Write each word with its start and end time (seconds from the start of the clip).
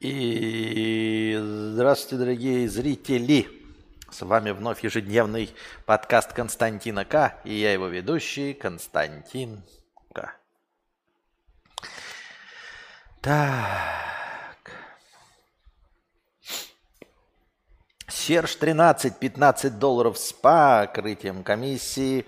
И 0.00 1.38
здравствуйте, 1.38 2.16
дорогие 2.16 2.66
зрители! 2.70 3.46
С 4.10 4.22
вами 4.22 4.50
вновь 4.50 4.82
ежедневный 4.82 5.54
подкаст 5.84 6.32
Константина 6.32 7.04
К. 7.04 7.36
И 7.44 7.52
я 7.52 7.74
его 7.74 7.86
ведущий 7.86 8.54
Константин 8.54 9.62
К. 10.14 10.32
Так. 13.20 14.70
Серж 18.08 18.54
13, 18.54 19.18
15 19.18 19.78
долларов 19.78 20.16
с 20.16 20.32
покрытием 20.32 21.42
комиссии 21.42 22.24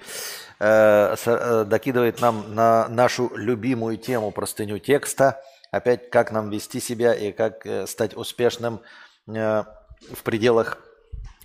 э, 0.59 1.17
э, 1.25 1.65
докидывает 1.65 2.21
нам 2.21 2.55
на 2.55 2.87
нашу 2.89 3.35
любимую 3.35 3.97
тему 3.97 4.31
простыню 4.31 4.79
текста– 4.79 5.43
опять 5.73 6.11
как 6.11 6.31
нам 6.31 6.51
вести 6.51 6.79
себя 6.79 7.13
и 7.15 7.33
как 7.33 7.67
э, 7.67 7.89
стать 7.89 8.17
успешным 8.17 8.81
э, 9.27 9.65
в 10.13 10.23
пределах 10.23 10.79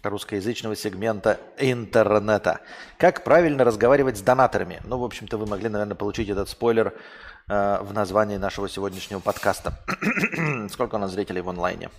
русскоязычного 0.04 0.76
сегмента 0.76 1.40
интернета. 1.58 2.62
Как 2.98 3.24
правильно 3.24 3.64
разговаривать 3.64 4.18
с 4.18 4.22
донаторами? 4.22 4.80
Ну, 4.86 5.00
в 5.00 5.04
общем-то, 5.04 5.38
вы 5.38 5.48
могли, 5.48 5.70
наверное, 5.70 5.96
получить 5.96 6.30
этот 6.30 6.50
спойлер 6.50 6.94
э, 7.50 7.80
в 7.82 7.94
названии 7.94 8.38
нашего 8.38 8.70
сегодняшнего 8.70 9.20
подкаста. 9.20 9.74
Сколько 10.70 10.96
у 10.96 11.00
нас 11.00 11.12
зрителей 11.12 11.42
в 11.42 11.50
онлайне? 11.50 11.90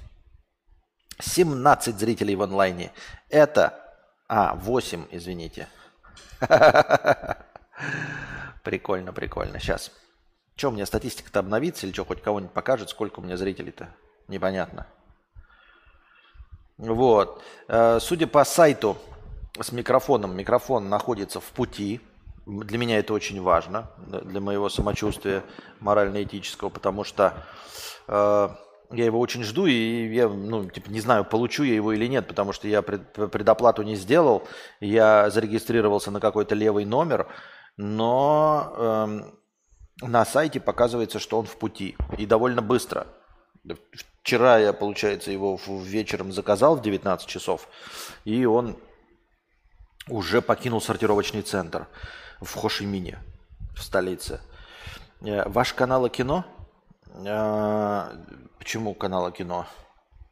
17 1.21 1.99
зрителей 1.99 2.37
в 2.37 2.43
онлайне. 2.43 2.93
Это... 3.29 3.85
А, 4.31 4.55
8, 4.55 5.07
извините. 5.11 5.67
Прикольно, 8.63 9.13
прикольно. 9.15 9.59
Сейчас. 9.59 9.91
У 10.67 10.71
меня 10.73 10.87
статистика-то 10.87 11.39
обновится 11.39 11.87
или 11.87 11.93
что, 11.93 12.05
хоть 12.05 12.21
кого-нибудь 12.21 12.53
покажет, 12.53 12.91
сколько 12.91 13.21
у 13.21 13.23
меня 13.23 13.37
зрителей-то? 13.37 13.91
Непонятно. 14.27 14.87
Вот. 16.79 17.43
Э, 17.69 17.99
судя 18.01 18.27
по 18.27 18.45
сайту 18.45 18.97
с 19.61 19.73
микрофоном, 19.73 20.37
микрофон 20.37 20.89
находится 20.89 21.41
в 21.41 21.45
пути. 21.45 22.01
Для 22.47 22.79
меня 22.79 22.99
это 22.99 23.13
очень 23.13 23.41
важно, 23.43 23.91
для 23.99 24.41
моего 24.41 24.69
самочувствия 24.69 25.45
морально-этического, 25.81 26.71
потому 26.71 27.05
что 27.05 27.35
э, 28.07 28.49
я 28.91 29.05
его 29.05 29.21
очень 29.21 29.45
жду, 29.45 29.67
и 29.67 30.15
я, 30.15 30.29
ну, 30.29 30.65
типа, 30.69 30.91
не 30.91 31.01
знаю, 31.01 31.25
получу 31.25 31.63
я 31.63 31.75
его 31.75 31.93
или 31.93 32.07
нет, 32.07 32.27
потому 32.27 32.53
что 32.53 32.67
я 32.67 32.81
пред, 32.81 33.13
предоплату 33.13 33.83
не 33.83 33.97
сделал, 33.97 34.49
я 34.81 35.29
зарегистрировался 35.29 36.11
на 36.11 36.21
какой-то 36.21 36.55
левый 36.55 36.87
номер, 36.87 37.29
но 37.77 38.73
э, 38.77 39.21
на 40.01 40.25
сайте 40.25 40.61
показывается, 40.61 41.19
что 41.19 41.39
он 41.39 41.47
в 41.47 41.57
пути. 41.57 41.97
И 42.17 42.27
довольно 42.27 42.63
быстро. 42.63 43.07
Вчера 44.23 44.59
я, 44.59 44.73
получается, 44.73 45.31
его 45.31 45.59
вечером 45.67 46.33
заказал 46.33 46.77
в 46.77 46.83
19 46.83 47.27
часов, 47.27 47.69
и 48.25 48.45
он 48.45 48.77
уже 50.09 50.41
покинул 50.41 50.81
сортировочный 50.81 51.43
центр 51.43 51.87
в 52.41 52.55
Хошимине, 52.55 53.19
в 53.77 53.83
столице. 53.83 54.41
Э, 55.21 55.49
ваш 55.49 55.75
канал 55.75 56.09
кино? 56.09 56.45
Э, 57.25 58.17
почему 58.59 58.95
канал 58.95 59.31
кино? 59.33 59.67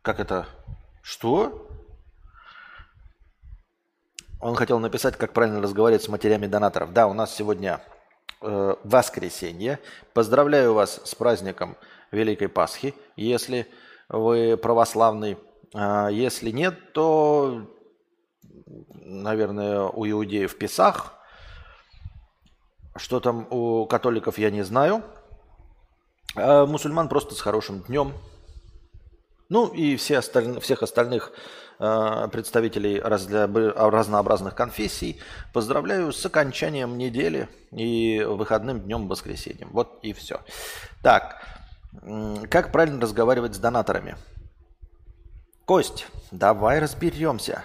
Как 0.03 0.21
это? 0.21 0.47
Что? 1.03 1.69
Он 4.41 4.55
хотел 4.55 4.79
написать, 4.79 5.17
как 5.17 5.33
правильно 5.33 5.61
разговаривать 5.61 6.05
с 6.05 6.09
матерями 6.09 6.47
донаторов. 6.47 6.93
Да, 6.93 7.07
у 7.07 7.15
нас 7.15 7.35
сегодня 7.35 7.81
э, 8.41 8.75
воскресенье. 8.85 9.79
Поздравляю 10.13 10.75
вас 10.75 11.01
с 11.05 11.15
праздником 11.15 11.77
Великой 12.11 12.49
Пасхи, 12.49 12.95
если 13.17 13.67
вы 14.09 14.57
православный. 14.57 15.39
А 15.75 16.09
если 16.09 16.51
нет, 16.51 16.93
то, 16.93 17.67
наверное, 18.95 19.83
у 19.83 20.09
иудеев 20.09 20.57
Песах. 20.59 21.15
Что 22.97 23.21
там 23.21 23.47
у 23.51 23.87
католиков, 23.87 24.39
я 24.39 24.51
не 24.51 24.63
знаю. 24.63 25.03
А 26.35 26.67
мусульман 26.67 27.09
просто 27.09 27.35
с 27.35 27.41
хорошим 27.41 27.83
днем. 27.83 28.13
Ну 29.49 29.69
и 29.69 29.97
все 29.97 30.19
осталь... 30.19 30.61
всех 30.61 30.83
остальных 30.83 31.33
представителей 31.79 33.01
разнообразных 33.01 34.55
конфессий. 34.55 35.21
Поздравляю 35.53 36.13
с 36.13 36.25
окончанием 36.25 36.97
недели 36.97 37.49
и 37.71 38.25
выходным 38.27 38.81
днем 38.81 39.09
воскресеньем. 39.09 39.69
Вот 39.73 39.99
и 40.03 40.13
все. 40.13 40.41
Так, 41.03 41.43
как 42.51 42.73
правильно 42.73 43.01
разговаривать 43.01 43.55
с 43.55 43.59
донаторами? 43.59 44.17
Кость, 45.65 46.07
давай 46.31 46.79
разберемся. 46.79 47.65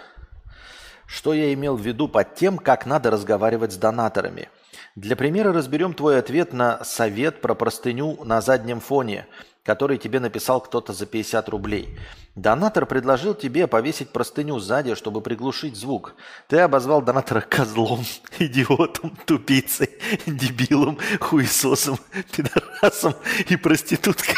Что 1.06 1.34
я 1.34 1.54
имел 1.54 1.76
в 1.76 1.82
виду 1.82 2.08
под 2.08 2.36
тем, 2.36 2.58
как 2.58 2.86
надо 2.86 3.12
разговаривать 3.12 3.74
с 3.74 3.78
донаторами? 3.78 4.50
Для 4.96 5.16
примера 5.16 5.54
разберем 5.54 5.94
твой 5.94 6.20
ответ 6.20 6.52
на 6.52 6.84
совет 6.84 7.42
про 7.42 7.54
простыню 7.54 8.24
на 8.24 8.42
заднем 8.42 8.80
фоне– 8.80 9.28
который 9.64 9.98
тебе 9.98 10.20
написал 10.20 10.62
кто-то 10.62 10.94
за 10.94 11.06
50 11.06 11.50
рублей. 11.50 11.98
Донатор 12.36 12.86
предложил 12.86 13.34
тебе 13.36 13.68
повесить 13.68 14.10
простыню 14.10 14.60
сзади, 14.60 14.96
чтобы 14.96 15.22
приглушить 15.22 15.76
звук. 15.76 16.16
Ты 16.48 16.60
обозвал 16.60 17.02
донатора 17.02 17.42
козлом, 17.42 18.04
идиотом, 18.40 19.18
тупицей, 19.26 19.90
дебилом, 20.26 20.98
хуесосом, 21.20 22.00
пидорасом 22.36 23.16
и 23.50 23.56
проституткой. 23.56 24.36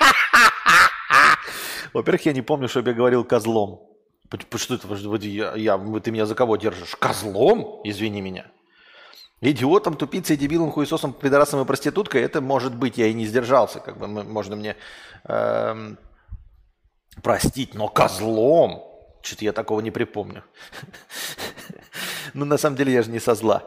Во-первых, 1.92 2.26
я 2.26 2.32
не 2.32 2.42
помню, 2.42 2.68
чтобы 2.68 2.90
я 2.90 2.96
говорил 2.96 3.24
козлом. 3.24 3.82
Что 4.56 4.74
это? 4.74 4.94
Я, 5.26 5.78
ты 6.02 6.10
меня 6.10 6.26
за 6.26 6.34
кого 6.34 6.56
держишь? 6.56 6.94
Козлом? 6.96 7.80
Извини 7.84 8.20
меня. 8.20 8.46
Идиотом, 9.40 9.96
тупицей, 9.96 10.36
дебилом, 10.36 10.72
хуесосом, 10.72 11.12
пидорасом 11.12 11.60
и 11.60 11.64
проституткой, 11.64 12.22
это 12.22 12.40
может 12.40 12.74
быть, 12.74 12.98
я 12.98 13.06
и 13.06 13.14
не 13.14 13.24
сдержался, 13.24 13.78
как 13.78 13.96
бы 13.96 14.08
можно 14.08 14.56
мне 14.56 14.76
э, 15.24 15.94
простить, 17.22 17.74
но 17.74 17.88
козлом, 17.88 18.82
что-то 19.22 19.44
я 19.44 19.52
такого 19.52 19.80
не 19.80 19.90
припомню. 19.90 20.42
Ну, 22.34 22.44
на 22.44 22.58
самом 22.58 22.76
деле, 22.76 22.92
я 22.92 23.02
же 23.02 23.10
не 23.10 23.20
со 23.20 23.34
зла. 23.34 23.66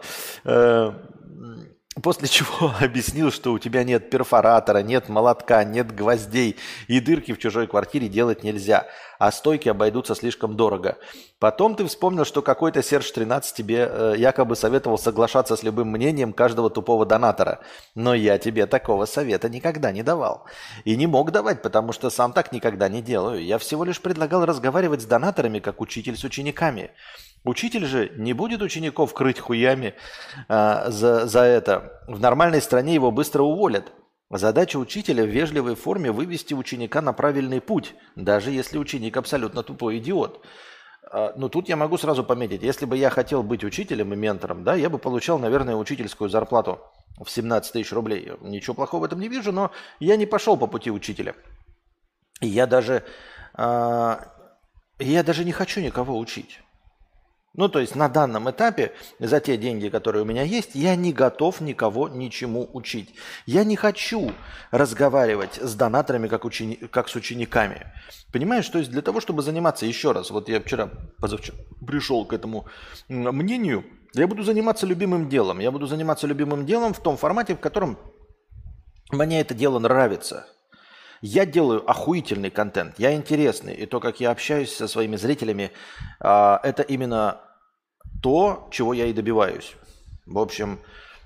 После 2.01 2.29
чего 2.29 2.73
объяснил, 2.79 3.31
что 3.31 3.51
у 3.51 3.59
тебя 3.59 3.83
нет 3.83 4.09
перфоратора, 4.09 4.77
нет 4.77 5.09
молотка, 5.09 5.65
нет 5.65 5.93
гвоздей, 5.93 6.55
и 6.87 7.01
дырки 7.01 7.33
в 7.33 7.37
чужой 7.37 7.67
квартире 7.67 8.07
делать 8.07 8.43
нельзя, 8.43 8.87
а 9.19 9.29
стойки 9.29 9.67
обойдутся 9.67 10.15
слишком 10.15 10.55
дорого. 10.55 10.97
Потом 11.37 11.75
ты 11.75 11.85
вспомнил, 11.85 12.23
что 12.23 12.41
какой-то 12.41 12.81
Серж 12.81 13.11
13 13.11 13.53
тебе 13.53 13.89
э, 13.91 14.13
якобы 14.17 14.55
советовал 14.55 14.97
соглашаться 14.97 15.57
с 15.57 15.63
любым 15.63 15.89
мнением 15.89 16.31
каждого 16.31 16.69
тупого 16.69 17.05
донатора. 17.05 17.59
Но 17.93 18.13
я 18.13 18.37
тебе 18.37 18.67
такого 18.67 19.05
совета 19.05 19.49
никогда 19.49 19.91
не 19.91 20.01
давал. 20.01 20.45
И 20.85 20.95
не 20.95 21.07
мог 21.07 21.31
давать, 21.31 21.61
потому 21.61 21.91
что 21.91 22.09
сам 22.09 22.31
так 22.31 22.53
никогда 22.53 22.87
не 22.87 23.01
делаю. 23.01 23.43
Я 23.43 23.57
всего 23.57 23.83
лишь 23.83 23.99
предлагал 23.99 24.45
разговаривать 24.45 25.01
с 25.01 25.05
донаторами, 25.05 25.59
как 25.59 25.81
учитель 25.81 26.15
с 26.15 26.23
учениками. 26.23 26.91
Учитель 27.43 27.85
же 27.85 28.11
не 28.17 28.33
будет 28.33 28.61
учеников 28.61 29.13
крыть 29.13 29.39
хуями 29.39 29.95
а, 30.47 30.89
за, 30.91 31.25
за 31.25 31.41
это. 31.41 32.03
В 32.07 32.19
нормальной 32.19 32.61
стране 32.61 32.93
его 32.93 33.11
быстро 33.11 33.41
уволят. 33.41 33.91
Задача 34.29 34.77
учителя 34.77 35.23
в 35.23 35.29
вежливой 35.29 35.75
форме 35.75 36.11
вывести 36.11 36.53
ученика 36.53 37.01
на 37.01 37.13
правильный 37.13 37.59
путь, 37.59 37.95
даже 38.15 38.51
если 38.51 38.77
ученик 38.77 39.17
абсолютно 39.17 39.63
тупой 39.63 39.97
идиот. 39.97 40.45
А, 41.11 41.33
но 41.35 41.49
тут 41.49 41.67
я 41.67 41.75
могу 41.75 41.97
сразу 41.97 42.23
пометить, 42.23 42.61
если 42.61 42.85
бы 42.85 42.95
я 42.95 43.09
хотел 43.09 43.41
быть 43.41 43.63
учителем 43.63 44.13
и 44.13 44.15
ментором, 44.15 44.63
да, 44.63 44.75
я 44.75 44.89
бы 44.91 44.99
получал, 44.99 45.39
наверное, 45.39 45.75
учительскую 45.75 46.29
зарплату 46.29 46.79
в 47.19 47.29
17 47.29 47.73
тысяч 47.73 47.91
рублей. 47.91 48.33
Ничего 48.41 48.75
плохого 48.75 49.01
в 49.01 49.05
этом 49.05 49.19
не 49.19 49.27
вижу, 49.27 49.51
но 49.51 49.71
я 49.99 50.15
не 50.15 50.27
пошел 50.27 50.57
по 50.57 50.67
пути 50.67 50.91
учителя. 50.91 51.35
И 52.39 52.47
я 52.47 52.67
даже, 52.67 53.03
э, 53.57 54.15
я 54.99 55.23
даже 55.23 55.43
не 55.43 55.51
хочу 55.51 55.81
никого 55.81 56.17
учить. 56.17 56.61
Ну, 57.53 57.67
то 57.67 57.79
есть 57.79 57.95
на 57.95 58.07
данном 58.07 58.49
этапе, 58.49 58.93
за 59.19 59.41
те 59.41 59.57
деньги, 59.57 59.89
которые 59.89 60.23
у 60.23 60.25
меня 60.25 60.43
есть, 60.43 60.73
я 60.73 60.95
не 60.95 61.11
готов 61.11 61.59
никого 61.59 62.07
ничему 62.07 62.69
учить. 62.71 63.13
Я 63.45 63.65
не 63.65 63.75
хочу 63.75 64.31
разговаривать 64.71 65.59
с 65.61 65.75
донаторами, 65.75 66.29
как, 66.29 66.45
учени... 66.45 66.75
как 66.75 67.09
с 67.09 67.15
учениками. 67.15 67.91
Понимаешь, 68.31 68.69
то 68.69 68.79
есть 68.79 68.89
для 68.89 69.01
того, 69.01 69.19
чтобы 69.19 69.41
заниматься, 69.41 69.85
еще 69.85 70.13
раз, 70.13 70.31
вот 70.31 70.47
я 70.47 70.61
вчера, 70.61 70.91
позавчера 71.19 71.57
пришел 71.85 72.25
к 72.25 72.31
этому 72.31 72.67
мнению, 73.09 73.83
я 74.13 74.27
буду 74.27 74.43
заниматься 74.43 74.85
любимым 74.85 75.27
делом. 75.27 75.59
Я 75.59 75.71
буду 75.71 75.87
заниматься 75.87 76.27
любимым 76.27 76.65
делом 76.65 76.93
в 76.93 76.99
том 76.99 77.17
формате, 77.17 77.55
в 77.55 77.59
котором 77.59 77.97
мне 79.11 79.41
это 79.41 79.53
дело 79.53 79.79
нравится. 79.79 80.47
Я 81.21 81.45
делаю 81.45 81.89
охуительный 81.89 82.49
контент, 82.49 82.95
я 82.97 83.13
интересный. 83.13 83.75
И 83.75 83.85
то, 83.85 83.99
как 83.99 84.19
я 84.19 84.31
общаюсь 84.31 84.73
со 84.75 84.87
своими 84.87 85.15
зрителями, 85.15 85.71
а, 86.19 86.59
это 86.63 86.81
именно 86.81 87.41
то, 88.23 88.67
чего 88.71 88.93
я 88.93 89.05
и 89.05 89.13
добиваюсь. 89.13 89.75
В 90.25 90.39
общем, 90.39 90.79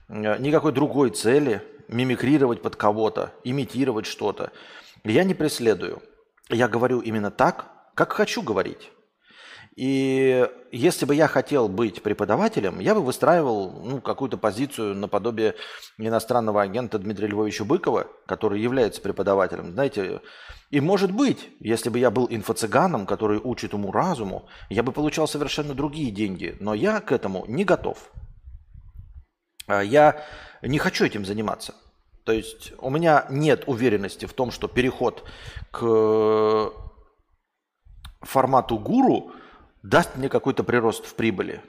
никакой 0.09 0.73
другой 0.73 1.11
цели 1.11 1.61
мимикрировать 1.87 2.61
под 2.61 2.75
кого-то, 2.75 3.33
имитировать 3.43 4.05
что-то. 4.05 4.51
Я 5.03 5.23
не 5.23 5.33
преследую. 5.33 6.01
Я 6.49 6.67
говорю 6.67 6.99
именно 6.99 7.31
так, 7.31 7.71
как 7.95 8.11
хочу 8.13 8.41
говорить. 8.41 8.91
И 9.75 10.47
если 10.71 11.05
бы 11.05 11.13
я 11.15 11.27
хотел 11.27 11.67
быть 11.67 12.01
преподавателем, 12.01 12.79
я 12.79 12.95
бы 12.95 13.01
выстраивал 13.01 13.71
ну, 13.83 14.01
какую-то 14.01 14.37
позицию 14.37 14.95
наподобие 14.95 15.55
иностранного 15.97 16.61
агента 16.61 16.97
Дмитрия 16.97 17.27
Львовича 17.27 17.65
Быкова, 17.65 18.07
который 18.25 18.61
является 18.61 19.01
преподавателем. 19.01 19.73
Знаете, 19.73 20.21
и 20.69 20.79
может 20.79 21.11
быть, 21.11 21.49
если 21.59 21.89
бы 21.89 21.99
я 21.99 22.09
был 22.09 22.25
инфо-цыганом, 22.29 23.05
который 23.05 23.37
учит 23.37 23.73
ему 23.73 23.91
разуму, 23.91 24.47
я 24.69 24.81
бы 24.81 24.93
получал 24.93 25.27
совершенно 25.27 25.73
другие 25.73 26.09
деньги. 26.09 26.55
Но 26.61 26.73
я 26.73 27.01
к 27.01 27.11
этому 27.11 27.43
не 27.47 27.65
готов. 27.65 28.11
А 29.67 29.81
я 29.81 30.23
не 30.61 30.79
хочу 30.79 31.03
этим 31.03 31.25
заниматься. 31.25 31.75
То 32.23 32.31
есть 32.31 32.71
у 32.77 32.89
меня 32.89 33.25
нет 33.29 33.65
уверенности 33.67 34.25
в 34.25 34.31
том, 34.31 34.51
что 34.51 34.69
переход 34.69 35.25
к 35.71 36.71
формату 38.21 38.77
гуру– 38.77 39.33
даст 39.89 40.15
мне 40.15 40.29
какой-то 40.29 40.63
прирост 40.63 41.05
в 41.05 41.15
прибыли. 41.15 41.61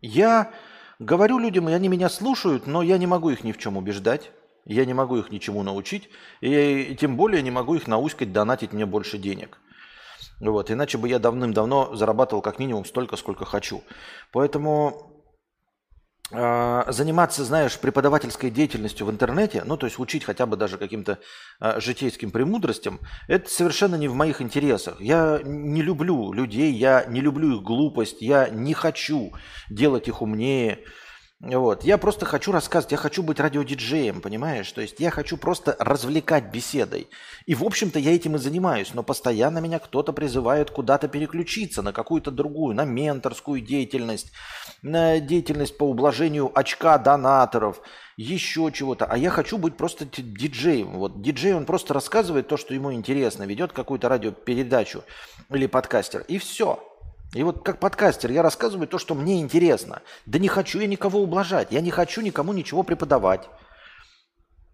Я 0.00 0.52
говорю 0.98 1.38
людям, 1.38 1.68
и 1.68 1.72
они 1.72 1.88
меня 1.88 2.08
слушают, 2.08 2.66
но 2.66 2.82
я 2.82 2.98
не 2.98 3.06
могу 3.06 3.30
их 3.30 3.44
ни 3.44 3.52
в 3.52 3.58
чем 3.58 3.76
убеждать. 3.76 4.30
Я 4.64 4.84
не 4.84 4.92
могу 4.92 5.16
их 5.16 5.30
ничему 5.30 5.62
научить, 5.62 6.10
и 6.42 6.94
тем 7.00 7.16
более 7.16 7.40
не 7.40 7.50
могу 7.50 7.74
их 7.74 7.86
науськать 7.86 8.34
донатить 8.34 8.74
мне 8.74 8.84
больше 8.84 9.16
денег. 9.16 9.58
Вот, 10.40 10.70
иначе 10.70 10.98
бы 10.98 11.08
я 11.08 11.18
давным-давно 11.18 11.96
зарабатывал 11.96 12.42
как 12.42 12.58
минимум 12.58 12.84
столько, 12.84 13.16
сколько 13.16 13.46
хочу. 13.46 13.82
Поэтому 14.30 15.17
заниматься, 16.30 17.42
знаешь, 17.42 17.78
преподавательской 17.78 18.50
деятельностью 18.50 19.06
в 19.06 19.10
интернете, 19.10 19.62
ну, 19.64 19.78
то 19.78 19.86
есть 19.86 19.98
учить 19.98 20.24
хотя 20.24 20.44
бы 20.44 20.58
даже 20.58 20.76
каким-то 20.76 21.18
э, 21.60 21.80
житейским 21.80 22.30
премудростям, 22.30 23.00
это 23.28 23.48
совершенно 23.48 23.94
не 23.94 24.08
в 24.08 24.14
моих 24.14 24.42
интересах. 24.42 25.00
Я 25.00 25.40
не 25.42 25.80
люблю 25.80 26.32
людей, 26.32 26.72
я 26.72 27.06
не 27.06 27.22
люблю 27.22 27.56
их 27.56 27.62
глупость, 27.62 28.20
я 28.20 28.48
не 28.50 28.74
хочу 28.74 29.32
делать 29.70 30.08
их 30.08 30.20
умнее, 30.20 30.84
вот. 31.40 31.84
Я 31.84 31.98
просто 31.98 32.26
хочу 32.26 32.50
рассказывать, 32.50 32.90
я 32.90 32.98
хочу 32.98 33.22
быть 33.22 33.38
радиодиджеем, 33.38 34.20
понимаешь? 34.20 34.72
То 34.72 34.80
есть 34.80 34.98
я 34.98 35.10
хочу 35.10 35.36
просто 35.36 35.76
развлекать 35.78 36.50
беседой. 36.50 37.08
И, 37.46 37.54
в 37.54 37.62
общем-то, 37.62 38.00
я 38.00 38.12
этим 38.12 38.34
и 38.34 38.38
занимаюсь, 38.40 38.92
но 38.92 39.04
постоянно 39.04 39.58
меня 39.58 39.78
кто-то 39.78 40.12
призывает 40.12 40.72
куда-то 40.72 41.06
переключиться 41.06 41.82
на 41.82 41.92
какую-то 41.92 42.32
другую, 42.32 42.74
на 42.74 42.84
менторскую 42.84 43.60
деятельность, 43.60 44.32
на 44.82 45.20
деятельность 45.20 45.78
по 45.78 45.84
ублажению 45.84 46.50
очка 46.58 46.98
донаторов, 46.98 47.82
еще 48.16 48.72
чего-то. 48.72 49.06
А 49.06 49.16
я 49.16 49.30
хочу 49.30 49.58
быть 49.58 49.76
просто 49.76 50.06
диджеем. 50.06 50.98
Вот 50.98 51.22
диджей, 51.22 51.54
он 51.54 51.66
просто 51.66 51.94
рассказывает 51.94 52.48
то, 52.48 52.56
что 52.56 52.74
ему 52.74 52.92
интересно, 52.92 53.44
ведет 53.44 53.72
какую-то 53.72 54.08
радиопередачу 54.08 55.04
или 55.50 55.68
подкастер, 55.68 56.24
и 56.26 56.38
все. 56.38 56.84
И 57.34 57.42
вот 57.42 57.62
как 57.62 57.78
подкастер 57.78 58.30
я 58.30 58.42
рассказываю 58.42 58.88
то, 58.88 58.98
что 58.98 59.14
мне 59.14 59.40
интересно. 59.40 60.02
Да 60.26 60.38
не 60.38 60.48
хочу 60.48 60.80
я 60.80 60.86
никого 60.86 61.20
ублажать, 61.20 61.68
я 61.70 61.80
не 61.80 61.90
хочу 61.90 62.22
никому 62.22 62.52
ничего 62.52 62.82
преподавать. 62.82 63.48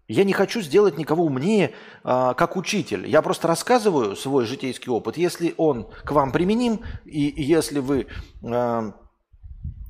Я 0.07 0.23
не 0.23 0.33
хочу 0.33 0.61
сделать 0.61 0.97
никого 0.99 1.25
умнее, 1.25 1.73
э, 2.03 2.33
как 2.37 2.55
учитель. 2.55 3.07
Я 3.07 3.23
просто 3.23 3.47
рассказываю 3.47 4.15
свой 4.15 4.45
житейский 4.45 4.91
опыт. 4.91 5.17
Если 5.17 5.55
он 5.57 5.89
к 6.03 6.11
вам 6.11 6.31
применим, 6.31 6.81
и, 7.05 7.33
если 7.41 7.79
вы 7.79 8.05
э, 8.43 8.91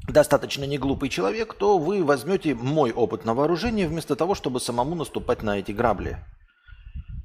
достаточно 0.07 0.63
не 0.63 0.77
глупый 0.77 1.09
человек, 1.09 1.53
то 1.53 1.77
вы 1.77 2.01
возьмете 2.01 2.55
мой 2.55 2.93
опыт 2.93 3.25
на 3.25 3.33
вооружение 3.33 3.89
вместо 3.89 4.15
того, 4.15 4.35
чтобы 4.35 4.61
самому 4.61 4.95
наступать 4.95 5.43
на 5.43 5.59
эти 5.59 5.73
грабли. 5.73 6.17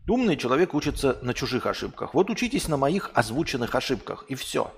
Умный 0.08 0.36
человек 0.36 0.74
учится 0.74 1.16
на 1.22 1.32
чужих 1.32 1.66
ошибках. 1.66 2.14
Вот 2.14 2.28
учитесь 2.28 2.66
на 2.66 2.76
моих 2.76 3.12
озвученных 3.14 3.76
ошибках, 3.76 4.24
и 4.28 4.34
все. 4.34 4.72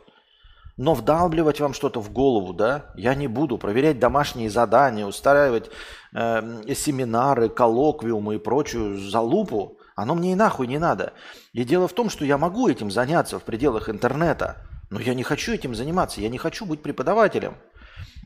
Но 0.77 0.95
вдалбливать 0.95 1.61
вам 1.61 1.75
что-то 1.75 2.01
в 2.01 2.13
голову, 2.13 2.55
да, 2.55 2.87
я 2.95 3.15
не 3.15 3.29
буду. 3.29 3.59
Проверять 3.59 3.99
домашние 3.99 4.49
задания, 4.49 5.07
устраивать 5.07 5.71
э, 6.15 6.75
семинары, 6.75 7.49
коллоквиумы 7.49 8.37
и 8.37 8.39
прочую 8.39 8.99
залупу, 8.99 9.79
оно 9.95 10.15
мне 10.15 10.33
и 10.33 10.35
нахуй 10.35 10.67
не 10.67 10.79
надо. 10.79 11.13
И 11.53 11.65
дело 11.65 11.89
в 11.89 11.93
том, 11.93 12.09
что 12.09 12.25
я 12.25 12.39
могу 12.39 12.69
этим 12.69 12.91
заняться 12.91 13.39
в 13.39 13.43
пределах 13.43 13.91
интернета, 13.91 14.67
но 14.91 14.99
я 15.01 15.15
не 15.15 15.23
хочу 15.23 15.53
этим 15.53 15.75
заниматься, 15.75 16.21
я 16.21 16.29
не 16.29 16.39
хочу 16.39 16.65
быть 16.65 16.83
преподавателем. 16.83 17.57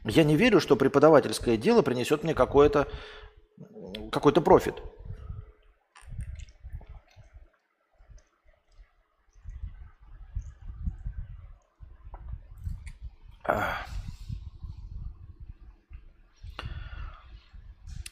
Я 0.04 0.22
не 0.22 0.36
верю, 0.36 0.60
что 0.60 0.76
преподавательское 0.76 1.56
дело 1.56 1.82
принесет 1.82 2.22
мне 2.22 2.34
какой-то 2.34 2.86
какой-то 4.12 4.40
профит. 4.40 4.74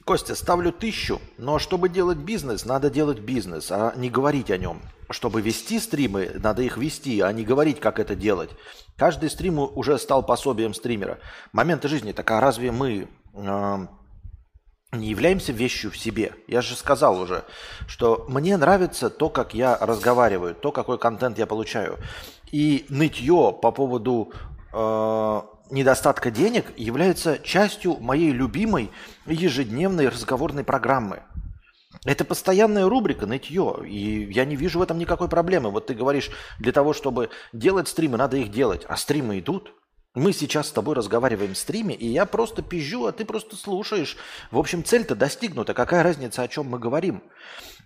Костя, 0.05 0.35
ставлю 0.35 0.71
тысячу, 0.71 1.19
но 1.39 1.59
чтобы 1.59 1.89
делать 1.89 2.19
бизнес, 2.19 2.67
надо 2.67 2.91
делать 2.91 3.21
бизнес, 3.21 3.73
а 3.73 3.95
не 3.97 4.11
говорить 4.11 4.51
о 4.51 4.59
нем. 4.59 4.83
Чтобы 5.09 5.41
вести 5.41 5.81
стримы, 5.81 6.31
надо 6.35 6.63
их 6.63 6.77
вести, 6.77 7.21
а 7.21 7.33
не 7.33 7.43
говорить, 7.43 7.81
как 7.81 7.99
это 7.99 8.15
делать. 8.15 8.51
Каждый 8.97 9.31
стрим 9.31 9.59
уже 9.59 9.99
стал 9.99 10.23
пособием 10.23 10.75
стримера. 10.75 11.21
Моменты 11.53 11.89
жизни, 11.89 12.13
так 12.13 12.31
а 12.31 12.41
разве 12.41 12.71
мы 12.71 13.09
э, 13.33 13.87
не 14.93 15.09
являемся 15.09 15.53
вещью 15.53 15.91
в 15.91 15.97
себе? 15.97 16.33
Я 16.49 16.61
же 16.61 16.77
сказал 16.77 17.19
уже, 17.19 17.45
что 17.87 18.27
мне 18.29 18.59
нравится 18.59 19.09
то, 19.09 19.31
как 19.31 19.55
я 19.55 19.79
разговариваю, 19.79 20.55
то, 20.55 20.71
какой 20.71 20.99
контент 20.99 21.39
я 21.39 21.47
получаю. 21.47 21.99
И 22.53 22.85
нытье 22.91 23.57
по 23.61 23.73
поводу 23.73 24.33
э, 24.75 25.43
недостатка 25.71 26.31
денег 26.31 26.67
является 26.77 27.39
частью 27.39 27.99
моей 28.01 28.33
любимой 28.33 28.91
ежедневной 29.27 30.09
разговорной 30.09 30.65
программы. 30.65 31.23
Это 32.05 32.25
постоянная 32.25 32.89
рубрика 32.89 33.27
«Нытье», 33.27 33.79
и 33.87 34.31
я 34.31 34.45
не 34.45 34.57
вижу 34.57 34.79
в 34.79 34.83
этом 34.83 34.99
никакой 34.99 35.29
проблемы. 35.29 35.71
Вот 35.71 35.87
ты 35.87 35.95
говоришь, 35.95 36.31
для 36.59 36.73
того, 36.73 36.93
чтобы 36.93 37.31
делать 37.53 37.89
стримы, 37.89 38.19
надо 38.19 38.37
их 38.37 38.51
делать, 38.51 38.85
а 38.89 38.97
стримы 38.97 39.39
идут. 39.39 39.73
Мы 40.15 40.33
сейчас 40.33 40.69
с 40.69 40.73
тобой 40.73 40.95
разговариваем 40.95 41.55
в 41.55 41.59
стриме, 41.59 41.95
и 41.95 42.07
я 42.07 42.27
просто 42.27 42.63
пизжу, 42.63 43.07
а 43.07 43.13
ты 43.13 43.25
просто 43.25 43.57
слушаешь. 43.57 44.17
В 44.51 44.59
общем, 44.59 44.85
цель-то 44.85 45.15
достигнута. 45.17 45.73
Какая 45.75 46.03
разница, 46.03 46.43
о 46.43 46.49
чем 46.49 46.67
мы 46.67 46.79
говорим? 46.79 47.23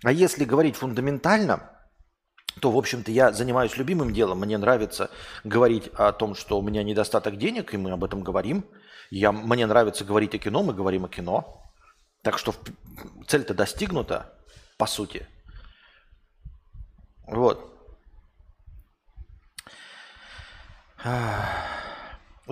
А 0.03 0.11
если 0.11 0.43
говорить 0.43 0.75
фундаментально, 0.75 1.71
то, 2.59 2.71
в 2.71 2.77
общем-то, 2.77 3.11
я 3.11 3.31
занимаюсь 3.31 3.77
любимым 3.77 4.13
делом. 4.13 4.39
Мне 4.39 4.57
нравится 4.57 5.09
говорить 5.43 5.89
о 5.95 6.11
том, 6.11 6.35
что 6.35 6.59
у 6.59 6.61
меня 6.61 6.83
недостаток 6.83 7.37
денег, 7.37 7.73
и 7.73 7.77
мы 7.77 7.91
об 7.91 8.03
этом 8.03 8.21
говорим. 8.21 8.65
Я, 9.09 9.31
мне 9.31 9.65
нравится 9.65 10.05
говорить 10.05 10.35
о 10.35 10.37
кино, 10.37 10.63
мы 10.63 10.73
говорим 10.73 11.05
о 11.05 11.09
кино. 11.09 11.63
Так 12.21 12.37
что 12.37 12.53
цель-то 13.27 13.53
достигнута, 13.53 14.33
по 14.77 14.85
сути. 14.85 15.25
Вот. 17.27 17.65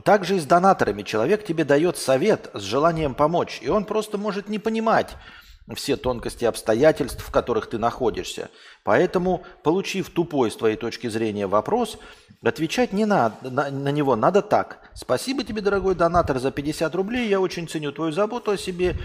Также 0.04 0.38
и 0.38 0.40
с 0.40 0.46
донаторами. 0.46 1.04
Человек 1.04 1.46
тебе 1.46 1.66
дает 1.66 1.98
совет 1.98 2.50
с 2.54 2.62
желанием 2.62 3.14
помочь, 3.14 3.60
и 3.62 3.70
он 3.70 3.84
просто 3.84 4.18
может 4.18 4.48
не 4.48 4.60
понимать, 4.60 5.16
все 5.76 5.98
тонкости 5.98 6.46
обстоятельств, 6.46 7.24
в 7.24 7.32
которых 7.32 7.68
ты 7.68 7.78
находишься. 7.78 8.50
Поэтому, 8.84 9.44
получив 9.64 10.10
тупой 10.10 10.50
с 10.50 10.56
твоей 10.56 10.78
точки 10.78 11.08
зрения 11.08 11.46
вопрос, 11.46 11.98
отвечать 12.42 12.94
не 12.94 13.06
надо, 13.06 13.36
на, 13.50 13.70
на 13.70 13.90
него 13.90 14.16
надо 14.16 14.42
так. 14.42 14.90
Спасибо 14.94 15.44
тебе, 15.44 15.62
дорогой 15.62 15.94
донатор, 15.94 16.40
за 16.40 16.52
50 16.52 16.96
рублей. 16.96 17.28
Я 17.28 17.42
очень 17.42 17.68
ценю 17.68 17.92
твою 17.92 18.14
заботу 18.14 18.52
о 18.52 18.58
себе. 18.58 18.96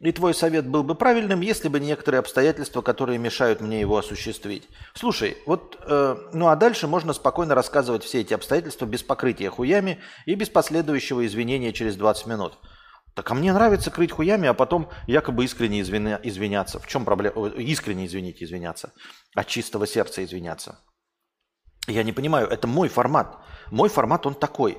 И 0.00 0.12
твой 0.12 0.34
совет 0.34 0.66
был 0.66 0.82
бы 0.82 0.94
правильным, 0.94 1.40
если 1.40 1.68
бы 1.68 1.80
некоторые 1.80 2.18
обстоятельства, 2.18 2.82
которые 2.82 3.18
мешают 3.18 3.60
мне 3.60 3.80
его 3.80 3.96
осуществить. 3.96 4.68
Слушай, 4.94 5.38
вот, 5.46 5.78
э, 5.86 6.16
ну 6.32 6.48
а 6.48 6.56
дальше 6.56 6.86
можно 6.86 7.12
спокойно 7.12 7.54
рассказывать 7.54 8.04
все 8.04 8.20
эти 8.20 8.34
обстоятельства 8.34 8.84
без 8.84 9.02
покрытия 9.02 9.50
хуями 9.50 9.98
и 10.26 10.34
без 10.34 10.50
последующего 10.50 11.26
извинения 11.26 11.72
через 11.72 11.96
20 11.96 12.26
минут. 12.26 12.58
Так 13.14 13.30
а 13.30 13.34
мне 13.34 13.52
нравится 13.52 13.90
крыть 13.90 14.12
хуями, 14.12 14.48
а 14.48 14.54
потом 14.54 14.88
якобы 15.06 15.44
искренне 15.44 15.80
извиня, 15.80 16.20
извиняться. 16.22 16.78
В 16.78 16.86
чем 16.86 17.04
проблема? 17.04 17.48
Искренне, 17.48 18.06
извините, 18.06 18.44
извиняться. 18.44 18.92
От 19.34 19.46
чистого 19.48 19.86
сердца 19.86 20.24
извиняться. 20.24 20.78
Я 21.86 22.02
не 22.02 22.12
понимаю, 22.12 22.48
это 22.48 22.66
мой 22.66 22.88
формат. 22.88 23.38
Мой 23.70 23.88
формат, 23.88 24.26
он 24.26 24.34
такой. 24.34 24.78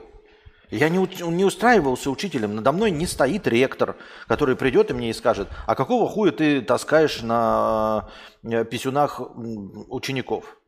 Я 0.69 0.87
не, 0.87 0.97
не 1.29 1.43
устраивался 1.43 2.09
учителем. 2.09 2.55
Надо 2.55 2.71
мной 2.71 2.91
не 2.91 3.05
стоит 3.05 3.45
ректор, 3.47 3.97
который 4.27 4.55
придет 4.55 4.89
и 4.89 4.93
мне 4.93 5.09
и 5.09 5.13
скажет, 5.13 5.49
а 5.67 5.75
какого 5.75 6.07
хуя 6.07 6.31
ты 6.31 6.61
таскаешь 6.61 7.21
на 7.21 8.09
э, 8.43 8.63
писюнах 8.63 9.19
учеников? 9.89 10.60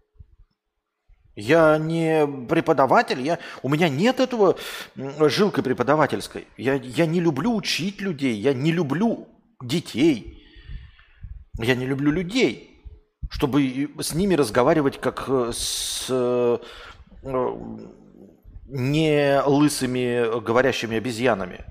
Я 1.36 1.80
не 1.80 2.28
преподаватель, 2.48 3.22
я, 3.22 3.40
у 3.64 3.70
меня 3.70 3.90
нет 3.90 4.20
этого 4.20 4.56
жилкой 4.96 5.64
преподавательской. 5.64 6.48
Я, 6.58 6.76
я 6.76 7.08
не 7.08 7.20
люблю 7.20 7.56
учить 7.56 8.02
людей, 8.02 8.36
я 8.36 8.54
не 8.54 8.72
люблю 8.72 9.28
детей. 9.62 10.40
Я 11.60 11.76
не 11.76 11.86
люблю 11.86 12.12
людей, 12.12 12.82
чтобы 13.30 13.90
с 14.00 14.14
ними 14.14 14.34
разговаривать 14.34 15.00
как 15.00 15.26
э, 15.28 15.52
с 15.54 16.08
э, 16.10 16.58
не 18.66 19.42
лысыми 19.46 20.40
говорящими 20.40 20.98
обезьянами. 20.98 21.64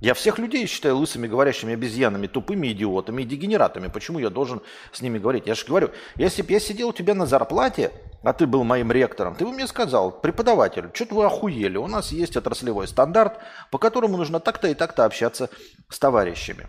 Я 0.00 0.14
всех 0.14 0.38
людей 0.38 0.66
считаю 0.66 0.96
лысыми 0.96 1.26
говорящими 1.26 1.74
обезьянами, 1.74 2.26
тупыми 2.26 2.72
идиотами 2.72 3.22
и 3.22 3.26
дегенератами. 3.26 3.88
Почему 3.88 4.18
я 4.18 4.30
должен 4.30 4.62
с 4.92 5.02
ними 5.02 5.18
говорить? 5.18 5.46
Я 5.46 5.54
же 5.54 5.66
говорю, 5.66 5.90
если 6.16 6.40
бы 6.40 6.52
я 6.52 6.60
сидел 6.60 6.88
у 6.88 6.92
тебя 6.94 7.14
на 7.14 7.26
зарплате, 7.26 7.92
а 8.22 8.32
ты 8.32 8.46
был 8.46 8.64
моим 8.64 8.90
ректором, 8.90 9.34
ты 9.34 9.44
бы 9.44 9.52
мне 9.52 9.66
сказал, 9.66 10.10
преподаватель, 10.10 10.88
что-то 10.94 11.14
вы 11.14 11.24
охуели, 11.26 11.76
у 11.76 11.86
нас 11.86 12.12
есть 12.12 12.36
отраслевой 12.36 12.88
стандарт, 12.88 13.40
по 13.70 13.78
которому 13.78 14.16
нужно 14.16 14.40
так-то 14.40 14.68
и 14.68 14.74
так-то 14.74 15.04
общаться 15.04 15.50
с 15.90 15.98
товарищами. 15.98 16.68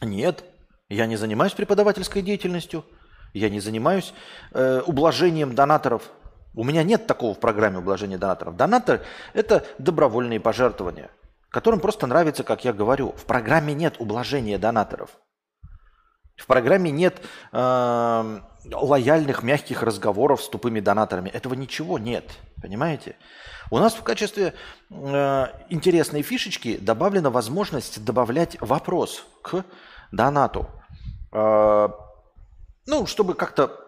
Нет, 0.00 0.44
я 0.88 1.06
не 1.06 1.16
занимаюсь 1.16 1.52
преподавательской 1.52 2.22
деятельностью, 2.22 2.84
я 3.32 3.48
не 3.48 3.60
занимаюсь 3.60 4.12
э, 4.52 4.82
ублажением 4.84 5.54
донаторов. 5.54 6.10
У 6.52 6.64
меня 6.64 6.82
нет 6.82 7.06
такого 7.06 7.34
в 7.34 7.40
программе 7.40 7.78
ублажения 7.78 8.18
донаторов. 8.18 8.56
Донатор– 8.56 9.02
это 9.34 9.64
добровольные 9.78 10.40
пожертвования– 10.40 11.10
которым 11.54 11.78
просто 11.78 12.08
нравится, 12.08 12.42
как 12.42 12.64
я 12.64 12.72
говорю. 12.72 13.12
В 13.12 13.26
программе 13.26 13.74
нет 13.74 13.94
ублажения 14.00 14.58
донаторов. 14.58 15.10
В 16.36 16.46
программе 16.48 16.90
нет 16.90 17.22
э, 17.52 18.40
лояльных, 18.72 19.44
мягких 19.44 19.84
разговоров 19.84 20.42
с 20.42 20.48
тупыми 20.48 20.80
донаторами. 20.80 21.30
Этого 21.30 21.54
ничего 21.54 22.00
нет. 22.00 22.24
Понимаете? 22.60 23.14
У 23.70 23.78
нас 23.78 23.94
в 23.94 24.02
качестве 24.02 24.52
э, 24.90 25.46
интересной 25.68 26.22
фишечки 26.22 26.76
добавлена 26.76 27.30
возможность 27.30 28.04
добавлять 28.04 28.60
вопрос 28.60 29.24
к 29.42 29.64
донату. 30.10 30.66
Э, 31.30 31.88
ну, 32.86 33.06
чтобы 33.06 33.34
как-то 33.34 33.78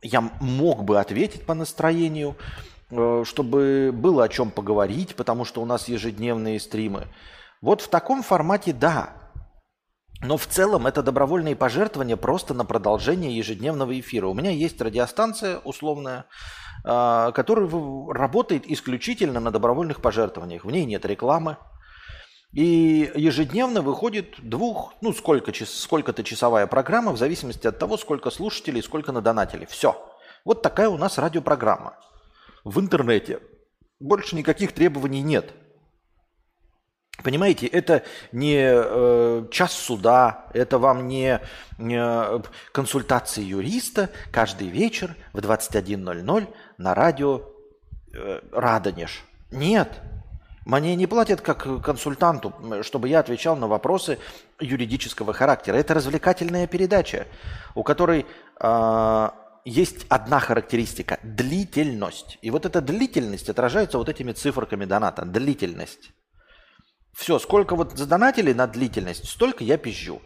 я 0.00 0.22
мог 0.22 0.82
бы 0.84 0.98
ответить 0.98 1.44
по 1.44 1.52
настроению, 1.52 2.36
чтобы 2.90 3.90
было 3.92 4.24
о 4.24 4.28
чем 4.28 4.50
поговорить, 4.50 5.16
потому 5.16 5.44
что 5.44 5.60
у 5.60 5.64
нас 5.64 5.88
ежедневные 5.88 6.60
стримы. 6.60 7.08
Вот 7.60 7.80
в 7.80 7.88
таком 7.88 8.22
формате 8.22 8.72
да. 8.72 9.10
Но 10.22 10.36
в 10.36 10.46
целом 10.46 10.86
это 10.86 11.02
добровольные 11.02 11.56
пожертвования 11.56 12.16
просто 12.16 12.54
на 12.54 12.64
продолжение 12.64 13.36
ежедневного 13.36 13.98
эфира. 13.98 14.28
У 14.28 14.34
меня 14.34 14.50
есть 14.50 14.80
радиостанция 14.80 15.58
условная, 15.58 16.24
э, 16.84 17.32
которая 17.34 17.68
работает 18.14 18.70
исключительно 18.70 19.40
на 19.40 19.50
добровольных 19.50 20.00
пожертвованиях. 20.00 20.64
В 20.64 20.70
ней 20.70 20.86
нет 20.86 21.04
рекламы. 21.04 21.58
И 22.52 23.12
ежедневно 23.14 23.82
выходит 23.82 24.36
двух, 24.38 24.94
ну 25.02 25.12
сколько, 25.12 25.52
сколько-то 25.52 26.24
часовая 26.24 26.66
программа 26.66 27.12
в 27.12 27.18
зависимости 27.18 27.66
от 27.66 27.78
того, 27.78 27.98
сколько 27.98 28.30
слушателей, 28.30 28.82
сколько 28.82 29.12
надонатили. 29.12 29.66
Все. 29.66 29.94
Вот 30.44 30.62
такая 30.62 30.88
у 30.88 30.96
нас 30.96 31.18
радиопрограмма 31.18 31.96
в 32.66 32.80
интернете. 32.80 33.38
Больше 34.00 34.34
никаких 34.34 34.72
требований 34.72 35.22
нет. 35.22 35.54
Понимаете, 37.22 37.66
это 37.66 38.02
не 38.32 38.58
э, 38.58 39.46
час 39.50 39.72
суда, 39.72 40.46
это 40.52 40.78
вам 40.78 41.06
не, 41.06 41.40
э, 41.78 42.40
консультации 42.72 43.42
юриста 43.42 44.10
каждый 44.32 44.66
вечер 44.66 45.16
в 45.32 45.38
21.00 45.38 46.54
на 46.76 46.94
радио 46.94 47.42
э, 48.12 48.40
Радонеж. 48.52 49.24
Нет, 49.50 49.88
мне 50.66 50.94
не 50.96 51.06
платят 51.06 51.40
как 51.40 51.82
консультанту, 51.82 52.52
чтобы 52.82 53.08
я 53.08 53.20
отвечал 53.20 53.56
на 53.56 53.68
вопросы 53.68 54.18
юридического 54.60 55.32
характера. 55.32 55.76
Это 55.76 55.94
развлекательная 55.94 56.66
передача, 56.66 57.28
у 57.74 57.82
которой 57.82 58.26
э, 58.60 59.28
есть 59.66 60.06
одна 60.08 60.38
характеристика– 60.38 61.18
длительность. 61.24 62.38
И 62.40 62.50
вот 62.50 62.64
эта 62.64 62.80
длительность 62.80 63.50
отражается 63.50 63.98
вот 63.98 64.08
этими 64.08 64.32
циферками 64.32 64.84
доната. 64.84 65.24
Длительность. 65.24 66.12
Все, 67.12 67.38
сколько 67.40 67.74
вот 67.74 67.98
задонатили 67.98 68.52
на 68.52 68.68
длительность, 68.68 69.28
столько 69.28 69.64
я 69.64 69.76
пизжу. 69.76 70.22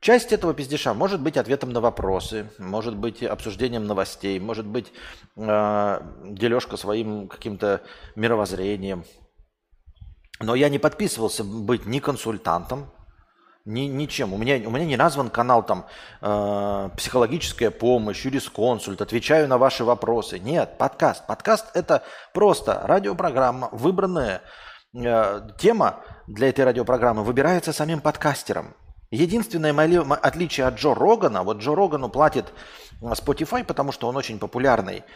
Часть 0.00 0.30
этого 0.32 0.52
пиздеша 0.52 0.92
может 0.92 1.22
быть 1.22 1.38
ответом 1.38 1.70
на 1.70 1.80
вопросы, 1.80 2.50
может 2.58 2.96
быть 2.96 3.22
обсуждением 3.22 3.86
новостей, 3.86 4.38
может 4.38 4.66
быть 4.66 4.92
э, 5.36 6.00
дележка 6.24 6.76
своим 6.76 7.28
каким-то 7.28 7.82
мировоззрением. 8.14 9.04
Но 10.38 10.54
я 10.54 10.68
не 10.68 10.78
подписывался 10.78 11.44
быть 11.44 11.86
ни 11.86 11.98
консультантом, 11.98 12.90
ни, 13.66 13.82
ничем. 13.82 14.32
У 14.32 14.38
меня, 14.38 14.56
у 14.66 14.70
меня 14.70 14.86
не 14.86 14.96
назван 14.96 15.28
канал 15.28 15.64
там 15.64 15.86
э, 16.22 16.90
«Психологическая 16.96 17.70
помощь», 17.70 18.24
«Юрисконсульт», 18.24 19.02
«Отвечаю 19.02 19.48
на 19.48 19.58
ваши 19.58 19.84
вопросы». 19.84 20.38
Нет, 20.38 20.78
подкаст. 20.78 21.26
Подкаст– 21.26 21.66
это 21.74 22.02
просто 22.32 22.80
радиопрограмма, 22.84 23.68
выбранная 23.72 24.42
э, 24.94 25.48
тема 25.58 26.00
для 26.28 26.48
этой 26.48 26.64
радиопрограммы 26.64 27.24
выбирается 27.24 27.72
самим 27.72 28.00
подкастером. 28.00 28.74
Единственное 29.10 29.72
мое 29.72 30.02
отличие 30.02 30.66
от 30.66 30.78
Джо 30.78 30.94
Рогана, 30.94 31.42
вот 31.42 31.58
Джо 31.58 31.74
Рогану 31.74 32.08
платит 32.08 32.46
Spotify, 33.00 33.64
потому 33.64 33.92
что 33.92 34.08
он 34.08 34.16
очень 34.16 34.38
популярный– 34.38 35.04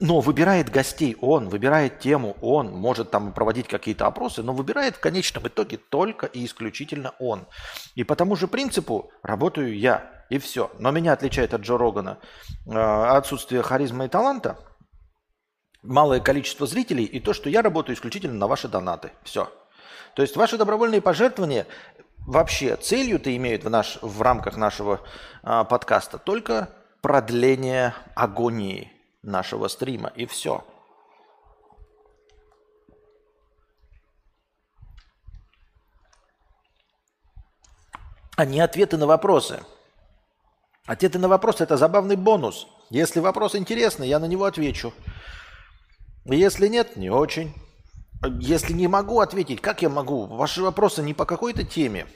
но 0.00 0.20
выбирает 0.20 0.70
гостей 0.70 1.16
он, 1.20 1.50
выбирает 1.50 2.00
тему 2.00 2.36
он, 2.40 2.72
может 2.72 3.10
там 3.10 3.32
проводить 3.32 3.68
какие-то 3.68 4.06
опросы, 4.06 4.42
но 4.42 4.54
выбирает 4.54 4.96
в 4.96 5.00
конечном 5.00 5.46
итоге 5.46 5.76
только 5.76 6.26
и 6.26 6.44
исключительно 6.46 7.12
он. 7.18 7.46
И 7.94 8.02
по 8.02 8.16
тому 8.16 8.34
же 8.34 8.48
принципу 8.48 9.12
работаю 9.22 9.78
я, 9.78 10.24
и 10.30 10.38
все. 10.38 10.70
Но 10.78 10.90
меня 10.90 11.12
отличает 11.12 11.52
от 11.52 11.60
Джо 11.60 11.76
Рогана 11.76 12.18
э, 12.66 12.72
отсутствие 12.72 13.62
харизмы 13.62 14.06
и 14.06 14.08
таланта, 14.08 14.58
малое 15.82 16.20
количество 16.20 16.66
зрителей 16.66 17.04
и 17.04 17.20
то, 17.20 17.34
что 17.34 17.50
я 17.50 17.60
работаю 17.60 17.94
исключительно 17.94 18.34
на 18.34 18.46
ваши 18.46 18.68
донаты. 18.68 19.12
Все. 19.22 19.52
То 20.14 20.22
есть 20.22 20.34
ваши 20.34 20.56
добровольные 20.56 21.02
пожертвования 21.02 21.66
вообще 22.26 22.76
целью-то 22.76 23.36
имеют 23.36 23.64
в, 23.64 23.70
наш, 23.70 23.98
в 24.00 24.22
рамках 24.22 24.56
нашего 24.56 25.02
э, 25.42 25.64
подкаста 25.68 26.16
только 26.16 26.70
продление 27.02 27.94
агонии 28.14 28.92
нашего 29.22 29.68
стрима. 29.68 30.12
И 30.14 30.26
все. 30.26 30.64
А 38.36 38.44
не 38.44 38.60
ответы 38.60 38.96
на 38.96 39.06
вопросы. 39.06 39.62
Ответы 40.86 41.18
на 41.18 41.28
вопросы– 41.28 41.62
это 41.64 41.76
забавный 41.76 42.16
бонус. 42.16 42.66
Если 42.88 43.20
вопрос 43.20 43.54
интересный, 43.54 44.08
я 44.08 44.18
на 44.18 44.24
него 44.24 44.44
отвечу. 44.46 44.94
Если 46.24 46.68
нет, 46.68 46.96
не 46.96 47.10
очень. 47.10 47.54
Если 48.40 48.72
не 48.72 48.88
могу 48.88 49.20
ответить, 49.20 49.60
как 49.60 49.82
я 49.82 49.88
могу? 49.88 50.26
Ваши 50.26 50.62
вопросы 50.62 51.02
не 51.02 51.14
по 51.14 51.26
какой-то 51.26 51.64
теме. 51.64 52.06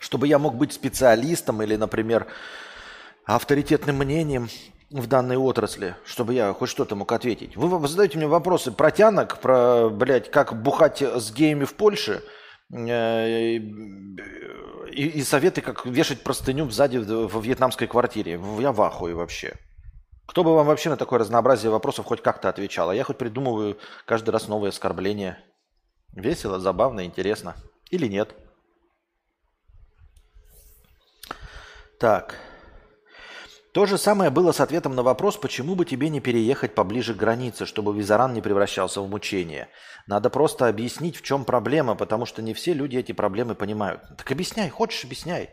Чтобы 0.00 0.28
я 0.28 0.38
мог 0.38 0.54
быть 0.54 0.72
специалистом 0.72 1.62
или, 1.62 1.76
например, 1.76 2.26
авторитетным 3.24 3.96
мнением 3.96 4.48
в 4.90 5.06
данной 5.06 5.36
отрасли, 5.36 5.96
чтобы 6.04 6.34
я 6.34 6.52
хоть 6.54 6.70
что-то 6.70 6.96
мог 6.96 7.12
ответить. 7.12 7.56
Вы 7.56 7.86
задаете 7.86 8.18
мне 8.18 8.26
вопросы 8.26 8.72
про 8.72 8.90
тянок, 8.90 9.40
про, 9.40 9.88
блядь, 9.90 10.30
как 10.30 10.60
бухать 10.60 11.02
с 11.02 11.32
геями 11.32 11.64
в 11.64 11.74
Польше, 11.74 12.22
э, 12.72 13.56
и, 13.56 15.08
и 15.08 15.22
советы, 15.22 15.60
как 15.60 15.84
вешать 15.84 16.22
простыню 16.22 16.70
сзади 16.70 16.98
в 16.98 17.42
вьетнамской 17.42 17.86
квартире. 17.86 18.40
Я 18.58 18.72
в 18.72 18.80
ахуе 18.80 19.14
вообще. 19.14 19.56
Кто 20.26 20.44
бы 20.44 20.54
вам 20.54 20.66
вообще 20.66 20.90
на 20.90 20.96
такое 20.96 21.18
разнообразие 21.18 21.70
вопросов 21.70 22.06
хоть 22.06 22.22
как-то 22.22 22.48
отвечал? 22.48 22.90
А 22.90 22.94
я 22.94 23.04
хоть 23.04 23.18
придумываю 23.18 23.78
каждый 24.06 24.30
раз 24.30 24.48
новые 24.48 24.70
оскорбления. 24.70 25.38
Весело, 26.12 26.58
забавно, 26.60 27.04
интересно. 27.04 27.56
Или 27.90 28.08
нет? 28.08 28.34
Так. 31.98 32.34
То 33.78 33.86
же 33.86 33.96
самое 33.96 34.28
было 34.30 34.50
с 34.50 34.58
ответом 34.58 34.96
на 34.96 35.04
вопрос, 35.04 35.36
почему 35.36 35.76
бы 35.76 35.84
тебе 35.84 36.08
не 36.08 36.20
переехать 36.20 36.74
поближе 36.74 37.14
к 37.14 37.16
границе, 37.16 37.64
чтобы 37.64 37.96
визаран 37.96 38.34
не 38.34 38.42
превращался 38.42 39.00
в 39.00 39.08
мучение. 39.08 39.68
Надо 40.08 40.30
просто 40.30 40.66
объяснить, 40.66 41.14
в 41.14 41.22
чем 41.22 41.44
проблема, 41.44 41.94
потому 41.94 42.26
что 42.26 42.42
не 42.42 42.54
все 42.54 42.72
люди 42.72 42.96
эти 42.96 43.12
проблемы 43.12 43.54
понимают. 43.54 44.02
Так 44.18 44.32
объясняй, 44.32 44.68
хочешь, 44.68 45.04
объясняй. 45.04 45.50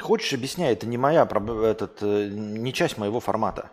Хочешь, 0.00 0.32
объясняй, 0.32 0.74
это 0.74 0.86
не 0.86 0.96
моя, 0.96 1.24
этот, 1.24 2.00
э, 2.02 2.28
не 2.30 2.72
часть 2.72 2.96
моего 2.96 3.18
формата. 3.18 3.72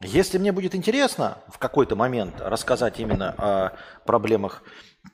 Если 0.00 0.38
мне 0.38 0.50
будет 0.50 0.74
интересно 0.74 1.38
в 1.46 1.58
какой-то 1.58 1.94
момент 1.94 2.40
рассказать 2.40 2.98
именно 2.98 3.30
о 3.38 3.76
проблемах 4.06 4.64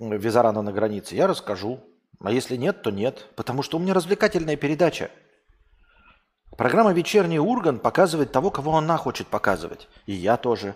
визарана 0.00 0.62
на 0.62 0.72
границе, 0.72 1.16
я 1.16 1.26
расскажу. 1.26 1.84
А 2.20 2.32
если 2.32 2.56
нет, 2.56 2.82
то 2.82 2.90
нет. 2.90 3.26
Потому 3.36 3.62
что 3.62 3.76
у 3.76 3.80
меня 3.80 3.94
развлекательная 3.94 4.56
передача. 4.56 5.10
Программа 6.56 6.92
«Вечерний 6.92 7.38
Урган» 7.38 7.78
показывает 7.78 8.32
того, 8.32 8.50
кого 8.50 8.76
она 8.76 8.96
хочет 8.96 9.26
показывать. 9.26 9.88
И 10.06 10.12
я 10.12 10.36
тоже. 10.36 10.74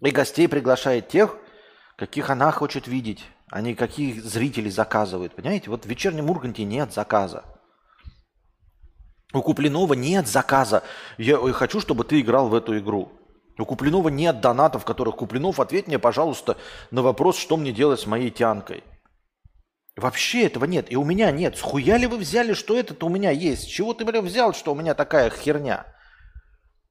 И 0.00 0.10
гостей 0.10 0.48
приглашает 0.48 1.08
тех, 1.08 1.36
каких 1.96 2.30
она 2.30 2.50
хочет 2.52 2.88
видеть. 2.88 3.24
а 3.50 3.60
не 3.60 3.74
какие 3.74 4.18
зрители 4.18 4.68
заказывают. 4.68 5.36
Понимаете? 5.36 5.70
Вот 5.70 5.84
в 5.84 5.88
вечернем 5.88 6.30
Урганте 6.30 6.64
нет 6.64 6.92
заказа. 6.92 7.44
У 9.32 9.42
Куплинова 9.42 9.94
нет 9.94 10.26
заказа. 10.26 10.82
Я 11.18 11.38
хочу, 11.52 11.80
чтобы 11.80 12.04
ты 12.04 12.20
играл 12.20 12.48
в 12.48 12.54
эту 12.54 12.78
игру. 12.78 13.12
У 13.58 13.64
Куплинова 13.64 14.08
нет 14.08 14.40
донатов, 14.40 14.84
которых 14.84 15.16
Куплинов, 15.16 15.60
ответь 15.60 15.86
мне, 15.86 15.98
пожалуйста, 15.98 16.56
на 16.90 17.02
вопрос, 17.02 17.36
что 17.36 17.56
мне 17.56 17.72
делать 17.72 18.00
с 18.00 18.06
моей 18.06 18.30
тянкой. 18.30 18.82
Вообще 19.96 20.46
этого 20.46 20.64
нет. 20.64 20.90
И 20.90 20.96
у 20.96 21.04
меня 21.04 21.30
нет. 21.30 21.56
Схуя 21.56 21.96
ли 21.96 22.06
вы 22.06 22.18
взяли, 22.18 22.52
что 22.52 22.78
это-то 22.78 23.06
у 23.06 23.08
меня 23.08 23.30
есть? 23.30 23.68
Чего 23.68 23.94
ты, 23.94 24.04
бля, 24.04 24.20
взял, 24.20 24.52
что 24.52 24.72
у 24.72 24.74
меня 24.74 24.94
такая 24.94 25.30
херня? 25.30 25.86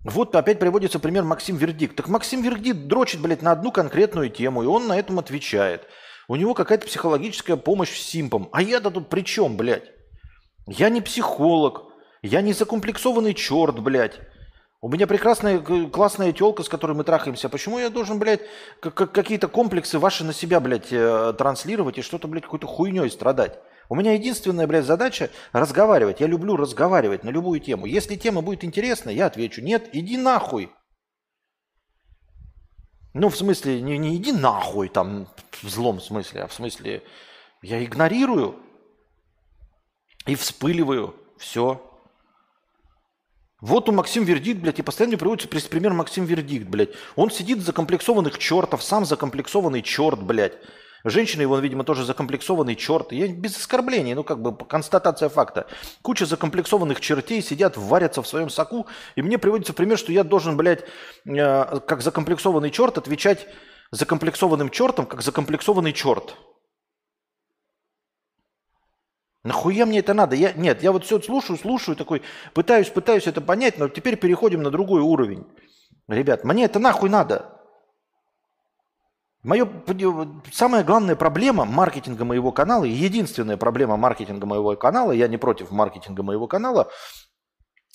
Вот 0.05 0.35
опять 0.35 0.59
приводится 0.59 0.99
пример 0.99 1.23
Максим 1.23 1.57
Вердикт. 1.57 1.95
Так 1.95 2.07
Максим 2.07 2.41
Вердикт 2.41 2.87
дрочит, 2.87 3.21
блядь, 3.21 3.41
на 3.41 3.51
одну 3.51 3.71
конкретную 3.71 4.29
тему, 4.29 4.63
и 4.63 4.65
он 4.65 4.87
на 4.87 4.97
этом 4.97 5.19
отвечает. 5.19 5.87
У 6.27 6.35
него 6.35 6.53
какая-то 6.53 6.87
психологическая 6.87 7.57
помощь 7.57 7.97
с 7.97 8.03
симпом. 8.03 8.49
А 8.51 8.61
я-то 8.61 8.91
тут 8.91 9.09
при 9.09 9.21
чем, 9.21 9.57
блядь? 9.57 9.91
Я 10.67 10.89
не 10.89 11.01
психолог, 11.01 11.83
я 12.21 12.41
не 12.41 12.53
закомплексованный 12.53 13.33
черт, 13.33 13.79
блядь. 13.79 14.19
У 14.83 14.89
меня 14.89 15.07
прекрасная, 15.07 15.61
классная 15.61 16.33
телка, 16.33 16.61
с 16.61 16.67
которой 16.67 16.91
мы 16.91 17.05
трахаемся. 17.05 17.47
Почему 17.47 17.79
я 17.79 17.89
должен, 17.89 18.19
блядь, 18.19 18.41
какие-то 18.81 19.47
комплексы 19.47 19.97
ваши 19.97 20.25
на 20.25 20.33
себя, 20.33 20.59
блядь, 20.59 20.91
э, 20.91 21.33
транслировать 21.37 21.97
и 21.99 22.01
что-то, 22.01 22.27
блядь, 22.27 22.43
какой-то 22.43 22.67
хуйней 22.67 23.09
страдать? 23.09 23.57
У 23.87 23.95
меня 23.95 24.11
единственная, 24.11 24.67
блядь, 24.67 24.83
задача 24.83 25.29
разговаривать. 25.53 26.19
Я 26.19 26.27
люблю 26.27 26.57
разговаривать 26.57 27.23
на 27.23 27.29
любую 27.29 27.61
тему. 27.61 27.85
Если 27.85 28.17
тема 28.17 28.41
будет 28.41 28.65
интересна, 28.65 29.09
я 29.09 29.27
отвечу. 29.27 29.61
Нет, 29.61 29.87
иди 29.93 30.17
нахуй. 30.17 30.69
Ну, 33.13 33.29
в 33.29 33.37
смысле, 33.37 33.79
не, 33.79 33.97
не 33.97 34.17
иди 34.17 34.33
нахуй 34.33 34.89
там 34.89 35.29
в 35.61 35.69
злом 35.69 36.01
смысле, 36.01 36.43
а 36.43 36.47
в 36.47 36.53
смысле 36.53 37.03
я 37.61 37.81
игнорирую 37.81 38.59
и 40.25 40.35
вспыливаю. 40.35 41.15
Все. 41.37 41.92
Вот 43.63 43.87
у 43.87 43.93
Максим 43.93 44.25
Вердикт, 44.25 44.59
блядь, 44.59 44.79
и 44.79 44.81
постоянно 44.81 45.17
приводится 45.17 45.47
пример 45.69 45.93
Максим 45.93 46.25
Вердикт, 46.25 46.67
блядь. 46.67 46.89
Он 47.15 47.31
сидит 47.31 47.61
закомплексованных 47.61 48.37
чертов, 48.37 48.83
сам 48.83 49.05
закомплексованный 49.05 49.81
черт, 49.81 50.21
блядь. 50.21 50.51
Женщина 51.05 51.43
его, 51.43 51.57
видимо, 51.59 51.85
тоже 51.85 52.03
закомплексованный 52.03 52.75
черт. 52.75 53.13
Я 53.13 53.29
без 53.29 53.55
оскорблений, 53.55 54.15
ну 54.15 54.25
как 54.25 54.41
бы 54.41 54.53
констатация 54.65 55.29
факта. 55.29 55.67
Куча 56.01 56.25
закомплексованных 56.25 56.99
чертей 56.99 57.41
сидят, 57.41 57.77
варятся 57.77 58.21
в 58.21 58.27
своем 58.27 58.49
соку. 58.49 58.85
И 59.15 59.21
мне 59.21 59.37
приводится 59.37 59.71
пример, 59.71 59.97
что 59.97 60.11
я 60.11 60.25
должен, 60.25 60.57
блядь, 60.57 60.83
э, 61.25 61.79
как 61.87 62.01
закомплексованный 62.01 62.69
черт 62.69 62.97
отвечать 62.97 63.47
закомплексованным 63.91 64.71
чертом, 64.71 65.05
как 65.05 65.21
закомплексованный 65.21 65.93
черт. 65.93 66.35
Нахуя 69.43 69.85
мне 69.85 69.99
это 69.99 70.13
надо? 70.13 70.35
Я, 70.35 70.53
нет, 70.53 70.83
я 70.83 70.91
вот 70.91 71.03
все 71.03 71.19
слушаю, 71.19 71.57
слушаю, 71.57 71.97
такой, 71.97 72.21
пытаюсь, 72.53 72.89
пытаюсь 72.89 73.27
это 73.27 73.41
понять, 73.41 73.77
но 73.77 73.89
теперь 73.89 74.15
переходим 74.15 74.63
на 74.63 74.71
другой 74.71 75.01
уровень. 75.01 75.45
Ребят, 76.07 76.45
мне 76.45 76.65
это 76.65 76.79
нахуй 76.79 77.09
надо. 77.09 77.59
Мое, 79.43 79.69
самая 80.53 80.85
главная 80.85 81.17
проблема 81.17 81.65
маркетинга 81.65 82.23
моего 82.23 82.53
канала, 82.53 82.85
единственная 82.85 83.57
проблема 83.57 83.97
маркетинга 83.97 84.45
моего 84.45 84.77
канала, 84.77 85.11
я 85.11 85.27
не 85.27 85.35
против 85.35 85.69
маркетинга 85.69 86.23
моего 86.23 86.47
канала, 86.47 86.89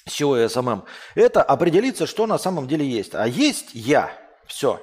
SEO 0.07 0.43
и 0.43 0.47
SMM, 0.47 0.83
это 1.15 1.43
определиться, 1.43 2.07
что 2.07 2.27
на 2.27 2.37
самом 2.37 2.69
деле 2.69 2.87
есть. 2.87 3.15
А 3.15 3.27
есть 3.27 3.71
я. 3.73 4.11
Все. 4.47 4.81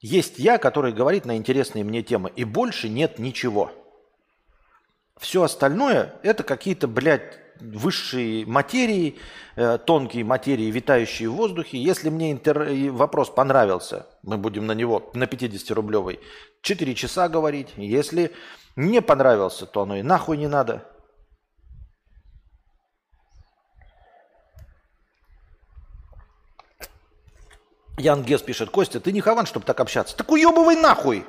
Есть 0.00 0.38
я, 0.38 0.58
который 0.58 0.92
говорит 0.92 1.24
на 1.24 1.36
интересные 1.38 1.84
мне 1.84 2.02
темы. 2.02 2.30
И 2.36 2.44
больше 2.44 2.90
нет 2.90 3.18
ничего. 3.18 3.70
Все 5.18 5.42
остальное 5.42 6.14
это 6.22 6.42
какие-то, 6.42 6.88
блядь, 6.88 7.38
высшие 7.60 8.44
материи, 8.44 9.18
э, 9.56 9.78
тонкие 9.78 10.24
материи, 10.24 10.70
витающие 10.70 11.30
в 11.30 11.34
воздухе. 11.34 11.78
Если 11.78 12.10
мне 12.10 12.32
интер... 12.32 12.68
вопрос 12.90 13.30
понравился, 13.30 14.06
мы 14.22 14.36
будем 14.36 14.66
на 14.66 14.72
него 14.72 15.10
на 15.14 15.24
50-рублевый 15.24 16.20
4 16.60 16.94
часа 16.94 17.28
говорить. 17.28 17.68
Если 17.76 18.32
не 18.76 19.00
понравился, 19.00 19.64
то 19.64 19.82
оно 19.82 19.96
и 19.96 20.02
нахуй 20.02 20.36
не 20.36 20.48
надо. 20.48 20.84
Ян 27.98 28.22
Гес 28.22 28.42
пишет, 28.42 28.68
Костя, 28.68 29.00
ты 29.00 29.10
не 29.10 29.22
хаван, 29.22 29.46
чтобы 29.46 29.64
так 29.64 29.80
общаться. 29.80 30.14
Так 30.14 30.30
уебывай 30.30 30.76
нахуй! 30.76 31.24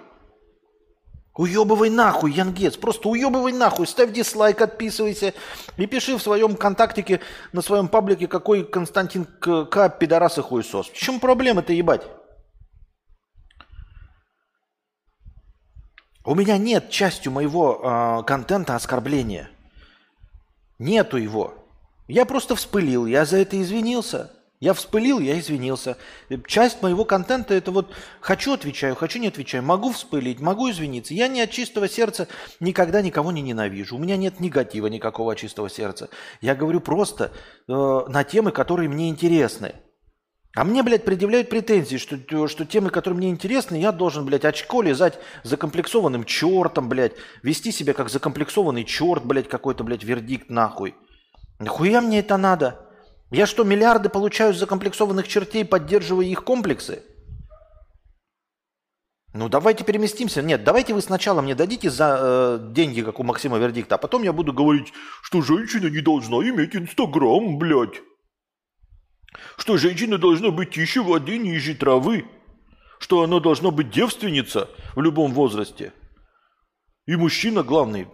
Уебывай 1.37 1.91
нахуй, 1.91 2.31
Янгец, 2.31 2.77
просто 2.77 3.09
уебывай 3.09 3.53
нахуй, 3.53 3.85
ставь 3.85 4.11
дизлайк, 4.11 4.59
отписывайся 4.59 5.35
и 5.77 5.85
пиши 5.85 6.17
в 6.17 6.21
своем 6.21 6.55
контактике, 6.55 7.21
на 7.53 7.61
своем 7.61 7.87
паблике, 7.87 8.27
какой 8.27 8.63
Константин 8.63 9.25
К. 9.25 9.89
пидорас 9.89 10.39
и 10.39 10.41
хуесос. 10.41 10.89
В 10.89 10.93
чем 10.93 11.19
проблема-то 11.19 11.73
ебать? 11.73 12.01
У 16.25 16.33
меня 16.33 16.57
нет 16.57 16.89
частью 16.89 17.31
моего 17.31 17.81
э, 17.81 18.23
контента 18.25 18.75
оскорбления. 18.75 19.51
Нету 20.79 21.17
его. 21.17 21.53
Я 22.07 22.25
просто 22.25 22.55
вспылил, 22.55 23.05
я 23.05 23.25
за 23.25 23.37
это 23.37 23.61
извинился. 23.61 24.31
Я 24.59 24.73
вспылил, 24.73 25.19
я 25.19 25.39
извинился. 25.39 25.97
Часть 26.47 26.81
моего 26.81 27.05
контента 27.05 27.53
это 27.53 27.71
вот 27.71 27.93
хочу 28.21 28.53
отвечаю, 28.53 28.95
хочу 28.95 29.19
не 29.19 29.27
отвечаю, 29.27 29.63
могу 29.63 29.91
вспылить, 29.91 30.39
могу 30.39 30.71
извиниться. 30.71 31.13
Я 31.13 31.27
не 31.27 31.41
от 31.41 31.51
чистого 31.51 31.87
сердца 31.87 32.27
никогда 32.59 33.03
никого 33.03 33.31
не 33.31 33.43
ненавижу. 33.43 33.95
У 33.95 33.99
меня 33.99 34.17
нет 34.17 34.39
негатива 34.39 34.87
никакого 34.87 35.33
от 35.33 35.37
чистого 35.37 35.69
сердца. 35.69 36.09
Я 36.41 36.55
говорю 36.55 36.81
просто 36.81 37.31
э, 37.67 37.71
на 37.71 38.23
темы, 38.23 38.51
которые 38.51 38.89
мне 38.89 39.09
интересны. 39.09 39.75
А 40.55 40.63
мне, 40.63 40.81
блядь, 40.81 41.05
предъявляют 41.05 41.49
претензии, 41.49 41.97
что, 41.97 42.47
что 42.47 42.65
темы, 42.65 42.89
которые 42.89 43.15
мне 43.15 43.29
интересны, 43.29 43.75
я 43.75 43.91
должен, 43.91 44.25
блядь, 44.25 44.43
очко 44.43 44.81
лизать 44.81 45.19
закомплексованным 45.43 46.23
чертом, 46.23 46.89
блядь, 46.89 47.13
вести 47.43 47.71
себя 47.71 47.93
как 47.93 48.09
закомплексованный 48.09 48.85
черт, 48.85 49.23
блядь, 49.23 49.49
какой-то, 49.49 49.83
блядь, 49.83 50.03
вердикт 50.03 50.49
нахуй. 50.49 50.95
Нахуя 51.59 52.01
мне 52.01 52.21
это 52.21 52.37
надо? 52.37 52.86
Я 53.29 53.45
что, 53.45 53.63
миллиарды 53.63 54.09
получаю 54.09 54.53
за 54.53 54.65
комплексованных 54.65 55.27
чертей, 55.27 55.65
поддерживая 55.65 56.25
их 56.25 56.43
комплексы? 56.43 57.03
Ну, 59.33 59.49
давайте 59.49 59.83
переместимся. 59.83 60.41
Нет, 60.41 60.63
давайте 60.63 60.93
вы 60.93 61.01
сначала 61.01 61.41
мне 61.41 61.53
дадите 61.53 61.89
за 61.89 62.17
э, 62.19 62.59
деньги, 62.71 63.01
как 63.01 63.19
у 63.19 63.23
Максима 63.23 63.57
Вердикта, 63.57 63.95
а 63.95 63.97
потом 63.97 64.23
я 64.23 64.31
буду 64.31 64.53
говорить, 64.53 64.93
что 65.21 65.41
женщина 65.41 65.87
не 65.87 65.99
должна 65.99 66.37
иметь 66.37 66.75
Инстаграм, 66.75 67.57
блядь. 67.57 68.01
Что 69.57 69.77
женщина 69.77 70.17
должна 70.17 70.49
быть 70.49 70.71
тише 70.71 71.01
воды, 71.03 71.37
ниже 71.37 71.75
травы. 71.75 72.25
Что 72.99 73.21
она 73.21 73.39
должна 73.39 73.69
быть 73.69 73.91
девственница 73.91 74.69
в 74.95 75.01
любом 75.01 75.33
возрасте. 75.33 75.93
И 77.05 77.15
мужчина 77.15 77.63
главный. 77.63 78.07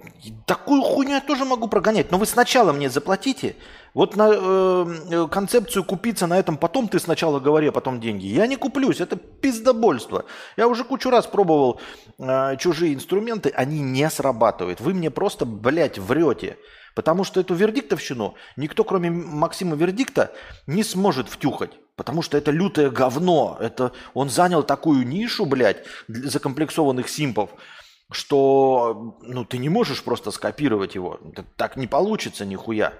Такую 0.45 0.81
хуйню 0.81 1.13
я 1.13 1.21
тоже 1.21 1.45
могу 1.45 1.67
прогонять. 1.67 2.11
Но 2.11 2.17
вы 2.17 2.25
сначала 2.25 2.73
мне 2.73 2.89
заплатите, 2.89 3.55
вот 3.93 4.15
на 4.15 4.29
э, 4.31 4.85
э, 5.11 5.27
концепцию 5.27 5.83
купиться 5.83 6.25
на 6.25 6.39
этом 6.39 6.57
потом 6.57 6.87
ты 6.87 6.99
сначала 6.99 7.39
говори, 7.39 7.67
а 7.67 7.71
потом 7.71 7.99
деньги. 7.99 8.25
Я 8.25 8.47
не 8.47 8.55
куплюсь, 8.55 9.01
это 9.01 9.15
пиздобольство. 9.15 10.25
Я 10.57 10.67
уже 10.67 10.83
кучу 10.83 11.09
раз 11.09 11.27
пробовал 11.27 11.79
э, 12.17 12.57
чужие 12.57 12.95
инструменты, 12.95 13.49
они 13.49 13.79
не 13.81 14.09
срабатывают. 14.09 14.81
Вы 14.81 14.93
мне 14.93 15.11
просто, 15.11 15.45
блядь, 15.45 15.99
врете. 15.99 16.57
Потому 16.95 17.23
что 17.23 17.39
эту 17.39 17.55
вердиктовщину 17.55 18.35
никто, 18.55 18.83
кроме 18.83 19.09
Максима 19.09 19.75
Вердикта, 19.75 20.31
не 20.67 20.83
сможет 20.83 21.27
втюхать. 21.27 21.71
Потому 21.95 22.21
что 22.21 22.37
это 22.37 22.51
лютое 22.51 22.89
говно. 22.89 23.57
Это, 23.59 23.91
он 24.13 24.29
занял 24.29 24.63
такую 24.63 25.05
нишу, 25.07 25.45
блядь, 25.45 25.83
закомплексованных 26.07 27.09
симпов, 27.09 27.51
что 28.11 29.17
ну, 29.21 29.45
ты 29.45 29.57
не 29.57 29.69
можешь 29.69 30.03
просто 30.03 30.31
скопировать 30.31 30.95
его. 30.95 31.19
Так 31.57 31.77
не 31.77 31.87
получится 31.87 32.45
нихуя. 32.45 32.93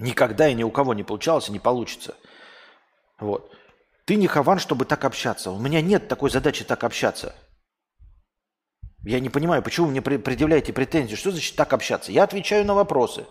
Никогда 0.00 0.48
и 0.48 0.54
ни 0.54 0.62
у 0.62 0.70
кого 0.70 0.94
не 0.94 1.02
получалось 1.02 1.50
и 1.50 1.52
не 1.52 1.58
получится. 1.58 2.16
Вот. 3.20 3.54
Ты 4.06 4.16
не 4.16 4.26
хаван, 4.26 4.58
чтобы 4.58 4.86
так 4.86 5.04
общаться. 5.04 5.50
У 5.50 5.58
меня 5.58 5.82
нет 5.82 6.08
такой 6.08 6.30
задачи 6.30 6.64
так 6.64 6.82
общаться. 6.84 7.34
Я 9.04 9.20
не 9.20 9.28
понимаю, 9.28 9.62
почему 9.62 9.86
вы 9.86 9.92
мне 9.92 10.00
предъявляете 10.00 10.72
претензии. 10.72 11.16
Что 11.16 11.30
значит 11.30 11.54
так 11.54 11.74
общаться? 11.74 12.12
Я 12.12 12.24
отвечаю 12.24 12.64
на 12.64 12.74
вопросы. 12.74 13.26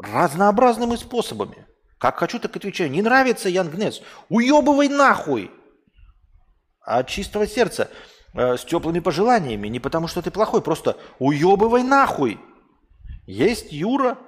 Разнообразными 0.00 0.96
способами. 0.96 1.64
Как 1.98 2.18
хочу, 2.18 2.40
так 2.40 2.56
отвечаю. 2.56 2.90
Не 2.90 3.00
нравится 3.00 3.48
Янгнес? 3.48 4.02
Уебывай 4.28 4.88
нахуй! 4.88 5.50
От 6.80 7.06
чистого 7.06 7.46
сердца, 7.46 7.88
э, 8.34 8.56
с 8.56 8.64
теплыми 8.64 8.98
пожеланиями. 8.98 9.68
Не 9.68 9.78
потому, 9.78 10.08
что 10.08 10.22
ты 10.22 10.32
плохой, 10.32 10.60
просто 10.60 10.96
уебывай 11.20 11.84
нахуй. 11.84 12.40
Есть 13.26 13.72
Юра, 13.72 14.18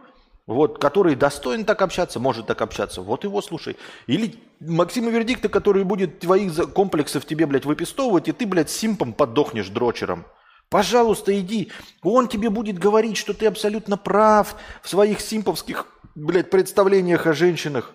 вот, 0.50 0.78
который 0.78 1.14
достоин 1.14 1.64
так 1.64 1.80
общаться, 1.80 2.18
может 2.18 2.48
так 2.48 2.60
общаться, 2.60 3.02
вот 3.02 3.22
его 3.22 3.40
слушай. 3.40 3.76
Или 4.08 4.34
Максима 4.58 5.08
Вердикта, 5.08 5.48
который 5.48 5.84
будет 5.84 6.18
твоих 6.18 6.72
комплексов 6.72 7.24
тебе, 7.24 7.46
блядь, 7.46 7.66
выпистовывать, 7.66 8.26
и 8.26 8.32
ты, 8.32 8.46
блядь, 8.46 8.68
симпом 8.68 9.12
подохнешь 9.12 9.68
дрочером. 9.68 10.26
Пожалуйста, 10.68 11.38
иди. 11.38 11.70
Он 12.02 12.26
тебе 12.26 12.50
будет 12.50 12.80
говорить, 12.80 13.16
что 13.16 13.32
ты 13.32 13.46
абсолютно 13.46 13.96
прав 13.96 14.56
в 14.82 14.88
своих 14.88 15.20
симповских, 15.20 15.86
блядь, 16.16 16.50
представлениях 16.50 17.28
о 17.28 17.32
женщинах. 17.32 17.94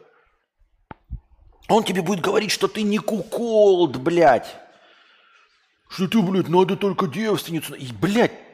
Он 1.67 1.83
тебе 1.83 2.01
будет 2.01 2.21
говорить, 2.21 2.51
что 2.51 2.69
ты 2.69 2.83
не 2.83 2.99
куколд, 2.99 3.97
блядь. 3.97 4.55
Что 5.89 6.07
ты, 6.07 6.21
блядь, 6.21 6.47
надо 6.47 6.77
только 6.77 7.07
девственницу. 7.07 7.73
И, 7.73 7.91
блядь, 7.91 8.44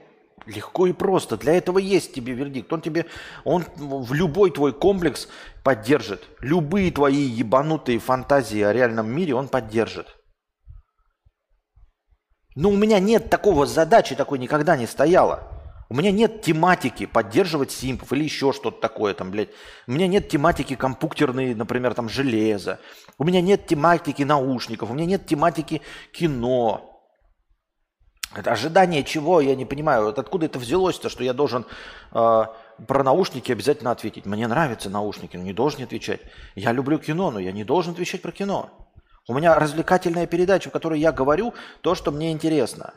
Легко 0.45 0.87
и 0.87 0.93
просто. 0.93 1.37
Для 1.37 1.53
этого 1.53 1.77
есть 1.77 2.13
тебе 2.13 2.33
вердикт. 2.33 2.71
Он 2.73 2.81
тебе, 2.81 3.05
он 3.43 3.63
в 3.75 4.13
любой 4.13 4.51
твой 4.51 4.73
комплекс 4.73 5.27
поддержит. 5.63 6.23
Любые 6.39 6.91
твои 6.91 7.21
ебанутые 7.21 7.99
фантазии 7.99 8.61
о 8.61 8.73
реальном 8.73 9.09
мире 9.09 9.35
он 9.35 9.47
поддержит. 9.47 10.15
Но 12.55 12.69
у 12.69 12.75
меня 12.75 12.99
нет 12.99 13.29
такого 13.29 13.65
задачи, 13.65 14.15
такой 14.15 14.39
никогда 14.39 14.75
не 14.75 14.87
стояло. 14.87 15.47
У 15.89 15.93
меня 15.93 16.11
нет 16.11 16.41
тематики 16.41 17.05
поддерживать 17.05 17.71
симпов 17.71 18.11
или 18.13 18.23
еще 18.23 18.53
что-то 18.53 18.79
такое 18.79 19.13
там, 19.13 19.29
блядь. 19.29 19.49
У 19.87 19.91
меня 19.91 20.07
нет 20.07 20.29
тематики 20.29 20.75
компьютерной, 20.75 21.53
например, 21.53 21.93
там 21.93 22.09
железа. 22.09 22.79
У 23.17 23.25
меня 23.25 23.41
нет 23.41 23.67
тематики 23.67 24.23
наушников. 24.23 24.89
У 24.89 24.93
меня 24.93 25.05
нет 25.05 25.25
тематики 25.25 25.81
кино. 26.13 26.90
Это 28.33 28.51
ожидание 28.51 29.03
чего, 29.03 29.41
я 29.41 29.55
не 29.55 29.65
понимаю. 29.65 30.05
Вот 30.05 30.19
откуда 30.19 30.45
это 30.45 30.57
взялось-то, 30.57 31.09
что 31.09 31.23
я 31.23 31.33
должен 31.33 31.65
э, 32.13 32.43
про 32.87 33.03
наушники 33.03 33.51
обязательно 33.51 33.91
ответить. 33.91 34.25
Мне 34.25 34.47
нравятся 34.47 34.89
наушники, 34.89 35.35
но 35.35 35.43
не 35.43 35.53
должен 35.53 35.83
отвечать. 35.83 36.21
Я 36.55 36.71
люблю 36.71 36.97
кино, 36.97 37.31
но 37.31 37.39
я 37.39 37.51
не 37.51 37.63
должен 37.63 37.91
отвечать 37.93 38.21
про 38.21 38.31
кино. 38.31 38.69
У 39.27 39.33
меня 39.33 39.59
развлекательная 39.59 40.27
передача, 40.27 40.69
в 40.69 40.73
которой 40.73 40.99
я 40.99 41.11
говорю 41.11 41.53
то, 41.81 41.93
что 41.93 42.11
мне 42.11 42.31
интересно. 42.31 42.93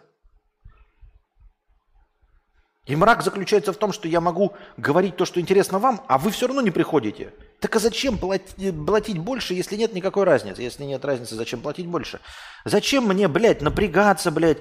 И 2.86 2.96
мрак 2.96 3.22
заключается 3.22 3.72
в 3.72 3.76
том, 3.76 3.92
что 3.92 4.08
я 4.08 4.20
могу 4.20 4.52
говорить 4.76 5.16
то, 5.16 5.24
что 5.24 5.40
интересно 5.40 5.78
вам, 5.78 6.02
а 6.06 6.18
вы 6.18 6.30
все 6.30 6.46
равно 6.46 6.60
не 6.60 6.70
приходите. 6.70 7.32
Так 7.58 7.74
а 7.76 7.78
зачем 7.78 8.18
платить, 8.18 8.74
платить 8.84 9.18
больше, 9.18 9.54
если 9.54 9.76
нет 9.76 9.94
никакой 9.94 10.24
разницы? 10.24 10.60
Если 10.60 10.84
нет 10.84 11.02
разницы, 11.02 11.34
зачем 11.34 11.60
платить 11.60 11.86
больше? 11.86 12.20
Зачем 12.66 13.06
мне, 13.06 13.26
блядь, 13.26 13.62
напрягаться, 13.62 14.30
блядь, 14.30 14.58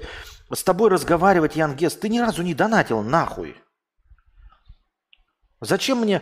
с 0.54 0.64
тобой 0.64 0.90
разговаривать, 0.90 1.56
Ян 1.56 1.76
Гес? 1.76 1.96
Ты 1.96 2.10
ни 2.10 2.20
разу 2.20 2.44
не 2.44 2.54
донатил, 2.54 3.02
нахуй. 3.02 3.56
Зачем 5.62 6.00
мне 6.00 6.22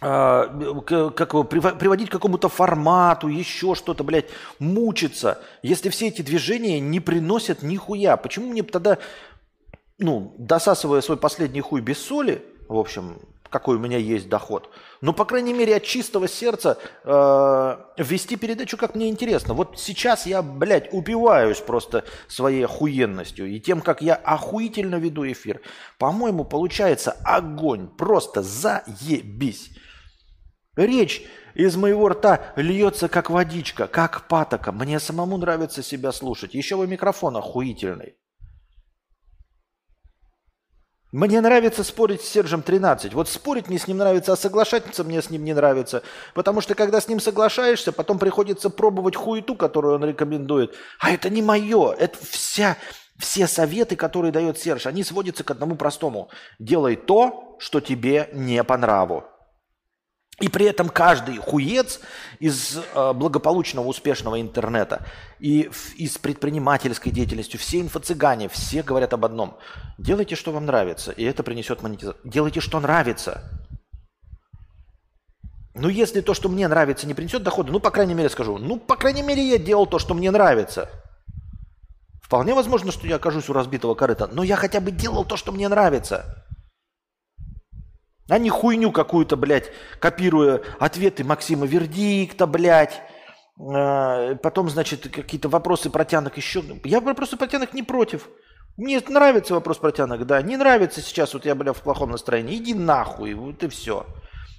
э, 0.00 1.12
как 1.14 1.48
приводить 1.48 2.08
к 2.08 2.12
какому-то 2.12 2.48
формату, 2.48 3.28
еще 3.28 3.74
что-то, 3.74 4.04
блядь, 4.04 4.30
мучиться, 4.58 5.42
если 5.62 5.90
все 5.90 6.08
эти 6.08 6.22
движения 6.22 6.80
не 6.80 7.00
приносят 7.00 7.62
нихуя? 7.62 8.16
Почему 8.16 8.48
мне 8.48 8.62
тогда 8.62 8.98
ну, 9.98 10.34
досасывая 10.38 11.00
свой 11.00 11.16
последний 11.16 11.60
хуй 11.60 11.80
без 11.80 11.98
соли, 11.98 12.44
в 12.68 12.76
общем, 12.76 13.18
какой 13.50 13.76
у 13.76 13.78
меня 13.78 13.98
есть 13.98 14.28
доход, 14.28 14.70
но, 15.00 15.12
по 15.12 15.24
крайней 15.24 15.52
мере, 15.52 15.76
от 15.76 15.84
чистого 15.84 16.28
сердца 16.28 16.78
э, 17.04 17.76
вести 18.02 18.36
передачу, 18.36 18.76
как 18.76 18.94
мне 18.94 19.08
интересно. 19.08 19.54
Вот 19.54 19.78
сейчас 19.78 20.26
я, 20.26 20.42
блядь, 20.42 20.92
упиваюсь 20.92 21.58
просто 21.58 22.04
своей 22.28 22.64
охуенностью 22.64 23.46
и 23.46 23.60
тем, 23.60 23.80
как 23.80 24.02
я 24.02 24.14
охуительно 24.14 24.96
веду 24.96 25.26
эфир. 25.26 25.60
По-моему, 25.98 26.44
получается 26.44 27.16
огонь, 27.24 27.88
просто 27.88 28.42
заебись. 28.42 29.70
Речь 30.76 31.22
из 31.54 31.74
моего 31.76 32.08
рта 32.10 32.52
льется, 32.56 33.08
как 33.08 33.30
водичка, 33.30 33.86
как 33.86 34.28
патока. 34.28 34.72
Мне 34.72 35.00
самому 35.00 35.38
нравится 35.38 35.82
себя 35.82 36.12
слушать. 36.12 36.54
Еще 36.54 36.76
вы 36.76 36.86
микрофон 36.86 37.36
охуительный. 37.36 38.16
Мне 41.16 41.40
нравится 41.40 41.82
спорить 41.82 42.20
с 42.20 42.28
Сержем 42.28 42.60
13. 42.60 43.14
Вот 43.14 43.30
спорить 43.30 43.68
мне 43.68 43.78
с 43.78 43.88
ним 43.88 43.96
нравится, 43.96 44.34
а 44.34 44.36
соглашаться 44.36 45.02
мне 45.02 45.22
с 45.22 45.30
ним 45.30 45.44
не 45.44 45.54
нравится. 45.54 46.02
Потому 46.34 46.60
что 46.60 46.74
когда 46.74 47.00
с 47.00 47.08
ним 47.08 47.20
соглашаешься, 47.20 47.90
потом 47.90 48.18
приходится 48.18 48.68
пробовать 48.68 49.16
хуету, 49.16 49.54
которую 49.54 49.94
он 49.94 50.04
рекомендует. 50.04 50.74
А 51.00 51.10
это 51.10 51.30
не 51.30 51.40
мое. 51.40 51.94
Это 51.94 52.18
вся, 52.20 52.76
все 53.16 53.46
советы, 53.46 53.96
которые 53.96 54.30
дает 54.30 54.58
Серж, 54.58 54.84
они 54.84 55.02
сводятся 55.04 55.42
к 55.42 55.50
одному 55.50 55.76
простому. 55.76 56.28
Делай 56.58 56.96
то, 56.96 57.56
что 57.60 57.80
тебе 57.80 58.28
не 58.34 58.62
по 58.62 58.76
нраву. 58.76 59.24
И 60.38 60.48
при 60.48 60.66
этом 60.66 60.90
каждый 60.90 61.38
хуец 61.38 62.00
из 62.40 62.76
э, 62.76 63.12
благополучного, 63.14 63.86
успешного 63.86 64.38
интернета 64.38 65.06
и 65.38 65.70
из 65.96 66.18
предпринимательской 66.18 67.10
деятельности, 67.10 67.56
все 67.56 67.80
инфо-цыгане, 67.80 68.50
все 68.50 68.82
говорят 68.82 69.14
об 69.14 69.24
одном. 69.24 69.56
Делайте, 69.96 70.36
что 70.36 70.52
вам 70.52 70.66
нравится, 70.66 71.10
и 71.10 71.24
это 71.24 71.42
принесет 71.42 71.82
монетизацию. 71.82 72.20
Делайте, 72.24 72.60
что 72.60 72.80
нравится. 72.80 73.50
Ну, 75.74 75.88
если 75.88 76.20
то, 76.20 76.34
что 76.34 76.50
мне 76.50 76.68
нравится, 76.68 77.06
не 77.06 77.14
принесет 77.14 77.42
дохода, 77.42 77.72
ну, 77.72 77.80
по 77.80 77.90
крайней 77.90 78.14
мере, 78.14 78.28
скажу, 78.28 78.58
ну, 78.58 78.78
по 78.78 78.96
крайней 78.96 79.22
мере, 79.22 79.42
я 79.42 79.56
делал 79.56 79.86
то, 79.86 79.98
что 79.98 80.12
мне 80.12 80.30
нравится. 80.30 80.90
Вполне 82.22 82.54
возможно, 82.54 82.92
что 82.92 83.06
я 83.06 83.16
окажусь 83.16 83.48
у 83.48 83.54
разбитого 83.54 83.94
корыта, 83.94 84.26
но 84.26 84.42
я 84.42 84.56
хотя 84.56 84.80
бы 84.80 84.90
делал 84.90 85.24
то, 85.24 85.36
что 85.38 85.52
мне 85.52 85.68
нравится. 85.68 86.45
А 88.28 88.38
не 88.38 88.50
хуйню 88.50 88.90
какую-то, 88.90 89.36
блядь, 89.36 89.70
копируя 90.00 90.60
ответы 90.78 91.22
Максима 91.24 91.66
Вердикта, 91.66 92.46
блядь. 92.46 93.00
А, 93.58 94.34
потом, 94.36 94.68
значит, 94.68 95.08
какие-то 95.08 95.48
вопросы 95.48 95.90
протянок 95.90 96.36
еще. 96.36 96.62
Я 96.84 97.00
вопросы 97.00 97.36
протянок 97.36 97.72
не 97.72 97.82
против. 97.82 98.28
Мне 98.76 99.00
нравится 99.08 99.54
вопрос 99.54 99.78
протянок, 99.78 100.26
да. 100.26 100.42
Не 100.42 100.56
нравится 100.56 101.00
сейчас, 101.00 101.34
вот 101.34 101.46
я, 101.46 101.54
блядь, 101.54 101.76
в 101.76 101.82
плохом 101.82 102.10
настроении. 102.10 102.56
Иди 102.56 102.74
нахуй, 102.74 103.34
вот 103.34 103.62
и 103.62 103.68
все. 103.68 104.06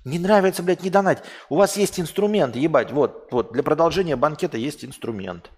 Не 0.06 0.18
нравится, 0.18 0.64
блядь, 0.64 0.84
не 0.84 0.90
донать. 0.90 1.22
У 1.50 1.58
вас 1.58 1.76
есть 1.78 2.00
инструмент, 2.00 2.56
ебать. 2.56 2.92
Вот, 2.92 3.28
вот, 3.32 3.52
для 3.52 3.62
продолжения 3.62 4.16
банкета 4.16 4.58
есть 4.58 4.86
инструмент. 4.86 5.52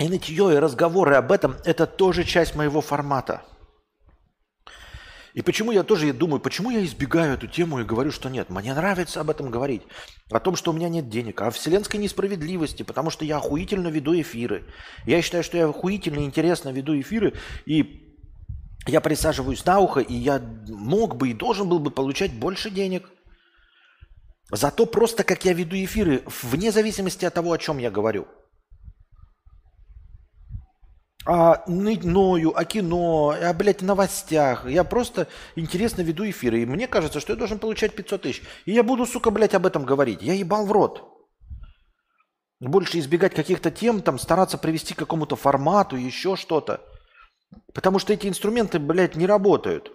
И 0.00 0.08
нытье, 0.08 0.54
и 0.54 0.58
разговоры 0.58 1.14
об 1.16 1.30
этом– 1.30 1.56
это 1.64 1.86
тоже 1.86 2.24
часть 2.24 2.54
моего 2.54 2.80
формата. 2.80 3.42
И 5.34 5.42
почему 5.42 5.72
я 5.72 5.82
тоже 5.82 6.14
думаю, 6.14 6.40
почему 6.40 6.70
я 6.70 6.82
избегаю 6.82 7.34
эту 7.34 7.46
тему 7.46 7.80
и 7.80 7.84
говорю, 7.84 8.10
что 8.10 8.30
нет. 8.30 8.48
Мне 8.48 8.72
нравится 8.72 9.20
об 9.20 9.28
этом 9.28 9.50
говорить. 9.50 9.82
О 10.30 10.40
том, 10.40 10.56
что 10.56 10.70
у 10.70 10.74
меня 10.74 10.88
нет 10.88 11.10
денег. 11.10 11.42
О 11.42 11.50
вселенской 11.50 12.00
несправедливости, 12.00 12.82
потому 12.82 13.10
что 13.10 13.26
я 13.26 13.36
охуительно 13.36 13.88
веду 13.88 14.18
эфиры. 14.18 14.64
Я 15.04 15.20
считаю, 15.20 15.44
что 15.44 15.58
я 15.58 15.68
охуительно 15.68 16.20
интересно 16.20 16.70
веду 16.70 16.98
эфиры. 16.98 17.34
И 17.66 18.16
я 18.86 19.02
присаживаюсь 19.02 19.64
на 19.66 19.80
ухо, 19.80 20.00
и 20.00 20.14
я 20.14 20.40
мог 20.68 21.16
бы 21.16 21.28
и 21.28 21.34
должен 21.34 21.68
был 21.68 21.78
бы 21.78 21.90
получать 21.90 22.32
больше 22.32 22.70
денег. 22.70 23.08
Зато 24.50 24.86
просто 24.86 25.24
как 25.24 25.44
я 25.44 25.52
веду 25.52 25.76
эфиры, 25.76 26.24
вне 26.42 26.72
зависимости 26.72 27.26
от 27.26 27.34
того, 27.34 27.52
о 27.52 27.58
чем 27.58 27.76
я 27.76 27.90
говорю– 27.90 28.26
о 31.26 31.62
ною, 31.66 32.56
о 32.56 32.64
кино, 32.64 33.30
о, 33.30 33.52
блядь, 33.52 33.82
новостях. 33.82 34.68
Я 34.68 34.84
просто 34.84 35.28
интересно 35.54 36.02
веду 36.02 36.28
эфиры. 36.28 36.62
И 36.62 36.66
мне 36.66 36.86
кажется, 36.86 37.20
что 37.20 37.32
я 37.32 37.38
должен 37.38 37.58
получать 37.58 37.94
500 37.94 38.22
тысяч. 38.22 38.42
И 38.64 38.72
я 38.72 38.82
буду, 38.82 39.06
сука, 39.06 39.30
блядь, 39.30 39.54
об 39.54 39.66
этом 39.66 39.84
говорить. 39.84 40.22
Я 40.22 40.34
ебал 40.34 40.66
в 40.66 40.72
рот. 40.72 41.06
Больше 42.60 42.98
избегать 42.98 43.34
каких-то 43.34 43.70
тем, 43.70 44.02
там, 44.02 44.18
стараться 44.18 44.58
привести 44.58 44.94
к 44.94 44.98
какому-то 44.98 45.36
формату, 45.36 45.96
еще 45.96 46.36
что-то. 46.36 46.82
Потому 47.72 47.98
что 47.98 48.12
эти 48.12 48.26
инструменты, 48.26 48.78
блядь, 48.78 49.16
не 49.16 49.26
работают. 49.26 49.92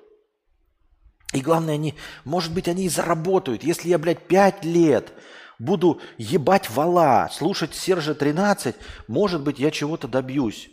И 1.33 1.41
главное, 1.41 1.75
они, 1.75 1.95
может 2.23 2.53
быть, 2.53 2.67
они 2.67 2.85
и 2.85 2.89
заработают. 2.89 3.63
Если 3.63 3.89
я, 3.89 3.97
блядь, 3.97 4.27
5 4.27 4.63
лет 4.63 5.11
буду 5.59 6.01
ебать 6.17 6.69
вала, 6.69 7.29
слушать 7.31 7.75
Сержа 7.75 8.15
13, 8.15 8.75
может 9.07 9.41
быть, 9.41 9.59
я 9.59 9.71
чего-то 9.71 10.07
добьюсь. 10.07 10.69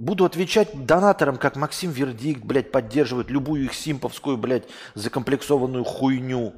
Буду 0.00 0.24
отвечать 0.24 0.86
донаторам, 0.86 1.36
как 1.36 1.56
Максим 1.56 1.90
Вердикт, 1.90 2.42
блядь, 2.42 2.72
поддерживает 2.72 3.28
любую 3.28 3.64
их 3.64 3.74
симповскую, 3.74 4.38
блядь, 4.38 4.66
закомплексованную 4.94 5.84
хуйню. 5.84 6.54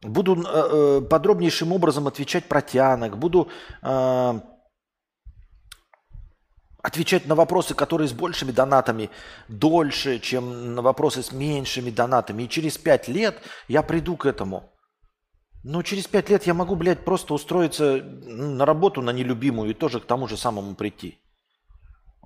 Буду 0.00 0.42
э, 0.42 0.46
э, 0.46 1.00
подробнейшим 1.02 1.72
образом 1.72 2.06
отвечать 2.06 2.48
протянок. 2.48 3.18
Буду 3.18 3.50
э, 3.82 4.40
отвечать 6.82 7.26
на 7.26 7.34
вопросы, 7.34 7.74
которые 7.74 8.08
с 8.08 8.14
большими 8.14 8.50
донатами 8.50 9.10
дольше, 9.48 10.18
чем 10.18 10.74
на 10.74 10.80
вопросы 10.80 11.22
с 11.22 11.32
меньшими 11.32 11.90
донатами. 11.90 12.44
И 12.44 12.48
через 12.48 12.78
пять 12.78 13.08
лет 13.08 13.42
я 13.68 13.82
приду 13.82 14.16
к 14.16 14.24
этому. 14.24 14.72
Но 15.64 15.82
через 15.82 16.06
пять 16.06 16.30
лет 16.30 16.46
я 16.46 16.54
могу, 16.54 16.76
блядь, 16.76 17.04
просто 17.04 17.34
устроиться 17.34 18.02
на 18.02 18.64
работу 18.64 19.02
на 19.02 19.10
нелюбимую 19.10 19.72
и 19.72 19.74
тоже 19.74 20.00
к 20.00 20.06
тому 20.06 20.28
же 20.28 20.38
самому 20.38 20.74
прийти. 20.74 21.21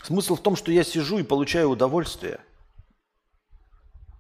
Смысл 0.03 0.37
в 0.37 0.43
том, 0.43 0.57
что 0.57 0.71
я 0.71 0.85
сижу 0.85 1.19
и 1.19 1.23
получаю 1.23 1.71
удовольствие. 1.71 2.41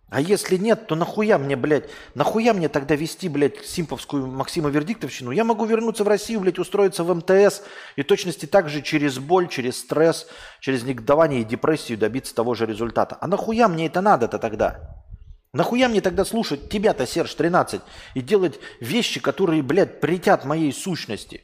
А 0.09 0.21
если 0.21 0.57
нет, 0.57 0.87
то 0.87 0.95
нахуя 0.95 1.37
мне, 1.37 1.57
блядь, 1.57 1.91
нахуя 2.15 2.53
мне 2.53 2.69
тогда 2.69 2.95
вести, 2.95 3.29
блядь, 3.29 3.67
симповскую 3.67 4.27
Максима 4.29 4.71
Вердиктовщину? 4.71 5.33
Я 5.33 5.43
могу 5.43 5.65
вернуться 5.65 6.05
в 6.05 6.09
Россию, 6.09 6.41
блядь, 6.41 6.61
устроиться 6.61 7.03
в 7.03 7.13
МТС 7.13 7.63
и 7.97 8.05
точности 8.05 8.47
так 8.47 8.69
же 8.69 8.83
через 8.83 9.19
боль, 9.19 9.49
через 9.49 9.81
стресс, 9.81 10.29
через 10.61 10.85
негодование 10.85 11.41
и 11.41 11.45
депрессию 11.45 11.99
добиться 11.99 12.35
того 12.37 12.55
же 12.55 12.67
результата. 12.67 13.19
А 13.21 13.27
нахуя 13.27 13.67
мне 13.67 13.87
это 13.87 14.01
надо-то 14.01 14.39
тогда? 14.39 15.05
Нахуя 15.53 15.89
мне 15.89 16.01
тогда 16.01 16.25
слушать 16.25 16.69
тебя-то, 16.69 17.05
Серж 17.05 17.35
13, 17.35 17.81
и 18.15 18.21
делать 18.21 18.61
вещи, 18.81 19.19
которые, 19.19 19.63
блядь, 19.63 20.01
притят 20.01 20.45
моей 20.45 20.73
сущности? 20.73 21.43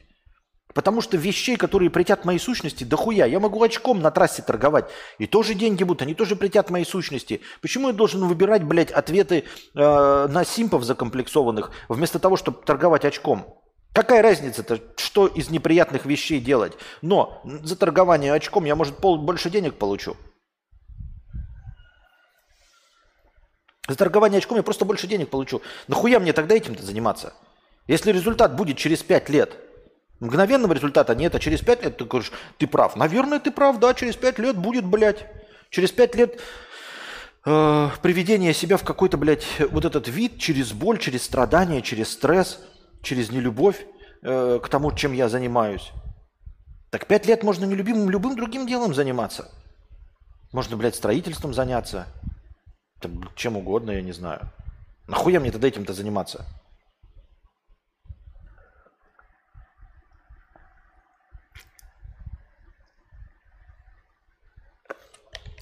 Потому 0.73 1.01
что 1.01 1.17
вещей, 1.17 1.55
которые 1.55 1.89
притят 1.89 2.25
моей 2.25 2.39
сущности, 2.39 2.83
дохуя. 2.83 3.25
Я 3.25 3.39
могу 3.39 3.61
очком 3.61 4.01
на 4.01 4.09
трассе 4.11 4.41
торговать. 4.41 4.89
И 5.19 5.27
тоже 5.27 5.53
деньги 5.53 5.83
будут, 5.83 6.01
они 6.01 6.15
тоже 6.15 6.35
притят 6.35 6.69
моей 6.69 6.85
сущности. 6.85 7.41
Почему 7.61 7.87
я 7.87 7.93
должен 7.93 8.25
выбирать, 8.25 8.63
блядь, 8.63 8.91
ответы 8.91 9.43
э, 9.75 10.27
на 10.27 10.43
симпов 10.43 10.83
закомплексованных, 10.83 11.71
вместо 11.89 12.17
того, 12.19 12.37
чтобы 12.37 12.63
торговать 12.65 13.05
очком? 13.05 13.59
Какая 13.93 14.23
разница-то, 14.23 14.79
что 14.97 15.27
из 15.27 15.51
неприятных 15.51 16.05
вещей 16.05 16.39
делать? 16.39 16.73
Но 17.03 17.41
за 17.43 17.75
торгование 17.75 18.33
очком 18.33 18.65
я, 18.65 18.75
может, 18.75 18.97
пол, 18.97 19.19
больше 19.19 19.51
денег 19.51 19.75
получу. 19.75 20.17
За 23.87 23.95
торгование 23.95 24.39
очком 24.39 24.57
я 24.57 24.63
просто 24.63 24.85
больше 24.85 25.05
денег 25.05 25.29
получу. 25.29 25.61
Нахуя 25.87 26.19
мне 26.19 26.33
тогда 26.33 26.55
этим-то 26.55 26.83
заниматься? 26.83 27.33
Если 27.85 28.11
результат 28.11 28.55
будет 28.55 28.77
через 28.77 29.03
5 29.03 29.29
лет– 29.29 29.55
Мгновенного 30.19 30.73
результата 30.73 31.15
нет, 31.15 31.35
а 31.35 31.39
через 31.39 31.61
пять 31.61 31.83
лет 31.83 31.97
ты 31.97 32.05
говоришь, 32.05 32.31
ты 32.57 32.67
прав. 32.67 32.95
Наверное, 32.95 33.39
ты 33.39 33.51
прав, 33.51 33.79
да, 33.79 33.93
через 33.93 34.15
пять 34.15 34.39
лет 34.39 34.57
будет, 34.57 34.85
блядь. 34.85 35.25
Через 35.69 35.91
пять 35.91 36.15
лет 36.15 36.39
э, 37.45 37.89
приведение 38.01 38.53
себя 38.53 38.77
в 38.77 38.83
какой-то, 38.83 39.17
блядь, 39.17 39.45
вот 39.71 39.85
этот 39.85 40.07
вид 40.07 40.37
через 40.37 40.71
боль, 40.71 40.99
через 40.99 41.23
страдания, 41.23 41.81
через 41.81 42.11
стресс, 42.13 42.59
через 43.01 43.31
нелюбовь 43.31 43.85
э, 44.21 44.59
к 44.63 44.69
тому, 44.69 44.91
чем 44.93 45.13
я 45.13 45.29
занимаюсь. 45.29 45.91
Так 46.89 47.07
пять 47.07 47.25
лет 47.25 47.43
можно 47.43 47.65
нелюбимым 47.65 48.09
любым 48.09 48.35
другим 48.35 48.67
делом 48.67 48.93
заниматься. 48.93 49.49
Можно, 50.51 50.77
блядь, 50.77 50.95
строительством 50.95 51.53
заняться. 51.53 52.05
Там, 53.01 53.29
чем 53.35 53.57
угодно, 53.57 53.91
я 53.91 54.01
не 54.01 54.11
знаю. 54.11 54.41
Нахуя 55.07 55.39
мне 55.39 55.51
тогда 55.51 55.67
этим-то 55.67 55.93
заниматься? 55.93 56.45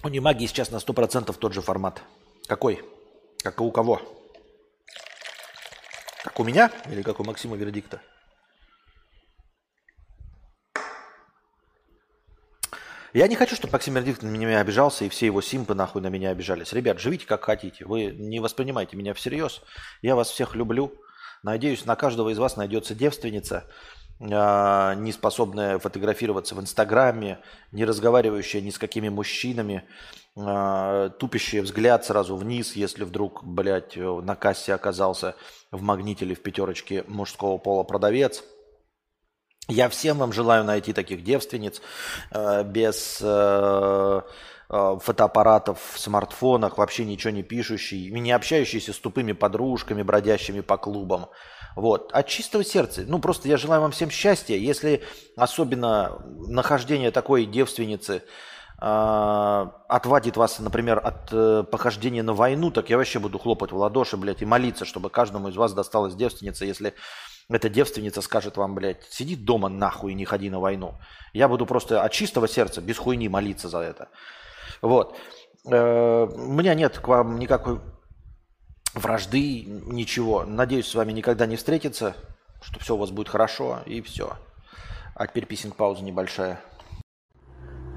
У 0.04 0.10
Немагии 0.10 0.48
сейчас 0.48 0.72
на 0.72 0.78
100% 0.78 1.32
тот 1.38 1.54
же 1.54 1.62
формат. 1.62 2.02
Какой? 2.48 2.84
Как 3.44 3.60
и 3.60 3.64
у 3.64 3.72
кого? 3.72 4.02
Как 6.24 6.40
у 6.40 6.44
меня 6.44 6.72
или 6.90 7.04
как 7.04 7.20
у 7.20 7.24
Максима 7.24 7.56
Вердикта? 7.56 8.02
Я 13.14 13.28
не 13.28 13.36
хочу, 13.36 13.56
чтобы 13.56 13.74
Максим 13.74 13.94
Вердикт 13.94 14.24
на 14.24 14.28
меня 14.28 14.60
обижался, 14.60 15.06
и 15.06 15.10
все 15.10 15.28
его 15.28 15.42
симпы 15.42 15.76
нахуй 15.76 16.02
на 16.02 16.08
меня 16.08 16.30
обижались. 16.30 16.74
Ребят, 16.74 17.00
живите 17.00 17.28
как 17.28 17.44
хотите. 17.44 17.86
Вы 17.86 18.06
не 18.06 18.40
воспринимайте 18.40 18.96
меня 18.96 19.14
всерьез. 19.14 19.62
Я 20.02 20.16
вас 20.16 20.30
всех 20.30 20.56
люблю. 20.56 20.94
Надеюсь, 21.44 21.86
на 21.86 21.96
каждого 21.96 22.30
из 22.30 22.38
вас 22.38 22.56
найдется 22.56 22.96
девственница, 22.96 23.68
не 24.22 25.12
способная 25.12 25.80
фотографироваться 25.80 26.54
в 26.54 26.62
Инстаграме, 26.62 27.40
не 27.72 27.86
разговаривающая 27.86 28.62
ни 28.62 28.70
с 28.70 28.78
какими 28.78 29.10
мужчинами, 29.10 29.84
а, 30.38 31.10
тупящий 31.10 31.60
взгляд 31.60 32.06
сразу 32.06 32.36
вниз, 32.36 32.76
если 32.76 33.04
вдруг, 33.04 33.44
блядь, 33.44 33.98
на 33.98 34.36
кассе 34.36 34.74
оказался 34.74 35.36
в 35.72 35.82
магните 35.82 36.24
или 36.26 36.36
в 36.36 36.44
пятерочке 36.44 37.04
мужского 37.08 37.58
пола 37.58 37.84
продавец. 37.84 38.44
Я 39.68 39.90
всем 39.90 40.20
вам 40.20 40.34
желаю 40.34 40.64
найти 40.64 40.94
таких 40.94 41.24
девственниц 41.24 41.82
а, 42.32 42.64
без 42.64 43.24
фотоаппаратов 44.70 45.82
в 45.96 46.00
смартфонах, 46.00 46.78
вообще 46.78 47.04
ничего 47.04 47.34
не 47.34 47.44
пишущий, 47.44 48.10
не 48.10 48.32
общающийся 48.32 48.94
с 48.94 49.00
тупыми 49.00 49.34
подружками, 49.34 50.02
бродящими 50.02 50.62
по 50.62 50.78
клубам. 50.78 51.28
Вот. 51.76 52.12
От 52.12 52.28
чистого 52.28 52.64
сердца. 52.64 53.04
Ну, 53.08 53.20
просто 53.20 53.48
я 53.48 53.58
желаю 53.58 53.82
вам 53.82 53.92
всем 53.92 54.10
счастья. 54.10 54.56
Если 54.56 55.04
особенно 55.36 56.22
нахождение 56.48 57.12
такой 57.12 57.46
девственницы 57.46 58.24
э, 58.82 59.68
отвадит 59.88 60.38
вас, 60.38 60.60
например, 60.60 61.00
от 61.04 61.30
э, 61.32 61.64
похождения 61.64 62.24
на 62.24 62.34
войну, 62.34 62.72
так 62.72 62.90
я 62.90 62.98
вообще 62.98 63.20
буду 63.20 63.40
хлопать 63.40 63.72
в 63.72 63.78
ладоши, 63.78 64.18
блядь, 64.18 64.42
и 64.42 64.46
молиться, 64.46 64.86
чтобы 64.86 65.10
каждому 65.10 65.50
из 65.50 65.56
вас 65.56 65.74
досталась 65.74 66.16
девственница, 66.16 66.66
если 66.66 66.94
эта 67.50 67.70
девственница 67.70 68.22
скажет 68.22 68.58
вам, 68.58 68.76
блядь, 68.76 69.04
сиди 69.10 69.36
дома 69.36 69.70
нахуй 69.70 70.12
и 70.12 70.16
не 70.16 70.26
ходи 70.26 70.50
на 70.50 70.60
войну. 70.60 70.96
Я 71.34 71.48
буду 71.48 71.66
просто 71.66 72.04
от 72.04 72.12
чистого 72.12 72.48
сердца, 72.48 72.82
без 72.82 72.98
хуйни 72.98 73.30
молиться 73.30 73.70
за 73.70 73.80
это. 73.80 74.10
Вот. 74.82 75.18
Э, 75.70 76.26
у 76.26 76.54
меня 76.54 76.74
нет 76.74 77.00
к 77.00 77.08
вам 77.08 77.40
никакой 77.40 77.80
вражды, 78.94 79.64
ничего. 79.64 80.44
Надеюсь, 80.44 80.88
с 80.88 80.96
вами 80.96 81.12
никогда 81.12 81.46
не 81.46 81.56
встретиться, 81.56 82.16
что 82.62 82.80
все 82.80 82.96
у 82.96 82.98
вас 82.98 83.12
будет 83.12 83.30
хорошо, 83.30 83.80
и 83.86 84.02
все. 84.02 84.38
А 85.16 85.28
теперь 85.28 85.46
писинг-пауза 85.46 86.04
небольшая. 86.04 86.60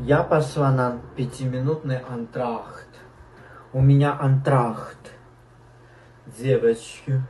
Я 0.00 0.22
пошла 0.22 0.70
на 0.72 1.00
пятиминутный 1.16 1.98
антрахт. 1.98 2.88
У 3.72 3.80
меня 3.80 4.18
антрахт. 4.18 4.98
Девочки. 6.26 7.22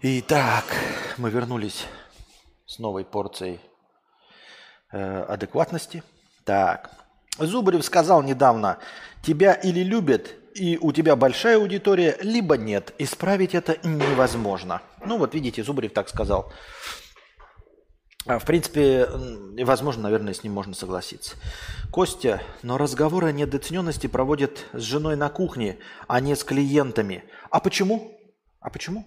Итак, 0.00 0.64
мы 1.16 1.30
вернулись 1.30 1.86
с 2.66 2.78
новой 2.80 3.04
порцией 3.04 3.60
э, 4.90 5.22
адекватности. 5.22 6.02
Так, 6.44 6.90
Зубарев 7.38 7.84
сказал 7.84 8.22
недавно, 8.22 8.78
тебя 9.22 9.54
или 9.54 9.80
любят, 9.80 10.34
и 10.54 10.78
у 10.80 10.92
тебя 10.92 11.16
большая 11.16 11.56
аудитория, 11.56 12.18
либо 12.20 12.56
нет. 12.56 12.94
Исправить 12.98 13.54
это 13.54 13.78
невозможно. 13.86 14.82
Ну 15.04 15.18
вот 15.18 15.34
видите, 15.34 15.62
Зубарев 15.62 15.92
так 15.92 16.08
сказал. 16.08 16.52
А, 18.26 18.38
в 18.38 18.44
принципе, 18.44 19.08
возможно, 19.64 20.04
наверное, 20.04 20.34
с 20.34 20.44
ним 20.44 20.52
можно 20.52 20.74
согласиться. 20.74 21.36
Костя, 21.90 22.40
но 22.62 22.78
разговоры 22.78 23.28
о 23.28 23.32
недооцененности 23.32 24.06
проводят 24.06 24.66
с 24.72 24.82
женой 24.82 25.16
на 25.16 25.28
кухне, 25.28 25.78
а 26.06 26.20
не 26.20 26.36
с 26.36 26.44
клиентами. 26.44 27.24
А 27.50 27.58
почему? 27.58 28.16
А 28.60 28.70
почему? 28.70 29.04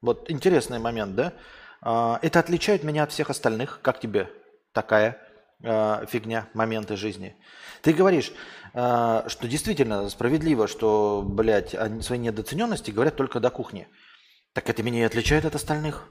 Вот 0.00 0.28
интересный 0.30 0.80
момент, 0.80 1.14
да? 1.14 1.34
А, 1.82 2.18
это 2.22 2.40
отличает 2.40 2.82
меня 2.82 3.04
от 3.04 3.12
всех 3.12 3.30
остальных. 3.30 3.80
Как 3.82 4.00
тебе 4.00 4.28
такая 4.72 5.18
э, 5.62 6.06
фигня, 6.08 6.48
моменты 6.54 6.96
жизни. 6.96 7.36
Ты 7.82 7.92
говоришь, 7.92 8.32
э, 8.74 9.22
что 9.26 9.48
действительно 9.48 10.08
справедливо, 10.08 10.68
что, 10.68 11.22
блядь, 11.24 11.74
о 11.74 12.00
своей 12.02 12.22
недооцененности 12.22 12.90
говорят 12.90 13.16
только 13.16 13.40
до 13.40 13.50
кухни. 13.50 13.88
Так 14.52 14.68
это 14.68 14.82
меня 14.82 15.00
и 15.00 15.04
отличает 15.04 15.44
от 15.44 15.54
остальных. 15.54 16.08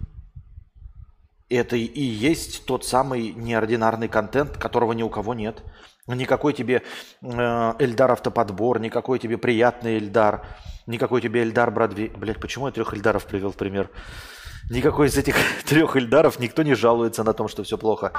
Это 1.50 1.76
и 1.76 2.02
есть 2.02 2.66
тот 2.66 2.86
самый 2.86 3.34
неординарный 3.34 4.08
контент, 4.08 4.58
которого 4.58 4.94
ни 4.94 5.04
у 5.04 5.10
кого 5.10 5.34
нет. 5.34 5.62
Никакой 6.08 6.54
тебе 6.54 6.82
э, 7.22 7.74
Эльдар 7.80 8.12
автоподбор, 8.12 8.80
никакой 8.80 9.20
тебе 9.20 9.38
приятный 9.38 9.98
Эльдар, 9.98 10.46
никакой 10.88 11.22
тебе 11.22 11.44
Эльдар 11.44 11.70
Бродвей. 11.72 12.10
Блять, 12.10 12.40
почему 12.40 12.68
я 12.68 12.72
трех 12.72 12.94
Эльдаров 12.94 13.26
привел 13.26 13.52
в 13.52 13.58
пример? 13.58 13.90
Никакой 14.70 15.08
из 15.08 15.18
этих 15.18 15.36
трех 15.66 15.96
Эльдаров 15.96 16.40
никто 16.40 16.64
не 16.64 16.76
жалуется 16.76 17.24
на 17.24 17.34
том, 17.34 17.48
что 17.48 17.64
все 17.64 17.78
плохо. 17.78 18.14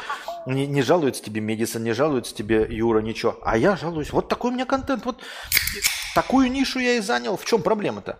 Не, 0.46 0.66
не 0.66 0.82
жалуется 0.82 1.22
тебе 1.22 1.40
Медисон, 1.40 1.84
не 1.84 1.92
жалуется 1.92 2.34
тебе 2.34 2.66
Юра, 2.68 3.00
ничего. 3.00 3.38
А 3.42 3.56
я 3.56 3.76
жалуюсь. 3.76 4.12
Вот 4.12 4.28
такой 4.28 4.50
у 4.50 4.54
меня 4.54 4.66
контент. 4.66 5.04
Вот 5.04 5.20
такую 6.14 6.50
нишу 6.50 6.78
я 6.78 6.94
и 6.94 7.00
занял. 7.00 7.36
В 7.36 7.44
чем 7.44 7.62
проблема-то? 7.62 8.18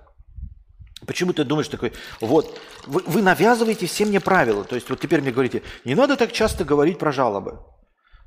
Почему 1.07 1.33
ты 1.33 1.45
думаешь 1.45 1.69
такой, 1.69 1.93
вот, 2.21 2.61
вы, 2.87 3.03
вы 3.07 3.23
навязываете 3.23 3.87
все 3.87 4.05
мне 4.05 4.21
правила. 4.21 4.65
То 4.65 4.77
есть 4.77 4.89
вот 4.89 5.01
теперь 5.01 5.21
мне 5.21 5.33
говорите, 5.33 5.63
не 5.85 5.95
надо 5.95 6.17
так 6.17 6.33
часто 6.33 6.65
говорить 6.65 6.99
про 6.99 7.11
жалобы. 7.11 7.61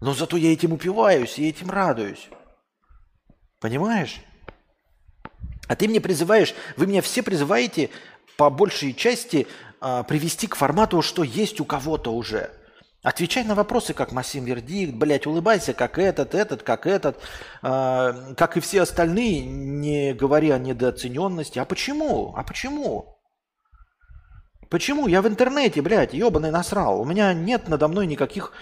Но 0.01 0.13
зато 0.13 0.35
я 0.35 0.51
этим 0.51 0.73
упиваюсь 0.73 1.39
и 1.39 1.47
этим 1.47 1.69
радуюсь. 1.69 2.27
Понимаешь? 3.61 4.19
А 5.67 5.75
ты 5.75 5.87
мне 5.87 6.01
призываешь, 6.01 6.53
вы 6.75 6.85
меня 6.85 7.01
все 7.01 7.23
призываете 7.23 7.89
по 8.37 8.49
большей 8.49 8.93
части 8.93 9.47
а, 9.81 10.03
привести 10.03 10.47
к 10.47 10.55
формату, 10.55 11.01
что 11.01 11.23
есть 11.23 11.59
у 11.59 11.65
кого-то 11.65 12.13
уже. 12.13 12.49
Отвечай 13.05 13.43
на 13.43 13.53
вопросы, 13.53 13.93
как 13.93 14.11
Масим 14.11 14.45
Вердикт, 14.45 14.95
блядь, 14.95 15.27
улыбайся, 15.27 15.73
как 15.75 15.99
этот, 15.99 16.33
этот, 16.33 16.63
как 16.63 16.87
этот, 16.87 17.17
э, 17.61 18.33
как 18.35 18.57
и 18.57 18.59
все 18.59 18.81
остальные, 18.81 19.45
не 19.45 20.15
говори 20.15 20.49
о 20.49 20.57
недооцененности. 20.57 21.59
А 21.59 21.65
почему? 21.65 22.33
А 22.35 22.43
почему? 22.43 23.15
Почему? 24.71 25.05
Я 25.07 25.21
в 25.21 25.27
интернете, 25.27 25.83
блядь, 25.83 26.15
ебаный 26.15 26.49
насрал. 26.49 26.99
У 26.99 27.05
меня 27.05 27.31
нет 27.33 27.67
надо 27.67 27.87
мной 27.87 28.07
никаких 28.07 28.53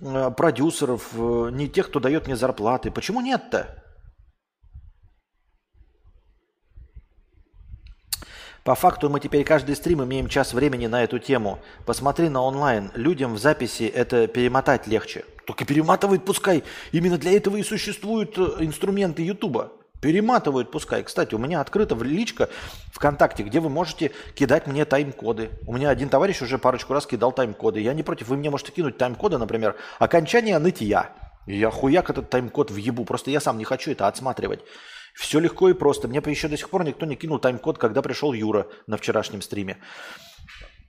э, 0.00 0.30
продюсеров, 0.36 1.10
э, 1.12 1.50
ни 1.52 1.66
тех, 1.66 1.86
кто 1.86 2.00
дает 2.00 2.26
мне 2.26 2.34
зарплаты. 2.34 2.90
Почему 2.90 3.20
нет-то? 3.20 3.83
По 8.64 8.74
факту 8.74 9.10
мы 9.10 9.20
теперь 9.20 9.44
каждый 9.44 9.76
стрим 9.76 10.02
имеем 10.04 10.26
час 10.26 10.54
времени 10.54 10.86
на 10.86 11.04
эту 11.04 11.18
тему. 11.18 11.58
Посмотри 11.84 12.30
на 12.30 12.40
онлайн. 12.40 12.90
Людям 12.94 13.34
в 13.34 13.38
записи 13.38 13.82
это 13.82 14.26
перемотать 14.26 14.86
легче. 14.86 15.26
Только 15.46 15.66
перематывают 15.66 16.24
пускай. 16.24 16.64
Именно 16.90 17.18
для 17.18 17.36
этого 17.36 17.58
и 17.58 17.62
существуют 17.62 18.38
э, 18.38 18.42
инструменты 18.60 19.22
Ютуба. 19.22 19.72
Перематывают 20.00 20.70
пускай. 20.70 21.02
Кстати, 21.02 21.34
у 21.34 21.38
меня 21.38 21.60
открыта 21.60 21.94
личка 21.96 22.48
ВКонтакте, 22.94 23.42
где 23.42 23.60
вы 23.60 23.68
можете 23.68 24.12
кидать 24.34 24.66
мне 24.66 24.86
тайм-коды. 24.86 25.50
У 25.66 25.74
меня 25.74 25.90
один 25.90 26.08
товарищ 26.08 26.40
уже 26.40 26.56
парочку 26.56 26.94
раз 26.94 27.06
кидал 27.06 27.32
тайм-коды. 27.32 27.80
Я 27.80 27.92
не 27.92 28.02
против. 28.02 28.28
Вы 28.28 28.38
мне 28.38 28.48
можете 28.48 28.72
кинуть 28.72 28.96
тайм-коды, 28.96 29.36
например, 29.36 29.76
окончание 29.98 30.58
нытья. 30.58 31.10
Я 31.46 31.70
хуяк 31.70 32.08
этот 32.08 32.30
тайм-код 32.30 32.70
въебу. 32.70 33.04
Просто 33.04 33.30
я 33.30 33.40
сам 33.40 33.58
не 33.58 33.64
хочу 33.64 33.90
это 33.90 34.08
отсматривать. 34.08 34.60
Все 35.14 35.38
легко 35.38 35.68
и 35.68 35.74
просто. 35.74 36.08
Мне 36.08 36.20
еще 36.26 36.48
до 36.48 36.56
сих 36.56 36.68
пор 36.68 36.84
никто 36.84 37.06
не 37.06 37.14
кинул 37.16 37.38
тайм-код, 37.38 37.78
когда 37.78 38.02
пришел 38.02 38.32
Юра 38.32 38.66
на 38.86 38.96
вчерашнем 38.96 39.42
стриме. 39.42 39.78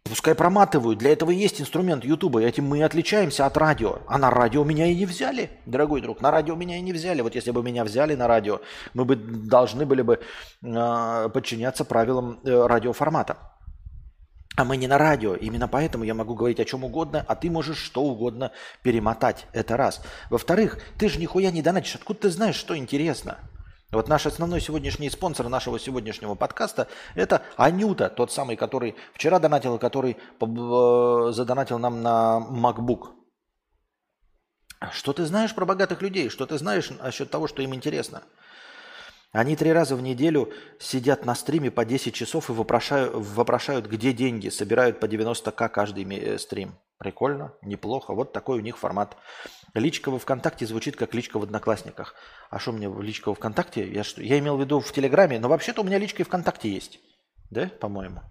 Пускай 0.04 0.36
проматывают. 0.36 1.00
Для 1.00 1.14
этого 1.14 1.32
есть 1.32 1.62
инструмент 1.62 2.04
Ютуба. 2.06 2.42
Этим 2.42 2.66
мы 2.66 2.80
и 2.80 2.82
отличаемся 2.82 3.46
от 3.46 3.58
радио. 3.58 4.00
А 4.08 4.18
на 4.18 4.30
радио 4.30 4.64
меня 4.64 4.86
и 4.86 4.96
не 4.96 5.06
взяли, 5.06 5.50
дорогой 5.66 6.02
друг. 6.02 6.22
На 6.22 6.30
радио 6.30 6.56
меня 6.56 6.78
и 6.78 6.82
не 6.82 6.94
взяли. 6.94 7.22
Вот 7.22 7.34
если 7.34 7.52
бы 7.52 7.64
меня 7.64 7.84
взяли 7.84 8.14
на 8.14 8.28
радио, 8.28 8.62
мы 8.94 9.06
бы 9.06 9.16
должны 9.16 9.86
были 9.86 10.04
бы 10.04 10.20
э, 10.64 11.30
подчиняться 11.34 11.86
правилам 11.86 12.40
э, 12.44 12.68
радиоформата. 12.68 13.38
А 14.56 14.64
мы 14.64 14.78
не 14.78 14.88
на 14.88 15.00
радио. 15.00 15.36
Именно 15.36 15.68
поэтому 15.68 16.04
я 16.04 16.14
могу 16.14 16.36
говорить 16.36 16.60
о 16.60 16.66
чем 16.66 16.84
угодно, 16.84 17.26
а 17.28 17.36
ты 17.36 17.50
можешь 17.50 17.78
что 17.78 18.04
угодно 18.04 18.52
перемотать. 18.84 19.48
Это 19.54 19.76
раз. 19.76 20.02
Во-вторых, 20.30 20.80
ты 21.00 21.10
же 21.10 21.20
нихуя 21.20 21.50
не 21.50 21.64
донатишь. 21.64 21.96
Откуда 21.96 22.22
ты 22.22 22.30
знаешь, 22.30 22.56
что 22.56 22.78
интересно? 22.78 23.40
Вот 23.92 24.08
наш 24.10 24.26
основной 24.26 24.62
сегодняшний 24.62 25.10
спонсор 25.10 25.48
нашего 25.48 25.80
сегодняшнего 25.80 26.36
подкаста– 26.36 26.88
это 27.16 27.44
Анюта, 27.56 28.10
тот 28.10 28.32
самый, 28.32 28.56
который 28.56 28.96
вчера 29.14 29.40
донатил, 29.40 29.78
который 29.78 30.18
э, 30.18 31.32
задонатил 31.32 31.78
нам 31.78 32.02
на 32.02 32.46
MacBook. 32.50 33.14
Что 34.92 35.14
ты 35.14 35.26
знаешь 35.26 35.54
про 35.54 35.66
богатых 35.66 36.02
людей? 36.02 36.30
Что 36.30 36.46
ты 36.46 36.58
знаешь 36.58 36.90
насчет 36.90 37.30
того, 37.30 37.48
что 37.48 37.62
им 37.62 37.74
интересно? 37.74 38.24
Они 39.32 39.56
три 39.56 39.72
раза 39.72 39.96
в 39.96 40.02
неделю 40.02 40.52
сидят 40.80 41.26
на 41.26 41.36
стриме 41.36 41.70
по 41.70 41.86
10 41.86 42.14
часов 42.14 42.50
и 42.50 42.54
вопрошают, 42.54 43.14
вопрошают 43.14 43.86
где 43.86 44.14
деньги, 44.14 44.50
собирают 44.50 45.00
по 45.00 45.06
90к 45.06 45.70
каждый 45.70 46.06
э, 46.18 46.38
стрим. 46.38 46.76
Прикольно, 46.98 47.54
неплохо. 47.62 48.14
Вот 48.14 48.32
такой 48.32 48.60
у 48.60 48.62
них 48.62 48.78
формат. 48.78 49.18
Личка 49.74 50.10
во 50.10 50.18
ВКонтакте 50.18 50.66
звучит 50.66 50.96
как 50.96 51.14
личка 51.14 51.40
в 51.40 51.44
Одноклассниках. 51.44 52.16
А 52.50 52.60
что 52.60 52.72
у 52.72 52.74
меня 52.74 52.90
личка 53.02 53.30
во 53.30 53.36
ВКонтакте? 53.36 53.92
Я, 53.92 54.04
что, 54.04 54.22
я 54.22 54.40
имел 54.40 54.56
в 54.56 54.62
виду 54.62 54.80
в 54.80 54.92
Телеграме, 54.94 55.40
но 55.40 55.50
вообще-то 55.50 55.82
у 55.82 55.84
меня 55.84 55.98
личка 55.98 56.22
и 56.22 56.26
ВКонтакте 56.26 56.72
есть. 56.72 57.00
Да, 57.50 57.70
по-моему? 57.82 58.22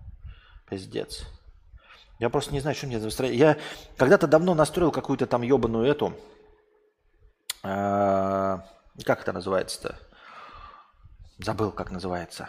Пиздец. 0.68 1.26
Я 2.18 2.30
просто 2.30 2.52
не 2.54 2.60
знаю, 2.60 2.74
что 2.74 2.86
мне 2.86 2.98
настроить. 2.98 3.36
Я 3.36 3.58
когда-то 3.98 4.26
давно 4.26 4.54
настроил 4.54 4.90
какую-то 4.90 5.26
там 5.26 5.42
ебаную 5.42 5.86
эту... 5.86 6.14
Э, 7.62 8.58
как 9.04 9.22
это 9.22 9.32
называется-то? 9.32 9.98
Забыл, 11.38 11.70
как 11.70 11.90
называется. 11.90 12.48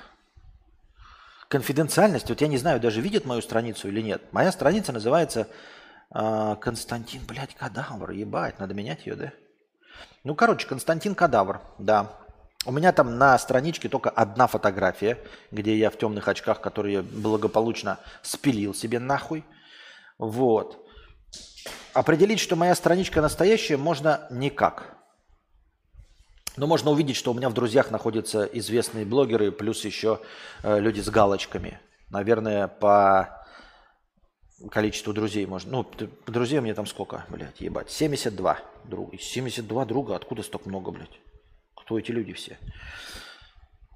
Конфиденциальность. 1.49 2.30
Вот 2.30 2.39
я 2.39 2.47
не 2.47 2.58
знаю, 2.58 2.80
даже 2.80 3.01
видят 3.01 3.25
мою 3.25 3.41
страницу 3.41 3.89
или 3.89 4.01
нет. 4.01 4.21
Моя 4.32 4.51
страница 4.51 4.93
называется 4.93 5.47
Константин, 6.12 7.22
блядь, 7.28 7.56
кадавр, 7.56 8.12
ебать, 8.12 8.60
надо 8.60 8.74
менять 8.74 9.06
ее, 9.06 9.15
да? 9.15 9.34
Ну, 10.24 10.36
короче, 10.36 10.68
Константин 10.68 11.15
Кадавр, 11.15 11.62
да. 11.78 12.12
У 12.65 12.72
меня 12.72 12.91
там 12.91 13.20
на 13.20 13.38
страничке 13.38 13.89
только 13.89 14.10
одна 14.10 14.48
фотография, 14.48 15.20
где 15.52 15.78
я 15.78 15.91
в 15.91 15.98
темных 15.98 16.28
очках, 16.28 16.62
которые 16.62 16.96
я 16.96 17.04
благополучно 17.04 18.00
спилил 18.24 18.74
себе 18.74 18.98
нахуй. 18.98 19.46
Вот. 20.18 20.84
Определить, 21.94 22.39
что 22.39 22.56
моя 22.56 22.74
страничка 22.74 23.22
настоящая, 23.22 23.78
можно 23.78 24.28
никак. 24.32 24.98
Но 26.58 26.65
можно 26.65 26.89
увидеть, 26.89 27.18
что 27.18 27.32
у 27.32 27.34
меня 27.36 27.50
в 27.50 27.54
друзьях 27.54 27.91
находятся 27.91 28.46
известные 28.46 29.06
блогеры, 29.06 29.52
плюс 29.52 29.86
еще 29.86 30.22
э, 30.63 30.80
люди 30.80 31.02
с 31.02 31.10
галочками. 31.10 31.80
Наверное, 32.10 32.68
по 32.68 33.44
количество 34.72 35.13
друзей 35.13 35.46
можно. 35.46 35.72
Ну, 35.72 36.10
друзей 36.28 36.60
у 36.60 36.62
меня 36.62 36.74
там 36.74 36.86
сколько, 36.86 37.26
блядь, 37.30 37.60
ебать. 37.62 37.89
72 37.89 38.60
друга. 38.86 39.18
72 39.18 39.86
друга, 39.86 40.15
откуда 40.15 40.44
столько 40.44 40.70
много, 40.70 40.91
блядь? 40.91 41.20
Кто 41.76 42.00
эти 42.00 42.12
люди 42.12 42.34
все? 42.34 42.58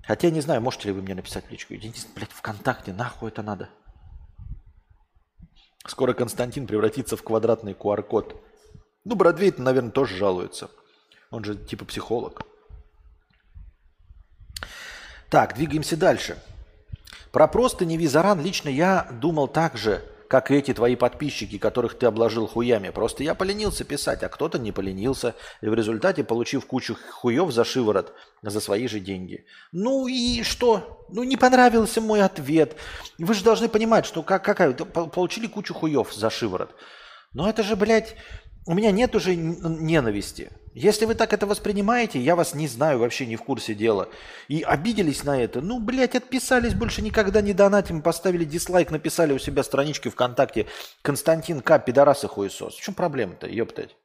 Хотя 0.03 0.27
я 0.27 0.33
не 0.33 0.41
знаю, 0.41 0.61
можете 0.61 0.87
ли 0.87 0.93
вы 0.93 1.01
мне 1.01 1.15
написать 1.15 1.45
в 1.45 1.51
личку. 1.51 1.75
Идите, 1.75 2.07
блядь, 2.15 2.31
ВКонтакте, 2.31 2.93
нахуй 2.93 3.29
это 3.29 3.41
надо? 3.41 3.69
Скоро 5.85 6.13
Константин 6.13 6.67
превратится 6.67 7.15
в 7.15 7.23
квадратный 7.23 7.73
QR-код. 7.73 8.35
Ну, 9.05 9.15
Бродвей, 9.15 9.53
наверное, 9.57 9.91
тоже 9.91 10.17
жалуется. 10.17 10.69
Он 11.31 11.43
же 11.43 11.55
типа 11.55 11.85
психолог. 11.85 12.41
Так, 15.29 15.55
двигаемся 15.55 15.95
дальше. 15.95 16.41
Про 17.31 17.47
простыни 17.47 17.97
Визаран 17.97 18.41
лично 18.41 18.69
я 18.69 19.07
думал 19.11 19.47
так 19.47 19.77
же, 19.77 20.03
как 20.29 20.51
эти 20.51 20.75
твои 20.75 20.95
подписчики, 20.95 21.57
которых 21.57 21.97
ты 21.97 22.05
обложил 22.05 22.45
хуями. 22.45 22.91
Просто 22.91 23.23
я 23.23 23.33
поленился 23.33 23.83
писать, 23.83 24.21
а 24.21 24.29
кто-то 24.29 24.59
не 24.59 24.71
поленился. 24.71 25.33
И 25.61 25.67
в 25.67 25.73
результате, 25.73 26.23
получив 26.23 26.67
кучу 26.67 26.95
хуев 27.13 27.51
за 27.51 27.65
шиворот, 27.65 28.13
за 28.43 28.59
свои 28.59 28.87
же 28.87 28.99
деньги. 28.99 29.45
Ну 29.71 30.07
и 30.07 30.43
что? 30.43 31.03
Ну 31.09 31.23
не 31.23 31.35
понравился 31.35 31.99
мой 31.99 32.21
ответ. 32.21 32.75
Вы 33.17 33.33
же 33.33 33.43
должны 33.43 33.69
понимать, 33.69 34.05
что 34.05 34.21
как, 34.21 34.45
какая, 34.45 34.73
получили 34.73 35.47
кучу 35.47 35.73
хуев 35.73 36.13
за 36.13 36.29
шиворот. 36.29 36.75
Но 37.33 37.49
это 37.49 37.63
же, 37.63 37.75
блядь, 37.75 38.15
у 38.67 38.75
меня 38.75 38.91
нет 38.91 39.15
уже 39.15 39.35
ненависти. 39.35 40.51
Если 40.79 41.03
вы 41.03 41.13
так 41.13 41.33
это 41.33 41.45
воспринимаете, 41.45 42.21
я 42.21 42.37
вас 42.37 42.55
не 42.55 42.65
знаю, 42.69 42.99
вообще 42.99 43.25
не 43.25 43.35
в 43.35 43.43
курсе 43.43 43.75
дела. 43.75 44.07
И 44.47 44.61
обиделись 44.61 45.25
на 45.25 45.37
это. 45.37 45.59
Ну, 45.59 45.77
блядь, 45.81 46.15
отписались, 46.15 46.73
больше 46.73 47.01
никогда 47.01 47.41
не 47.41 47.51
донатим, 47.51 48.01
поставили 48.01 48.45
дизлайк, 48.45 48.89
написали 48.89 49.33
у 49.33 49.39
себя 49.39 49.63
странички 49.63 50.07
ВКонтакте 50.07 50.67
Константин 51.01 51.59
К. 51.59 51.79
Пидорас 51.79 52.23
и 52.23 52.27
хуесос. 52.27 52.75
В 52.75 52.81
чем 52.81 52.93
проблема-то, 52.93 53.45
ёптать? 53.47 53.97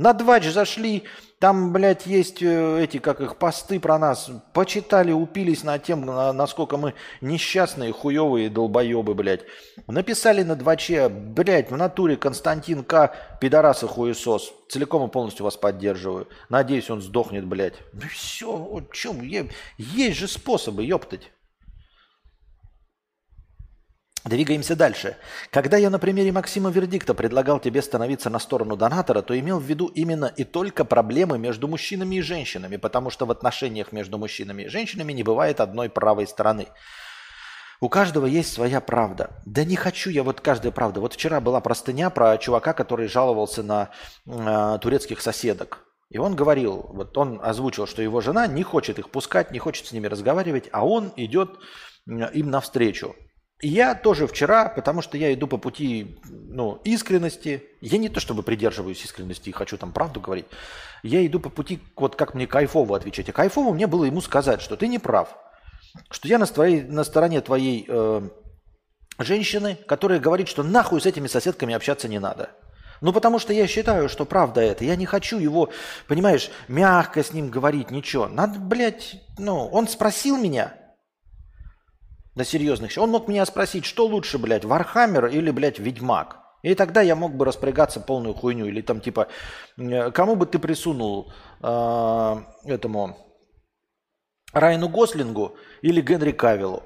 На 0.00 0.14
двач 0.14 0.46
зашли, 0.46 1.02
там, 1.40 1.74
блядь, 1.74 2.06
есть 2.06 2.42
э, 2.42 2.84
эти, 2.84 2.96
как 2.96 3.20
их, 3.20 3.36
посты 3.36 3.78
про 3.78 3.98
нас. 3.98 4.30
Почитали, 4.54 5.12
упились 5.12 5.62
на 5.62 5.78
тем, 5.78 6.06
насколько 6.06 6.78
мы 6.78 6.94
несчастные, 7.20 7.92
хуевые 7.92 8.48
долбоебы, 8.48 9.12
блядь. 9.12 9.42
Написали 9.86 10.42
на 10.42 10.56
дваче, 10.56 11.10
блядь, 11.10 11.70
в 11.70 11.76
натуре 11.76 12.16
Константин 12.16 12.82
К. 12.82 13.14
Пидорас 13.42 13.82
и 13.82 13.86
хуесос. 13.86 14.54
Целиком 14.70 15.06
и 15.06 15.12
полностью 15.12 15.44
вас 15.44 15.58
поддерживаю. 15.58 16.28
Надеюсь, 16.48 16.88
он 16.88 17.02
сдохнет, 17.02 17.44
блядь. 17.44 17.74
Ну 17.92 18.08
все, 18.10 18.56
вот 18.56 18.94
чем, 18.94 19.20
есть 19.76 20.16
же 20.16 20.28
способы, 20.28 20.82
ёптать. 20.82 21.30
Двигаемся 24.24 24.76
дальше. 24.76 25.16
Когда 25.50 25.78
я 25.78 25.88
на 25.88 25.98
примере 25.98 26.30
Максима 26.30 26.70
Вердикта 26.70 27.14
предлагал 27.14 27.58
тебе 27.58 27.80
становиться 27.80 28.28
на 28.28 28.38
сторону 28.38 28.76
донатора, 28.76 29.22
то 29.22 29.38
имел 29.38 29.58
в 29.58 29.64
виду 29.64 29.86
именно 29.86 30.26
и 30.26 30.44
только 30.44 30.84
проблемы 30.84 31.38
между 31.38 31.68
мужчинами 31.68 32.16
и 32.16 32.20
женщинами, 32.20 32.76
потому 32.76 33.08
что 33.08 33.24
в 33.24 33.30
отношениях 33.30 33.92
между 33.92 34.18
мужчинами 34.18 34.64
и 34.64 34.68
женщинами 34.68 35.14
не 35.14 35.22
бывает 35.22 35.60
одной 35.60 35.88
правой 35.88 36.26
стороны. 36.26 36.68
У 37.80 37.88
каждого 37.88 38.26
есть 38.26 38.52
своя 38.52 38.82
правда. 38.82 39.40
Да 39.46 39.64
не 39.64 39.74
хочу 39.74 40.10
я 40.10 40.22
вот 40.22 40.42
каждая 40.42 40.70
правда. 40.70 41.00
Вот 41.00 41.14
вчера 41.14 41.40
была 41.40 41.62
простыня 41.62 42.10
про 42.10 42.36
чувака, 42.36 42.74
который 42.74 43.08
жаловался 43.08 43.62
на 43.62 43.88
э, 44.26 44.78
турецких 44.82 45.22
соседок. 45.22 45.86
И 46.10 46.18
он 46.18 46.36
говорил, 46.36 46.90
вот 46.92 47.16
он 47.16 47.40
озвучил, 47.42 47.86
что 47.86 48.02
его 48.02 48.20
жена 48.20 48.46
не 48.46 48.64
хочет 48.64 48.98
их 48.98 49.08
пускать, 49.08 49.50
не 49.50 49.58
хочет 49.58 49.86
с 49.86 49.92
ними 49.92 50.08
разговаривать, 50.08 50.68
а 50.72 50.84
он 50.84 51.10
идет 51.16 51.52
им 52.06 52.50
навстречу. 52.50 53.16
Я 53.62 53.94
тоже 53.94 54.26
вчера, 54.26 54.70
потому 54.70 55.02
что 55.02 55.18
я 55.18 55.34
иду 55.34 55.46
по 55.46 55.58
пути 55.58 56.18
ну, 56.24 56.80
искренности, 56.84 57.62
я 57.82 57.98
не 57.98 58.08
то 58.08 58.18
чтобы 58.18 58.42
придерживаюсь 58.42 59.04
искренности 59.04 59.50
и 59.50 59.52
хочу 59.52 59.76
там 59.76 59.92
правду 59.92 60.20
говорить, 60.20 60.46
я 61.02 61.24
иду 61.26 61.40
по 61.40 61.50
пути, 61.50 61.80
вот 61.96 62.16
как 62.16 62.34
мне 62.34 62.46
кайфово 62.46 62.96
отвечать. 62.96 63.28
А 63.28 63.32
кайфово 63.32 63.74
мне 63.74 63.86
было 63.86 64.04
ему 64.04 64.22
сказать, 64.22 64.62
что 64.62 64.76
ты 64.76 64.88
не 64.88 64.98
прав, 64.98 65.36
что 66.10 66.26
я 66.26 66.38
на, 66.38 66.46
твоей, 66.46 66.82
на 66.82 67.04
стороне 67.04 67.42
твоей 67.42 67.84
э, 67.86 68.28
женщины, 69.18 69.76
которая 69.86 70.20
говорит, 70.20 70.48
что 70.48 70.62
нахуй 70.62 71.02
с 71.02 71.06
этими 71.06 71.26
соседками 71.26 71.74
общаться 71.74 72.08
не 72.08 72.18
надо. 72.18 72.50
Ну, 73.02 73.12
потому 73.12 73.38
что 73.38 73.52
я 73.52 73.66
считаю, 73.66 74.08
что 74.08 74.24
правда 74.24 74.60
это. 74.60 74.84
Я 74.84 74.96
не 74.96 75.06
хочу 75.06 75.38
его, 75.38 75.70
понимаешь, 76.06 76.50
мягко 76.68 77.22
с 77.22 77.32
ним 77.32 77.48
говорить, 77.48 77.90
ничего. 77.90 78.28
Надо, 78.28 78.58
блядь, 78.58 79.16
ну, 79.38 79.68
он 79.68 79.88
спросил 79.88 80.36
меня 80.36 80.74
на 82.40 82.44
серьезных. 82.44 82.92
Он 82.96 83.10
мог 83.10 83.28
меня 83.28 83.44
спросить, 83.44 83.84
что 83.84 84.06
лучше, 84.06 84.38
блядь, 84.38 84.64
Warhammer 84.64 85.26
или, 85.26 85.50
блядь, 85.50 85.78
Ведьмак. 85.78 86.38
И 86.62 86.74
тогда 86.74 87.02
я 87.02 87.14
мог 87.14 87.34
бы 87.34 87.44
распрягаться 87.44 88.00
полную 88.00 88.34
хуйню. 88.34 88.66
Или 88.66 88.80
там 88.80 89.00
типа, 89.00 89.28
кому 89.76 90.36
бы 90.36 90.46
ты 90.46 90.58
присунул 90.58 91.32
э, 91.62 92.36
этому 92.64 93.16
Райану 94.54 94.88
Гослингу 94.88 95.56
или 95.82 96.00
Генри 96.00 96.32
Кавиллу. 96.32 96.82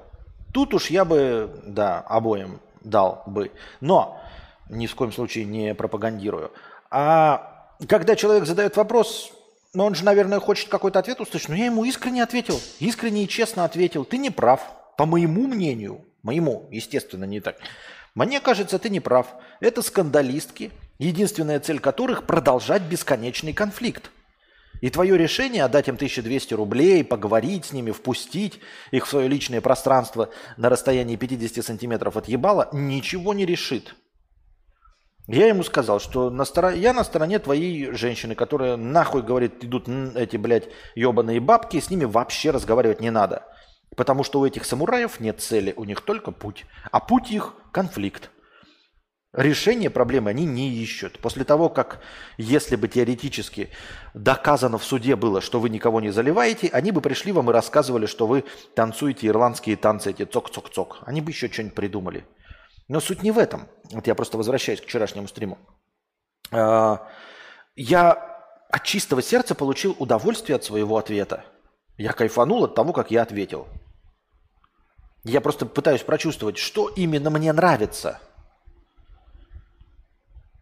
Тут 0.53 0.73
уж 0.73 0.89
я 0.89 1.05
бы, 1.05 1.49
да, 1.65 2.01
обоим 2.01 2.59
дал 2.81 3.23
бы. 3.25 3.51
Но 3.79 4.21
ни 4.69 4.87
в 4.87 4.95
коем 4.95 5.13
случае 5.13 5.45
не 5.45 5.73
пропагандирую. 5.73 6.51
А 6.91 7.71
когда 7.87 8.15
человек 8.15 8.45
задает 8.45 8.75
вопрос, 8.75 9.31
ну 9.73 9.85
он 9.85 9.95
же, 9.95 10.03
наверное, 10.03 10.41
хочет 10.41 10.67
какой-то 10.67 10.99
ответ 10.99 11.21
услышать, 11.21 11.49
но 11.49 11.55
я 11.55 11.65
ему 11.65 11.85
искренне 11.85 12.23
ответил, 12.23 12.59
искренне 12.79 13.23
и 13.23 13.27
честно 13.27 13.63
ответил, 13.63 14.03
ты 14.05 14.17
не 14.17 14.29
прав, 14.29 14.61
по 14.97 15.05
моему 15.05 15.47
мнению, 15.47 16.05
моему, 16.23 16.67
естественно, 16.71 17.25
не 17.25 17.39
так. 17.39 17.57
Мне 18.13 18.39
кажется, 18.39 18.79
ты 18.79 18.89
не 18.89 18.99
прав. 18.99 19.27
Это 19.59 19.81
скандалистки, 19.81 20.71
единственная 20.99 21.59
цель 21.59 21.79
которых 21.79 22.25
продолжать 22.25 22.83
бесконечный 22.83 23.53
конфликт. 23.53 24.11
И 24.81 24.89
твое 24.89 25.17
решение 25.17 25.63
отдать 25.63 25.87
им 25.87 25.95
1200 25.95 26.53
рублей, 26.53 27.03
поговорить 27.03 27.65
с 27.65 27.73
ними, 27.73 27.91
впустить 27.91 28.59
их 28.91 29.05
в 29.05 29.09
свое 29.09 29.27
личное 29.27 29.61
пространство 29.61 30.29
на 30.57 30.69
расстоянии 30.69 31.15
50 31.15 31.63
сантиметров 31.65 32.17
от 32.17 32.27
ебала 32.27 32.69
ничего 32.71 33.33
не 33.33 33.45
решит. 33.45 33.95
Я 35.27 35.47
ему 35.47 35.63
сказал, 35.63 35.99
что 35.99 36.29
на 36.29 36.45
стор... 36.45 36.73
я 36.73 36.93
на 36.93 37.03
стороне 37.03 37.39
твоей 37.39 37.91
женщины, 37.93 38.35
которая 38.35 38.77
нахуй 38.77 39.23
говорит, 39.23 39.63
идут 39.63 39.89
эти, 40.15 40.37
блядь, 40.37 40.69
ебаные 40.93 41.39
бабки, 41.39 41.79
с 41.79 41.89
ними 41.89 42.05
вообще 42.05 42.51
разговаривать 42.51 43.01
не 43.01 43.09
надо. 43.09 43.43
Потому 43.95 44.23
что 44.23 44.39
у 44.39 44.45
этих 44.45 44.65
самураев 44.65 45.19
нет 45.19 45.41
цели, 45.41 45.73
у 45.77 45.85
них 45.85 46.01
только 46.01 46.31
путь. 46.31 46.65
А 46.91 46.99
путь 46.99 47.31
их– 47.31 47.53
конфликт. 47.71 48.29
Решение 49.35 49.89
проблемы 49.89 50.29
они 50.29 50.45
не 50.45 50.69
ищут. 50.69 51.19
После 51.19 51.43
того, 51.43 51.67
как, 51.67 51.99
если 52.37 52.77
бы 52.77 52.87
теоретически 52.87 53.69
доказано 54.13 54.77
в 54.77 54.83
суде 54.85 55.17
было, 55.17 55.41
что 55.41 55.59
вы 55.59 55.69
никого 55.69 55.99
не 55.99 56.09
заливаете, 56.09 56.69
они 56.69 56.91
бы 56.91 57.01
пришли 57.01 57.33
вам 57.33 57.49
и 57.49 57.53
рассказывали, 57.53 58.05
что 58.05 58.27
вы 58.27 58.45
танцуете 58.75 59.27
ирландские 59.27 59.75
танцы, 59.75 60.11
эти 60.11 60.23
цок-цок-цок. 60.23 60.99
Они 61.01 61.19
бы 61.19 61.31
еще 61.31 61.49
что-нибудь 61.49 61.75
придумали. 61.75 62.25
Но 62.87 63.01
суть 63.01 63.23
не 63.23 63.31
в 63.31 63.37
этом. 63.37 63.67
Вот 63.91 64.07
я 64.07 64.15
просто 64.15 64.37
возвращаюсь 64.37 64.79
к 64.79 64.85
вчерашнему 64.85 65.27
стриму. 65.27 65.57
А, 66.51 67.05
я 67.75 68.13
от 68.69 68.83
чистого 68.83 69.21
сердца 69.21 69.53
получил 69.53 69.97
удовольствие 69.99 70.55
от 70.55 70.63
своего 70.63 70.97
ответа. 70.97 71.43
Я 71.97 72.13
кайфанул 72.13 72.63
от 72.63 72.75
того, 72.75 72.93
как 72.93 73.11
я 73.11 73.21
ответил. 73.21 73.67
Я 75.25 75.41
просто 75.41 75.65
пытаюсь 75.65 76.03
прочувствовать, 76.03 76.57
что 76.57 76.87
именно 76.87 77.29
мне 77.29 77.51
нравится– 77.51 78.19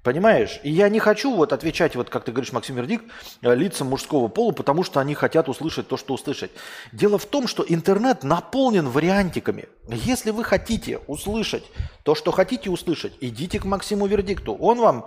Понимаешь? 0.03 0.59
И 0.63 0.69
я 0.69 0.89
не 0.89 0.99
хочу 0.99 1.33
вот 1.33 1.53
отвечать, 1.53 1.95
вот 1.95 2.09
как 2.09 2.25
ты 2.25 2.33
говоришь, 2.33 2.51
Максим 2.51 2.75
Вердикт, 2.75 3.05
э, 3.41 3.55
лицам 3.55 3.87
мужского 3.87 4.27
пола, 4.27 4.51
потому 4.51 4.83
что 4.83 4.99
они 4.99 5.15
хотят 5.15 5.47
услышать 5.47 5.87
то, 5.87 5.95
что 5.95 6.13
услышать. 6.15 6.51
Дело 6.91 7.17
в 7.17 7.25
том, 7.25 7.47
что 7.47 7.63
интернет 7.65 8.21
наполнен 8.23 8.89
вариантиками. 8.89 9.69
Если 9.87 10.31
вы 10.31 10.43
хотите 10.43 10.99
услышать 11.07 11.63
то, 12.03 12.15
что 12.15 12.31
хотите 12.31 12.69
услышать, 12.69 13.13
идите 13.21 13.61
к 13.61 13.65
Максиму 13.65 14.05
Вердикту. 14.05 14.55
Он 14.55 14.79
вам 14.79 15.05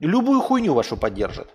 любую 0.00 0.40
хуйню 0.40 0.74
вашу 0.74 0.96
поддержит. 0.96 1.48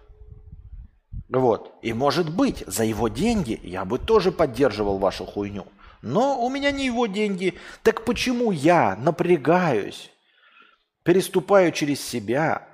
Вот. 1.27 1.73
И 1.81 1.91
может 1.91 2.33
быть, 2.33 2.63
за 2.65 2.85
его 2.85 3.09
деньги 3.09 3.59
я 3.61 3.83
бы 3.83 3.99
тоже 3.99 4.31
поддерживал 4.31 4.99
вашу 4.99 5.25
хуйню. 5.25 5.65
Но 6.01 6.39
у 6.41 6.49
меня 6.49 6.71
не 6.71 6.85
его 6.85 7.07
деньги. 7.07 7.57
Так 7.83 8.05
почему 8.05 8.51
я 8.51 8.95
напрягаюсь, 8.95 10.11
переступаю 11.03 11.71
через 11.71 12.01
себя, 12.01 12.67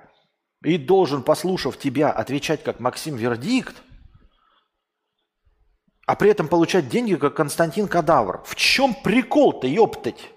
и 0.62 0.78
должен, 0.78 1.22
послушав 1.22 1.78
тебя, 1.78 2.10
отвечать 2.10 2.62
как 2.62 2.80
Максим 2.80 3.16
Вердикт, 3.16 3.82
а 6.06 6.16
при 6.16 6.30
этом 6.30 6.48
получать 6.48 6.88
деньги, 6.88 7.14
как 7.16 7.36
Константин 7.36 7.88
Кадавр. 7.88 8.42
В 8.44 8.54
чем 8.54 8.94
прикол-то, 8.94 9.66
ёптать? 9.66 10.32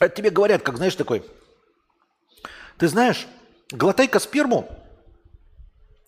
Это 0.00 0.14
тебе 0.14 0.30
говорят, 0.30 0.62
как 0.62 0.76
знаешь, 0.76 0.94
такой, 0.94 1.24
ты 2.78 2.88
знаешь, 2.88 3.26
глотай-ка 3.72 4.18
сперму, 4.20 4.68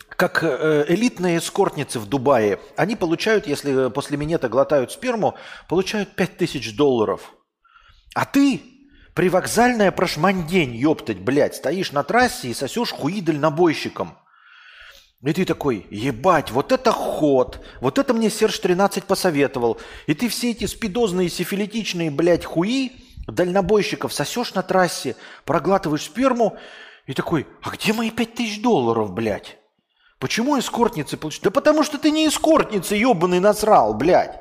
как 0.09 0.43
э, 0.43 0.85
элитные 0.89 1.39
эскортницы 1.39 1.99
в 1.99 2.07
Дубае, 2.07 2.61
они 2.77 2.97
получают, 2.97 3.47
если 3.47 3.89
после 3.89 4.17
минета 4.17 4.49
глотают 4.49 4.93
сперму, 4.93 5.35
получают 5.69 6.15
5000 6.15 6.77
долларов. 6.77 7.35
А 8.15 8.25
ты, 8.27 8.61
привокзальная 9.15 9.91
прошмандень, 9.93 10.77
ёптать, 10.77 11.19
блядь, 11.19 11.55
стоишь 11.55 11.93
на 11.93 12.03
трассе 12.03 12.49
и 12.49 12.55
сосешь 12.55 12.93
хуи 12.93 13.21
дальнобойщиком. 13.21 14.19
И 15.23 15.33
ты 15.33 15.45
такой, 15.45 15.87
ебать, 15.91 16.51
вот 16.51 16.73
это 16.73 16.93
ход, 16.93 17.65
вот 17.81 17.99
это 17.99 18.15
мне 18.15 18.31
Серж 18.31 18.59
13 18.59 19.05
посоветовал. 19.05 19.79
И 20.07 20.15
ты 20.15 20.29
все 20.29 20.51
эти 20.51 20.65
спидозные, 20.65 21.29
сифилитичные, 21.29 22.11
блядь, 22.11 22.45
хуи 22.45 22.93
дальнобойщиков 23.33 24.13
сосешь 24.13 24.55
на 24.55 24.63
трассе, 24.63 25.17
проглатываешь 25.45 26.05
сперму 26.05 26.57
и 27.07 27.15
такой, 27.15 27.47
а 27.63 27.71
где 27.71 27.93
мои 27.93 28.11
5000 28.11 28.63
долларов, 28.63 29.13
блядь? 29.13 29.57
Почему 30.19 30.59
эскортницы 30.59 31.17
получают? 31.17 31.45
Да 31.45 31.51
потому 31.51 31.83
что 31.83 31.99
ты 31.99 32.11
не 32.11 32.29
эскортница, 32.29 32.95
ебаный 32.95 33.41
насрал, 33.41 33.95
блядь. 33.95 34.39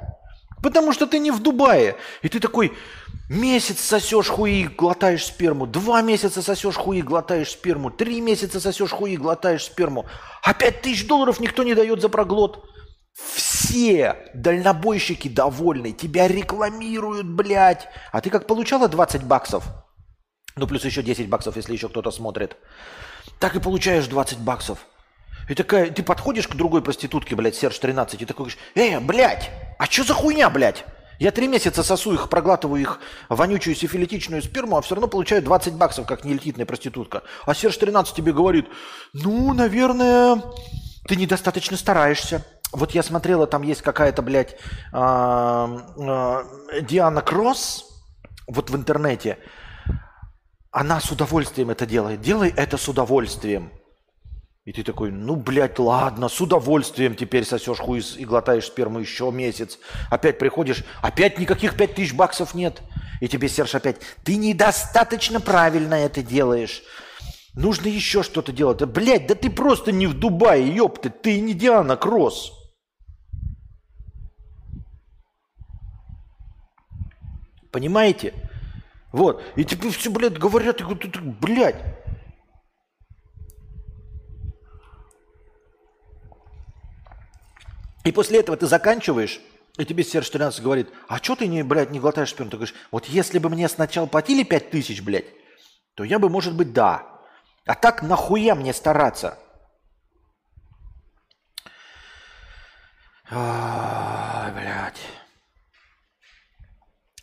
Потому 0.62 0.92
что 0.92 1.08
ты 1.08 1.20
не 1.20 1.32
в 1.32 1.40
Дубае. 1.40 1.96
И 2.22 2.28
ты 2.28 2.40
такой 2.40 2.74
месяц 3.30 3.80
сосешь 3.80 4.28
хуи, 4.28 4.64
глотаешь 4.66 5.26
сперму. 5.26 5.66
Два 5.68 6.02
месяца 6.02 6.42
сосешь 6.42 6.76
хуи, 6.76 7.02
глотаешь 7.02 7.52
сперму. 7.52 7.92
Три 7.92 8.20
месяца 8.20 8.60
сосешь 8.60 8.92
хуи, 8.92 9.16
глотаешь 9.16 9.64
сперму. 9.64 10.06
А 10.44 10.54
пять 10.54 10.82
тысяч 10.82 11.08
долларов 11.08 11.40
никто 11.40 11.64
не 11.64 11.76
дает 11.76 12.02
за 12.02 12.10
проглот. 12.10 12.66
Все 13.14 14.16
дальнобойщики 14.34 15.28
довольны. 15.28 15.92
Тебя 15.92 16.28
рекламируют, 16.28 17.28
блядь. 17.28 17.88
А 18.12 18.22
ты 18.22 18.30
как 18.30 18.48
получала 18.48 18.88
20 18.88 19.24
баксов? 19.24 19.66
Ну, 20.56 20.68
плюс 20.68 20.84
еще 20.86 21.04
10 21.04 21.30
баксов, 21.30 21.56
если 21.56 21.74
еще 21.74 21.90
кто-то 21.90 22.12
смотрит. 22.12 22.58
Так 23.40 23.56
и 23.56 23.60
получаешь 23.60 24.08
20 24.08 24.40
баксов. 24.40 24.80
И 25.48 25.56
такая, 25.56 25.90
ты 25.90 26.04
подходишь 26.04 26.48
к 26.48 26.56
другой 26.56 26.82
проститутке, 26.84 27.36
блядь, 27.36 27.56
Серж 27.56 27.80
13, 27.80 28.22
и 28.22 28.26
такой 28.26 28.46
говоришь, 28.46 28.60
э, 28.76 29.00
блядь, 29.00 29.50
а 29.80 29.86
что 29.86 30.04
за 30.04 30.14
хуйня, 30.14 30.50
блядь? 30.50 30.86
Я 31.18 31.32
три 31.32 31.48
месяца 31.48 31.84
сосу 31.84 32.14
их, 32.14 32.30
проглатываю 32.30 32.82
их 32.82 33.00
вонючую 33.28 33.76
сифилитичную 33.76 34.42
сперму, 34.42 34.78
а 34.78 34.82
все 34.82 34.96
равно 34.96 35.08
получаю 35.08 35.42
20 35.42 35.74
баксов, 35.74 36.06
как 36.06 36.24
неэлитная 36.24 36.66
проститутка. 36.66 37.24
А 37.46 37.54
Серж 37.54 37.78
13 37.78 38.16
тебе 38.16 38.32
говорит, 38.32 38.68
ну, 39.14 39.54
наверное, 39.54 40.42
ты 41.08 41.16
недостаточно 41.16 41.76
стараешься. 41.76 42.46
Вот 42.72 42.92
я 42.92 43.02
смотрела, 43.02 43.48
там 43.48 43.64
есть 43.64 43.82
какая-то, 43.82 44.22
блядь, 44.22 44.58
а, 44.92 45.86
а, 45.98 46.44
Диана 46.82 47.22
Кросс, 47.22 47.86
вот 48.48 48.70
в 48.70 48.76
интернете. 48.76 49.38
Она 50.72 51.00
с 51.00 51.12
удовольствием 51.12 51.72
это 51.72 51.86
делает. 51.86 52.22
Делай 52.22 52.54
это 52.56 52.78
с 52.78 52.88
удовольствием. 52.88 53.72
И 54.66 54.72
ты 54.72 54.84
такой, 54.84 55.10
ну, 55.10 55.36
блядь, 55.36 55.80
ладно, 55.80 56.30
с 56.30 56.40
удовольствием 56.40 57.16
теперь 57.16 57.44
сосешь 57.44 57.80
хуй 57.80 58.04
и 58.18 58.24
глотаешь 58.24 58.68
сперму 58.68 59.00
еще 59.00 59.32
месяц. 59.32 59.80
Опять 60.12 60.38
приходишь, 60.38 60.84
опять 61.02 61.40
никаких 61.40 61.76
пять 61.76 61.96
тысяч 61.96 62.14
баксов 62.14 62.54
нет. 62.54 62.84
И 63.20 63.28
тебе 63.28 63.50
Серж 63.50 63.74
опять, 63.74 63.98
ты 64.24 64.36
недостаточно 64.36 65.42
правильно 65.42 65.96
это 65.96 66.22
делаешь. 66.22 66.84
Нужно 67.56 67.88
еще 67.88 68.22
что-то 68.22 68.52
делать. 68.52 68.84
Блядь, 68.86 69.26
да 69.26 69.34
ты 69.34 69.50
просто 69.50 69.92
не 69.92 70.06
в 70.06 70.14
Дубае, 70.14 70.68
ёпты, 70.76 71.10
ты 71.10 71.40
не 71.42 71.54
Диана 71.56 71.98
Кросс. 71.98 72.59
Понимаете? 77.72 78.34
Вот. 79.12 79.44
И 79.56 79.64
тебе 79.64 79.90
все, 79.90 80.10
блядь, 80.10 80.38
говорят, 80.38 80.82
и 80.82 80.84
говорят, 80.84 81.22
блядь, 81.40 82.00
И 88.10 88.12
после 88.12 88.40
этого 88.40 88.58
ты 88.58 88.66
заканчиваешь, 88.66 89.40
и 89.78 89.86
тебе 89.86 90.04
Серж 90.04 90.30
13 90.30 90.64
говорит, 90.64 90.90
а 91.08 91.18
что 91.18 91.36
ты, 91.36 91.48
не, 91.48 91.64
блядь, 91.64 91.92
не 91.92 92.00
глотаешь 92.00 92.32
сперму? 92.32 92.50
Ты 92.50 92.58
говоришь, 92.58 92.76
вот 92.90 93.06
если 93.06 93.38
бы 93.38 93.50
мне 93.50 93.70
сначала 93.70 94.08
платили 94.08 94.44
5 94.44 94.72
тысяч, 94.72 95.02
блядь, 95.04 95.28
то 95.96 96.04
я 96.04 96.18
бы, 96.18 96.28
может 96.28 96.56
быть, 96.56 96.74
да. 96.74 97.06
А 97.66 97.76
так 97.76 98.02
нахуя 98.02 98.56
мне 98.56 98.74
стараться? 98.74 99.38
Ой, 103.30 104.52
блядь. 104.54 105.00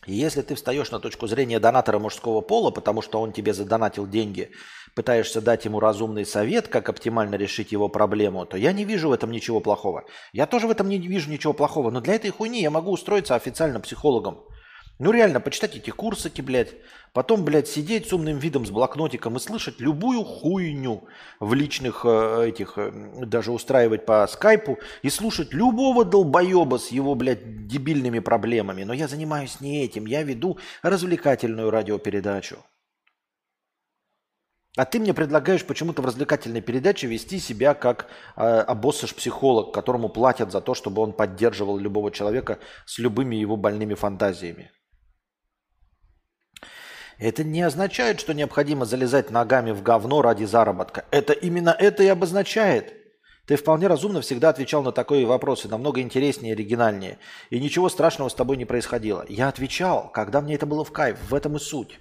И 0.07 0.15
если 0.15 0.43
ты 0.43 0.55
встаешь 0.55 0.91
на 0.93 1.01
точку 1.01 1.27
зрения 1.27 1.59
донатора 1.59 1.99
мужского 1.99 2.41
пола, 2.41 2.71
потому 2.71 3.03
что 3.03 3.21
он 3.21 3.33
тебе 3.33 3.53
задонатил 3.53 4.07
деньги, 4.07 4.51
пытаешься 4.95 5.41
дать 5.41 5.65
ему 5.65 5.81
разумный 5.81 6.25
совет, 6.25 6.69
как 6.69 6.89
оптимально 6.89 7.35
решить 7.35 7.73
его 7.73 7.89
проблему, 7.89 8.47
то 8.47 8.57
я 8.57 8.73
не 8.73 8.85
вижу 8.85 9.09
в 9.09 9.13
этом 9.13 9.33
ничего 9.33 9.61
плохого. 9.61 10.05
Я 10.33 10.47
тоже 10.47 10.69
в 10.69 10.71
этом 10.71 10.89
не 10.89 10.99
вижу 10.99 11.29
ничего 11.29 11.53
плохого, 11.53 11.91
но 11.91 12.01
для 12.01 12.15
этой 12.15 12.31
хуйни 12.31 12.63
я 12.63 12.71
могу 12.71 12.93
устроиться 12.93 13.35
официально 13.35 13.81
психологом. 13.81 14.45
Ну 14.99 15.11
реально, 15.11 15.41
почитать 15.41 15.77
эти 15.77 15.91
курсики, 15.91 16.41
блядь. 16.41 16.75
Потом, 17.13 17.45
блядь, 17.45 17.69
сидеть 17.69 18.09
с 18.09 18.13
умным 18.15 18.39
видом, 18.39 18.65
с 18.65 18.71
блокнотиком 18.71 19.37
и 19.37 19.41
слышать 19.41 19.79
любую 19.79 20.25
хуйню 20.25 21.05
в 21.39 21.53
личных 21.53 22.03
э, 22.05 22.49
этих, 22.49 22.79
э, 22.79 22.93
даже 23.27 23.53
устраивать 23.53 24.07
по 24.07 24.27
скайпу 24.27 24.79
и 25.03 25.11
слушать 25.11 25.53
любого 25.53 26.05
долбоеба 26.05 26.79
с 26.79 26.89
его, 26.89 27.15
блядь, 27.15 27.67
дебильными 27.67 28.21
проблемами. 28.21 28.85
Но 28.85 28.95
я 28.95 29.07
занимаюсь 29.07 29.61
не 29.61 29.85
этим, 29.85 30.07
я 30.07 30.23
веду 30.23 30.59
развлекательную 30.83 31.71
радиопередачу. 31.71 32.65
А 34.77 34.85
ты 34.85 34.99
мне 34.99 35.15
предлагаешь 35.15 35.65
почему-то 35.65 36.03
в 36.03 36.07
развлекательной 36.07 36.61
передаче 36.61 37.07
вести 37.07 37.39
себя 37.39 37.75
как 37.75 38.09
э, 38.37 38.43
обоссыш-психолог, 38.43 39.73
которому 39.73 40.09
платят 40.11 40.53
за 40.53 40.61
то, 40.63 40.75
чтобы 40.75 41.03
он 41.03 41.13
поддерживал 41.13 41.79
любого 41.79 42.11
человека 42.11 42.59
с 42.85 42.99
любыми 42.99 43.37
его 43.37 43.57
больными 43.57 43.95
фантазиями. 43.95 44.71
Это 47.19 47.45
не 47.45 47.62
означает, 47.62 48.21
что 48.21 48.35
необходимо 48.35 48.85
залезать 48.85 49.31
ногами 49.31 49.71
в 49.71 49.83
говно 49.83 50.21
ради 50.21 50.45
заработка. 50.45 51.05
Это 51.11 51.33
именно 51.33 51.75
это 51.79 52.03
и 52.03 52.09
обозначает. 52.09 52.95
Ты 53.47 53.57
вполне 53.57 53.87
разумно 53.87 54.21
всегда 54.21 54.49
отвечал 54.49 54.83
на 54.83 54.93
такие 54.93 55.25
вопросы, 55.25 55.69
намного 55.69 56.01
интереснее 56.01 56.51
и 56.51 56.55
оригинальнее. 56.55 57.19
И 57.51 57.61
ничего 57.61 57.89
страшного 57.89 58.29
с 58.29 58.35
тобой 58.35 58.57
не 58.57 58.64
происходило. 58.64 59.25
Я 59.29 59.49
отвечал, 59.49 60.11
когда 60.12 60.41
мне 60.41 60.57
это 60.57 60.67
было 60.67 60.85
в 60.85 60.91
кайф. 60.91 61.19
В 61.31 61.35
этом 61.35 61.57
и 61.57 61.61
суть. 61.61 62.01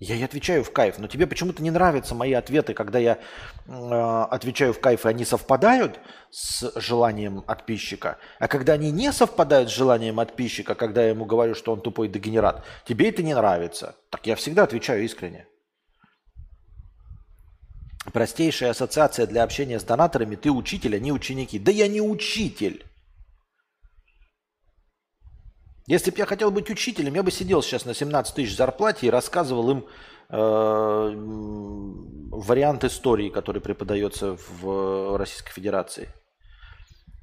Я 0.00 0.14
и 0.14 0.22
отвечаю 0.22 0.62
в 0.62 0.70
кайф, 0.72 0.98
но 0.98 1.08
тебе 1.08 1.26
почему-то 1.26 1.60
не 1.60 1.72
нравятся 1.72 2.14
мои 2.14 2.32
ответы, 2.32 2.72
когда 2.72 3.00
я 3.00 3.18
э, 3.66 4.26
отвечаю 4.30 4.72
в 4.72 4.78
кайф, 4.78 5.04
и 5.04 5.08
они 5.08 5.24
совпадают 5.24 5.98
с 6.30 6.72
желанием 6.80 7.42
подписчика. 7.42 8.18
А 8.38 8.46
когда 8.46 8.74
они 8.74 8.92
не 8.92 9.12
совпадают 9.12 9.70
с 9.70 9.74
желанием 9.74 10.16
подписчика, 10.16 10.76
когда 10.76 11.02
я 11.02 11.08
ему 11.08 11.24
говорю, 11.24 11.56
что 11.56 11.72
он 11.72 11.80
тупой 11.80 12.06
дегенерат, 12.06 12.64
тебе 12.84 13.08
это 13.08 13.24
не 13.24 13.34
нравится. 13.34 13.96
Так 14.10 14.24
я 14.28 14.36
всегда 14.36 14.62
отвечаю 14.62 15.04
искренне. 15.04 15.48
Простейшая 18.12 18.70
ассоциация 18.70 19.26
для 19.26 19.42
общения 19.42 19.80
с 19.80 19.84
донаторами– 19.84 20.36
ты 20.36 20.50
учитель, 20.50 20.94
а 20.94 21.00
не 21.00 21.10
ученики. 21.10 21.58
Да 21.58 21.72
я 21.72 21.88
не 21.88 22.00
учитель. 22.00 22.87
Если 25.88 26.10
бы 26.10 26.18
я 26.18 26.26
хотел 26.26 26.50
быть 26.50 26.68
учителем, 26.68 27.14
я 27.14 27.22
бы 27.22 27.30
сидел 27.30 27.62
сейчас 27.62 27.86
на 27.86 27.94
17 27.94 28.34
тысяч 28.34 28.54
зарплате 28.54 29.06
и 29.06 29.10
рассказывал 29.10 29.70
им 29.70 29.86
э, 30.28 30.34
вариант 32.30 32.84
истории, 32.84 33.30
который 33.30 33.62
преподается 33.62 34.36
в 34.60 35.16
Российской 35.16 35.50
Федерации. 35.50 36.10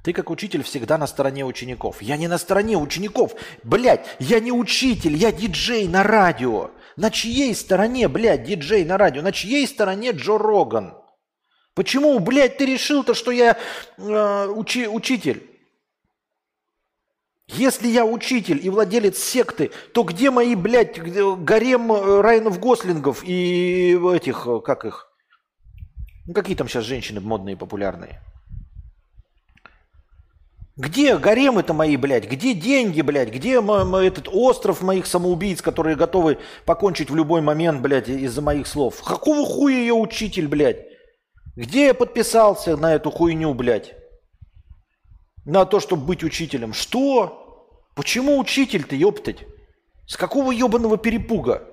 Ты 0.02 0.12
как 0.12 0.30
учитель 0.30 0.64
всегда 0.64 0.98
на 0.98 1.06
стороне 1.06 1.44
учеников. 1.44 2.02
Я 2.02 2.16
не 2.16 2.26
на 2.26 2.38
стороне 2.38 2.76
учеников. 2.76 3.36
Блядь, 3.62 4.04
я 4.18 4.40
не 4.40 4.50
учитель, 4.50 5.14
я 5.14 5.30
диджей 5.30 5.86
на 5.86 6.02
радио. 6.02 6.72
На 6.96 7.12
чьей 7.12 7.54
стороне, 7.54 8.08
блядь, 8.08 8.42
диджей 8.42 8.84
на 8.84 8.98
радио? 8.98 9.22
На 9.22 9.30
чьей 9.30 9.64
стороне 9.68 10.10
Джо 10.10 10.38
Роган? 10.38 10.94
Почему, 11.74 12.18
блядь, 12.18 12.56
ты 12.56 12.66
решил-то, 12.66 13.14
что 13.14 13.30
я 13.30 13.56
э, 13.96 14.48
учи, 14.48 14.88
учитель? 14.88 15.55
Если 17.48 17.86
я 17.86 18.04
учитель 18.04 18.58
и 18.64 18.70
владелец 18.70 19.18
секты, 19.18 19.70
то 19.92 20.02
где 20.02 20.30
мои, 20.30 20.56
блядь, 20.56 20.98
гарем 20.98 21.92
э, 21.92 22.20
Райанов 22.20 22.58
Гослингов 22.58 23.22
и 23.24 23.96
этих, 24.14 24.46
э, 24.46 24.60
как 24.64 24.84
их? 24.84 25.08
Ну, 26.26 26.34
какие 26.34 26.56
там 26.56 26.68
сейчас 26.68 26.84
женщины 26.84 27.20
модные, 27.20 27.56
популярные? 27.56 28.20
Где 30.76 31.16
гаремы-то 31.16 31.72
мои, 31.72 31.96
блядь? 31.96 32.28
Где 32.28 32.52
деньги, 32.52 33.00
блядь? 33.00 33.30
Где 33.30 33.60
этот 33.60 34.28
остров 34.30 34.82
моих 34.82 35.06
самоубийц, 35.06 35.62
которые 35.62 35.96
готовы 35.96 36.38
покончить 36.66 37.10
в 37.10 37.16
любой 37.16 37.42
момент, 37.42 37.80
блядь, 37.80 38.08
из-за 38.08 38.42
моих 38.42 38.66
слов? 38.66 39.02
Какого 39.02 39.46
хуя 39.46 39.84
я 39.84 39.94
учитель, 39.94 40.48
блядь? 40.48 40.84
Где 41.54 41.86
я 41.86 41.94
подписался 41.94 42.76
на 42.76 42.94
эту 42.94 43.10
хуйню, 43.10 43.54
блядь? 43.54 43.94
На 45.46 45.64
то, 45.64 45.80
чтобы 45.80 46.04
быть 46.04 46.22
учителем. 46.22 46.74
Что? 46.74 47.72
Почему 47.94 48.38
учитель-то, 48.38 48.94
ёптать? 48.94 49.46
С 50.06 50.16
какого 50.16 50.52
ебаного 50.52 50.98
перепуга? 50.98 51.66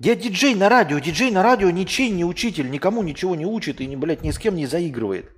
Я 0.00 0.16
диджей 0.16 0.54
на 0.54 0.68
радио. 0.68 0.98
Диджей 0.98 1.30
на 1.30 1.42
радио 1.42 1.70
ничей 1.70 2.10
не 2.10 2.24
учитель, 2.24 2.70
никому 2.70 3.02
ничего 3.02 3.34
не 3.34 3.46
учит 3.46 3.80
и, 3.80 3.96
блядь, 3.96 4.22
ни 4.22 4.32
с 4.32 4.38
кем 4.38 4.56
не 4.56 4.66
заигрывает. 4.66 5.30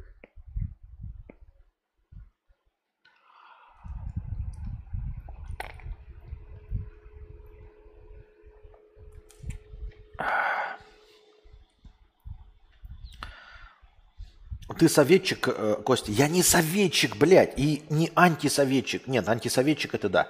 Ты 14.78 14.88
советчик, 14.88 15.48
э, 15.48 15.76
Костя? 15.84 16.12
Я 16.12 16.28
не 16.28 16.42
советчик, 16.42 17.16
блядь, 17.16 17.58
и 17.58 17.84
не 17.88 18.10
антисоветчик. 18.14 19.06
Нет, 19.06 19.28
антисоветчик 19.28 19.94
это 19.94 20.08
да. 20.08 20.28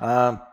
А, 0.00 0.48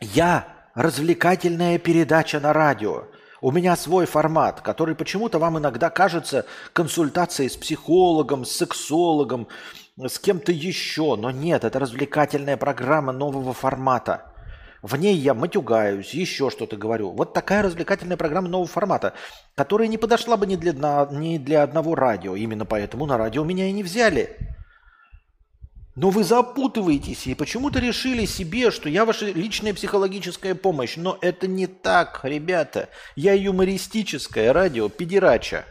я 0.00 0.70
развлекательная 0.74 1.78
передача 1.78 2.40
на 2.40 2.52
радио. 2.52 3.04
У 3.40 3.52
меня 3.52 3.76
свой 3.76 4.06
формат, 4.06 4.60
который 4.62 4.96
почему-то 4.96 5.38
вам 5.38 5.58
иногда 5.58 5.90
кажется 5.90 6.44
консультацией 6.72 7.50
с 7.50 7.56
психологом, 7.56 8.44
с 8.44 8.50
сексологом, 8.50 9.46
с 9.96 10.18
кем-то 10.18 10.50
еще. 10.50 11.14
Но 11.14 11.30
нет, 11.30 11.62
это 11.62 11.78
развлекательная 11.78 12.56
программа 12.56 13.12
нового 13.12 13.54
формата. 13.54 14.32
В 14.82 14.96
ней 14.96 15.16
я 15.16 15.34
матюгаюсь, 15.34 16.14
еще 16.14 16.50
что-то 16.50 16.76
говорю. 16.76 17.10
Вот 17.10 17.32
такая 17.32 17.62
развлекательная 17.62 18.16
программа 18.16 18.48
нового 18.48 18.68
формата, 18.68 19.14
которая 19.56 19.88
не 19.88 19.98
подошла 19.98 20.36
бы 20.36 20.46
ни 20.46 20.56
для, 20.56 20.72
ни 21.10 21.38
для 21.38 21.64
одного 21.64 21.94
радио. 21.94 22.36
Именно 22.36 22.64
поэтому 22.64 23.06
на 23.06 23.18
радио 23.18 23.42
меня 23.42 23.68
и 23.68 23.72
не 23.72 23.82
взяли. 23.82 24.36
Но 25.96 26.10
вы 26.10 26.22
запутываетесь 26.22 27.26
и 27.26 27.34
почему-то 27.34 27.80
решили 27.80 28.24
себе, 28.24 28.70
что 28.70 28.88
я 28.88 29.04
ваша 29.04 29.26
личная 29.26 29.74
психологическая 29.74 30.54
помощь. 30.54 30.96
Но 30.96 31.18
это 31.20 31.48
не 31.48 31.66
так, 31.66 32.20
ребята. 32.22 32.88
Я 33.16 33.34
юмористическое 33.34 34.52
радио 34.52 34.88
педерача. 34.88 35.64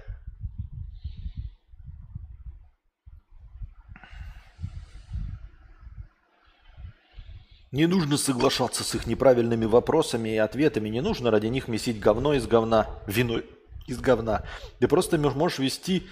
Не 7.72 7.86
нужно 7.86 8.18
соглашаться 8.18 8.84
с 8.84 8.96
их 8.96 9.08
неправильными 9.08 9.66
вопросами 9.66 10.30
и 10.30 10.38
ответами. 10.38 10.90
Не 10.90 11.02
нужно 11.02 11.32
ради 11.32 11.48
них 11.48 11.68
месить 11.68 12.00
говно 12.00 12.34
из 12.34 12.48
говна, 12.48 12.88
вино 13.08 13.42
из 13.88 14.00
говна. 14.00 14.44
Ты 14.80 14.88
просто 14.88 15.18
можешь 15.18 15.60
вести 15.60 16.08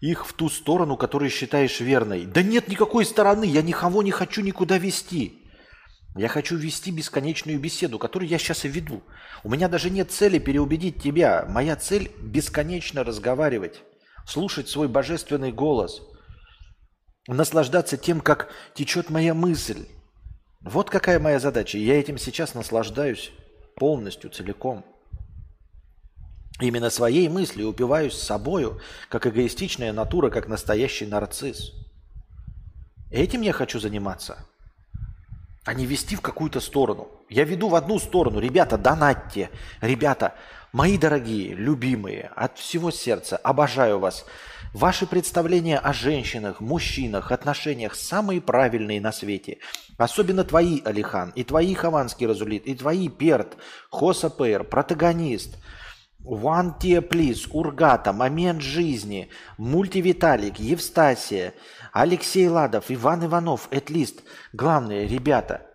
их 0.00 0.26
в 0.26 0.32
ту 0.32 0.48
сторону, 0.48 0.96
которую 0.96 1.30
считаешь 1.30 1.80
верной. 1.80 2.24
Да 2.24 2.42
нет 2.42 2.68
никакой 2.68 3.04
стороны, 3.04 3.44
я 3.44 3.62
никого 3.62 4.02
не 4.02 4.10
хочу 4.10 4.42
никуда 4.42 4.78
вести. 4.78 5.40
Я 6.16 6.28
хочу 6.28 6.56
вести 6.56 6.90
бесконечную 6.90 7.58
беседу, 7.58 7.98
которую 7.98 8.28
я 8.28 8.38
сейчас 8.38 8.64
и 8.64 8.68
веду. 8.68 9.02
У 9.42 9.50
меня 9.50 9.68
даже 9.68 9.90
нет 9.90 10.12
цели 10.12 10.38
переубедить 10.38 11.02
тебя. 11.02 11.44
Моя 11.48 11.74
цель– 11.76 12.12
бесконечно 12.22 13.02
разговаривать, 13.02 13.82
слушать 14.26 14.68
свой 14.68 14.86
божественный 14.86 15.52
голос, 15.52 16.02
наслаждаться 17.26 17.96
тем, 17.96 18.20
как 18.20 18.48
течет 18.74 19.10
моя 19.10 19.34
мысль, 19.34 19.86
вот 20.64 20.88
какая 20.88 21.20
моя 21.20 21.38
задача. 21.38 21.76
Я 21.76 22.00
этим 22.00 22.16
сейчас 22.16 22.54
наслаждаюсь 22.54 23.32
полностью, 23.76 24.30
целиком. 24.30 24.84
Именно 26.58 26.88
своей 26.88 27.28
мыслью 27.28 27.68
упиваюсь 27.68 28.14
собою, 28.14 28.80
как 29.10 29.26
эгоистичная 29.26 29.92
натура, 29.92 30.30
как 30.30 30.48
настоящий 30.48 31.04
нарцисс. 31.04 31.72
Этим 33.10 33.42
я 33.42 33.52
хочу 33.52 33.78
заниматься, 33.78 34.38
а 35.64 35.74
не 35.74 35.84
вести 35.84 36.16
в 36.16 36.22
какую-то 36.22 36.60
сторону. 36.60 37.08
Я 37.28 37.44
веду 37.44 37.68
в 37.68 37.74
одну 37.74 37.98
сторону. 37.98 38.40
Ребята, 38.40 38.78
донатьте. 38.78 39.50
Ребята, 39.82 40.34
мои 40.72 40.96
дорогие, 40.96 41.54
любимые, 41.54 42.30
от 42.36 42.58
всего 42.58 42.90
сердца, 42.90 43.36
обожаю 43.36 43.98
вас. 43.98 44.24
Ваши 44.74 45.06
представления 45.06 45.78
о 45.78 45.92
женщинах, 45.92 46.60
мужчинах, 46.60 47.30
отношениях 47.30 47.94
самые 47.94 48.40
правильные 48.40 49.00
на 49.00 49.12
свете. 49.12 49.58
Особенно 49.98 50.42
твои, 50.42 50.82
Алихан, 50.84 51.30
и 51.36 51.44
твои 51.44 51.74
Хованский 51.74 52.26
Разулит, 52.26 52.66
и 52.66 52.74
твои 52.74 53.08
Перт, 53.08 53.56
Хоса 53.88 54.30
Пэр, 54.30 54.64
протагонист, 54.64 55.58
One 56.24 56.76
Tier 56.80 57.08
Please, 57.08 57.48
Ургата, 57.52 58.12
Момент 58.12 58.62
жизни, 58.62 59.28
Мультивиталик, 59.58 60.58
Евстасия, 60.58 61.54
Алексей 61.92 62.48
Ладов, 62.48 62.86
Иван 62.88 63.26
Иванов, 63.26 63.68
Этлист. 63.70 64.24
Главное, 64.52 65.06
ребята, 65.06 65.70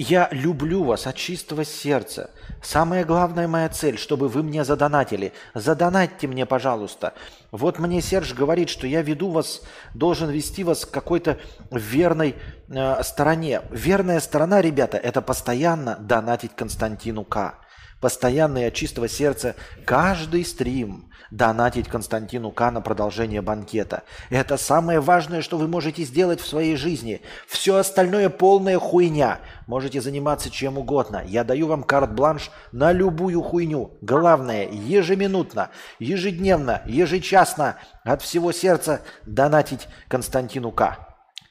я 0.00 0.28
люблю 0.30 0.84
вас 0.84 1.08
от 1.08 1.16
чистого 1.16 1.64
сердца. 1.64 2.30
Самая 2.62 3.04
главная 3.04 3.48
моя 3.48 3.68
цель, 3.68 3.98
чтобы 3.98 4.28
вы 4.28 4.44
мне 4.44 4.64
задонатили. 4.64 5.32
Задонатьте 5.54 6.28
мне, 6.28 6.46
пожалуйста. 6.46 7.14
Вот 7.50 7.80
мне 7.80 8.00
Серж 8.00 8.32
говорит, 8.32 8.68
что 8.68 8.86
я 8.86 9.02
веду 9.02 9.30
вас, 9.30 9.62
должен 9.94 10.30
вести 10.30 10.62
вас 10.62 10.86
к 10.86 10.90
какой-то 10.92 11.38
верной 11.72 12.36
э, 12.68 13.02
стороне. 13.02 13.62
Верная 13.70 14.20
сторона, 14.20 14.62
ребята, 14.62 14.98
это 14.98 15.20
постоянно 15.20 15.96
донатить 15.96 16.54
Константину 16.54 17.24
К 17.24 17.58
постоянно 18.00 18.58
и 18.58 18.64
от 18.64 18.74
чистого 18.74 19.08
сердца 19.08 19.56
каждый 19.84 20.44
стрим 20.44 21.10
донатить 21.30 21.88
Константину 21.88 22.50
К 22.50 22.70
на 22.70 22.80
продолжение 22.80 23.42
банкета. 23.42 24.02
Это 24.30 24.56
самое 24.56 25.00
важное, 25.00 25.42
что 25.42 25.58
вы 25.58 25.68
можете 25.68 26.02
сделать 26.04 26.40
в 26.40 26.46
своей 26.46 26.76
жизни. 26.76 27.20
Все 27.46 27.76
остальное 27.76 28.30
полная 28.30 28.78
хуйня. 28.78 29.40
Можете 29.66 30.00
заниматься 30.00 30.50
чем 30.50 30.78
угодно. 30.78 31.22
Я 31.26 31.44
даю 31.44 31.66
вам 31.66 31.82
карт-бланш 31.82 32.50
на 32.72 32.92
любую 32.92 33.42
хуйню. 33.42 33.96
Главное, 34.00 34.68
ежеминутно, 34.68 35.70
ежедневно, 35.98 36.82
ежечасно 36.86 37.76
от 38.04 38.22
всего 38.22 38.52
сердца 38.52 39.02
донатить 39.26 39.88
Константину 40.08 40.72
К. 40.72 40.98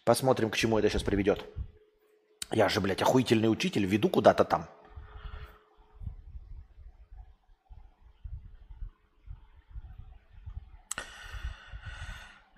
Посмотрим, 0.03 0.49
к 0.49 0.55
чему 0.55 0.79
это 0.79 0.89
сейчас 0.89 1.03
приведет. 1.03 1.43
Я 2.51 2.69
же, 2.69 2.79
блядь, 2.79 3.01
охуительный 3.01 3.51
учитель, 3.51 3.85
веду 3.85 4.09
куда-то 4.09 4.45
там. 4.45 4.67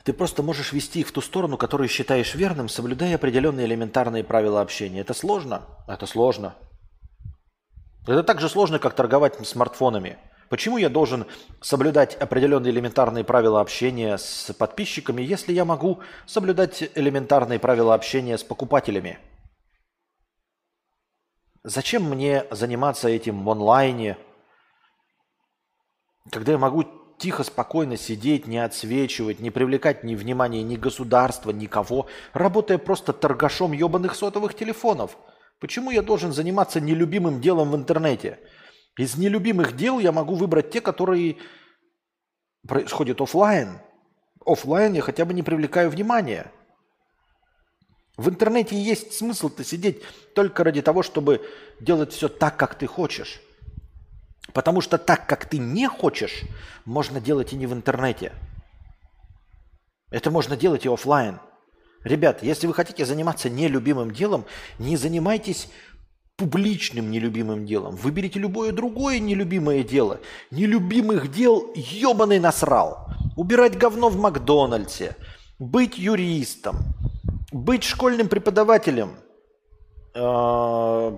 Ты 0.04 0.14
просто 0.14 0.44
можешь 0.44 0.72
вести 0.72 1.02
их 1.02 1.08
в 1.08 1.12
ту 1.12 1.22
сторону, 1.22 1.58
которую 1.58 1.90
считаешь 1.90 2.34
верным, 2.36 2.70
соблюдая 2.70 3.16
определенные 3.16 3.66
элементарные 3.66 4.24
правила 4.24 4.62
общения. 4.62 5.02
Это 5.02 5.14
сложно? 5.14 5.64
Это 5.88 6.06
сложно. 6.06 6.56
Это 8.08 8.24
так 8.24 8.40
же 8.40 8.50
сложно, 8.50 8.80
как 8.80 8.96
торговать 8.96 9.46
смартфонами. 9.46 10.18
Почему 10.50 10.78
я 10.78 10.90
должен 10.90 11.28
соблюдать 11.62 12.16
определенные 12.16 12.72
элементарные 12.72 13.24
правила 13.24 13.62
общения 13.62 14.18
с 14.18 14.52
подписчиками, 14.58 15.22
если 15.22 15.54
я 15.54 15.64
могу 15.64 16.00
соблюдать 16.26 16.90
элементарные 16.96 17.60
правила 17.60 17.94
общения 17.94 18.38
с 18.38 18.44
покупателями? 18.44 19.20
Зачем 21.64 22.04
мне 22.04 22.46
заниматься 22.50 23.10
этим 23.10 23.44
в 23.44 23.50
онлайне, 23.50 24.18
когда 26.32 26.54
я 26.54 26.58
могу 26.58 26.88
тихо, 27.20 27.44
спокойно 27.44 27.98
сидеть, 27.98 28.48
не 28.48 28.58
отсвечивать, 28.58 29.40
не 29.40 29.52
привлекать 29.52 30.04
ни 30.04 30.16
внимания 30.16 30.64
ни 30.64 30.76
государства, 30.76 31.52
никого, 31.52 32.08
работая 32.34 32.78
просто 32.78 33.14
торгашом 33.14 33.74
ебаных 33.74 34.16
сотовых 34.16 34.56
телефонов. 34.56 35.18
Почему 35.60 35.92
я 35.92 36.02
должен 36.02 36.32
заниматься 36.32 36.80
нелюбимым 36.80 37.42
делом 37.42 37.72
в 37.72 37.76
интернете? 37.76 38.40
Из 38.98 39.16
нелюбимых 39.18 39.76
дел 39.76 40.00
я 40.00 40.12
могу 40.12 40.36
выбрать 40.36 40.72
те, 40.72 40.82
которые 40.82 41.38
происходят 42.68 43.22
офлайн. 43.22 43.80
Офлайн 44.46 44.94
я 44.94 45.02
хотя 45.02 45.26
бы 45.26 45.34
не 45.34 45.44
привлекаю 45.44 45.90
внимания. 45.90 46.52
В 48.18 48.30
интернете 48.30 48.76
есть 48.76 49.14
смысл-то 49.14 49.64
сидеть 49.64 50.02
только 50.34 50.64
ради 50.64 50.82
того, 50.82 51.04
чтобы 51.04 51.42
делать 51.80 52.12
все 52.12 52.28
так, 52.28 52.58
как 52.58 52.76
ты 52.76 52.88
хочешь. 52.88 53.42
Потому 54.54 54.82
что 54.82 54.98
так, 54.98 55.28
как 55.28 55.46
ты 55.46 55.58
не 55.58 55.88
хочешь, 55.88 56.44
можно 56.86 57.20
делать 57.20 57.54
и 57.54 57.56
не 57.56 57.68
в 57.68 57.74
интернете. 57.74 58.32
Это 60.12 60.32
можно 60.32 60.58
делать 60.58 60.86
и 60.86 60.90
офлайн. 60.90 61.40
Ребят, 62.04 62.42
если 62.44 62.66
вы 62.66 62.74
хотите 62.74 63.06
заниматься 63.06 63.50
нелюбимым 63.50 64.12
делом, 64.12 64.46
не 64.80 64.98
занимайтесь 64.98 65.70
публичным 66.38 67.12
нелюбимым 67.12 67.66
делом. 67.66 67.96
Выберите 67.98 68.40
любое 68.40 68.72
другое 68.72 69.20
нелюбимое 69.20 69.84
дело. 69.84 70.22
Нелюбимых 70.52 71.30
дел 71.30 71.72
ебаный 71.76 72.40
насрал. 72.40 73.08
Убирать 73.36 73.78
говно 73.78 74.10
в 74.10 74.18
Макдональдсе, 74.18 75.16
быть 75.60 75.98
юристом, 75.98 76.78
быть 77.52 77.84
школьным 77.84 78.30
преподавателем, 78.30 79.18
э, 80.16 81.18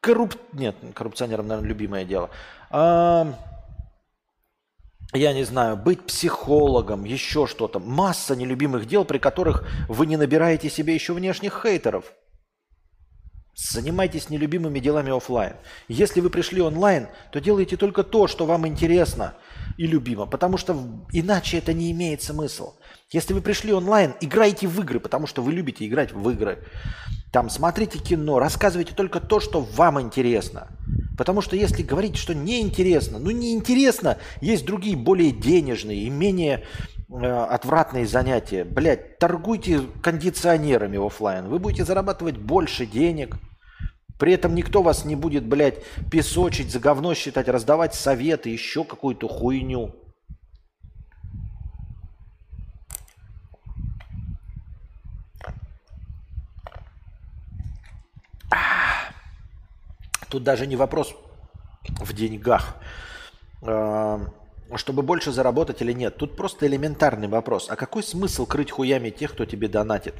корруп... 0.00 0.34
Нет, 0.52 0.76
коррупционерам, 0.94 1.46
наверное, 1.46 1.68
любимое 1.68 2.04
дело. 2.04 2.30
А, 2.70 3.32
я 5.12 5.32
не 5.32 5.44
знаю, 5.44 5.76
быть 5.76 6.02
психологом, 6.02 7.04
еще 7.04 7.46
что-то. 7.46 7.78
Масса 7.78 8.36
нелюбимых 8.36 8.86
дел, 8.86 9.04
при 9.04 9.18
которых 9.18 9.64
вы 9.88 10.06
не 10.06 10.16
набираете 10.16 10.68
себе 10.68 10.94
еще 10.94 11.12
внешних 11.12 11.60
хейтеров. 11.62 12.12
Занимайтесь 13.54 14.28
нелюбимыми 14.28 14.80
делами 14.80 15.16
офлайн. 15.16 15.54
Если 15.88 16.20
вы 16.20 16.28
пришли 16.28 16.60
онлайн, 16.60 17.08
то 17.32 17.40
делайте 17.40 17.78
только 17.78 18.02
то, 18.02 18.26
что 18.26 18.44
вам 18.44 18.66
интересно 18.66 19.34
и 19.78 19.86
любимо, 19.86 20.26
потому 20.26 20.58
что 20.58 20.76
иначе 21.12 21.56
это 21.58 21.72
не 21.72 21.90
имеет 21.92 22.22
смысла. 22.22 22.74
Если 23.10 23.32
вы 23.32 23.40
пришли 23.40 23.72
онлайн, 23.72 24.14
играйте 24.20 24.66
в 24.66 24.78
игры, 24.80 25.00
потому 25.00 25.26
что 25.26 25.40
вы 25.40 25.52
любите 25.52 25.86
играть 25.86 26.12
в 26.12 26.28
игры. 26.28 26.66
Там 27.32 27.50
смотрите 27.50 27.98
кино, 27.98 28.38
рассказывайте 28.38 28.94
только 28.94 29.20
то, 29.20 29.40
что 29.40 29.60
вам 29.60 30.00
интересно. 30.00 30.68
Потому 31.16 31.40
что 31.40 31.56
если 31.56 31.82
говорить, 31.82 32.16
что 32.16 32.34
неинтересно, 32.34 33.18
ну 33.18 33.30
неинтересно, 33.30 34.18
есть 34.40 34.66
другие 34.66 34.96
более 34.96 35.32
денежные 35.32 36.02
и 36.04 36.10
менее 36.10 36.64
э, 37.08 37.26
отвратные 37.26 38.06
занятия. 38.06 38.64
Блять, 38.64 39.18
торгуйте 39.18 39.80
кондиционерами 40.02 41.04
офлайн, 41.04 41.48
вы 41.48 41.58
будете 41.58 41.84
зарабатывать 41.84 42.36
больше 42.36 42.86
денег. 42.86 43.36
При 44.18 44.32
этом 44.32 44.54
никто 44.54 44.82
вас 44.82 45.04
не 45.04 45.16
будет, 45.16 45.46
блядь, 45.46 45.82
песочить, 46.10 46.70
за 46.70 46.80
говно 46.80 47.14
считать, 47.14 47.48
раздавать 47.48 47.94
советы, 47.94 48.48
еще 48.50 48.84
какую-то 48.84 49.28
хуйню. 49.28 49.94
Тут 60.28 60.42
даже 60.42 60.66
не 60.66 60.76
вопрос 60.76 61.14
в 62.00 62.12
деньгах, 62.12 62.76
а, 63.62 64.20
чтобы 64.74 65.02
больше 65.02 65.32
заработать 65.32 65.82
или 65.82 65.92
нет. 65.92 66.16
Тут 66.16 66.36
просто 66.36 66.66
элементарный 66.66 67.28
вопрос. 67.28 67.68
А 67.70 67.76
какой 67.76 68.02
смысл 68.02 68.46
крыть 68.46 68.70
хуями 68.70 69.10
тех, 69.10 69.32
кто 69.32 69.44
тебе 69.44 69.68
донатит? 69.68 70.14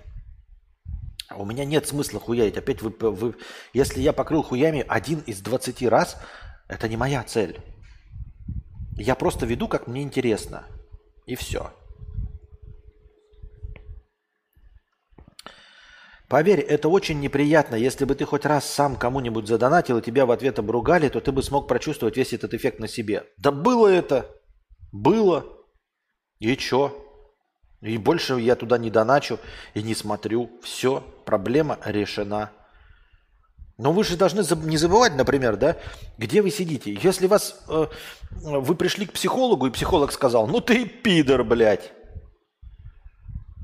У 1.34 1.44
меня 1.44 1.64
нет 1.64 1.88
смысла 1.88 2.20
хуярить. 2.20 2.56
Опять 2.56 2.82
вы, 2.82 2.90
вы, 2.90 3.34
если 3.72 4.00
я 4.00 4.12
покрыл 4.12 4.42
хуями 4.42 4.84
один 4.86 5.20
из 5.20 5.40
20 5.40 5.82
раз, 5.88 6.16
это 6.68 6.88
не 6.88 6.96
моя 6.96 7.22
цель. 7.24 7.60
Я 8.96 9.14
просто 9.14 9.44
веду, 9.44 9.68
как 9.68 9.86
мне 9.86 10.02
интересно. 10.02 10.64
И 11.26 11.34
все. 11.34 11.72
Поверь, 16.28 16.60
это 16.60 16.88
очень 16.88 17.20
неприятно. 17.20 17.76
Если 17.76 18.04
бы 18.04 18.16
ты 18.16 18.24
хоть 18.24 18.44
раз 18.44 18.64
сам 18.64 18.96
кому-нибудь 18.96 19.46
задонатил 19.46 19.98
и 19.98 20.02
тебя 20.02 20.26
в 20.26 20.32
ответ 20.32 20.58
обругали, 20.58 21.08
то 21.08 21.20
ты 21.20 21.30
бы 21.30 21.42
смог 21.42 21.68
прочувствовать 21.68 22.16
весь 22.16 22.32
этот 22.32 22.52
эффект 22.52 22.80
на 22.80 22.88
себе. 22.88 23.24
Да 23.38 23.52
было 23.52 23.86
это. 23.86 24.28
Было. 24.90 25.44
И 26.40 26.56
чё? 26.56 26.96
И 27.80 27.96
больше 27.96 28.40
я 28.40 28.56
туда 28.56 28.76
не 28.76 28.90
доначу 28.90 29.38
и 29.74 29.82
не 29.82 29.94
смотрю. 29.94 30.50
Все, 30.62 31.04
проблема 31.24 31.78
решена. 31.84 32.50
Но 33.78 33.92
вы 33.92 34.02
же 34.02 34.16
должны 34.16 34.42
не 34.64 34.78
забывать, 34.78 35.14
например, 35.14 35.56
да, 35.56 35.76
где 36.18 36.42
вы 36.42 36.50
сидите. 36.50 36.98
Если 37.00 37.26
вас, 37.26 37.62
э, 37.68 37.86
вы 38.30 38.74
пришли 38.74 39.06
к 39.06 39.12
психологу, 39.12 39.66
и 39.66 39.70
психолог 39.70 40.10
сказал, 40.12 40.48
ну 40.48 40.60
ты 40.60 40.86
пидор, 40.86 41.44
блядь 41.44 41.92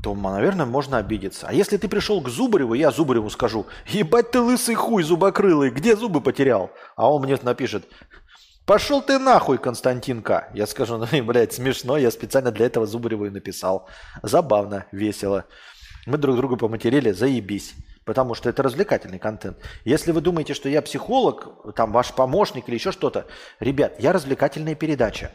то, 0.02 0.14
наверное, 0.14 0.66
можно 0.66 0.98
обидеться. 0.98 1.46
А 1.48 1.52
если 1.52 1.76
ты 1.76 1.88
пришел 1.88 2.20
к 2.20 2.28
Зубареву, 2.28 2.74
я 2.74 2.90
Зубареву 2.90 3.30
скажу, 3.30 3.66
ебать 3.86 4.32
ты 4.32 4.40
лысый 4.40 4.74
хуй 4.74 5.04
зубокрылый, 5.04 5.70
где 5.70 5.94
зубы 5.94 6.20
потерял? 6.20 6.72
А 6.96 7.08
он 7.12 7.22
мне 7.22 7.38
напишет, 7.42 7.84
пошел 8.66 9.00
ты 9.00 9.20
нахуй, 9.20 9.58
Константинка. 9.58 10.50
Я 10.54 10.66
скажу, 10.66 10.96
ну, 10.98 11.06
блядь, 11.22 11.52
смешно, 11.52 11.96
я 11.96 12.10
специально 12.10 12.50
для 12.50 12.66
этого 12.66 12.84
Зубареву 12.84 13.26
и 13.26 13.30
написал. 13.30 13.88
Забавно, 14.22 14.86
весело. 14.90 15.44
Мы 16.06 16.18
друг 16.18 16.36
друга 16.36 16.56
поматерили, 16.56 17.12
заебись. 17.12 17.74
Потому 18.04 18.34
что 18.34 18.48
это 18.48 18.64
развлекательный 18.64 19.20
контент. 19.20 19.58
Если 19.84 20.10
вы 20.10 20.20
думаете, 20.20 20.54
что 20.54 20.68
я 20.68 20.82
психолог, 20.82 21.74
там 21.76 21.92
ваш 21.92 22.12
помощник 22.12 22.68
или 22.68 22.74
еще 22.74 22.90
что-то, 22.90 23.26
ребят, 23.60 23.94
я 24.00 24.12
развлекательная 24.12 24.74
передача. 24.74 25.30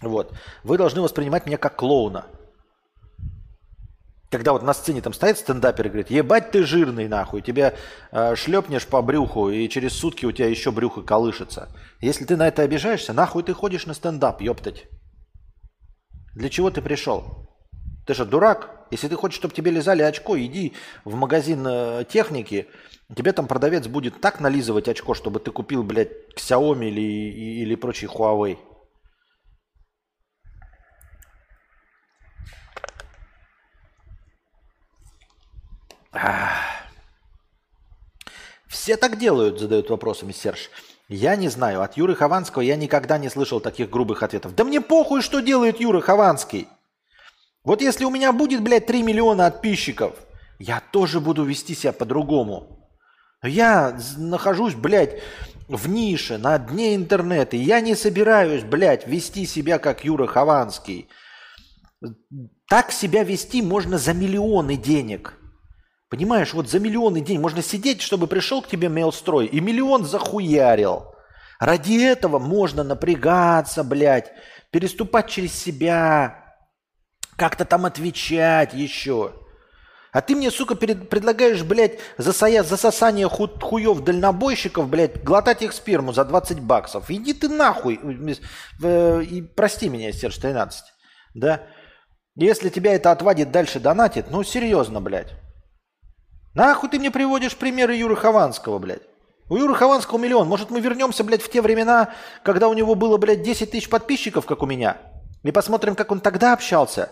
Вот. 0.00 0.32
Вы 0.64 0.78
должны 0.78 1.02
воспринимать 1.02 1.44
меня 1.44 1.58
как 1.58 1.76
клоуна. 1.76 2.24
Когда 4.30 4.52
вот 4.52 4.62
на 4.62 4.72
сцене 4.74 5.02
там 5.02 5.12
стоит 5.12 5.38
стендапер 5.38 5.86
и 5.86 5.88
говорит, 5.88 6.10
ебать 6.10 6.52
ты 6.52 6.62
жирный 6.62 7.08
нахуй, 7.08 7.42
тебя 7.42 7.74
э, 8.12 8.36
шлепнешь 8.36 8.86
по 8.86 9.02
брюху, 9.02 9.50
и 9.50 9.68
через 9.68 9.92
сутки 9.92 10.24
у 10.24 10.30
тебя 10.30 10.48
еще 10.48 10.70
брюхо 10.70 11.02
колышется. 11.02 11.68
Если 12.00 12.24
ты 12.24 12.36
на 12.36 12.46
это 12.46 12.62
обижаешься, 12.62 13.12
нахуй 13.12 13.42
ты 13.42 13.52
ходишь 13.54 13.86
на 13.86 13.94
стендап, 13.94 14.40
ёптать. 14.40 14.84
Для 16.36 16.48
чего 16.48 16.70
ты 16.70 16.80
пришел? 16.80 17.48
Ты 18.06 18.14
же 18.14 18.24
дурак. 18.24 18.86
Если 18.92 19.08
ты 19.08 19.16
хочешь, 19.16 19.36
чтобы 19.36 19.52
тебе 19.52 19.72
лизали 19.72 20.02
очко, 20.02 20.38
иди 20.38 20.74
в 21.04 21.16
магазин 21.16 21.66
э, 21.66 22.04
техники, 22.08 22.68
тебе 23.14 23.32
там 23.32 23.48
продавец 23.48 23.88
будет 23.88 24.20
так 24.20 24.38
нализывать 24.38 24.88
очко, 24.88 25.14
чтобы 25.14 25.40
ты 25.40 25.50
купил, 25.50 25.82
блядь, 25.82 26.10
Xiaomi 26.36 26.88
или, 26.88 27.00
или 27.00 27.74
прочий 27.74 28.06
Huawei. 28.06 28.58
Все 38.66 38.96
так 38.96 39.18
делают, 39.18 39.58
задают 39.60 39.90
вопросами 39.90 40.32
Серж. 40.32 40.70
Я 41.08 41.34
не 41.34 41.48
знаю. 41.48 41.82
От 41.82 41.96
Юры 41.96 42.14
Хованского 42.14 42.62
я 42.62 42.76
никогда 42.76 43.18
не 43.18 43.28
слышал 43.28 43.60
таких 43.60 43.90
грубых 43.90 44.22
ответов. 44.22 44.54
Да 44.54 44.64
мне 44.64 44.80
похуй, 44.80 45.22
что 45.22 45.40
делает 45.40 45.80
Юра 45.80 46.00
Хованский. 46.00 46.68
Вот 47.64 47.82
если 47.82 48.04
у 48.04 48.10
меня 48.10 48.32
будет, 48.32 48.62
блядь, 48.62 48.86
3 48.86 49.02
миллиона 49.02 49.50
подписчиков, 49.50 50.14
я 50.58 50.80
тоже 50.92 51.20
буду 51.20 51.44
вести 51.44 51.74
себя 51.74 51.92
по-другому. 51.92 52.88
Я 53.42 53.98
нахожусь, 54.16 54.74
блядь, 54.74 55.20
в 55.66 55.88
нише, 55.88 56.38
на 56.38 56.58
дне 56.58 56.94
интернета. 56.94 57.56
Я 57.56 57.80
не 57.80 57.96
собираюсь, 57.96 58.62
блядь, 58.62 59.06
вести 59.06 59.46
себя 59.46 59.78
как 59.78 60.04
Юра 60.04 60.26
Хованский. 60.26 61.08
Так 62.68 62.92
себя 62.92 63.24
вести 63.24 63.62
можно 63.62 63.98
за 63.98 64.14
миллионы 64.14 64.76
денег. 64.76 65.39
Понимаешь, 66.10 66.52
вот 66.54 66.68
за 66.68 66.80
миллионы 66.80 67.20
денег 67.20 67.40
можно 67.40 67.62
сидеть, 67.62 68.02
чтобы 68.02 68.26
пришел 68.26 68.62
к 68.62 68.68
тебе 68.68 68.88
мейлстрой 68.88 69.46
и 69.46 69.60
миллион 69.60 70.04
захуярил. 70.04 71.14
Ради 71.60 72.02
этого 72.02 72.40
можно 72.40 72.82
напрягаться, 72.82 73.84
блядь, 73.84 74.32
переступать 74.72 75.28
через 75.28 75.54
себя, 75.54 76.56
как-то 77.36 77.64
там 77.64 77.86
отвечать 77.86 78.74
еще. 78.74 79.34
А 80.10 80.20
ты 80.20 80.34
мне, 80.34 80.50
сука, 80.50 80.74
перед, 80.74 81.08
предлагаешь, 81.08 81.62
блядь, 81.62 82.00
засая, 82.18 82.64
засосание 82.64 83.28
ху, 83.28 83.46
хуев 83.46 84.02
дальнобойщиков, 84.02 84.88
блядь, 84.88 85.22
глотать 85.22 85.62
их 85.62 85.72
сперму 85.72 86.12
за 86.12 86.24
20 86.24 86.58
баксов. 86.58 87.08
Иди 87.08 87.34
ты 87.34 87.48
нахуй. 87.48 88.00
Э, 88.82 89.22
и 89.22 89.42
прости 89.42 89.88
меня, 89.88 90.10
Серж 90.10 90.38
13. 90.38 90.82
Да? 91.34 91.62
Если 92.34 92.68
тебя 92.70 92.94
это 92.94 93.12
отводит 93.12 93.52
дальше 93.52 93.78
донатит, 93.78 94.32
ну 94.32 94.42
серьезно, 94.42 95.00
блядь. 95.00 95.36
Нахуй 96.54 96.88
ты 96.88 96.98
мне 96.98 97.10
приводишь 97.10 97.56
примеры 97.56 97.94
Юры 97.94 98.16
Хованского, 98.16 98.78
блядь? 98.78 99.02
У 99.48 99.56
Юры 99.56 99.74
Хованского 99.74 100.18
миллион. 100.18 100.48
Может, 100.48 100.70
мы 100.70 100.80
вернемся, 100.80 101.22
блядь, 101.22 101.42
в 101.42 101.50
те 101.50 101.62
времена, 101.62 102.10
когда 102.42 102.68
у 102.68 102.74
него 102.74 102.94
было, 102.94 103.18
блядь, 103.18 103.42
10 103.42 103.70
тысяч 103.70 103.88
подписчиков, 103.88 104.46
как 104.46 104.62
у 104.62 104.66
меня? 104.66 104.96
И 105.42 105.52
посмотрим, 105.52 105.94
как 105.94 106.10
он 106.10 106.20
тогда 106.20 106.52
общался? 106.52 107.10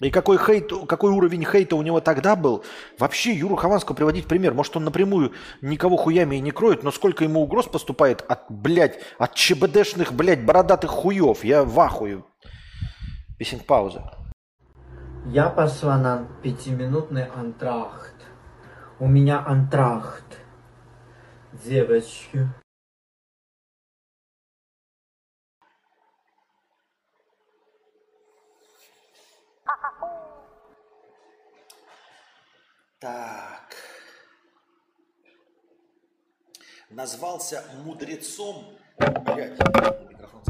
И 0.00 0.10
какой, 0.10 0.38
хейт, 0.38 0.72
какой 0.88 1.10
уровень 1.10 1.44
хейта 1.44 1.76
у 1.76 1.82
него 1.82 2.00
тогда 2.00 2.34
был? 2.36 2.64
Вообще, 2.98 3.34
Юру 3.34 3.56
Хованского 3.56 3.94
приводить 3.94 4.26
пример. 4.26 4.54
Может, 4.54 4.78
он 4.78 4.84
напрямую 4.84 5.32
никого 5.60 5.98
хуями 5.98 6.36
и 6.36 6.40
не 6.40 6.52
кроет, 6.52 6.82
но 6.82 6.90
сколько 6.90 7.24
ему 7.24 7.42
угроз 7.42 7.66
поступает 7.66 8.24
от, 8.26 8.50
блядь, 8.50 8.98
от 9.18 9.34
ЧБДшных, 9.34 10.14
блядь, 10.14 10.44
бородатых 10.44 10.90
хуев. 10.90 11.44
Я 11.44 11.64
в 11.64 11.78
ахуе. 11.78 12.24
Песен 13.38 13.60
пауза. 13.60 14.10
Я 15.26 15.50
пошла 15.50 15.98
на 15.98 16.28
пятиминутный 16.42 17.26
антрахт. 17.26 17.99
У 19.00 19.06
меня 19.06 19.42
антрахт. 19.46 20.38
Девочки. 21.64 22.46
Так. 32.98 33.74
Назвался 36.90 37.64
мудрецом. 37.82 38.76
Блять, 38.98 39.58
микрофон 40.10 40.44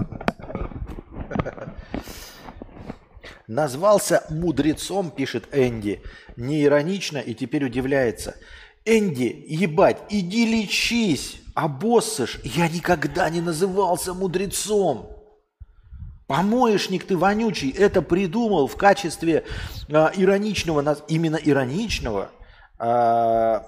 Назвался 3.51 4.23
мудрецом, 4.31 5.11
пишет 5.11 5.49
Энди. 5.51 6.01
Не 6.37 6.63
иронично 6.63 7.19
и 7.19 7.35
теперь 7.35 7.65
удивляется. 7.65 8.37
Энди, 8.85 9.45
ебать, 9.49 9.99
иди 10.09 10.47
лечись, 10.47 11.43
обоссышь. 11.57 12.39
Я 12.45 12.69
никогда 12.69 13.29
не 13.29 13.41
назывался 13.41 14.15
мудрецом. 14.15 15.11
Помоечник 16.29 17.05
ты 17.05 17.17
вонючий, 17.17 17.71
это 17.71 18.03
придумал 18.03 18.69
в 18.69 18.77
качестве 18.77 19.43
э, 19.89 19.95
ироничного, 20.15 20.99
именно 21.09 21.41
ироничного 21.43 22.31
э, 22.79 23.61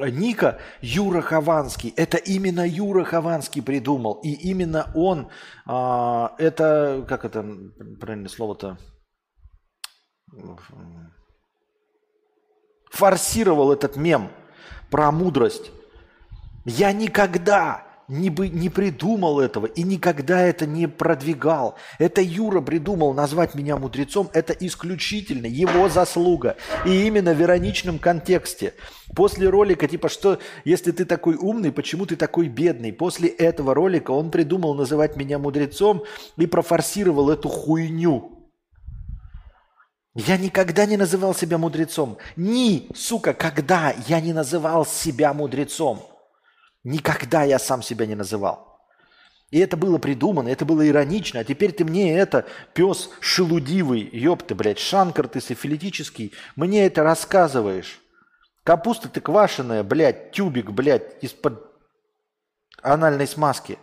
Ника 0.00 0.58
Юра 0.80 1.20
Хованский. 1.20 1.94
Это 1.94 2.16
именно 2.16 2.66
Юра 2.68 3.04
Хованский 3.04 3.62
придумал. 3.62 4.14
И 4.14 4.32
именно 4.32 4.90
он, 4.96 5.28
э, 5.68 6.28
это, 6.38 7.06
как 7.08 7.24
это 7.24 7.46
правильное 8.00 8.28
слово-то, 8.28 8.78
форсировал 12.90 13.72
этот 13.72 13.96
мем 13.96 14.30
про 14.90 15.12
мудрость. 15.12 15.70
Я 16.64 16.92
никогда 16.92 17.84
не, 18.08 18.30
бы, 18.30 18.48
не 18.48 18.68
придумал 18.68 19.38
этого 19.40 19.66
и 19.66 19.82
никогда 19.82 20.40
это 20.40 20.66
не 20.66 20.86
продвигал. 20.88 21.76
Это 21.98 22.20
Юра 22.20 22.60
придумал 22.60 23.12
назвать 23.12 23.54
меня 23.54 23.76
мудрецом. 23.76 24.30
Это 24.32 24.52
исключительно 24.52 25.46
его 25.46 25.88
заслуга. 25.88 26.56
И 26.84 27.06
именно 27.06 27.34
в 27.34 27.42
ироничном 27.42 27.98
контексте. 27.98 28.74
После 29.14 29.48
ролика, 29.48 29.86
типа, 29.86 30.08
что 30.08 30.38
если 30.64 30.90
ты 30.90 31.04
такой 31.04 31.36
умный, 31.36 31.72
почему 31.72 32.06
ты 32.06 32.16
такой 32.16 32.48
бедный? 32.48 32.92
После 32.92 33.28
этого 33.28 33.74
ролика 33.74 34.10
он 34.10 34.30
придумал 34.30 34.74
называть 34.74 35.16
меня 35.16 35.38
мудрецом 35.38 36.02
и 36.36 36.46
профорсировал 36.46 37.30
эту 37.30 37.48
хуйню. 37.48 38.37
Я 40.18 40.36
никогда 40.36 40.84
не 40.84 40.96
называл 40.96 41.32
себя 41.32 41.58
мудрецом. 41.58 42.18
Ни, 42.34 42.88
сука, 42.92 43.32
когда 43.32 43.94
я 44.08 44.20
не 44.20 44.32
называл 44.32 44.84
себя 44.84 45.32
мудрецом. 45.32 46.04
Никогда 46.82 47.44
я 47.44 47.60
сам 47.60 47.82
себя 47.84 48.04
не 48.04 48.16
называл. 48.16 48.80
И 49.52 49.60
это 49.60 49.76
было 49.76 49.98
придумано, 49.98 50.48
это 50.48 50.64
было 50.64 50.84
иронично. 50.88 51.38
А 51.38 51.44
теперь 51.44 51.70
ты 51.70 51.84
мне 51.84 52.18
это, 52.18 52.46
пес 52.74 53.10
шелудивый, 53.20 54.10
ёпты, 54.12 54.56
блядь, 54.56 54.80
шанкар 54.80 55.28
ты 55.28 55.40
сифилитический, 55.40 56.32
мне 56.56 56.84
это 56.84 57.04
рассказываешь. 57.04 58.00
Капуста 58.64 59.08
ты 59.08 59.20
квашеная, 59.20 59.84
блядь, 59.84 60.32
тюбик, 60.32 60.72
блядь, 60.72 61.22
из-под 61.22 61.64
анальной 62.82 63.28
смазки. 63.28 63.78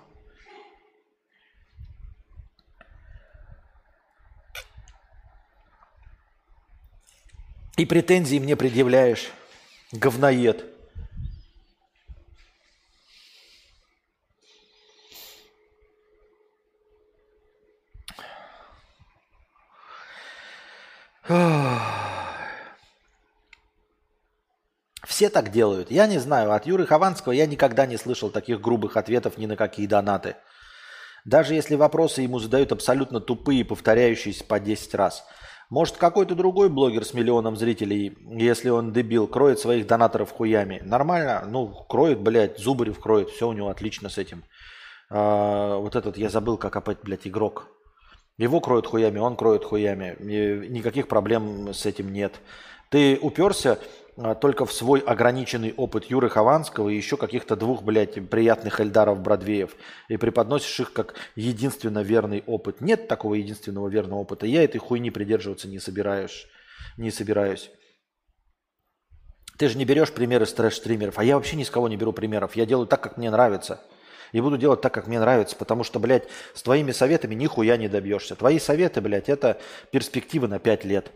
И 7.78 7.86
претензии 7.86 8.40
мне 8.40 8.56
предъявляешь, 8.56 9.32
говноед. 9.92 10.64
Все 25.06 25.30
так 25.30 25.52
делают. 25.52 25.92
Я 25.92 26.08
не 26.08 26.20
знаю, 26.20 26.52
от 26.54 26.66
Юры 26.66 26.86
Хованского 26.86 27.32
я 27.32 27.46
никогда 27.46 27.86
не 27.86 27.98
слышал 27.98 28.30
таких 28.30 28.62
грубых 28.62 28.96
ответов 28.96 29.38
ни 29.38 29.46
на 29.46 29.56
какие 29.56 29.88
донаты. 29.88 30.36
Даже 31.26 31.56
если 31.56 31.76
вопросы 31.76 32.22
ему 32.22 32.40
задают 32.40 32.72
абсолютно 32.72 33.20
тупые, 33.20 33.66
повторяющиеся 33.66 34.44
по 34.44 34.60
10 34.60 34.94
раз. 34.94 35.26
Может, 35.70 35.98
какой-то 35.98 36.36
другой 36.36 36.70
блогер 36.70 37.04
с 37.04 37.14
миллионом 37.14 37.56
зрителей, 37.56 38.18
если 38.30 38.70
он 38.70 38.94
дебил, 38.94 39.28
кроет 39.28 39.60
своих 39.60 39.88
донаторов 39.88 40.32
хуями. 40.32 40.82
Нормально? 40.86 41.44
Ну, 41.48 41.68
кроет, 41.90 42.20
блядь, 42.20 42.60
Зубарев 42.60 43.00
кроет, 43.00 43.30
все 43.30 43.48
у 43.48 43.54
него 43.54 43.70
отлично 43.70 44.10
с 44.10 44.18
этим. 44.18 44.44
А, 45.10 45.78
вот 45.78 45.96
этот, 45.96 46.18
я 46.18 46.30
забыл, 46.30 46.58
как 46.58 46.76
опять, 46.76 47.00
блядь, 47.04 47.28
игрок. 47.28 47.68
Его 48.38 48.60
кроют 48.60 48.86
хуями, 48.86 49.18
он 49.18 49.36
кроет 49.36 49.64
хуями. 49.64 50.16
И 50.20 50.70
никаких 50.70 51.08
проблем 51.08 51.74
с 51.74 51.86
этим 51.86 52.12
нет. 52.12 52.42
Ты 52.90 53.18
уперся 53.22 53.80
только 54.42 54.66
в 54.66 54.72
свой 54.72 55.02
ограниченный 55.02 55.74
опыт 55.76 56.06
Юры 56.06 56.30
Хованского 56.30 56.90
и 56.90 56.96
еще 56.96 57.18
каких-то 57.18 57.56
двух, 57.56 57.84
блядь, 57.84 58.30
приятных 58.30 58.80
Эльдаров 58.80 59.20
Бродвеев 59.20 59.76
и 60.08 60.16
преподносишь 60.16 60.80
их 60.80 60.94
как 60.94 61.16
единственно 61.36 62.00
верный 62.02 62.44
опыт. 62.48 62.80
Нет 62.80 63.10
такого 63.10 63.34
единственного 63.34 63.90
верного 63.90 64.20
опыта. 64.20 64.46
Я 64.46 64.64
этой 64.64 64.78
хуйни 64.78 65.12
придерживаться 65.12 65.68
не 65.68 65.80
собираюсь. 65.80 66.48
Не 66.98 67.12
собираюсь. 67.12 67.70
Ты 69.58 69.70
же 69.70 69.78
не 69.78 69.86
берешь 69.86 70.12
примеры 70.12 70.46
трэш-стримеров, 70.46 71.18
а 71.18 71.24
я 71.24 71.36
вообще 71.36 71.56
ни 71.56 71.64
с 71.64 71.70
кого 71.70 71.88
не 71.88 71.98
беру 71.98 72.14
примеров. 72.14 72.56
Я 72.56 72.66
делаю 72.66 72.88
так, 72.88 73.02
как 73.02 73.18
мне 73.18 73.30
нравится. 73.30 73.82
И 74.32 74.42
буду 74.42 74.58
делать 74.58 74.82
так, 74.82 74.94
как 74.94 75.08
мне 75.08 75.20
нравится, 75.20 75.56
потому 75.56 75.84
что, 75.84 76.00
блядь, 76.00 76.28
с 76.54 76.62
твоими 76.62 76.92
советами 76.92 77.36
нихуя 77.36 77.78
не 77.78 77.88
добьешься. 77.88 78.36
Твои 78.36 78.60
советы, 78.60 79.00
блядь, 79.00 79.30
это 79.30 79.60
перспективы 79.92 80.48
на 80.48 80.60
5 80.60 80.84
лет. 80.86 81.12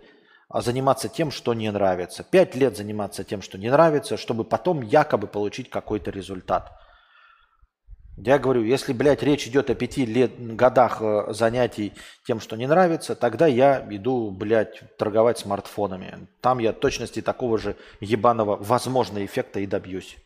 А 0.50 0.62
заниматься 0.62 1.10
тем, 1.10 1.30
что 1.30 1.54
не 1.54 1.72
нравится. 1.72 2.24
Пять 2.24 2.56
лет 2.56 2.76
заниматься 2.76 3.24
тем, 3.24 3.42
что 3.42 3.60
не 3.60 3.70
нравится, 3.70 4.18
чтобы 4.18 4.44
потом 4.44 4.82
якобы 4.82 5.28
получить 5.28 5.70
какой-то 5.70 6.10
результат. 6.10 6.72
Я 8.18 8.38
говорю, 8.38 8.64
если, 8.64 8.92
блядь, 8.92 9.24
речь 9.24 9.48
идет 9.48 9.70
о 9.70 9.76
пяти 9.76 10.06
лет, 10.06 10.32
годах 10.56 11.02
э, 11.02 11.28
занятий 11.30 11.94
тем, 12.26 12.42
что 12.42 12.58
не 12.58 12.68
нравится, 12.68 13.16
тогда 13.16 13.48
я 13.48 13.88
иду, 13.92 14.30
блядь, 14.32 14.82
торговать 14.98 15.38
смартфонами. 15.38 16.28
Там 16.42 16.60
я 16.60 16.74
точности 16.74 17.22
такого 17.22 17.58
же 17.58 17.78
ебаного, 18.02 18.58
возможно, 18.58 19.24
эффекта 19.24 19.62
и 19.62 19.68
добьюсь. 19.68 20.18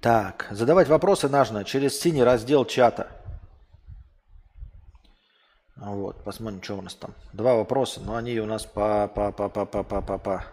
Так, 0.00 0.46
задавать 0.50 0.88
вопросы 0.88 1.28
нужно 1.28 1.62
через 1.64 2.00
синий 2.00 2.24
раздел 2.24 2.64
чата. 2.64 3.08
Вот, 5.76 6.24
посмотрим, 6.24 6.62
что 6.62 6.78
у 6.78 6.82
нас 6.82 6.94
там. 6.94 7.14
Два 7.34 7.54
вопроса, 7.54 8.00
но 8.00 8.16
они 8.16 8.38
у 8.38 8.46
нас 8.46 8.64
по 8.64 9.08
по 9.08 9.30
по 9.30 9.50
по 9.50 9.66
по 9.66 9.82
по 9.82 10.00
по 10.00 10.18
по. 10.18 10.44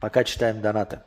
Пока 0.00 0.24
читаем 0.24 0.60
донаты. 0.60 1.00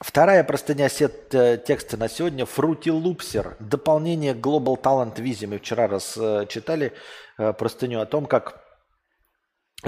Вторая 0.00 0.44
простыня 0.44 0.88
сет 0.88 1.34
э, 1.34 1.56
текста 1.58 1.96
на 1.96 2.08
сегодня. 2.08 2.44
Fruity 2.44 2.90
Loopser. 2.90 3.56
Дополнение 3.58 4.34
Global 4.34 4.80
Talent 4.80 5.16
Visa. 5.16 5.46
Мы 5.46 5.58
вчера 5.58 5.88
раз 5.88 6.16
э, 6.16 6.46
читали 6.48 6.92
э, 7.38 7.52
простыню 7.52 8.00
о 8.00 8.06
том, 8.06 8.26
как 8.26 8.63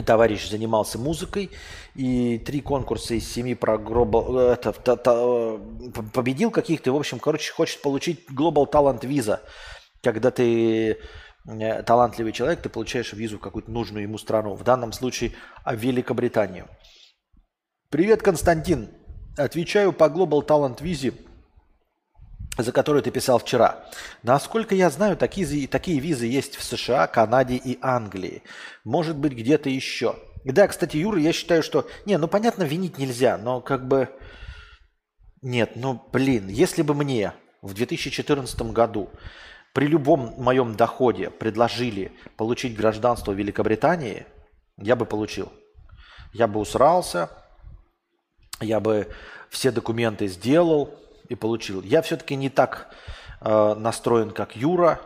товарищ 0.03 0.49
занимался 0.49 0.99
музыкой, 0.99 1.51
и 1.95 2.39
три 2.39 2.61
конкурса 2.61 3.15
из 3.15 3.31
семи 3.31 3.55
про 3.55 3.77
Global, 3.77 4.53
это, 4.53 4.73
та, 4.73 4.97
та, 4.97 5.59
победил 6.13 6.51
каких-то, 6.51 6.93
в 6.93 6.97
общем, 6.97 7.19
короче, 7.19 7.53
хочет 7.53 7.83
получить 7.83 8.27
Global 8.31 8.71
Talent 8.71 9.01
Visa. 9.01 9.41
Когда 10.03 10.31
ты 10.31 10.99
э, 11.49 11.83
талантливый 11.83 12.33
человек, 12.33 12.63
ты 12.63 12.69
получаешь 12.69 13.13
визу 13.13 13.39
в 13.39 13.41
какую-то 13.41 13.71
нужную 13.71 14.05
ему 14.05 14.19
страну. 14.19 14.55
В 14.55 14.63
данном 14.63 14.93
случае 14.93 15.33
в 15.65 15.75
Великобританию. 15.75 16.69
Привет, 17.91 18.23
Константин. 18.23 18.91
Отвечаю 19.37 19.93
по 19.93 20.05
Global 20.05 20.47
Talent 20.47 20.81
Visa 20.81 21.15
за 22.59 22.73
которую 22.73 23.03
ты 23.03 23.11
писал 23.11 23.39
вчера. 23.39 23.85
Насколько 24.23 24.75
я 24.75 24.91
знаю, 24.91 25.17
такие, 25.17 25.69
такие 25.69 26.01
визы 26.01 26.27
есть 26.27 26.57
в 26.57 26.63
США, 26.63 27.07
Канаде 27.07 27.57
и 27.57 27.79
Англии. 27.83 28.43
Может 28.85 29.17
быть, 29.17 29.33
где-то 29.33 29.69
еще. 29.69 30.17
Да, 30.45 30.69
кстати, 30.69 30.97
Юра, 30.97 31.19
я 31.19 31.33
считаю, 31.33 31.63
что... 31.63 31.89
Не, 32.07 32.19
ну 32.19 32.29
понятно, 32.29 32.63
винить 32.63 32.99
нельзя, 32.99 33.37
но 33.37 33.61
как 33.61 33.87
бы... 33.87 34.09
Нет, 35.43 35.73
ну 35.75 36.03
блин, 36.13 36.49
если 36.49 36.83
бы 36.83 36.95
мне 36.95 37.33
в 37.63 37.75
2014 37.75 38.63
году 38.73 39.11
при 39.75 39.87
любом 39.87 40.35
моем 40.39 40.75
доходе 40.75 41.31
предложили 41.31 42.13
получить 42.37 42.77
гражданство 42.77 43.33
Великобритании, 43.33 44.25
я 44.79 44.97
бы 44.97 45.05
получил. 45.05 45.53
Я 46.33 46.49
бы 46.49 46.61
усрался, 46.61 47.31
я 48.61 48.81
бы 48.81 49.09
все 49.51 49.71
документы 49.71 50.29
сделал, 50.29 50.95
и 51.29 51.35
получил. 51.35 51.83
Я 51.83 52.03
все-таки 52.03 52.37
не 52.37 52.51
так 52.51 52.89
э, 53.41 53.75
настроен, 53.75 54.31
как 54.31 54.57
Юра, 54.57 55.01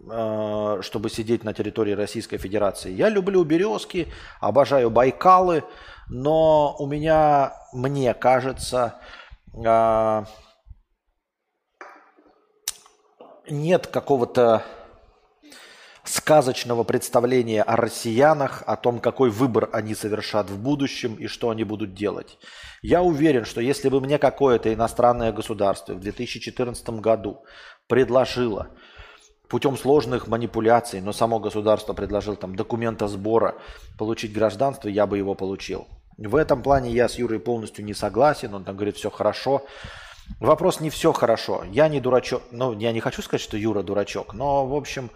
э, 0.00 0.78
чтобы 0.82 1.10
сидеть 1.10 1.44
на 1.44 1.52
территории 1.52 1.92
Российской 1.92 2.38
Федерации. 2.38 2.92
Я 2.92 3.08
люблю 3.08 3.44
березки, 3.44 4.08
обожаю 4.40 4.90
Байкалы, 4.90 5.64
но 6.08 6.76
у 6.78 6.86
меня, 6.86 7.54
мне 7.72 8.14
кажется, 8.14 8.94
э, 9.54 10.24
нет 13.50 13.86
какого-то 13.86 14.62
сказочного 16.08 16.84
представления 16.84 17.62
о 17.62 17.76
россиянах, 17.76 18.62
о 18.66 18.76
том, 18.76 19.00
какой 19.00 19.30
выбор 19.30 19.68
они 19.72 19.94
совершат 19.94 20.50
в 20.50 20.58
будущем 20.58 21.14
и 21.14 21.26
что 21.26 21.50
они 21.50 21.64
будут 21.64 21.94
делать. 21.94 22.38
Я 22.82 23.02
уверен, 23.02 23.44
что 23.44 23.60
если 23.60 23.88
бы 23.88 24.00
мне 24.00 24.18
какое-то 24.18 24.72
иностранное 24.72 25.32
государство 25.32 25.94
в 25.94 26.00
2014 26.00 26.88
году 27.00 27.42
предложило 27.86 28.68
путем 29.48 29.76
сложных 29.76 30.26
манипуляций, 30.26 31.00
но 31.00 31.12
само 31.12 31.40
государство 31.40 31.94
предложило 31.94 32.36
там 32.36 32.54
документа 32.54 33.08
сбора 33.08 33.56
получить 33.98 34.32
гражданство, 34.32 34.88
я 34.88 35.06
бы 35.06 35.18
его 35.18 35.34
получил. 35.34 35.86
В 36.16 36.34
этом 36.36 36.62
плане 36.62 36.90
я 36.90 37.08
с 37.08 37.14
Юрой 37.14 37.38
полностью 37.38 37.84
не 37.84 37.94
согласен, 37.94 38.52
он 38.52 38.64
там 38.64 38.74
говорит, 38.74 38.96
все 38.96 39.10
хорошо. 39.10 39.64
Вопрос 40.40 40.80
не 40.80 40.90
все 40.90 41.12
хорошо. 41.12 41.64
Я 41.70 41.88
не 41.88 42.00
дурачок. 42.00 42.42
Ну, 42.52 42.78
я 42.78 42.92
не 42.92 43.00
хочу 43.00 43.22
сказать, 43.22 43.42
что 43.42 43.56
Юра 43.56 43.82
дурачок, 43.82 44.34
но, 44.34 44.66
в 44.66 44.74
общем, 44.74 45.10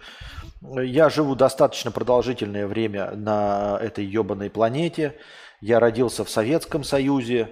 я 0.61 1.09
живу 1.09 1.35
достаточно 1.35 1.91
продолжительное 1.91 2.67
время 2.67 3.11
на 3.11 3.77
этой 3.81 4.05
ебаной 4.05 4.49
планете. 4.49 5.15
Я 5.61 5.79
родился 5.79 6.25
в 6.25 6.29
Советском 6.29 6.83
Союзе. 6.83 7.49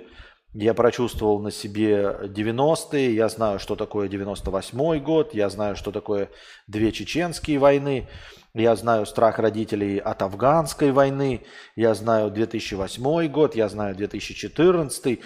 Я 0.53 0.73
прочувствовал 0.73 1.39
на 1.39 1.49
себе 1.49 2.17
90-е. 2.23 3.15
Я 3.15 3.29
знаю, 3.29 3.57
что 3.57 3.77
такое 3.77 4.09
98-й 4.09 4.99
год. 4.99 5.33
Я 5.33 5.49
знаю, 5.49 5.77
что 5.77 5.91
такое 5.91 6.29
две 6.67 6.91
чеченские 6.91 7.57
войны. 7.57 8.09
Я 8.53 8.75
знаю 8.75 9.05
страх 9.05 9.39
родителей 9.39 9.97
от 9.97 10.21
афганской 10.21 10.91
войны. 10.91 11.45
Я 11.77 11.93
знаю 11.93 12.31
2008 12.31 13.27
год. 13.29 13.55
Я 13.55 13.69
знаю 13.69 13.95
2014. 13.95 15.21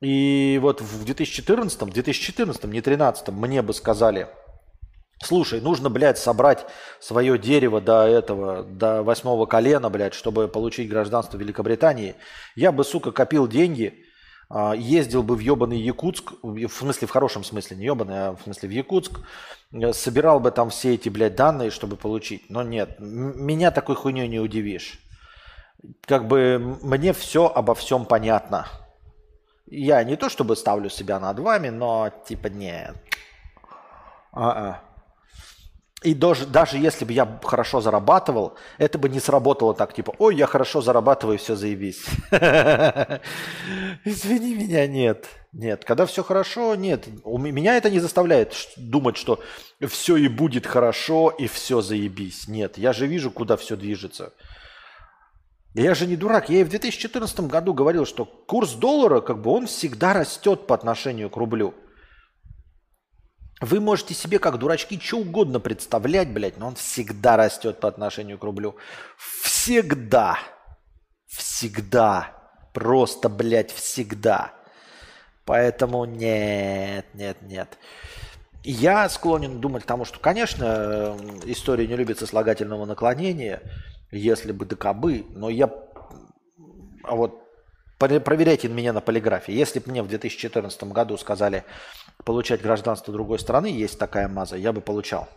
И 0.00 0.58
вот 0.62 0.80
в 0.80 1.04
2014, 1.04 1.78
2014, 1.78 2.64
не 2.64 2.70
2013, 2.70 3.28
мне 3.28 3.62
бы 3.62 3.72
сказали– 3.72 4.28
Слушай, 5.20 5.60
нужно, 5.60 5.90
блядь, 5.90 6.18
собрать 6.18 6.64
свое 7.00 7.38
дерево 7.38 7.80
до 7.80 8.06
этого, 8.06 8.62
до 8.62 9.02
восьмого 9.02 9.46
колена, 9.46 9.90
блядь, 9.90 10.14
чтобы 10.14 10.46
получить 10.46 10.88
гражданство 10.88 11.36
Великобритании. 11.36 12.14
Я 12.54 12.70
бы, 12.70 12.84
сука, 12.84 13.10
копил 13.10 13.48
деньги, 13.48 14.04
а, 14.48 14.74
ездил 14.76 15.24
бы 15.24 15.34
в 15.34 15.40
ебаный 15.40 15.80
Якутск, 15.80 16.34
в 16.42 16.68
смысле, 16.68 17.08
в 17.08 17.10
хорошем 17.10 17.42
смысле, 17.42 17.76
не 17.76 17.86
ебаный, 17.86 18.28
а 18.28 18.36
в 18.36 18.42
смысле 18.42 18.68
в 18.68 18.72
Якутск, 18.72 19.20
э, 19.72 19.92
собирал 19.92 20.38
бы 20.38 20.52
там 20.52 20.70
все 20.70 20.94
эти, 20.94 21.08
блядь, 21.08 21.34
данные, 21.34 21.70
чтобы 21.70 21.96
получить. 21.96 22.48
Но 22.48 22.62
нет, 22.62 22.96
меня 23.00 23.72
такой 23.72 23.96
хуйней 23.96 24.28
не 24.28 24.38
удивишь. 24.38 25.00
Как 26.06 26.28
бы 26.28 26.78
мне 26.80 27.12
все 27.12 27.48
обо 27.48 27.74
всем 27.74 28.04
понятно. 28.06 28.68
Я 29.70 30.02
не 30.04 30.16
то 30.16 30.28
чтобы 30.28 30.56
ставлю 30.56 30.88
себя 30.88 31.20
над 31.20 31.38
вами, 31.38 31.68
но 31.68 32.10
типа 32.26 32.48
нет. 32.48 32.96
А-а. 34.32 34.88
И 36.04 36.14
даже, 36.14 36.46
даже 36.46 36.78
если 36.78 37.04
бы 37.04 37.12
я 37.12 37.40
хорошо 37.42 37.80
зарабатывал, 37.80 38.56
это 38.78 38.98
бы 38.98 39.08
не 39.08 39.18
сработало 39.18 39.74
так, 39.74 39.92
типа, 39.92 40.14
ой, 40.18 40.36
я 40.36 40.46
хорошо 40.46 40.80
зарабатываю, 40.80 41.38
все 41.38 41.56
заебись. 41.56 42.04
Извини 44.04 44.54
меня, 44.54 44.86
нет. 44.86 45.26
Нет, 45.52 45.84
когда 45.84 46.06
все 46.06 46.22
хорошо, 46.22 46.76
нет. 46.76 47.08
У 47.24 47.36
меня 47.36 47.76
это 47.76 47.90
не 47.90 47.98
заставляет 47.98 48.54
думать, 48.76 49.16
что 49.16 49.40
все 49.88 50.16
и 50.16 50.28
будет 50.28 50.68
хорошо, 50.68 51.30
и 51.30 51.48
все 51.48 51.80
заебись. 51.80 52.46
Нет, 52.46 52.78
я 52.78 52.92
же 52.92 53.08
вижу, 53.08 53.32
куда 53.32 53.56
все 53.56 53.74
движется. 53.74 54.32
Я 55.78 55.94
же 55.94 56.08
не 56.08 56.16
дурак. 56.16 56.48
Я 56.48 56.60
и 56.60 56.64
в 56.64 56.70
2014 56.70 57.40
году 57.40 57.72
говорил, 57.72 58.04
что 58.04 58.24
курс 58.24 58.72
доллара, 58.72 59.20
как 59.20 59.40
бы, 59.40 59.52
он 59.52 59.68
всегда 59.68 60.12
растет 60.12 60.66
по 60.66 60.74
отношению 60.74 61.30
к 61.30 61.36
рублю. 61.36 61.72
Вы 63.60 63.78
можете 63.78 64.12
себе 64.12 64.40
как 64.40 64.58
дурачки 64.58 64.98
что 65.00 65.18
угодно 65.18 65.60
представлять, 65.60 66.32
блядь, 66.32 66.56
но 66.56 66.66
он 66.66 66.74
всегда 66.74 67.36
растет 67.36 67.78
по 67.78 67.86
отношению 67.86 68.38
к 68.38 68.42
рублю. 68.42 68.74
Всегда. 69.16 70.38
Всегда. 71.26 72.32
Просто, 72.74 73.28
блядь, 73.28 73.70
всегда. 73.70 74.54
Поэтому 75.44 76.06
нет, 76.06 77.06
нет, 77.14 77.40
нет. 77.42 77.78
Я 78.64 79.08
склонен 79.08 79.60
думать 79.60 79.84
к 79.84 79.86
тому, 79.86 80.04
что, 80.04 80.18
конечно, 80.18 81.16
история 81.44 81.86
не 81.86 81.94
любит 81.94 82.18
сослагательного 82.18 82.84
наклонения, 82.84 83.62
если 84.10 84.52
бы 84.52 84.64
да 84.64 84.76
кабы, 84.76 85.26
но 85.30 85.48
я... 85.50 85.70
А 87.02 87.14
вот 87.14 87.42
проверяйте 87.98 88.68
меня 88.68 88.92
на 88.92 89.00
полиграфии. 89.00 89.52
Если 89.52 89.80
бы 89.80 89.90
мне 89.90 90.02
в 90.02 90.08
2014 90.08 90.84
году 90.84 91.16
сказали, 91.16 91.64
получать 92.24 92.62
гражданство 92.62 93.12
другой 93.12 93.38
страны, 93.38 93.66
есть 93.66 93.98
такая 93.98 94.28
маза, 94.28 94.56
я 94.56 94.72
бы 94.72 94.80
получал. 94.80 95.28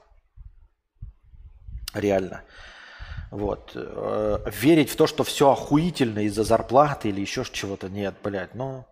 Реально. 1.94 2.44
Вот. 3.32 3.72
Э, 3.76 4.40
верить 4.46 4.90
в 4.90 4.96
то, 4.96 5.08
что 5.08 5.24
все 5.24 5.52
охуительно 5.52 6.20
из-за 6.20 6.44
зарплаты 6.44 7.10
или 7.10 7.22
еще 7.22 7.44
чего-то, 7.46 7.90
нет, 7.90 8.16
блядь, 8.24 8.54
ну... 8.56 8.86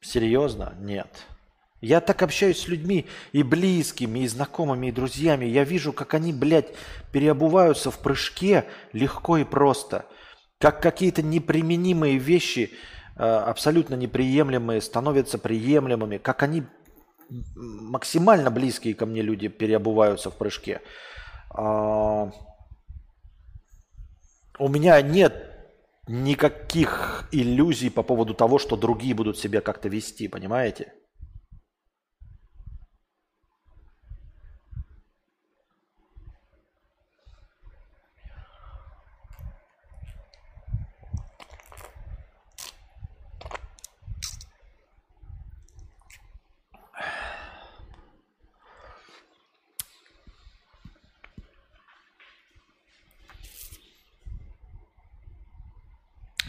Серьезно? 0.00 0.74
Нет. 0.78 1.26
Я 1.82 2.00
так 2.00 2.22
общаюсь 2.22 2.60
с 2.60 2.68
людьми 2.68 3.06
и 3.32 3.42
близкими, 3.42 4.20
и 4.20 4.28
знакомыми, 4.28 4.86
и 4.86 4.92
друзьями. 4.92 5.46
Я 5.46 5.64
вижу, 5.64 5.92
как 5.92 6.14
они, 6.14 6.32
блядь, 6.32 6.72
переобуваются 7.10 7.90
в 7.90 7.98
прыжке 7.98 8.66
легко 8.92 9.38
и 9.38 9.44
просто. 9.44 10.06
Как 10.60 10.80
какие-то 10.80 11.22
неприменимые 11.22 12.18
вещи, 12.18 12.70
э, 13.16 13.24
абсолютно 13.24 13.96
неприемлемые, 13.96 14.80
становятся 14.80 15.38
приемлемыми. 15.38 16.18
Как 16.18 16.44
они 16.44 16.62
максимально 17.56 18.52
близкие 18.52 18.94
ко 18.94 19.04
мне 19.04 19.20
люди 19.20 19.48
переобуваются 19.48 20.30
в 20.30 20.36
прыжке. 20.36 20.82
А, 21.50 22.30
у 24.60 24.68
меня 24.68 25.02
нет 25.02 25.50
никаких 26.06 27.28
иллюзий 27.32 27.90
по 27.90 28.04
поводу 28.04 28.34
того, 28.34 28.60
что 28.60 28.76
другие 28.76 29.14
будут 29.14 29.36
себя 29.36 29.60
как-то 29.60 29.88
вести, 29.88 30.28
понимаете? 30.28 30.92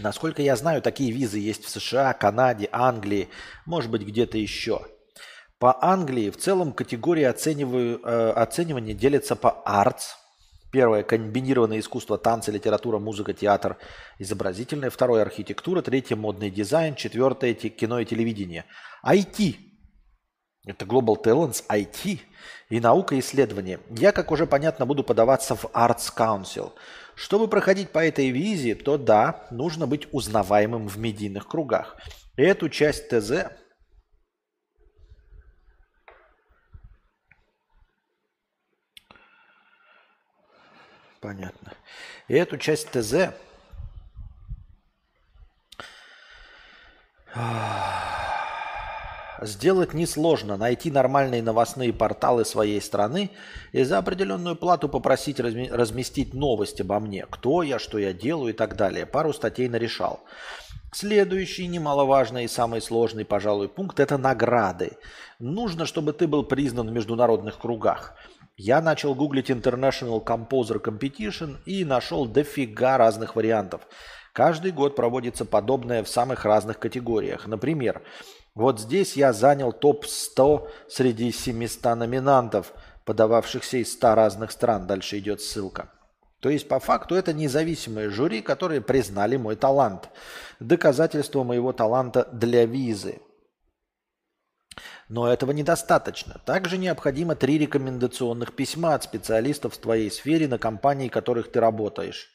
Насколько 0.04 0.42
я 0.42 0.58
знаю, 0.58 0.82
такие 0.82 1.14
визы 1.14 1.40
есть 1.40 1.64
в 1.64 1.70
США, 1.70 2.12
Канаде, 2.12 2.68
Англии, 2.74 3.30
может 3.66 3.90
быть 3.90 4.02
где-то 4.02 4.38
еще. 4.38 4.82
По 5.60 5.82
Англии 5.82 6.30
в 6.30 6.36
целом 6.36 6.74
категории 6.74 7.24
оцениваю, 7.24 8.02
э, 8.04 8.32
оценивания 8.32 8.94
делятся 8.94 9.38
по 9.38 9.64
arts. 9.66 10.18
Первое– 10.74 11.04
комбинированное 11.04 11.80
искусство, 11.80 12.18
танцы, 12.18 12.52
литература, 12.52 13.00
музыка, 13.00 13.32
театр, 13.32 13.78
изобразительное. 14.20 14.90
Второе– 14.90 15.22
архитектура. 15.24 15.82
Третье– 15.82 16.16
модный 16.18 16.50
дизайн. 16.50 16.96
Четвертое– 16.96 17.54
кино 17.54 18.02
и 18.02 18.06
телевидение. 18.06 18.66
IT– 19.06 19.56
это 20.66 20.84
Global 20.84 21.16
Talents, 21.24 21.64
IT 21.70 22.20
и 22.68 22.80
наука 22.82 23.16
и 23.16 23.20
исследования. 23.20 23.80
Я, 23.90 24.12
как 24.12 24.32
уже 24.32 24.48
понятно, 24.48 24.86
буду 24.86 25.06
подаваться 25.06 25.56
в 25.56 25.64
Arts 25.74 26.12
Council– 26.14 26.74
чтобы 27.16 27.48
проходить 27.48 27.90
по 27.90 28.00
этой 28.00 28.30
визе, 28.30 28.76
то 28.76 28.98
да, 28.98 29.48
нужно 29.52 29.88
быть 29.88 30.08
узнаваемым 30.12 30.88
в 30.88 30.98
медийных 30.98 31.48
кругах. 31.48 31.98
Эту 32.36 32.70
часть 32.70 33.10
ТЗ 33.10 33.52
Понятно. 41.24 41.72
И 42.28 42.34
эту 42.34 42.58
часть 42.58 42.90
ТЗ 42.92 43.34
Сделать 49.42 49.94
несложно, 49.94 50.58
найти 50.58 50.92
нормальные 50.92 51.42
новостные 51.42 51.92
порталы 51.92 52.46
своей 52.46 52.82
страны 52.82 53.32
и 53.72 53.84
за 53.84 53.98
определенную 53.98 54.56
плату 54.56 54.90
попросить 54.90 55.40
разместить 55.40 56.34
новость 56.34 56.82
обо 56.82 57.00
мне, 57.00 57.26
кто 57.30 57.64
я, 57.64 57.80
что 57.80 57.98
я 57.98 58.14
делаю 58.14 58.54
и 58.54 58.58
так 58.58 58.76
далее. 58.76 59.06
Пару 59.06 59.34
статей 59.34 59.68
нарешал. 59.68 60.22
Следующий, 60.94 61.68
немаловажный 61.68 62.46
и 62.46 62.48
самый 62.48 62.80
сложный, 62.80 63.26
пожалуй, 63.26 63.68
пункт– 63.68 64.00
это 64.02 64.20
награды. 64.20 64.92
Нужно, 65.40 65.88
чтобы 65.88 66.14
ты 66.14 66.28
был 66.28 66.44
признан 66.44 66.90
в 66.90 66.94
международных 66.94 67.58
кругах. 67.58 68.14
Я 68.58 68.80
начал 68.82 69.16
гуглить 69.16 69.50
International 69.50 70.24
Composer 70.24 70.80
Competition 70.80 71.58
и 71.66 71.84
нашел 71.84 72.28
дофига 72.28 72.98
разных 72.98 73.36
вариантов. 73.36 73.82
Каждый 74.34 74.72
год 74.72 74.96
проводится 74.96 75.46
подобное 75.46 76.04
в 76.04 76.10
самых 76.10 76.46
разных 76.46 76.78
категориях. 76.78 77.48
Например, 77.48 78.04
вот 78.56 78.80
здесь 78.80 79.18
я 79.18 79.34
занял 79.34 79.74
топ-100 79.74 80.70
среди 80.88 81.32
700 81.32 81.96
номинантов, 81.96 82.74
подававшихся 83.04 83.78
из 83.78 83.92
100 83.94 84.16
разных 84.16 84.52
стран. 84.52 84.86
Дальше 84.86 85.18
идет 85.18 85.42
ссылка. 85.42 85.90
То 86.40 86.50
есть, 86.50 86.68
по 86.68 86.80
факту, 86.80 87.16
это 87.16 87.34
независимые 87.34 88.10
жюри, 88.10 88.42
которые 88.42 88.82
признали 88.82 89.38
мой 89.38 89.56
талант. 89.56 90.10
Доказательство 90.60 91.44
моего 91.44 91.74
таланта 91.74 92.28
для 92.32 92.66
визы. 92.66 93.22
Но 95.10 95.32
этого 95.32 95.52
недостаточно. 95.52 96.40
Также 96.46 96.78
необходимо 96.78 97.36
три 97.36 97.58
рекомендационных 97.58 98.56
письма 98.56 98.94
от 98.94 99.04
специалистов 99.04 99.74
в 99.74 99.78
твоей 99.78 100.12
сфере 100.12 100.48
на 100.48 100.60
компании, 100.60 101.10
в 101.10 101.12
которых 101.12 101.52
ты 101.52 101.60
работаешь. 101.60 102.30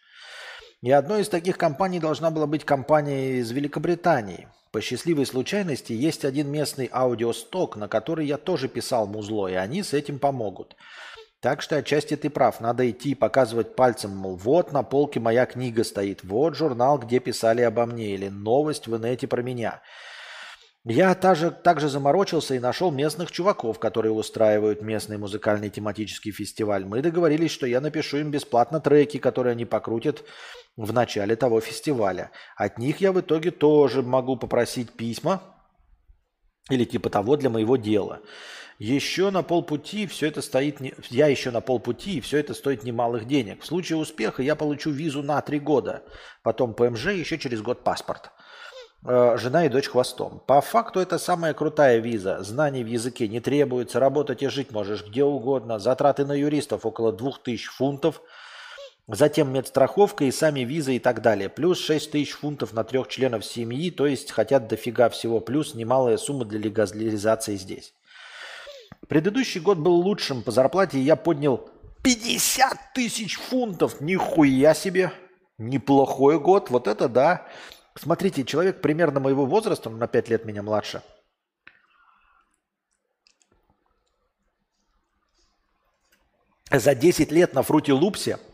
И 0.81 0.91
одной 0.91 1.23
из 1.23 1.29
таких 1.29 1.59
компаний 1.59 2.01
должна 2.01 2.31
была 2.31 2.47
быть 2.47 2.65
компания 2.65 3.37
из 3.37 3.53
Великобритании– 3.53 4.49
по 4.71 4.81
счастливой 4.81 5.27
случайности 5.27 5.93
есть 5.93 6.25
один 6.25 6.51
местный 6.51 6.89
аудиосток, 6.93 7.77
на 7.77 7.89
который 7.89 8.27
я 8.27 8.37
тоже 8.37 8.69
писал 8.69 9.07
музло, 9.07 9.49
и 9.49 9.55
они 9.55 9.83
с 9.83 9.95
этим 9.95 10.19
помогут. 10.19 10.77
Так 11.41 11.63
что 11.63 11.77
отчасти 11.77 12.17
ты 12.17 12.31
прав, 12.31 12.61
надо 12.61 12.91
идти 12.91 13.11
и 13.11 13.15
показывать 13.15 13.77
пальцем, 13.77 14.11
мол, 14.11 14.37
вот 14.37 14.73
на 14.73 14.83
полке 14.83 15.21
моя 15.21 15.47
книга 15.47 15.85
стоит, 15.85 16.25
вот 16.25 16.57
журнал, 16.57 16.99
где 16.99 17.21
писали 17.21 17.63
обо 17.63 17.87
мне, 17.87 18.15
или 18.15 18.29
новость 18.29 18.89
в 18.89 18.97
инете 18.97 19.29
про 19.29 19.41
меня. 19.43 19.81
Я 20.91 21.15
также, 21.15 21.51
также 21.51 21.91
заморочился 21.91 22.55
и 22.55 22.59
нашел 22.59 22.91
местных 22.91 23.31
чуваков, 23.31 23.79
которые 23.79 24.13
устраивают 24.13 24.81
местный 24.81 25.19
музыкальный 25.19 25.69
тематический 25.69 26.33
фестиваль. 26.33 26.87
Мы 26.87 27.03
договорились, 27.03 27.51
что 27.51 27.67
я 27.67 27.83
напишу 27.83 28.17
им 28.17 28.31
бесплатно 28.31 28.81
треки, 28.81 29.19
которые 29.19 29.53
они 29.53 29.67
покрутят 29.67 30.25
в 30.79 30.95
начале 30.95 31.37
того 31.37 31.61
фестиваля. 31.61 32.31
От 32.57 32.79
них 32.79 33.03
я 33.03 33.13
в 33.13 33.21
итоге 33.21 33.51
тоже 33.51 34.03
могу 34.03 34.37
попросить 34.37 34.91
письма 34.93 35.43
или 36.71 36.85
типа 36.85 37.11
того 37.11 37.37
для 37.37 37.51
моего 37.51 37.77
дела. 37.77 38.23
Еще 38.79 39.31
на 39.31 39.43
полпути 39.43 40.07
все 40.07 40.29
это 40.29 40.41
стоит, 40.41 40.81
не... 40.81 40.95
я 41.11 41.27
еще 41.27 41.51
на 41.51 41.61
полпути, 41.61 42.17
и 42.17 42.21
все 42.23 42.39
это 42.39 42.55
стоит 42.55 42.83
немалых 42.83 43.27
денег. 43.27 43.61
В 43.61 43.67
случае 43.67 43.99
успеха 43.99 44.43
я 44.43 44.57
получу 44.57 44.91
визу 44.91 45.23
на 45.23 45.43
три 45.43 45.59
года, 45.59 46.05
потом 46.43 46.73
ПМЖ, 46.73 47.09
еще 47.09 47.37
через 47.37 47.61
год 47.61 47.85
паспорт. 47.85 48.31
Э, 49.05 49.37
жена 49.39 49.67
и 49.67 49.69
дочь 49.69 49.89
хвостом. 49.89 50.43
По 50.47 50.61
факту 50.61 51.01
это 51.01 51.19
самая 51.19 51.55
крутая 51.55 51.99
виза. 51.99 52.43
Знаний 52.43 52.85
в 52.85 52.89
языке 52.89 53.29
не 53.29 53.41
требуется, 53.41 54.01
работать 54.01 54.43
и 54.43 54.49
жить 54.49 54.73
можешь 54.73 55.07
где 55.07 55.25
угодно. 55.25 55.79
Затраты 55.79 56.25
на 56.25 56.33
юристов 56.33 56.87
около 56.87 57.13
2000 57.13 57.69
фунтов– 57.69 58.21
Затем 59.11 59.51
медстраховка 59.51 60.25
и 60.25 60.31
сами 60.31 60.61
визы 60.61 60.97
и 60.97 60.99
так 60.99 61.23
далее. 61.23 61.49
Плюс 61.49 61.81
6 61.81 62.11
тысяч 62.11 62.33
фунтов 62.33 62.75
на 62.75 62.85
трех 62.85 63.09
членов 63.09 63.43
семьи, 63.43 63.91
то 63.91 64.07
есть 64.07 64.31
хотят 64.31 64.69
дофига 64.69 65.09
всего. 65.09 65.41
Плюс 65.41 65.75
немалая 65.75 66.19
сумма 66.19 66.45
для 66.45 66.59
легализации 66.59 67.57
здесь. 67.57 67.95
Предыдущий 69.09 69.63
год 69.63 69.79
был 69.79 69.95
лучшим 69.95 70.43
по 70.43 70.51
зарплате, 70.51 70.99
и 70.99 71.03
я 71.03 71.17
поднял 71.17 71.71
50 72.03 72.93
тысяч 72.95 73.39
фунтов. 73.39 74.03
Нихуя 74.03 74.75
себе. 74.75 75.11
Неплохой 75.57 76.39
год. 76.39 76.69
Вот 76.69 76.87
это 76.87 77.09
да. 77.09 77.47
Смотрите, 78.01 78.45
человек 78.45 78.81
примерно 78.81 79.21
моего 79.21 79.45
возраста, 79.47 79.89
он 79.89 79.99
на 79.99 80.07
5 80.07 80.29
лет 80.29 80.45
меня 80.45 80.63
младше. 80.63 81.03
За 86.71 86.95
10 86.95 87.33
лет 87.33 87.55
на 87.55 87.63
фруте 87.63 87.93
лупсе– 87.93 88.39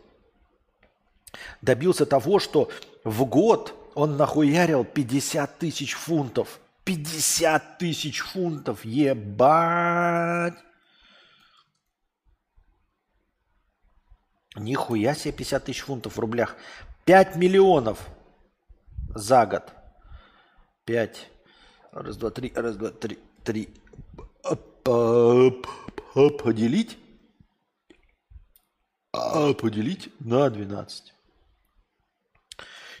добился 1.61 2.05
того, 2.05 2.39
что 2.39 2.69
в 3.03 3.25
год 3.25 3.91
он 3.95 4.17
нахуярил 4.17 4.85
50 4.85 5.57
тысяч 5.57 5.93
фунтов. 5.93 6.59
50 6.83 7.79
тысяч 7.79 8.19
фунтов, 8.19 8.85
ебать! 8.85 10.53
Нихуя 14.55 15.15
себе 15.15 15.33
50 15.33 15.65
тысяч 15.65 15.81
фунтов 15.81 16.15
в 16.15 16.19
рублях. 16.19 16.55
5 17.05 17.35
миллионов 17.35 18.07
за 19.15 19.45
год. 19.45 19.63
5. 20.85 21.31
Раз, 21.91 22.17
два, 22.17 22.29
три, 22.29 22.51
раз, 22.55 22.75
два, 22.75 22.91
три, 22.91 23.17
три. 23.43 23.69
Поделить? 26.13 26.97
Поделить 29.11 30.09
на 30.19 30.49
12. 30.49 31.13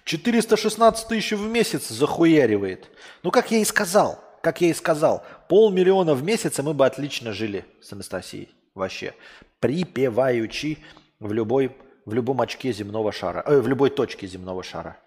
416 0.05 1.07
тысяч 1.07 1.31
в 1.33 1.47
месяц 1.47 1.89
захуяривает. 1.89 2.89
Ну, 3.23 3.31
как 3.31 3.51
я 3.51 3.57
и 3.57 3.65
сказал, 3.65 4.23
как 4.41 4.61
я 4.61 4.69
и 4.69 4.73
сказал, 4.73 5.23
полмиллиона 5.49 6.13
в 6.13 6.23
месяц, 6.23 6.59
и 6.59 6.61
мы 6.61 6.73
бы 6.73 6.85
отлично 6.85 7.33
жили 7.33 7.65
с 7.81 7.91
Анастасией. 7.91 8.49
Вообще. 8.75 9.13
Припеваючи 9.59 10.77
в, 11.19 11.33
любой, 11.33 11.75
в 12.05 12.13
любом 12.13 12.41
очке 12.41 12.71
земного 12.71 13.11
шара. 13.11 13.43
Э, 13.45 13.59
в 13.59 13.67
любой 13.67 13.89
точке 13.89 14.27
земного 14.27 14.63
шара. 14.63 14.97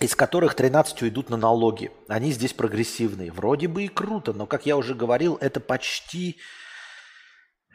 Из 0.00 0.14
которых 0.14 0.54
13 0.54 1.02
уйдут 1.02 1.30
на 1.30 1.36
налоги. 1.36 1.90
Они 2.08 2.30
здесь 2.32 2.52
прогрессивные. 2.52 3.32
Вроде 3.32 3.68
бы 3.68 3.84
и 3.84 3.88
круто, 3.88 4.32
но, 4.32 4.46
как 4.46 4.66
я 4.66 4.76
уже 4.76 4.94
говорил, 4.94 5.36
это 5.40 5.60
почти, 5.60 6.38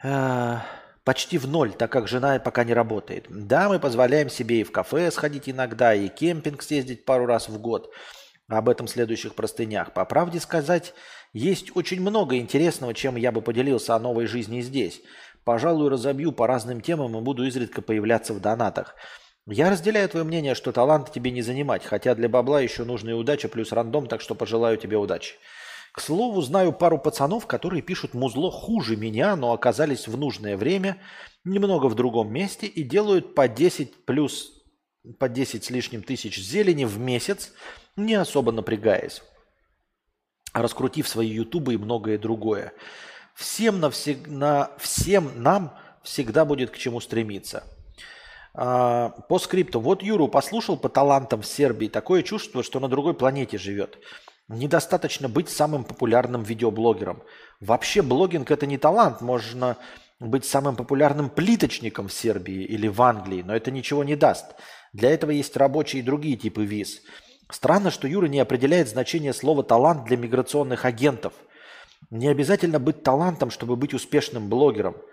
э, 0.02 0.56
почти 1.04 1.38
в 1.38 1.46
ноль, 1.46 1.72
так 1.72 1.92
как 1.92 2.08
жена 2.08 2.38
пока 2.38 2.64
не 2.64 2.72
работает. 2.72 3.26
Да, 3.28 3.68
мы 3.68 3.78
позволяем 3.78 4.30
себе 4.30 4.60
и 4.60 4.64
в 4.64 4.72
кафе 4.72 5.10
сходить 5.10 5.48
иногда, 5.48 5.94
и 5.94 6.08
кемпинг 6.08 6.62
съездить 6.62 7.04
пару 7.04 7.26
раз 7.26 7.48
в 7.48 7.60
год. 7.60 7.92
Об 8.48 8.68
этом 8.68 8.86
в 8.86 8.90
следующих 8.90 9.34
простынях. 9.34 9.92
По 9.92 10.04
правде 10.04 10.38
сказать, 10.38 10.94
есть 11.32 11.74
очень 11.76 12.00
много 12.00 12.36
интересного, 12.36 12.94
чем 12.94 13.16
я 13.16 13.32
бы 13.32 13.40
поделился 13.40 13.94
о 13.94 13.98
новой 13.98 14.26
жизни 14.26 14.60
здесь. 14.60 15.00
Пожалуй, 15.44 15.90
разобью 15.90 16.32
по 16.32 16.46
разным 16.46 16.80
темам 16.80 17.16
и 17.18 17.20
буду 17.20 17.44
изредка 17.44 17.82
появляться 17.82 18.32
в 18.32 18.40
донатах. 18.40 18.96
Я 19.46 19.68
разделяю 19.68 20.08
твое 20.08 20.24
мнение, 20.24 20.54
что 20.54 20.72
талант 20.72 21.12
тебе 21.12 21.30
не 21.30 21.42
занимать, 21.42 21.84
хотя 21.84 22.14
для 22.14 22.30
бабла 22.30 22.62
еще 22.62 22.84
нужна 22.84 23.10
и 23.10 23.14
удача 23.14 23.48
плюс 23.48 23.72
рандом, 23.72 24.06
так 24.06 24.22
что 24.22 24.34
пожелаю 24.34 24.78
тебе 24.78 24.96
удачи. 24.96 25.34
К 25.92 26.00
слову, 26.00 26.40
знаю 26.40 26.72
пару 26.72 26.98
пацанов, 26.98 27.46
которые 27.46 27.82
пишут 27.82 28.14
музло 28.14 28.50
хуже 28.50 28.96
меня, 28.96 29.36
но 29.36 29.52
оказались 29.52 30.08
в 30.08 30.16
нужное 30.16 30.56
время, 30.56 30.96
немного 31.44 31.86
в 31.86 31.94
другом 31.94 32.32
месте 32.32 32.66
и 32.66 32.82
делают 32.82 33.34
по 33.34 33.46
10 33.46 34.06
плюс 34.06 34.50
по 35.18 35.28
10 35.28 35.62
с 35.62 35.68
лишним 35.68 36.02
тысяч 36.02 36.38
зелени 36.40 36.86
в 36.86 36.98
месяц, 36.98 37.52
не 37.96 38.14
особо 38.14 38.50
напрягаясь, 38.50 39.22
раскрутив 40.54 41.06
свои 41.06 41.28
ютубы 41.28 41.74
и 41.74 41.76
многое 41.76 42.16
другое. 42.16 42.72
Всем, 43.34 43.78
навсег... 43.78 44.26
на... 44.26 44.70
Всем 44.78 45.30
нам 45.36 45.76
всегда 46.02 46.46
будет 46.46 46.70
к 46.70 46.78
чему 46.78 47.00
стремиться– 47.00 47.64
а, 48.54 49.10
по 49.28 49.38
скрипту. 49.38 49.80
Вот 49.80 50.02
Юру 50.02 50.28
послушал 50.28 50.76
по 50.76 50.88
талантам 50.88 51.42
в 51.42 51.46
Сербии. 51.46 51.88
Такое 51.88 52.22
чувство, 52.22 52.62
что 52.62 52.78
на 52.78 52.88
другой 52.88 53.14
планете 53.14 53.58
живет. 53.58 53.98
Недостаточно 54.48 55.28
быть 55.28 55.48
самым 55.48 55.84
популярным 55.84 56.42
видеоблогером. 56.42 57.22
Вообще 57.60 58.02
блогинг 58.02 58.50
это 58.50 58.66
не 58.66 58.78
талант. 58.78 59.20
Можно 59.20 59.76
быть 60.20 60.44
самым 60.44 60.76
популярным 60.76 61.30
плиточником 61.30 62.06
в 62.08 62.12
Сербии 62.12 62.62
или 62.62 62.86
в 62.86 63.02
Англии, 63.02 63.42
но 63.42 63.56
это 63.56 63.72
ничего 63.72 64.04
не 64.04 64.14
даст. 64.14 64.46
Для 64.92 65.10
этого 65.10 65.32
есть 65.32 65.56
рабочие 65.56 66.00
и 66.00 66.04
другие 66.04 66.36
типы 66.36 66.64
виз. 66.64 67.02
Странно, 67.50 67.90
что 67.90 68.06
Юра 68.06 68.26
не 68.26 68.38
определяет 68.38 68.88
значение 68.88 69.32
слова 69.32 69.64
«талант» 69.64 70.04
для 70.04 70.16
миграционных 70.16 70.84
агентов. 70.84 71.32
Не 72.10 72.28
обязательно 72.28 72.78
быть 72.78 73.02
талантом, 73.02 73.50
чтобы 73.50 73.74
быть 73.74 73.94
успешным 73.94 74.48
блогером– 74.48 74.96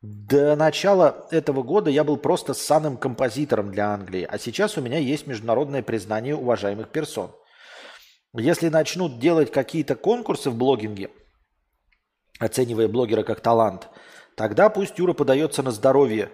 до 0.00 0.54
начала 0.54 1.26
этого 1.32 1.62
года 1.62 1.90
я 1.90 2.04
был 2.04 2.18
просто 2.18 2.54
ссаным 2.54 2.96
композитором 2.96 3.72
для 3.72 3.88
Англии, 3.88 4.26
а 4.28 4.38
сейчас 4.38 4.78
у 4.78 4.80
меня 4.80 4.98
есть 4.98 5.26
международное 5.26 5.82
признание 5.82 6.36
уважаемых 6.36 6.90
персон. 6.90 7.32
Если 8.32 8.68
начнут 8.68 9.18
делать 9.18 9.50
какие-то 9.50 9.96
конкурсы 9.96 10.50
в 10.50 10.56
блогинге, 10.56 11.10
оценивая 12.38 12.86
блогера 12.86 13.24
как 13.24 13.40
талант, 13.40 13.88
тогда 14.36 14.68
пусть 14.68 14.98
Юра 14.98 15.14
подается 15.14 15.64
на 15.64 15.72
здоровье. 15.72 16.30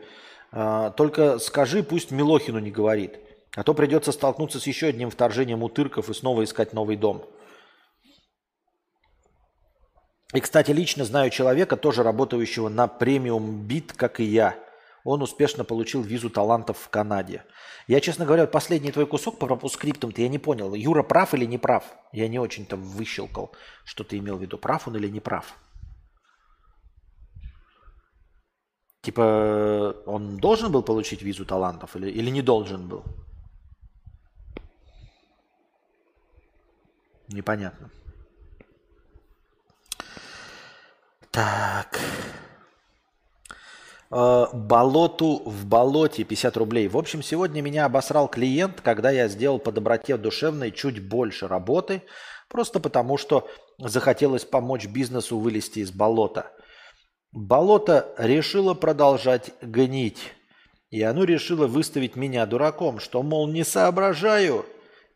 А, 0.52 0.90
только 0.90 1.38
скажи, 1.38 1.82
пусть 1.82 2.10
Милохину 2.10 2.58
не 2.58 2.70
говорит. 2.70 3.18
А 3.56 3.62
то 3.62 3.72
придется 3.72 4.12
столкнуться 4.12 4.60
с 4.60 4.66
еще 4.66 4.88
одним 4.88 5.10
вторжением 5.10 5.62
утырков 5.62 6.10
и 6.10 6.14
снова 6.14 6.44
искать 6.44 6.74
новый 6.74 6.96
дом. 6.96 7.24
И, 10.34 10.40
кстати, 10.40 10.72
лично 10.72 11.04
знаю 11.04 11.30
человека, 11.30 11.76
тоже 11.76 12.02
работающего 12.02 12.68
на 12.68 12.88
премиум 12.88 13.68
бит, 13.68 13.92
как 13.92 14.18
и 14.18 14.24
я. 14.24 14.58
Он 15.04 15.22
успешно 15.22 15.64
получил 15.64 16.02
визу 16.02 16.28
талантов 16.28 16.78
в 16.78 16.88
Канаде. 16.88 17.44
Я, 17.86 18.00
честно 18.00 18.24
говоря, 18.24 18.48
последний 18.48 18.90
твой 18.90 19.06
кусок 19.06 19.38
по 19.38 19.46
пропускриптам-то 19.46 20.20
я 20.20 20.28
не 20.28 20.38
понял. 20.40 20.74
Юра 20.74 21.04
прав 21.04 21.34
или 21.34 21.44
не 21.44 21.58
прав? 21.58 21.84
Я 22.12 22.26
не 22.26 22.40
очень 22.40 22.66
там 22.66 22.82
выщелкал, 22.82 23.54
что 23.84 24.02
ты 24.02 24.18
имел 24.18 24.36
в 24.36 24.42
виду. 24.42 24.58
Прав 24.58 24.88
он 24.88 24.96
или 24.96 25.08
не 25.08 25.20
прав? 25.20 25.54
Типа, 29.02 29.94
он 30.06 30.38
должен 30.38 30.72
был 30.72 30.82
получить 30.82 31.22
визу 31.22 31.44
талантов 31.44 31.94
или, 31.94 32.10
или 32.10 32.30
не 32.30 32.42
должен 32.42 32.88
был? 32.88 33.04
Непонятно. 37.28 37.90
Так. 41.34 41.98
Э, 44.12 44.46
болоту 44.52 45.42
в 45.44 45.66
болоте 45.66 46.22
50 46.22 46.56
рублей. 46.56 46.86
В 46.86 46.96
общем, 46.96 47.24
сегодня 47.24 47.60
меня 47.60 47.86
обосрал 47.86 48.28
клиент, 48.28 48.80
когда 48.80 49.10
я 49.10 49.26
сделал 49.26 49.58
по 49.58 49.72
доброте 49.72 50.16
душевной 50.16 50.70
чуть 50.70 51.04
больше 51.04 51.48
работы, 51.48 52.02
просто 52.48 52.78
потому 52.78 53.16
что 53.16 53.48
захотелось 53.78 54.44
помочь 54.44 54.86
бизнесу 54.86 55.36
вылезти 55.36 55.80
из 55.80 55.90
болота. 55.90 56.52
Болото 57.32 58.14
решило 58.16 58.74
продолжать 58.74 59.50
гнить. 59.60 60.34
И 60.90 61.02
оно 61.02 61.24
решило 61.24 61.66
выставить 61.66 62.14
меня 62.14 62.46
дураком, 62.46 63.00
что, 63.00 63.24
мол, 63.24 63.48
не 63.48 63.64
соображаю, 63.64 64.64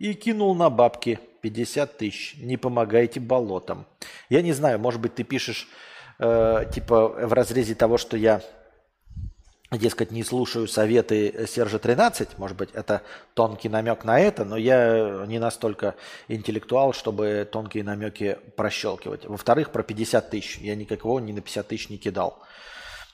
и 0.01 0.15
кинул 0.15 0.57
на 0.57 0.69
бабки 0.69 1.21
50 1.43 1.97
тысяч. 1.97 2.35
Не 2.39 2.57
помогайте 2.57 3.21
болотам. 3.21 3.87
Я 4.29 4.43
не 4.43 4.53
знаю, 4.53 4.81
может 4.81 5.01
быть, 5.01 5.15
ты 5.15 5.23
пишешь 5.23 5.69
э, 6.19 6.65
типа 6.73 7.09
в 7.09 7.33
разрезе 7.33 7.75
того, 7.75 7.99
что 7.99 8.17
я, 8.17 8.43
дескать, 9.71 10.11
не 10.11 10.25
слушаю 10.25 10.67
советы 10.67 11.47
Сержа 11.49 11.79
13, 11.79 12.39
может 12.39 12.57
быть, 12.57 12.71
это 12.73 13.03
тонкий 13.35 13.69
намек 13.69 14.05
на 14.05 14.19
это, 14.19 14.45
но 14.45 14.57
я 14.57 15.25
не 15.27 15.39
настолько 15.39 15.95
интеллектуал, 16.29 16.93
чтобы 16.93 17.49
тонкие 17.51 17.85
намеки 17.85 18.39
прощелкивать. 18.57 19.27
Во-вторых, 19.27 19.71
про 19.71 19.83
50 19.83 20.31
тысяч. 20.31 20.59
Я 20.59 20.75
никакого 20.75 21.19
ни 21.19 21.33
на 21.33 21.41
50 21.41 21.69
тысяч 21.69 21.89
не 21.89 21.99
кидал. 21.99 22.43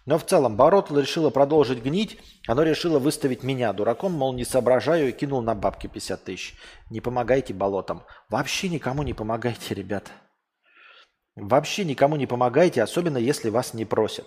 Но 0.06 0.18
в 0.18 0.26
целом 0.26 0.56
Боротл 0.56 0.98
решила 0.98 1.30
продолжить 1.30 1.82
гнить. 1.82 2.18
Оно 2.46 2.62
решило 2.62 2.98
выставить 2.98 3.42
меня 3.42 3.72
дураком, 3.72 4.12
мол, 4.12 4.34
не 4.34 4.44
соображаю, 4.44 5.08
и 5.08 5.12
кинул 5.12 5.40
на 5.40 5.54
бабки 5.54 5.86
50 5.86 6.24
тысяч. 6.24 6.54
Не 6.90 7.00
помогайте 7.00 7.54
болотам. 7.54 8.02
Вообще 8.28 8.68
никому 8.68 9.02
не 9.02 9.14
помогайте, 9.14 9.74
ребята. 9.74 10.10
Вообще 11.36 11.84
никому 11.84 12.16
не 12.16 12.26
помогайте, 12.26 12.82
особенно 12.82 13.18
если 13.18 13.50
вас 13.50 13.74
не 13.74 13.84
просят. 13.84 14.26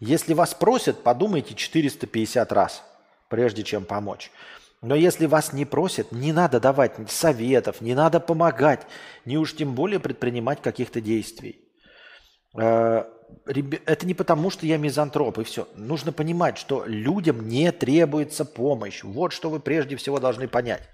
Если 0.00 0.34
вас 0.34 0.54
просят, 0.54 1.02
подумайте 1.02 1.54
450 1.54 2.52
раз, 2.52 2.82
прежде 3.28 3.62
чем 3.62 3.84
помочь. 3.84 4.30
Но 4.82 4.94
если 4.94 5.26
вас 5.26 5.52
не 5.52 5.66
просят, 5.66 6.10
не 6.10 6.32
надо 6.32 6.58
давать 6.58 6.94
советов, 7.10 7.82
не 7.82 7.94
надо 7.94 8.18
помогать, 8.18 8.86
не 9.26 9.36
уж 9.36 9.54
тем 9.54 9.74
более 9.74 10.00
предпринимать 10.00 10.62
каких-то 10.62 11.02
действий. 11.02 11.60
Э, 12.58 13.04
это 13.46 14.06
не 14.06 14.14
потому, 14.14 14.50
что 14.50 14.66
я 14.66 14.78
мизантроп, 14.78 15.38
и 15.38 15.44
все. 15.44 15.68
Нужно 15.76 16.12
понимать, 16.12 16.56
что 16.56 16.84
людям 16.86 17.46
не 17.46 17.70
требуется 17.72 18.44
помощь. 18.44 19.04
Вот 19.04 19.32
что 19.32 19.50
вы 19.50 19.60
прежде 19.60 19.96
всего 19.96 20.18
должны 20.18 20.48
понять. 20.48 20.88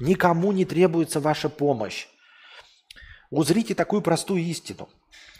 Никому 0.00 0.52
не 0.52 0.64
требуется 0.64 1.18
ваша 1.18 1.48
помощь. 1.48 2.06
Узрите 3.32 3.74
такую 3.74 4.02
простую 4.02 4.42
истину. 4.42 4.90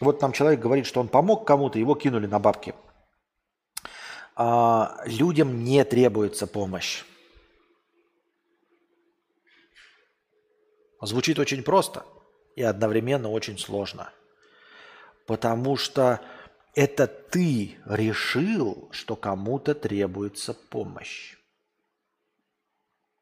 Вот 0.01 0.19
там 0.19 0.33
человек 0.33 0.61
говорит, 0.61 0.87
что 0.87 0.99
он 1.01 1.09
помог 1.09 1.47
кому-то, 1.47 1.79
его 1.79 1.95
кинули 1.95 2.27
на 2.27 2.39
бабки. 2.39 2.75
А, 4.35 5.03
людям 5.05 5.63
не 5.63 5.85
требуется 5.85 6.47
помощь. 6.47 7.05
Звучит 11.03 11.39
очень 11.39 11.63
просто 11.63 12.07
и 12.57 12.63
одновременно 12.63 13.29
очень 13.29 13.59
сложно. 13.59 14.09
Потому 15.27 15.77
что 15.77 16.23
это 16.75 17.07
ты 17.07 17.77
решил, 17.85 18.89
что 18.91 19.17
кому-то 19.17 19.75
требуется 19.75 20.55
помощь. 20.55 21.37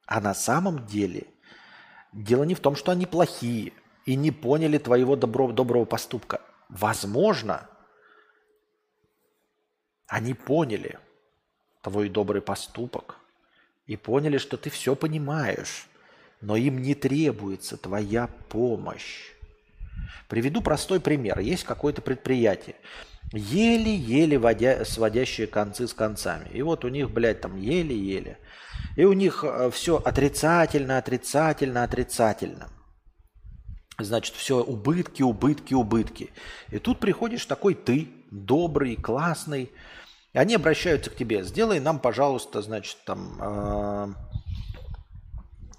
А 0.06 0.20
на 0.20 0.32
самом 0.32 0.86
деле 0.86 1.26
дело 2.12 2.44
не 2.44 2.54
в 2.54 2.60
том, 2.60 2.76
что 2.76 2.92
они 2.92 3.06
плохие– 3.06 3.72
и 4.06 4.16
не 4.16 4.30
поняли 4.30 4.78
твоего 4.78 5.16
добро, 5.16 5.52
доброго 5.52 5.84
поступка. 5.84 6.40
Возможно, 6.68 7.68
они 10.06 10.34
поняли 10.34 10.98
твой 11.82 12.08
добрый 12.08 12.42
поступок 12.42 13.16
и 13.86 13.96
поняли, 13.96 14.38
что 14.38 14.56
ты 14.56 14.70
все 14.70 14.94
понимаешь, 14.94 15.86
но 16.40 16.56
им 16.56 16.80
не 16.80 16.94
требуется 16.94 17.76
твоя 17.76 18.28
помощь. 18.48 19.32
Приведу 20.28 20.62
простой 20.62 21.00
пример. 21.00 21.38
Есть 21.40 21.64
какое-то 21.64 22.02
предприятие, 22.02 22.76
еле-еле 23.32 24.38
водя, 24.38 24.84
сводящие 24.84 25.46
концы 25.46 25.86
с 25.86 25.94
концами. 25.94 26.48
И 26.52 26.62
вот 26.62 26.84
у 26.84 26.88
них, 26.88 27.10
блядь, 27.10 27.40
там 27.40 27.56
еле-еле. 27.56 28.38
И 28.96 29.04
у 29.04 29.12
них 29.12 29.44
э, 29.44 29.70
все 29.70 29.96
отрицательно, 29.96 30.98
отрицательно, 30.98 31.84
отрицательно 31.84 32.68
значит, 34.04 34.34
все 34.34 34.62
убытки, 34.62 35.22
убытки, 35.22 35.74
убытки. 35.74 36.30
И 36.70 36.78
тут 36.78 37.00
приходишь 37.00 37.46
такой 37.46 37.74
ты, 37.74 38.08
добрый, 38.30 38.96
классный. 38.96 39.70
И 40.32 40.38
они 40.38 40.54
обращаются 40.54 41.10
к 41.10 41.16
тебе, 41.16 41.42
сделай 41.42 41.80
нам, 41.80 41.98
пожалуйста, 41.98 42.62
значит, 42.62 42.98
там, 43.04 44.16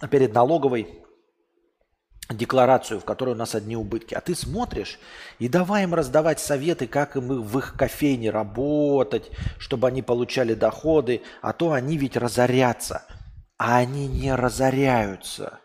э, 0.02 0.08
перед 0.08 0.34
налоговой 0.34 1.02
декларацию, 2.34 3.00
в 3.00 3.06
которой 3.06 3.32
у 3.32 3.38
нас 3.38 3.56
одни 3.56 3.76
убытки. 3.76 4.14
А 4.14 4.22
ты 4.22 4.36
смотришь 4.36 5.00
и 5.40 5.48
давай 5.48 5.84
им 5.84 5.94
раздавать 5.94 6.40
советы, 6.40 6.88
как 6.88 7.16
им 7.16 7.42
в 7.42 7.58
их 7.58 7.76
кофейне 7.76 8.30
работать, 8.30 9.30
чтобы 9.58 9.88
они 9.88 10.02
получали 10.02 10.54
доходы, 10.54 11.22
а 11.42 11.54
то 11.54 11.72
они 11.72 11.98
ведь 11.98 12.18
разорятся. 12.18 13.04
А 13.58 13.78
они 13.78 14.08
не 14.08 14.34
разоряются. 14.34 15.60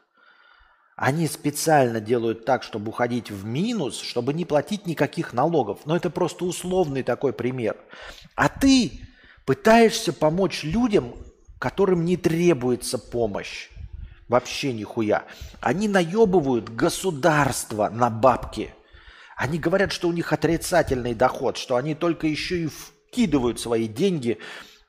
Они 0.97 1.29
специально 1.29 2.01
делают 2.01 2.47
так, 2.47 2.63
чтобы 2.63 2.89
уходить 2.89 3.31
в 3.31 3.45
минус, 3.45 4.01
чтобы 4.01 4.33
не 4.33 4.47
платить 4.47 4.87
никаких 4.87 5.35
налогов. 5.35 5.81
Но 5.85 5.95
это 5.95 6.09
просто 6.09 6.47
условный 6.47 7.03
такой 7.03 7.35
пример. 7.35 7.77
А 8.35 8.49
ты 8.49 9.01
пытаешься 9.45 10.15
помочь 10.15 10.65
людям, 10.65 11.15
которым 11.59 12.07
не 12.07 12.17
требуется 12.17 12.99
помощь. 12.99 13.69
Вообще 14.29 14.73
нихуя. 14.73 15.25
Они 15.61 15.87
наебывают 15.87 16.71
государство 16.71 17.91
на 17.91 18.09
бабки. 18.09 18.75
Они 19.37 19.59
говорят, 19.59 19.93
что 19.93 20.09
у 20.09 20.13
них 20.13 20.33
отрицательный 20.33 21.15
доход, 21.15 21.59
что 21.59 21.77
они 21.77 21.95
только 21.95 22.27
еще 22.27 22.63
и 22.63 22.69
вкидывают 22.69 23.61
свои 23.61 23.87
деньги, 23.87 24.39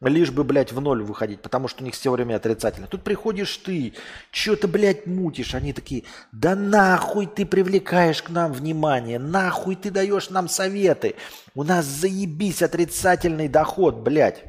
лишь 0.02 0.32
бы, 0.32 0.44
блядь, 0.44 0.72
в 0.72 0.80
ноль 0.80 1.04
выходить, 1.04 1.42
потому 1.42 1.68
что 1.68 1.82
у 1.82 1.86
них 1.86 1.96
все 1.96 2.12
время 2.12 2.36
отрицательно. 2.36 2.88
Тут 2.88 3.04
приходишь 3.04 3.58
ты, 3.58 3.94
что-то, 4.32 4.68
блядь, 4.68 5.08
мутишь. 5.08 5.56
Они 5.56 5.74
такие, 5.74 6.04
да 6.32 6.56
нахуй 6.56 7.26
ты 7.26 7.46
привлекаешь 7.46 8.22
к 8.22 8.30
нам 8.30 8.54
внимание, 8.54 9.18
нахуй 9.18 9.76
ты 9.76 9.90
даешь 9.90 10.30
нам 10.30 10.48
советы. 10.48 11.16
У 11.56 11.64
нас 11.64 11.86
заебись 11.86 12.62
отрицательный 12.62 13.48
доход, 13.48 13.98
блядь. 13.98 14.44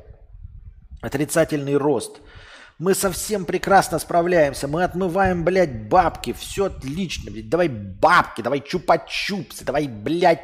Отрицательный 1.00 1.76
рост. 1.76 2.20
Мы 2.78 2.94
совсем 2.94 3.44
прекрасно 3.44 3.98
справляемся. 3.98 4.68
Мы 4.68 4.84
отмываем, 4.84 5.44
блядь, 5.44 5.88
бабки. 5.88 6.32
Все 6.32 6.66
отлично. 6.66 7.30
Блядь. 7.30 7.48
Давай 7.48 7.68
бабки, 7.68 8.42
давай 8.42 8.60
чупа-чупсы, 8.60 9.64
давай, 9.64 9.88
блядь, 9.88 10.42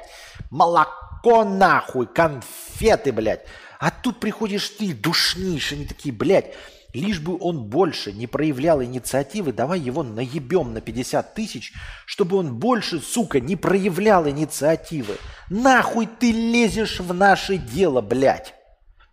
молоко 0.51 1.45
нахуй, 1.45 2.07
конфеты, 2.07 3.13
блядь. 3.13 3.47
А 3.85 3.91
тут 3.91 4.19
приходишь 4.19 4.71
ты, 4.71 4.95
душнишь, 4.95 5.73
они 5.73 5.85
такие, 5.85 6.11
блядь, 6.11 6.55
лишь 6.95 7.21
бы 7.21 7.37
он 7.39 7.65
больше 7.65 8.15
не 8.15 8.27
проявлял 8.27 8.83
инициативы, 8.83 9.53
давай 9.53 9.79
его 9.79 10.03
наебем 10.03 10.73
на 10.73 10.81
50 10.81 11.35
тысяч, 11.35 11.75
чтобы 12.07 12.39
он 12.39 12.59
больше, 12.59 12.99
сука, 12.99 13.41
не 13.41 13.57
проявлял 13.57 14.27
инициативы. 14.27 15.19
Нахуй 15.51 16.07
ты 16.07 16.33
лезешь 16.33 16.99
в 16.99 17.13
наше 17.13 17.59
дело, 17.59 18.01
блядь? 18.01 18.55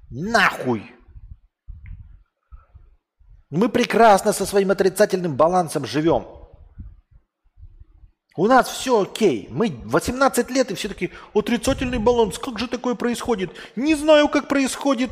Нахуй! 0.09 0.89
Мы 3.49 3.67
прекрасно 3.67 4.31
со 4.31 4.45
своим 4.45 4.71
отрицательным 4.71 5.35
балансом 5.35 5.85
живем. 5.85 6.25
У 8.37 8.47
нас 8.47 8.69
все 8.69 9.01
окей. 9.01 9.47
Мы 9.51 9.73
18 9.85 10.49
лет 10.51 10.71
и 10.71 10.75
все 10.75 10.87
таки 10.87 11.11
отрицательный 11.33 11.97
баланс. 11.97 12.39
Как 12.39 12.59
же 12.59 12.67
такое 12.67 12.95
происходит? 12.95 13.51
Не 13.75 13.95
знаю, 13.95 14.29
как 14.29 14.47
происходит. 14.47 15.11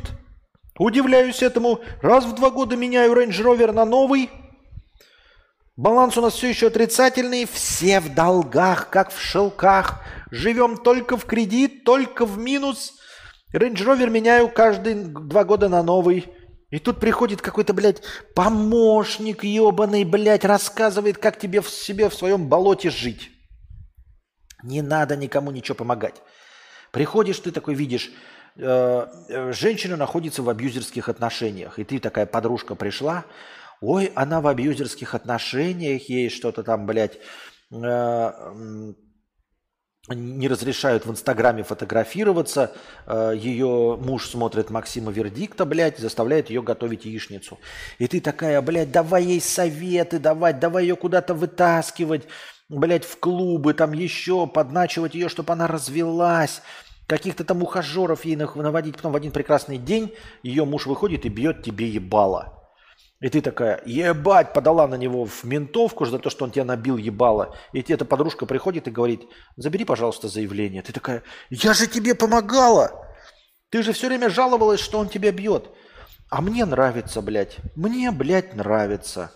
Удивляюсь 0.78 1.42
этому. 1.42 1.80
Раз 2.00 2.24
в 2.24 2.34
два 2.34 2.50
года 2.50 2.76
меняю 2.76 3.12
Range 3.12 3.28
Rover 3.28 3.72
на 3.72 3.84
новый. 3.84 4.30
Баланс 5.76 6.16
у 6.16 6.22
нас 6.22 6.34
все 6.34 6.48
еще 6.48 6.68
отрицательный. 6.68 7.46
Все 7.46 8.00
в 8.00 8.14
долгах, 8.14 8.88
как 8.88 9.12
в 9.12 9.20
шелках. 9.20 10.02
Живем 10.30 10.78
только 10.78 11.18
в 11.18 11.26
кредит, 11.26 11.84
только 11.84 12.24
в 12.24 12.38
минус. 12.38 12.94
Range 13.52 13.74
Rover 13.74 14.08
меняю 14.08 14.48
каждые 14.48 14.94
два 14.94 15.44
года 15.44 15.68
на 15.68 15.82
новый. 15.82 16.26
И 16.70 16.78
тут 16.78 17.00
приходит 17.00 17.42
какой-то, 17.42 17.74
блядь, 17.74 18.02
помощник 18.34 19.42
ебаный, 19.42 20.04
блядь, 20.04 20.44
рассказывает, 20.44 21.18
как 21.18 21.38
тебе 21.38 21.60
в 21.60 21.68
себе 21.68 22.08
в 22.08 22.14
своем 22.14 22.48
болоте 22.48 22.90
жить. 22.90 23.30
Не 24.62 24.82
надо 24.82 25.16
никому 25.16 25.50
ничего 25.50 25.74
помогать. 25.74 26.22
Приходишь, 26.92 27.40
ты 27.40 27.50
такой 27.50 27.74
видишь, 27.74 28.12
э, 28.56 29.06
э, 29.28 29.52
женщина 29.52 29.96
находится 29.96 30.42
в 30.42 30.48
абьюзерских 30.48 31.08
отношениях, 31.08 31.78
и 31.78 31.84
ты 31.84 31.98
такая 31.98 32.26
подружка 32.26 32.74
пришла, 32.76 33.24
ой, 33.80 34.12
она 34.14 34.40
в 34.40 34.46
абьюзерских 34.46 35.14
отношениях, 35.14 36.08
ей 36.08 36.30
что-то 36.30 36.62
там, 36.62 36.86
блядь, 36.86 37.18
э, 37.72 38.32
не 40.14 40.48
разрешают 40.48 41.06
в 41.06 41.10
Инстаграме 41.10 41.62
фотографироваться. 41.62 42.72
Э, 43.06 43.32
ее 43.36 43.96
муж 44.00 44.28
смотрит 44.28 44.70
Максима 44.70 45.12
Вердикта, 45.12 45.64
блядь, 45.64 45.98
заставляет 45.98 46.50
ее 46.50 46.62
готовить 46.62 47.04
яичницу. 47.04 47.58
И 47.98 48.06
ты 48.06 48.20
такая, 48.20 48.60
блядь, 48.62 48.90
давай 48.90 49.24
ей 49.24 49.40
советы 49.40 50.18
давать, 50.18 50.58
давай 50.58 50.84
ее 50.84 50.96
куда-то 50.96 51.34
вытаскивать, 51.34 52.26
блядь, 52.68 53.04
в 53.04 53.18
клубы, 53.18 53.74
там 53.74 53.92
еще, 53.92 54.46
подначивать 54.46 55.14
ее, 55.14 55.28
чтобы 55.28 55.52
она 55.52 55.66
развелась 55.66 56.62
каких-то 57.06 57.42
там 57.42 57.60
ухажеров 57.62 58.24
ей 58.24 58.36
наводить. 58.36 58.96
Потом 58.96 59.12
в 59.12 59.16
один 59.16 59.32
прекрасный 59.32 59.78
день 59.78 60.14
ее 60.44 60.64
муж 60.64 60.86
выходит 60.86 61.26
и 61.26 61.28
бьет 61.28 61.64
тебе 61.64 61.88
ебало. 61.88 62.59
И 63.20 63.28
ты 63.28 63.42
такая, 63.42 63.82
ебать, 63.84 64.54
подала 64.54 64.88
на 64.88 64.94
него 64.94 65.26
в 65.26 65.44
ментовку 65.44 66.06
за 66.06 66.18
то, 66.18 66.30
что 66.30 66.46
он 66.46 66.50
тебя 66.50 66.64
набил 66.64 66.96
ебало. 66.96 67.54
И 67.72 67.82
тебе 67.82 67.96
эта 67.96 68.06
подружка 68.06 68.46
приходит 68.46 68.88
и 68.88 68.90
говорит, 68.90 69.28
забери, 69.56 69.84
пожалуйста, 69.84 70.28
заявление. 70.28 70.82
Ты 70.82 70.92
такая, 70.92 71.22
я 71.50 71.74
же 71.74 71.86
тебе 71.86 72.14
помогала. 72.14 73.06
Ты 73.68 73.82
же 73.82 73.92
все 73.92 74.08
время 74.08 74.30
жаловалась, 74.30 74.80
что 74.80 74.98
он 74.98 75.10
тебя 75.10 75.32
бьет. 75.32 75.68
А 76.30 76.40
мне 76.40 76.64
нравится, 76.64 77.20
блядь. 77.20 77.58
Мне, 77.76 78.10
блядь, 78.10 78.54
нравится. 78.54 79.32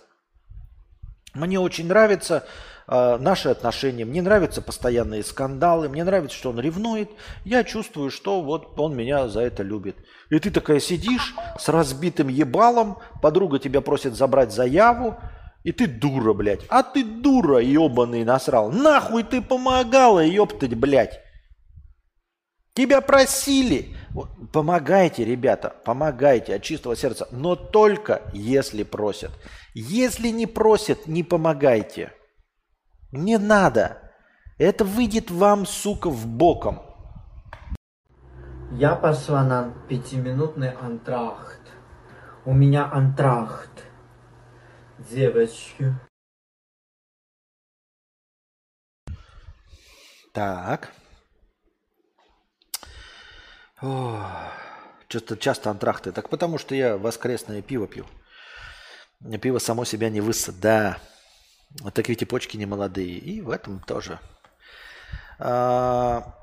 Мне 1.35 1.61
очень 1.61 1.86
нравится 1.86 2.47
э, 2.86 3.16
наши 3.19 3.48
отношения. 3.48 4.05
Мне 4.05 4.23
нравятся 4.23 4.62
постоянные 4.62 5.23
скандалы. 5.23 5.89
Мне 5.89 6.05
нравится, 6.05 6.36
что 6.36 6.51
он 6.51 6.61
ревнует. 6.61 7.11
Я 7.44 7.65
чувствую, 7.65 8.11
что 8.11 8.40
вот 8.43 8.78
он 8.78 8.97
меня 8.97 9.28
за 9.28 9.40
это 9.40 9.62
любит. 9.62 9.97
И 10.31 10.39
ты 10.39 10.51
такая 10.51 10.81
сидишь 10.81 11.35
с 11.59 11.69
разбитым 11.69 12.28
ебалом, 12.28 12.98
подруга 13.23 13.59
тебя 13.59 13.81
просит 13.81 14.15
забрать 14.15 14.52
заяву, 14.52 15.16
и 15.65 15.73
ты 15.73 15.86
дура, 15.86 16.35
блядь. 16.35 16.61
А 16.69 16.82
ты 16.82 17.05
дура, 17.05 17.59
ебаный 17.59 18.24
насрал. 18.24 18.70
Нахуй 18.70 19.23
ты 19.23 19.40
помогала, 19.40 20.20
ептать, 20.20 20.74
блядь. 20.74 21.20
Тебя 22.74 23.01
просили. 23.01 23.97
Помогайте, 24.52 25.24
ребята, 25.24 25.74
помогайте 25.85 26.56
от 26.56 26.62
чистого 26.62 26.97
сердца. 26.97 27.28
Но 27.31 27.56
только 27.56 28.23
если 28.32 28.82
просят. 28.82 29.31
Если 29.74 30.28
не 30.28 30.47
просят, 30.47 31.06
не 31.06 31.23
помогайте. 31.23 32.12
Не 33.16 33.39
надо. 33.39 34.12
Это 34.59 34.85
выйдет 34.85 35.31
вам, 35.31 35.66
сука, 35.66 36.11
в 36.11 36.27
боком. 36.27 36.82
Я 38.73 38.97
пошла 38.97 39.45
на 39.45 39.70
пятиминутный 39.89 40.73
антрахт. 40.73 41.61
У 42.45 42.53
меня 42.53 42.91
антрахт. 42.91 43.85
Девочки. 44.99 45.95
Так. 50.32 50.93
Что-то 53.78 55.36
часто 55.36 55.70
антрахты. 55.70 56.11
Так 56.11 56.28
потому 56.31 56.59
что 56.59 56.74
я 56.74 56.97
воскресное 56.97 57.62
пиво 57.62 57.86
пью. 57.86 58.07
Пиво 59.41 59.61
само 59.61 59.85
себя 59.85 60.11
не 60.11 60.20
высад. 60.20 60.59
Да. 60.59 60.99
Так 61.94 62.09
ведь 62.09 62.22
и 62.22 62.24
почки 62.24 62.56
не 62.56 62.66
молодые. 62.66 63.18
И 63.18 63.40
в 63.40 63.51
этом 63.51 63.80
тоже. 63.80 64.20
А, 65.38 66.34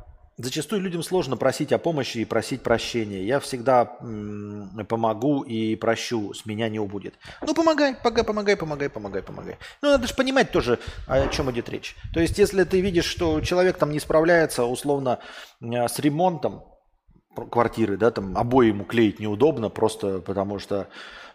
Зачастую 0.43 0.81
людям 0.81 1.03
сложно 1.03 1.37
просить 1.37 1.71
о 1.71 1.77
помощи 1.77 2.19
и 2.19 2.25
просить 2.25 2.63
прощения. 2.63 3.23
Я 3.23 3.39
всегда 3.39 3.85
помогу 3.85 5.41
и 5.43 5.75
прощу, 5.75 6.33
с 6.33 6.47
меня 6.47 6.67
не 6.67 6.79
убудет. 6.79 7.13
Ну, 7.45 7.53
помогай, 7.53 7.95
помогай, 7.95 8.23
помогай, 8.23 8.57
помогай, 8.57 8.89
помогай, 8.89 9.21
помогай. 9.21 9.57
Ну, 9.81 9.89
надо 9.89 10.07
же 10.07 10.15
понимать 10.15 10.51
тоже, 10.51 10.79
о 11.05 11.27
чем 11.27 11.51
идет 11.51 11.69
речь. 11.69 11.95
То 12.13 12.21
есть, 12.21 12.39
если 12.39 12.63
ты 12.63 12.81
видишь, 12.81 13.05
что 13.05 13.41
человек 13.41 13.77
там 13.77 13.91
не 13.91 13.99
справляется, 13.99 14.63
условно, 14.65 15.19
э, 15.61 15.87
с 15.87 15.99
ремонтом 15.99 16.63
квартиры, 17.35 17.97
да, 17.97 18.09
там 18.09 18.35
обои 18.35 18.69
ему 18.69 18.83
клеить 18.83 19.19
неудобно, 19.19 19.69
просто 19.69 20.19
потому 20.19 20.57
что 20.57 20.87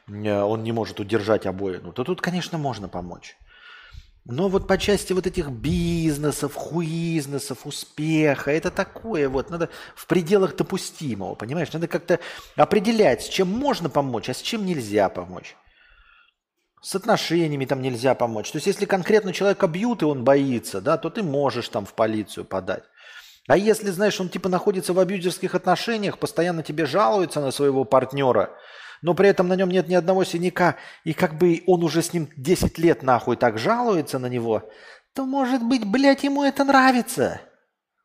он 0.08 0.62
не 0.62 0.72
может 0.72 1.00
удержать 1.00 1.46
обои, 1.46 1.80
ну, 1.82 1.92
то 1.92 2.02
тут, 2.02 2.20
конечно, 2.20 2.58
можно 2.58 2.88
помочь. 2.88 3.36
Но 4.28 4.48
вот 4.48 4.66
по 4.66 4.76
части 4.76 5.12
вот 5.12 5.28
этих 5.28 5.50
бизнесов, 5.50 6.54
хуизнесов, 6.54 7.64
успеха, 7.64 8.50
это 8.50 8.72
такое 8.72 9.28
вот, 9.28 9.50
надо 9.50 9.68
в 9.94 10.06
пределах 10.06 10.56
допустимого, 10.56 11.36
понимаешь? 11.36 11.72
Надо 11.72 11.86
как-то 11.86 12.18
определять, 12.56 13.22
с 13.22 13.28
чем 13.28 13.48
можно 13.48 13.88
помочь, 13.88 14.28
а 14.28 14.34
с 14.34 14.40
чем 14.40 14.66
нельзя 14.66 15.08
помочь. 15.08 15.54
С 16.82 16.96
отношениями 16.96 17.66
там 17.66 17.80
нельзя 17.80 18.16
помочь. 18.16 18.50
То 18.50 18.56
есть 18.56 18.66
если 18.66 18.84
конкретно 18.84 19.32
человека 19.32 19.68
бьют, 19.68 20.02
и 20.02 20.06
он 20.06 20.24
боится, 20.24 20.80
да, 20.80 20.98
то 20.98 21.08
ты 21.08 21.22
можешь 21.22 21.68
там 21.68 21.86
в 21.86 21.94
полицию 21.94 22.44
подать. 22.44 22.82
А 23.46 23.56
если, 23.56 23.90
знаешь, 23.90 24.20
он 24.20 24.28
типа 24.28 24.48
находится 24.48 24.92
в 24.92 24.98
абьюзерских 24.98 25.54
отношениях, 25.54 26.18
постоянно 26.18 26.64
тебе 26.64 26.84
жалуется 26.84 27.40
на 27.40 27.52
своего 27.52 27.84
партнера, 27.84 28.50
но 29.02 29.14
при 29.14 29.28
этом 29.28 29.48
на 29.48 29.54
нем 29.54 29.70
нет 29.70 29.88
ни 29.88 29.94
одного 29.94 30.24
синяка, 30.24 30.76
и 31.04 31.12
как 31.12 31.36
бы 31.38 31.62
он 31.66 31.82
уже 31.82 32.02
с 32.02 32.12
ним 32.12 32.28
10 32.36 32.78
лет 32.78 33.02
нахуй 33.02 33.36
так 33.36 33.58
жалуется 33.58 34.18
на 34.18 34.26
него, 34.26 34.68
то 35.12 35.24
может 35.24 35.62
быть, 35.62 35.84
блядь, 35.84 36.24
ему 36.24 36.42
это 36.42 36.64
нравится. 36.64 37.40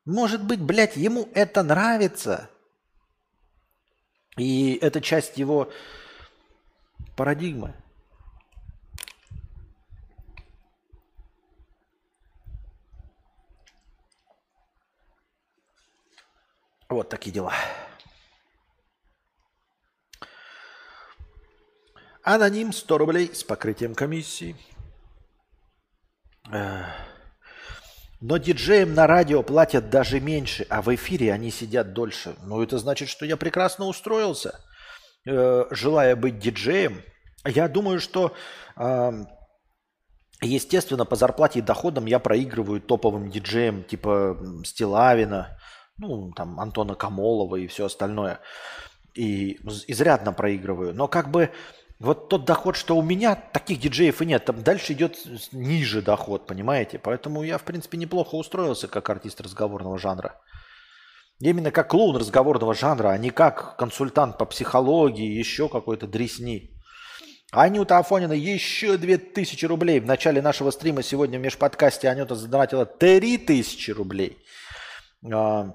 Может 0.05 0.43
быть, 0.43 0.61
блядь, 0.61 0.95
ему 0.95 1.29
это 1.33 1.61
нравится. 1.61 2.49
И 4.37 4.79
это 4.81 5.01
часть 5.01 5.37
его 5.37 5.69
парадигмы. 7.15 7.75
Вот 16.89 17.09
такие 17.09 17.31
дела. 17.31 17.53
Аноним 22.23 22.71
100 22.71 22.97
рублей 22.97 23.31
с 23.33 23.43
покрытием 23.43 23.95
комиссии. 23.95 24.55
Но 28.21 28.37
диджеям 28.37 28.93
на 28.93 29.07
радио 29.07 29.41
платят 29.41 29.89
даже 29.89 30.19
меньше, 30.19 30.67
а 30.69 30.83
в 30.83 30.93
эфире 30.93 31.33
они 31.33 31.49
сидят 31.49 31.93
дольше. 31.93 32.35
Ну, 32.43 32.61
это 32.61 32.77
значит, 32.77 33.09
что 33.09 33.25
я 33.25 33.35
прекрасно 33.35 33.85
устроился, 33.85 34.59
э, 35.25 35.65
желая 35.71 36.15
быть 36.15 36.37
диджеем. 36.37 37.01
Я 37.43 37.67
думаю, 37.67 37.99
что, 37.99 38.35
естественно, 40.41 41.05
по 41.05 41.15
зарплате 41.15 41.57
и 41.57 41.63
доходам 41.63 42.05
я 42.05 42.19
проигрываю 42.19 42.79
топовым 42.79 43.31
диджеям 43.31 43.83
типа 43.83 44.37
Стилавина, 44.63 45.57
ну, 45.97 46.31
там, 46.33 46.59
Антона 46.59 46.93
Камолова 46.93 47.55
и 47.55 47.65
все 47.65 47.85
остальное. 47.85 48.39
И 49.15 49.59
изрядно 49.87 50.33
проигрываю. 50.33 50.93
Но 50.93 51.07
как 51.07 51.31
бы 51.31 51.49
вот 52.01 52.29
тот 52.29 52.45
доход, 52.45 52.75
что 52.75 52.97
у 52.97 53.03
меня, 53.03 53.35
таких 53.35 53.79
диджеев 53.79 54.21
и 54.21 54.25
нет. 54.25 54.45
Там 54.45 54.63
дальше 54.63 54.93
идет 54.93 55.19
ниже 55.51 56.01
доход, 56.01 56.47
понимаете? 56.47 56.97
Поэтому 56.97 57.43
я, 57.43 57.59
в 57.59 57.63
принципе, 57.63 57.97
неплохо 57.97 58.35
устроился 58.35 58.87
как 58.87 59.07
артист 59.09 59.39
разговорного 59.39 59.99
жанра. 59.99 60.39
Именно 61.39 61.69
как 61.69 61.89
клоун 61.89 62.17
разговорного 62.17 62.73
жанра, 62.73 63.09
а 63.09 63.17
не 63.19 63.29
как 63.29 63.77
консультант 63.77 64.39
по 64.39 64.45
психологии, 64.45 65.37
еще 65.37 65.69
какой-то 65.69 66.07
дресни. 66.07 66.71
Анюта 67.51 67.99
Афонина 67.99 68.33
еще 68.33 68.97
2000 68.97 69.65
рублей. 69.65 69.99
В 69.99 70.05
начале 70.07 70.41
нашего 70.41 70.71
стрима 70.71 71.03
сегодня 71.03 71.37
в 71.37 71.43
межподкасте 71.43 72.09
Анюта 72.09 72.33
задонатила 72.33 72.85
3000 72.87 73.91
рублей. 73.91 74.37
А, 75.31 75.73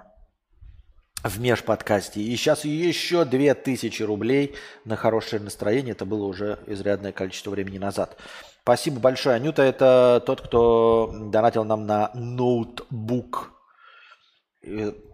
в 1.28 1.40
межподкасте. 1.40 2.20
И 2.20 2.36
сейчас 2.36 2.64
еще 2.64 3.24
2000 3.24 4.02
рублей 4.02 4.54
на 4.84 4.96
хорошее 4.96 5.42
настроение. 5.42 5.92
Это 5.92 6.04
было 6.04 6.24
уже 6.26 6.58
изрядное 6.66 7.12
количество 7.12 7.50
времени 7.50 7.78
назад. 7.78 8.16
Спасибо 8.62 8.98
большое. 9.00 9.36
Анюта– 9.36 9.62
это 9.64 10.22
тот, 10.26 10.40
кто 10.40 11.12
донатил 11.30 11.64
нам 11.64 11.86
на 11.86 12.10
ноутбук, 12.14 13.52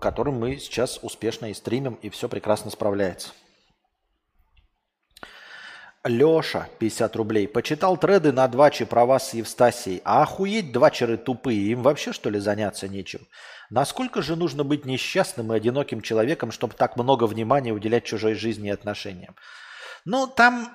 которым 0.00 0.40
мы 0.40 0.56
сейчас 0.56 0.98
успешно 1.02 1.50
и 1.50 1.54
стримим, 1.54 1.94
и 1.94 2.08
все 2.08 2.28
прекрасно 2.28 2.70
справляется. 2.70 3.30
Леша, 6.04 6.68
50 6.78 7.14
рублей. 7.16 7.46
Почитал 7.46 7.96
треды 7.96 8.32
на 8.32 8.48
двачи 8.48 8.84
про 8.84 9.06
вас 9.06 9.30
с 9.30 9.34
Евстасией. 9.34 10.02
А 10.04 10.22
охуеть 10.22 10.72
двачеры 10.72 11.16
тупые. 11.16 11.70
Им 11.70 11.82
вообще 11.82 12.12
что 12.12 12.28
ли 12.28 12.40
заняться 12.40 12.88
нечем? 12.88 13.28
Насколько 13.70 14.20
же 14.20 14.34
нужно 14.34 14.64
быть 14.64 14.84
несчастным 14.84 15.52
и 15.52 15.56
одиноким 15.56 16.00
человеком, 16.00 16.50
чтобы 16.50 16.74
так 16.74 16.96
много 16.96 17.24
внимания 17.24 17.72
уделять 17.72 18.04
чужой 18.04 18.34
жизни 18.34 18.68
и 18.68 18.72
отношениям? 18.72 19.36
Ну, 20.04 20.26
там, 20.26 20.68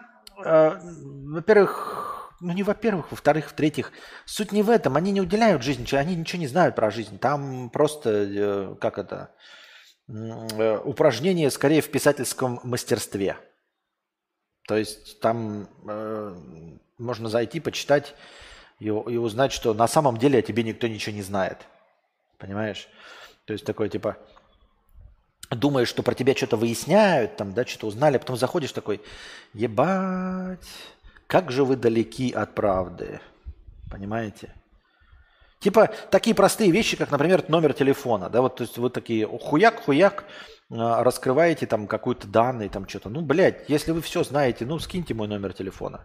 э, 0.46 0.80
во-первых, 0.82 2.32
ну 2.40 2.54
не 2.54 2.64
во-первых, 2.64 3.12
во-вторых, 3.12 3.50
в-третьих, 3.50 3.92
суть 4.26 4.54
не 4.54 4.64
в 4.64 4.70
этом. 4.70 4.96
Они 4.96 5.12
не 5.12 5.20
уделяют 5.20 5.62
жизни, 5.62 5.86
они 5.98 6.16
ничего 6.16 6.40
не 6.40 6.48
знают 6.48 6.76
про 6.76 6.90
жизнь. 6.90 7.20
Там 7.20 7.70
просто, 7.70 8.10
э, 8.10 8.76
как 8.80 8.98
это, 8.98 9.32
э, 10.08 10.78
упражнение 10.86 11.52
скорее 11.52 11.82
в 11.82 11.92
писательском 11.92 12.62
мастерстве. 12.64 13.38
То 14.68 14.76
есть 14.76 15.20
там 15.22 15.70
э, 15.88 16.36
можно 16.98 17.30
зайти, 17.30 17.60
почитать 17.62 18.14
и, 18.80 18.88
и 18.88 18.90
узнать, 18.90 19.54
что 19.54 19.74
на 19.74 19.88
самом 19.88 20.18
деле 20.18 20.40
о 20.40 20.42
тебе 20.42 20.62
никто 20.62 20.88
ничего 20.88 21.16
не 21.16 21.22
знает. 21.22 21.60
Понимаешь? 22.38 22.90
То 23.46 23.54
есть 23.54 23.66
такой 23.66 23.90
типа 23.90 24.18
думаешь, 25.50 25.88
что 25.88 26.04
про 26.04 26.14
тебя 26.14 26.36
что-то 26.36 26.58
выясняют, 26.58 27.38
там, 27.38 27.54
да, 27.54 27.66
что-то 27.66 27.88
узнали, 27.88 28.18
а 28.18 28.20
потом 28.20 28.36
заходишь 28.36 28.74
такой, 28.74 29.02
ебать, 29.54 30.68
как 31.28 31.50
же 31.50 31.64
вы 31.64 31.78
далеки 31.78 32.34
от 32.34 32.54
правды. 32.54 33.22
Понимаете? 33.90 34.54
Типа 35.60 35.90
такие 36.12 36.36
простые 36.36 36.72
вещи, 36.72 36.98
как, 36.98 37.12
например, 37.12 37.44
номер 37.48 37.74
телефона, 37.74 38.30
да, 38.30 38.42
вот, 38.42 38.58
то 38.58 38.64
есть 38.64 38.78
вы 38.78 38.90
такие 38.90 39.26
хуяк-хуяк, 39.26 40.26
а, 40.70 41.04
раскрываете 41.04 41.66
там 41.66 41.88
какую-то 41.88 42.28
данные, 42.28 42.70
там 42.70 42.88
что-то. 42.88 43.10
Ну, 43.10 43.22
блядь, 43.22 43.68
если 43.70 43.92
вы 43.92 44.02
все 44.02 44.24
знаете, 44.24 44.66
ну, 44.66 44.78
скиньте 44.80 45.14
мой 45.14 45.28
номер 45.28 45.54
телефона. 45.54 46.02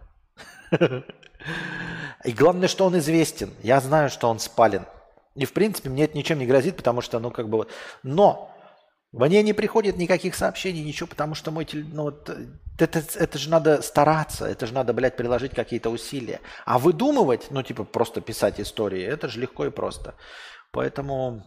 И 2.23 2.31
главное, 2.31 2.67
что 2.67 2.85
он 2.85 2.97
известен. 2.97 3.51
Я 3.61 3.79
знаю, 3.81 4.09
что 4.09 4.29
он 4.29 4.39
спален. 4.39 4.85
И, 5.35 5.45
в 5.45 5.53
принципе, 5.53 5.89
мне 5.89 6.05
это 6.05 6.17
ничем 6.17 6.39
не 6.39 6.45
грозит, 6.45 6.77
потому 6.77 7.01
что, 7.01 7.19
ну, 7.19 7.31
как 7.31 7.49
бы... 7.49 7.67
Но 8.03 8.52
мне 9.13 9.43
не 9.43 9.53
приходит 9.53 9.97
никаких 9.97 10.35
сообщений, 10.35 10.83
ничего, 10.83 11.07
потому 11.07 11.35
что 11.35 11.51
мой 11.51 11.65
телефон... 11.65 11.91
Ну, 11.93 12.03
вот, 12.03 12.29
это, 12.79 13.03
это 13.15 13.37
же 13.37 13.49
надо 13.49 13.81
стараться, 13.83 14.45
это 14.45 14.65
же 14.65 14.73
надо, 14.73 14.91
блядь, 14.93 15.15
приложить 15.15 15.53
какие-то 15.53 15.91
усилия. 15.91 16.41
А 16.65 16.79
выдумывать, 16.79 17.47
ну, 17.51 17.61
типа, 17.61 17.83
просто 17.83 18.21
писать 18.21 18.59
истории, 18.59 19.03
это 19.03 19.27
же 19.27 19.39
легко 19.39 19.65
и 19.67 19.69
просто. 19.69 20.15
Поэтому 20.71 21.45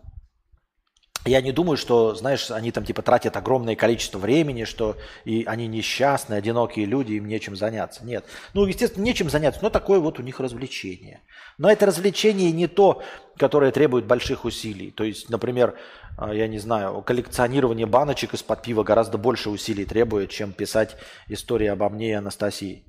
я 1.27 1.41
не 1.41 1.53
думаю, 1.53 1.77
что, 1.77 2.15
знаешь, 2.15 2.51
они 2.51 2.73
там 2.73 2.85
типа 2.85 3.03
тратят 3.03 3.37
огромное 3.37 3.77
количество 3.77 4.19
времени, 4.19 4.65
что 4.65 4.97
и 5.25 5.45
они 5.45 5.67
несчастные, 5.67 6.39
одинокие 6.39 6.87
люди, 6.87 7.15
им 7.15 7.27
нечем 7.27 7.57
заняться. 7.57 8.05
Нет. 8.05 8.25
Ну, 8.55 8.65
естественно, 8.65 9.05
нечем 9.05 9.29
заняться, 9.29 9.61
но 9.63 9.71
такое 9.71 9.99
вот 9.99 10.19
у 10.19 10.23
них 10.23 10.41
развлечение. 10.41 11.21
Но 11.59 11.71
это 11.71 11.87
развлечение 11.87 12.53
не 12.53 12.67
то, 12.69 13.03
которое 13.37 13.73
требует 13.73 14.07
больших 14.07 14.45
усилий. 14.45 14.91
То 14.91 15.05
есть, 15.05 15.31
например, 15.31 15.77
а, 16.17 16.33
я 16.33 16.49
не 16.49 16.59
знаю, 16.59 17.03
коллекционирование 17.03 17.87
баночек 17.87 18.35
из-под 18.35 18.63
пива 18.63 18.83
гораздо 18.83 19.19
больше 19.19 19.51
усилий 19.51 19.85
требует, 19.85 20.31
чем 20.31 20.53
писать 20.53 20.97
истории 21.29 21.67
обо 21.67 21.89
мне 21.89 22.11
и 22.11 22.13
Анастасии. 22.13 22.85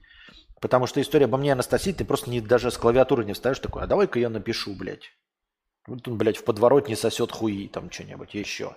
Потому 0.61 0.88
что 0.88 1.01
история 1.01 1.26
обо 1.26 1.38
мне 1.38 1.49
и 1.49 1.53
Анастасии, 1.53 1.91
ты 1.91 2.03
просто 2.03 2.30
не, 2.30 2.41
даже 2.41 2.72
с 2.72 2.77
клавиатуры 2.77 3.26
не 3.26 3.34
вставишь 3.34 3.59
такой, 3.59 3.84
а 3.84 3.88
давай-ка 3.88 4.19
я 4.19 4.30
напишу, 4.30 4.73
блядь. 4.73 5.11
Вот 5.88 6.05
он, 6.07 6.18
блядь, 6.18 6.38
в 6.38 6.43
подворотне 6.43 6.97
сосет 6.97 7.31
хуи, 7.31 7.68
там 7.68 7.89
что-нибудь 7.89 8.34
еще. 8.34 8.76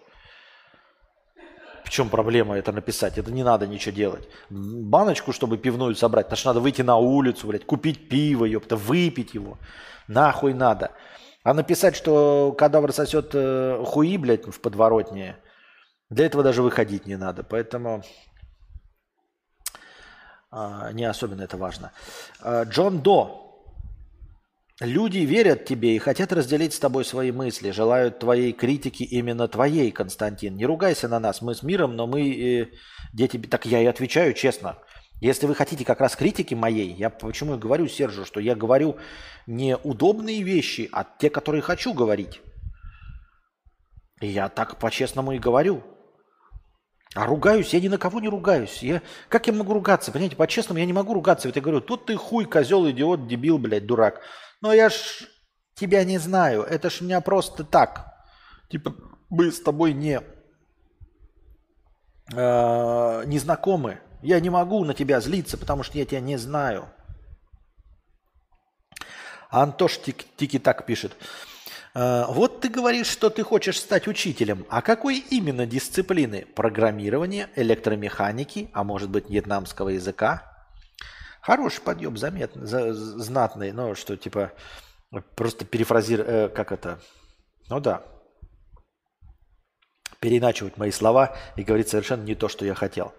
В 1.84 1.90
чем 1.90 2.08
проблема 2.08 2.56
это 2.56 2.70
написать? 2.70 3.18
Это 3.18 3.32
не 3.32 3.42
надо 3.42 3.66
ничего 3.66 3.92
делать. 3.92 4.28
Баночку, 4.48 5.32
чтобы 5.32 5.58
пивную 5.58 5.96
собрать, 5.96 6.26
потому 6.26 6.38
что 6.38 6.48
надо 6.50 6.60
выйти 6.60 6.82
на 6.82 6.96
улицу, 6.96 7.48
блядь, 7.48 7.66
купить 7.66 8.08
пиво, 8.08 8.44
ёпта, 8.44 8.76
выпить 8.76 9.34
его. 9.34 9.58
Нахуй 10.06 10.54
надо. 10.54 10.92
А 11.42 11.52
написать, 11.52 11.96
что 11.96 12.54
кадавр 12.56 12.92
сосет 12.92 13.30
э, 13.34 13.82
хуи, 13.84 14.16
блядь, 14.18 14.46
в 14.46 14.60
подворотне, 14.60 15.36
для 16.10 16.26
этого 16.26 16.44
даже 16.44 16.62
выходить 16.62 17.06
не 17.06 17.16
надо. 17.16 17.42
Поэтому 17.42 18.04
э, 20.52 20.90
не 20.92 21.06
особенно 21.06 21.42
это 21.42 21.56
важно. 21.56 21.90
Э, 22.40 22.64
Джон 22.68 23.00
До 23.00 23.49
Люди 24.80 25.18
верят 25.18 25.66
тебе 25.66 25.94
и 25.94 25.98
хотят 25.98 26.32
разделить 26.32 26.72
с 26.72 26.78
тобой 26.78 27.04
свои 27.04 27.32
мысли, 27.32 27.70
желают 27.70 28.18
твоей 28.18 28.52
критики 28.52 29.02
именно 29.02 29.46
твоей, 29.46 29.90
Константин. 29.90 30.56
Не 30.56 30.64
ругайся 30.64 31.06
на 31.06 31.20
нас, 31.20 31.42
мы 31.42 31.54
с 31.54 31.62
миром, 31.62 31.96
но 31.96 32.06
мы 32.06 32.30
э, 32.30 32.68
дети... 33.12 33.36
Так 33.36 33.66
я 33.66 33.82
и 33.82 33.84
отвечаю 33.84 34.32
честно. 34.32 34.78
Если 35.20 35.46
вы 35.46 35.54
хотите 35.54 35.84
как 35.84 36.00
раз 36.00 36.16
критики 36.16 36.54
моей, 36.54 36.94
я 36.94 37.10
почему 37.10 37.56
и 37.56 37.58
говорю 37.58 37.88
Сержу, 37.88 38.24
что 38.24 38.40
я 38.40 38.54
говорю 38.54 38.96
не 39.46 39.76
удобные 39.76 40.42
вещи, 40.42 40.88
а 40.92 41.04
те, 41.04 41.28
которые 41.28 41.60
хочу 41.60 41.92
говорить. 41.92 42.40
И 44.22 44.28
я 44.28 44.48
так 44.48 44.78
по-честному 44.78 45.32
и 45.32 45.38
говорю. 45.38 45.82
А 47.14 47.26
ругаюсь, 47.26 47.74
я 47.74 47.80
ни 47.80 47.88
на 47.88 47.98
кого 47.98 48.20
не 48.20 48.28
ругаюсь. 48.30 48.82
Я, 48.82 49.02
как 49.28 49.46
я 49.46 49.52
могу 49.52 49.74
ругаться? 49.74 50.10
Понимаете, 50.10 50.36
по-честному 50.36 50.78
я 50.78 50.86
не 50.86 50.94
могу 50.94 51.12
ругаться. 51.12 51.48
Вот 51.48 51.56
я 51.56 51.60
говорю, 51.60 51.82
тут 51.82 52.06
ты 52.06 52.16
хуй, 52.16 52.46
козел, 52.46 52.88
идиот, 52.88 53.26
дебил, 53.26 53.58
блядь, 53.58 53.84
дурак. 53.84 54.22
Но 54.60 54.72
я 54.72 54.90
ж 54.90 55.28
тебя 55.74 56.04
не 56.04 56.18
знаю. 56.18 56.62
Это 56.62 56.90
ж 56.90 57.00
у 57.00 57.04
меня 57.04 57.20
просто 57.20 57.64
так. 57.64 58.14
Типа 58.68 58.94
мы 59.30 59.50
с 59.50 59.60
тобой 59.60 59.92
не, 59.92 60.20
э, 62.34 63.22
не 63.26 63.38
знакомы. 63.38 64.00
Я 64.22 64.40
не 64.40 64.50
могу 64.50 64.84
на 64.84 64.92
тебя 64.94 65.20
злиться, 65.20 65.56
потому 65.56 65.82
что 65.82 65.98
я 65.98 66.04
тебя 66.04 66.20
не 66.20 66.36
знаю. 66.36 66.88
Антош 69.48 69.98
Тики 70.36 70.58
так 70.58 70.84
пишет. 70.86 71.16
Э, 71.94 72.26
Вот 72.28 72.60
ты 72.60 72.68
говоришь, 72.68 73.08
что 73.08 73.30
ты 73.30 73.42
хочешь 73.42 73.80
стать 73.80 74.06
учителем. 74.06 74.66
А 74.68 74.82
какой 74.82 75.18
именно 75.18 75.66
дисциплины? 75.66 76.46
Программирование, 76.54 77.48
электромеханики, 77.56 78.70
а 78.72 78.84
может 78.84 79.08
быть 79.10 79.30
вьетнамского 79.30 79.88
языка? 79.88 80.49
Хороший 81.42 81.80
подъем, 81.80 82.16
заметный, 82.16 82.66
за- 82.66 82.92
знатный, 82.94 83.72
но 83.72 83.94
что 83.94 84.16
типа 84.16 84.52
просто 85.36 85.64
перефразировать, 85.64 86.54
как 86.54 86.72
это, 86.72 87.00
ну 87.68 87.80
да, 87.80 88.04
переиначивать 90.20 90.76
мои 90.76 90.90
слова 90.90 91.36
и 91.56 91.62
говорить 91.62 91.88
совершенно 91.88 92.22
не 92.22 92.34
то, 92.34 92.48
что 92.48 92.64
я 92.64 92.74
хотел. 92.74 93.14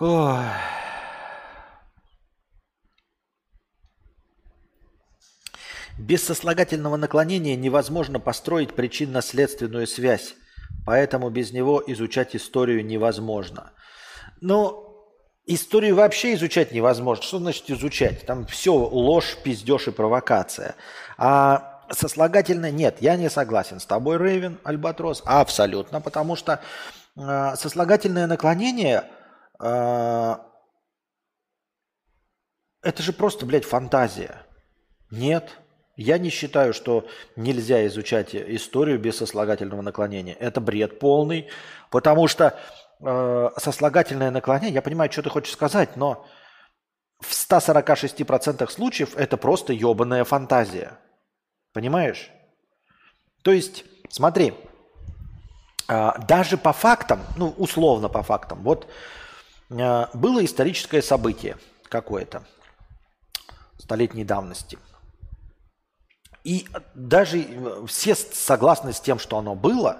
Ой. 0.00 0.44
Без 5.96 6.24
сослагательного 6.24 6.96
наклонения 6.96 7.54
невозможно 7.54 8.18
построить 8.18 8.74
причинно-следственную 8.74 9.86
связь, 9.86 10.34
поэтому 10.84 11.30
без 11.30 11.52
него 11.52 11.80
изучать 11.86 12.34
историю 12.34 12.84
невозможно. 12.84 13.72
Но 14.40 14.93
историю 15.46 15.96
вообще 15.96 16.34
изучать 16.34 16.72
невозможно. 16.72 17.22
Что 17.22 17.38
значит 17.38 17.70
изучать? 17.70 18.26
Там 18.26 18.46
все 18.46 18.72
ложь, 18.72 19.36
пиздеж 19.42 19.88
и 19.88 19.90
провокация. 19.90 20.74
А 21.16 21.82
сослагательное 21.90 22.70
нет, 22.70 22.96
я 23.00 23.16
не 23.16 23.28
согласен 23.30 23.80
с 23.80 23.86
тобой, 23.86 24.18
Рейвен, 24.18 24.58
Альбатрос, 24.64 25.22
абсолютно, 25.24 26.00
потому 26.00 26.36
что 26.36 26.60
э, 27.16 27.56
сослагательное 27.56 28.26
наклонение 28.26 29.04
э, 29.60 30.36
это 32.82 33.02
же 33.02 33.12
просто, 33.12 33.46
блядь, 33.46 33.64
фантазия. 33.64 34.46
Нет, 35.10 35.58
я 35.96 36.18
не 36.18 36.30
считаю, 36.30 36.74
что 36.74 37.06
нельзя 37.36 37.86
изучать 37.86 38.34
историю 38.34 38.98
без 38.98 39.18
сослагательного 39.18 39.80
наклонения. 39.80 40.34
Это 40.34 40.60
бред 40.60 40.98
полный, 40.98 41.48
потому 41.90 42.28
что 42.28 42.58
э, 43.04 43.50
сослагательное 43.58 44.30
наклонение, 44.30 44.74
я 44.74 44.82
понимаю, 44.82 45.10
что 45.12 45.22
ты 45.22 45.30
хочешь 45.30 45.52
сказать, 45.52 45.96
но 45.96 46.26
в 47.20 47.30
146% 47.30 48.68
случаев 48.70 49.16
это 49.16 49.36
просто 49.36 49.72
ебаная 49.72 50.24
фантазия. 50.24 50.98
Понимаешь? 51.72 52.30
То 53.42 53.52
есть, 53.52 53.84
смотри, 54.08 54.54
э, 55.88 56.10
даже 56.26 56.56
по 56.56 56.72
фактам, 56.72 57.20
ну, 57.36 57.50
условно 57.56 58.08
по 58.08 58.22
фактам, 58.22 58.62
вот 58.62 58.88
э, 59.70 60.06
было 60.14 60.44
историческое 60.44 61.02
событие 61.02 61.56
какое-то 61.88 62.44
столетней 63.78 64.24
давности– 64.24 64.78
и 66.44 66.66
даже 66.94 67.46
все 67.88 68.14
согласны 68.14 68.92
с 68.92 69.00
тем, 69.00 69.18
что 69.18 69.38
оно 69.38 69.54
было. 69.54 69.98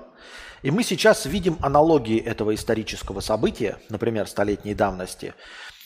И 0.65 0.71
мы 0.71 0.83
сейчас 0.83 1.27
видим 1.27 1.59
аналогии 1.61 2.19
этого 2.19 2.55
исторического 2.55 3.21
события, 3.21 3.77
например, 3.91 4.27
столетней 4.27 4.75
давности. 4.75 5.35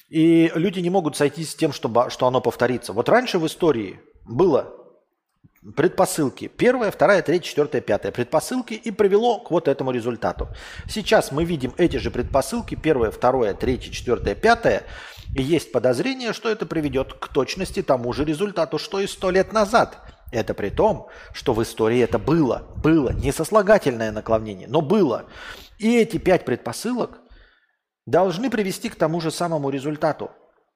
И 0.09 0.52
люди 0.55 0.78
не 0.78 0.88
могут 0.88 1.16
сойтись 1.16 1.50
с 1.50 1.55
тем, 1.56 1.72
чтобы, 1.72 2.10
что 2.10 2.28
оно 2.28 2.40
повторится. 2.40 2.92
Вот 2.92 3.09
раньше 3.09 3.40
в 3.40 3.46
истории 3.48 3.98
было 4.24 4.72
предпосылки. 5.74 6.46
Первая, 6.46 6.92
вторая, 6.92 7.22
третья, 7.22 7.48
четвертая, 7.48 7.82
пятая. 7.82 8.12
Предпосылки 8.12 8.74
и 8.74 8.92
привело 8.92 9.40
к 9.40 9.50
вот 9.50 9.66
этому 9.66 9.90
результату. 9.90 10.46
Сейчас 10.88 11.32
мы 11.32 11.44
видим 11.44 11.74
эти 11.76 11.96
же 11.96 12.12
предпосылки. 12.12 12.76
Первая, 12.76 13.10
вторая, 13.10 13.55
третья, 13.55 13.90
четвертая, 13.90 14.36
пятая. 14.36 14.84
И 15.34 15.42
есть 15.42 15.72
подозрение, 15.72 16.32
что 16.32 16.48
это 16.48 16.66
приведет 16.66 17.14
к 17.14 17.26
точности 17.32 17.82
тому 17.82 18.12
же 18.12 18.24
результату, 18.24 18.78
что 18.78 19.00
и 19.00 19.09
сто 19.09 19.30
лет 19.32 19.52
назад– 19.52 19.98
это 20.30 20.55
при 20.55 20.70
том, 20.70 21.09
что 21.32 21.55
в 21.55 21.62
истории 21.62 22.00
это 22.00 22.18
было. 22.18 22.66
Было. 22.76 23.10
Не 23.10 23.32
сослагательное 23.32 24.12
наклонение, 24.12 24.68
но 24.68 24.80
было. 24.80 25.26
И 25.78 25.96
эти 25.96 26.18
пять 26.18 26.44
предпосылок 26.44 27.18
должны 28.06 28.50
привести 28.50 28.88
к 28.88 28.96
тому 28.96 29.20
же 29.20 29.30
самому 29.30 29.70
результату. 29.70 30.30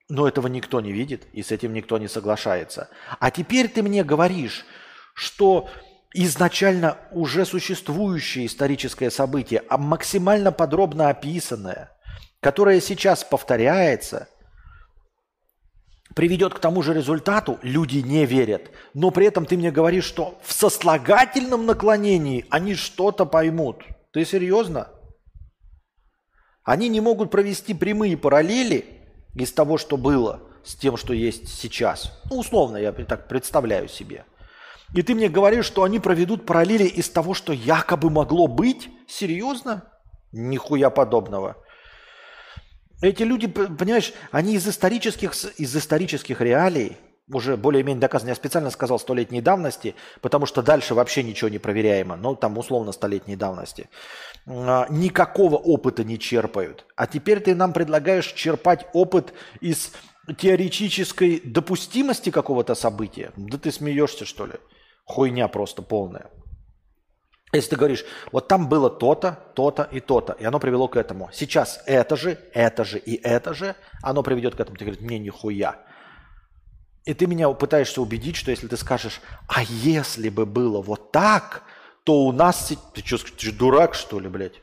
Но 0.08 0.28
этого 0.28 0.46
никто 0.46 0.80
не 0.80 0.92
видит, 0.92 1.26
и 1.32 1.42
с 1.42 1.52
этим 1.52 1.72
никто 1.72 1.98
не 1.98 2.08
соглашается. 2.08 2.88
А 3.18 3.30
теперь 3.30 3.68
ты 3.68 3.82
мне 3.82 4.04
говоришь, 4.04 4.64
что 5.14 5.68
изначально 6.12 6.98
уже 7.12 7.46
существующее 7.46 8.46
историческое 8.46 9.10
событие, 9.10 9.62
а 9.68 9.78
максимально 9.78 10.52
подробно 10.52 11.08
описанное, 11.08 11.90
которое 12.40 12.80
сейчас 12.80 13.24
повторяется– 13.24 14.28
приведет 16.14 16.54
к 16.54 16.58
тому 16.58 16.82
же 16.82 16.94
результату, 16.94 17.58
люди 17.62 17.98
не 17.98 18.26
верят. 18.26 18.70
Но 18.94 19.10
при 19.10 19.26
этом 19.26 19.46
ты 19.46 19.56
мне 19.56 19.70
говоришь, 19.70 20.04
что 20.04 20.38
в 20.42 20.52
сослагательном 20.52 21.66
наклонении 21.66 22.46
они 22.50 22.74
что-то 22.74 23.24
поймут. 23.24 23.82
Ты 24.12 24.24
серьезно? 24.24 24.88
Они 26.64 26.88
не 26.88 27.00
могут 27.00 27.30
провести 27.30 27.74
прямые 27.74 28.16
параллели 28.16 28.84
из 29.34 29.52
того, 29.52 29.78
что 29.78 29.96
было, 29.96 30.42
с 30.64 30.74
тем, 30.74 30.96
что 30.96 31.12
есть 31.12 31.48
сейчас. 31.48 32.12
Ну, 32.30 32.38
условно, 32.38 32.76
я 32.76 32.92
так 32.92 33.28
представляю 33.28 33.88
себе. 33.88 34.24
И 34.94 35.02
ты 35.02 35.14
мне 35.14 35.28
говоришь, 35.28 35.64
что 35.64 35.84
они 35.84 35.98
проведут 35.98 36.44
параллели 36.44 36.84
из 36.84 37.08
того, 37.08 37.34
что 37.34 37.52
якобы 37.52 38.10
могло 38.10 38.46
быть? 38.46 38.88
Серьезно? 39.08 39.90
Нихуя 40.32 40.90
подобного. 40.90 41.56
Эти 43.02 43.24
люди, 43.24 43.48
понимаешь, 43.48 44.12
они 44.30 44.54
из 44.54 44.66
исторических, 44.66 45.34
из 45.58 45.76
исторических 45.76 46.40
реалий, 46.40 46.96
уже 47.28 47.56
более-менее 47.56 48.00
доказано, 48.00 48.28
я 48.28 48.34
специально 48.36 48.70
сказал 48.70 49.00
столетней 49.00 49.40
давности, 49.40 49.96
потому 50.20 50.46
что 50.46 50.62
дальше 50.62 50.94
вообще 50.94 51.24
ничего 51.24 51.50
не 51.50 51.58
проверяемо, 51.58 52.14
но 52.16 52.36
там 52.36 52.56
условно 52.58 52.92
столетней 52.92 53.34
давности, 53.34 53.88
а, 54.46 54.86
никакого 54.88 55.56
опыта 55.56 56.04
не 56.04 56.16
черпают. 56.16 56.86
А 56.94 57.08
теперь 57.08 57.40
ты 57.40 57.56
нам 57.56 57.72
предлагаешь 57.72 58.32
черпать 58.32 58.86
опыт 58.92 59.34
из 59.60 59.92
теоретической 60.38 61.40
допустимости 61.44 62.30
какого-то 62.30 62.76
события? 62.76 63.32
Да 63.36 63.58
ты 63.58 63.72
смеешься, 63.72 64.24
что 64.24 64.46
ли? 64.46 64.54
Хуйня 65.06 65.48
просто 65.48 65.82
полная. 65.82 66.30
Если 67.54 67.70
ты 67.70 67.76
говоришь, 67.76 68.04
вот 68.30 68.48
там 68.48 68.66
было 68.66 68.88
то-то, 68.88 69.38
то-то 69.54 69.82
и 69.92 70.00
то-то, 70.00 70.32
и 70.32 70.44
оно 70.44 70.58
привело 70.58 70.88
к 70.88 70.96
этому. 70.96 71.28
Сейчас 71.34 71.82
это 71.84 72.16
же, 72.16 72.38
это 72.54 72.82
же 72.82 72.98
и 72.98 73.20
это 73.22 73.52
же, 73.52 73.76
оно 74.00 74.22
приведет 74.22 74.54
к 74.54 74.60
этому. 74.60 74.78
Ты 74.78 74.86
говоришь, 74.86 75.02
мне 75.02 75.18
нихуя. 75.18 75.78
И 77.04 77.12
ты 77.12 77.26
меня 77.26 77.50
пытаешься 77.50 78.00
убедить, 78.00 78.36
что 78.36 78.50
если 78.50 78.68
ты 78.68 78.78
скажешь, 78.78 79.20
а 79.48 79.62
если 79.64 80.30
бы 80.30 80.46
было 80.46 80.80
вот 80.80 81.12
так, 81.12 81.64
то 82.04 82.24
у 82.24 82.32
нас... 82.32 82.72
Ты 82.94 83.04
что, 83.04 83.18
ты 83.18 83.46
же 83.46 83.52
дурак, 83.52 83.94
что 83.94 84.18
ли, 84.18 84.28
блядь? 84.28 84.62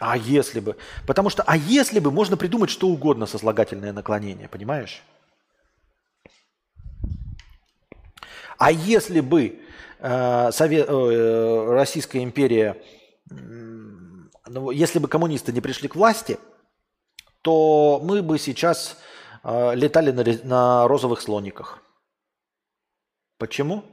А 0.00 0.16
если 0.16 0.58
бы? 0.58 0.76
Потому 1.06 1.30
что, 1.30 1.44
а 1.44 1.56
если 1.56 2.00
бы, 2.00 2.10
можно 2.10 2.36
придумать 2.36 2.70
что 2.70 2.88
угодно 2.88 3.26
со 3.26 3.38
слагательное 3.38 3.92
наклонение, 3.92 4.48
понимаешь? 4.48 5.02
А 8.58 8.72
если 8.72 9.20
бы 9.20 9.60
Совет, 10.52 10.88
э, 10.88 11.66
Российская 11.70 12.22
империя, 12.22 12.80
ну, 13.28 14.70
если 14.70 15.00
бы 15.00 15.08
коммунисты 15.08 15.52
не 15.52 15.60
пришли 15.60 15.88
к 15.88 15.96
власти, 15.96 16.38
то 17.42 18.00
мы 18.02 18.22
бы 18.22 18.38
сейчас 18.38 18.98
э, 19.42 19.74
летали 19.74 20.12
на, 20.12 20.24
на 20.44 20.88
розовых 20.88 21.20
слониках. 21.20 21.82
Почему? 23.38 23.84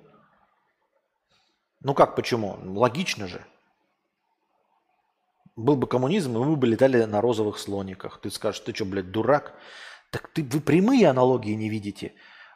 Ну 1.81 1.94
как 1.94 2.15
почему? 2.15 2.57
Логично 2.64 3.27
же. 3.27 3.44
Был 5.56 5.76
бы 5.76 5.88
коммунизм, 5.88 6.35
и 6.38 6.45
мы 6.45 6.56
бы 6.56 6.68
летали 6.68 7.03
на 7.03 7.22
розовых 7.22 7.57
слониках. 7.57 8.22
Ты 8.22 8.31
скажешь, 8.31 8.61
ты 8.61 8.73
что, 8.73 8.85
блядь, 8.85 9.11
дурак? 9.11 9.53
Так 10.11 10.27
ты, 10.30 10.44
вы 10.44 10.61
прямые 10.61 11.07
аналогии 11.07 11.53
не 11.53 11.69
видите. 11.69 12.14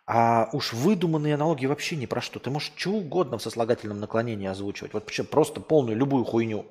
А 0.08 0.50
уж 0.54 0.72
выдуманные 0.72 1.36
аналогии 1.36 1.66
вообще 1.66 1.98
ни 1.98 2.06
про 2.06 2.22
что. 2.22 2.40
Ты 2.40 2.50
можешь 2.50 2.72
что 2.78 2.92
угодно 2.92 3.38
в 3.38 3.42
сослагательном 3.42 4.00
наклонении 4.00 4.48
озвучивать. 4.48 4.94
Вот 4.94 5.04
вообще 5.04 5.26
просто 5.26 5.60
полную 5.60 5.98
любую 5.98 6.24
хуйню. 6.24 6.66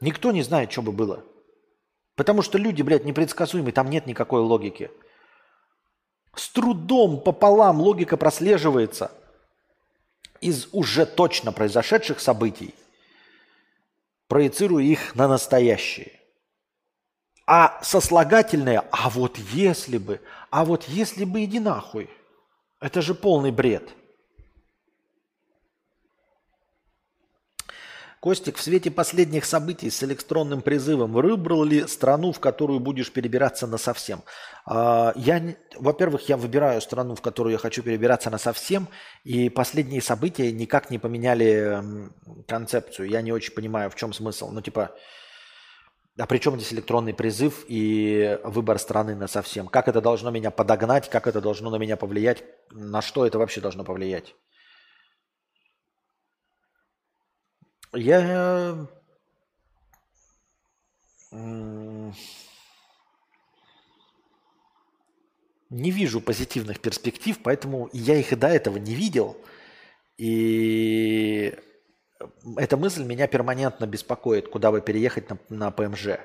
Никто 0.00 0.32
не 0.32 0.42
знает, 0.42 0.72
что 0.72 0.82
бы 0.82 0.90
было. 0.90 1.24
Потому 2.16 2.42
что 2.42 2.58
люди, 2.58 2.82
блядь, 2.82 3.04
непредсказуемые, 3.04 3.72
там 3.72 3.88
нет 3.88 4.06
никакой 4.06 4.40
логики. 4.40 4.90
С 6.34 6.48
трудом 6.50 7.20
пополам 7.20 7.80
логика 7.80 8.16
прослеживается 8.16 9.12
из 10.40 10.68
уже 10.72 11.06
точно 11.06 11.52
произошедших 11.52 12.18
событий, 12.18 12.74
проецируя 14.26 14.82
их 14.82 15.14
на 15.14 15.28
настоящее. 15.28 16.18
А 17.46 17.80
сослагательное, 17.82 18.84
а 18.90 19.08
вот 19.08 19.38
если 19.38 19.96
бы, 19.96 20.20
а 20.50 20.64
вот 20.64 20.84
если 20.84 21.24
бы 21.24 21.44
иди 21.44 21.60
нахуй. 21.60 22.10
Это 22.80 23.02
же 23.02 23.14
полный 23.14 23.50
бред. 23.50 23.94
Костик, 28.20 28.56
в 28.56 28.62
свете 28.62 28.90
последних 28.90 29.44
событий 29.44 29.90
с 29.90 30.02
электронным 30.02 30.60
призывом 30.60 31.12
выбрал 31.12 31.62
ли 31.62 31.86
страну, 31.86 32.32
в 32.32 32.40
которую 32.40 32.80
будешь 32.80 33.12
перебираться 33.12 33.68
на 33.68 33.78
совсем? 33.78 34.24
А, 34.66 35.12
я, 35.14 35.40
во-первых, 35.76 36.28
я 36.28 36.36
выбираю 36.36 36.80
страну, 36.80 37.14
в 37.14 37.22
которую 37.22 37.52
я 37.52 37.58
хочу 37.58 37.80
перебираться 37.82 38.28
на 38.28 38.38
совсем, 38.38 38.88
и 39.22 39.48
последние 39.48 40.02
события 40.02 40.50
никак 40.50 40.90
не 40.90 40.98
поменяли 40.98 41.80
концепцию. 42.48 43.08
Я 43.08 43.22
не 43.22 43.30
очень 43.30 43.54
понимаю, 43.54 43.88
в 43.88 43.94
чем 43.94 44.12
смысл. 44.12 44.50
Ну, 44.50 44.62
типа, 44.62 44.96
а 46.18 46.26
при 46.26 46.38
чем 46.38 46.56
здесь 46.56 46.72
электронный 46.72 47.14
призыв 47.14 47.64
и 47.68 48.38
выбор 48.42 48.78
страны 48.78 49.14
на 49.14 49.28
совсем? 49.28 49.68
Как 49.68 49.86
это 49.86 50.00
должно 50.00 50.30
меня 50.30 50.50
подогнать? 50.50 51.08
Как 51.08 51.28
это 51.28 51.40
должно 51.40 51.70
на 51.70 51.76
меня 51.76 51.96
повлиять? 51.96 52.42
На 52.70 53.02
что 53.02 53.24
это 53.24 53.38
вообще 53.38 53.60
должно 53.60 53.84
повлиять? 53.84 54.34
Я 57.92 58.88
не 65.70 65.90
вижу 65.90 66.20
позитивных 66.20 66.80
перспектив, 66.80 67.38
поэтому 67.42 67.88
я 67.92 68.16
их 68.16 68.32
и 68.32 68.36
до 68.36 68.48
этого 68.48 68.78
не 68.78 68.94
видел. 68.94 69.36
И 70.16 71.54
эта 72.56 72.76
мысль 72.76 73.04
меня 73.04 73.26
перманентно 73.26 73.86
беспокоит, 73.86 74.48
куда 74.48 74.70
бы 74.70 74.80
переехать 74.80 75.30
на, 75.30 75.38
на 75.48 75.70
ПМЖ. 75.70 76.18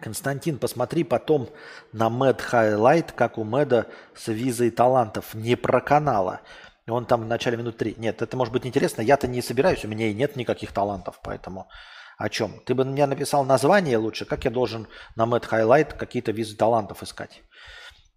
Константин, 0.00 0.58
посмотри 0.58 1.02
потом 1.02 1.48
на 1.92 2.08
Мэд 2.08 2.40
Highlight, 2.40 3.12
как 3.14 3.36
у 3.36 3.44
Мэда 3.44 3.88
с 4.14 4.28
визой 4.28 4.70
талантов, 4.70 5.34
не 5.34 5.56
про 5.56 5.80
канала. 5.80 6.40
Он 6.86 7.04
там 7.04 7.22
в 7.22 7.26
начале 7.26 7.56
минут 7.56 7.76
три. 7.76 7.94
Нет, 7.98 8.22
это 8.22 8.36
может 8.36 8.52
быть 8.52 8.64
интересно. 8.64 9.02
Я-то 9.02 9.26
не 9.26 9.42
собираюсь, 9.42 9.84
у 9.84 9.88
меня 9.88 10.06
и 10.06 10.14
нет 10.14 10.36
никаких 10.36 10.72
талантов, 10.72 11.20
поэтому 11.22 11.68
о 12.16 12.28
чем? 12.28 12.60
Ты 12.64 12.74
бы 12.74 12.84
мне 12.84 13.06
написал 13.06 13.44
название 13.44 13.96
лучше, 13.96 14.24
как 14.24 14.44
я 14.44 14.50
должен 14.50 14.88
на 15.16 15.26
Мэд 15.26 15.44
Highlight 15.44 15.96
какие-то 15.96 16.32
визы 16.32 16.56
талантов 16.56 17.02
искать. 17.02 17.42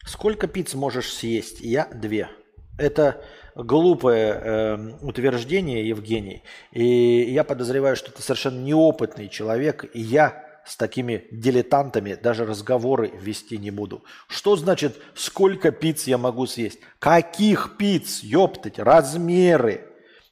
Сколько 0.05 0.47
пиц 0.47 0.73
можешь 0.73 1.13
съесть? 1.13 1.61
Я 1.61 1.85
две. 1.85 2.29
Это 2.77 3.23
глупое 3.55 4.33
э, 4.33 4.91
утверждение, 5.01 5.87
Евгений. 5.87 6.43
И 6.71 7.21
я 7.31 7.43
подозреваю, 7.43 7.95
что 7.95 8.11
ты 8.11 8.21
совершенно 8.21 8.59
неопытный 8.59 9.29
человек, 9.29 9.85
и 9.93 10.01
я 10.01 10.45
с 10.65 10.77
такими 10.77 11.25
дилетантами 11.31 12.15
даже 12.15 12.45
разговоры 12.45 13.11
вести 13.19 13.57
не 13.57 13.71
буду. 13.71 14.03
Что 14.27 14.55
значит, 14.55 14.97
сколько 15.15 15.71
пиц 15.71 16.07
я 16.07 16.17
могу 16.17 16.45
съесть? 16.45 16.79
Каких 16.99 17.77
пиц, 17.77 18.21
ёптать, 18.23 18.79
размеры, 18.79 19.87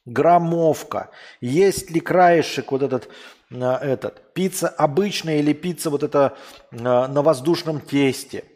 граммовка, 0.06 1.10
есть 1.40 1.90
ли 1.90 2.00
краешек 2.00 2.72
вот 2.72 2.82
этот, 2.82 3.08
э, 3.50 3.60
этот, 3.60 4.32
пицца 4.34 4.68
обычная 4.68 5.38
или 5.38 5.52
пицца 5.52 5.90
вот 5.90 6.02
это 6.02 6.36
э, 6.72 6.76
на 6.76 7.22
воздушном 7.22 7.80
тесте– 7.80 8.44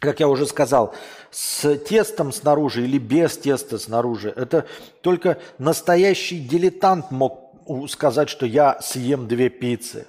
как 0.00 0.20
я 0.20 0.28
уже 0.28 0.46
сказал, 0.46 0.94
с 1.30 1.76
тестом 1.78 2.32
снаружи 2.32 2.84
или 2.84 2.98
без 2.98 3.36
теста 3.36 3.78
снаружи. 3.78 4.32
Это 4.34 4.66
только 5.02 5.38
настоящий 5.58 6.40
дилетант 6.40 7.10
мог 7.10 7.48
сказать, 7.88 8.28
что 8.28 8.46
я 8.46 8.80
съем 8.80 9.28
две 9.28 9.48
пиццы. 9.50 10.06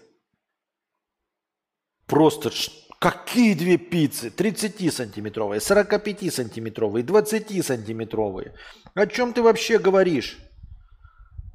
Просто 2.06 2.52
какие 2.99 3.53
две 3.53 3.78
пиццы? 3.78 4.30
30-сантиметровые, 4.30 5.60
45-сантиметровые, 5.60 7.03
20-сантиметровые. 7.03 8.53
О 8.94 9.07
чем 9.07 9.34
ты 9.34 9.41
вообще 9.41 9.78
говоришь? 9.78 10.38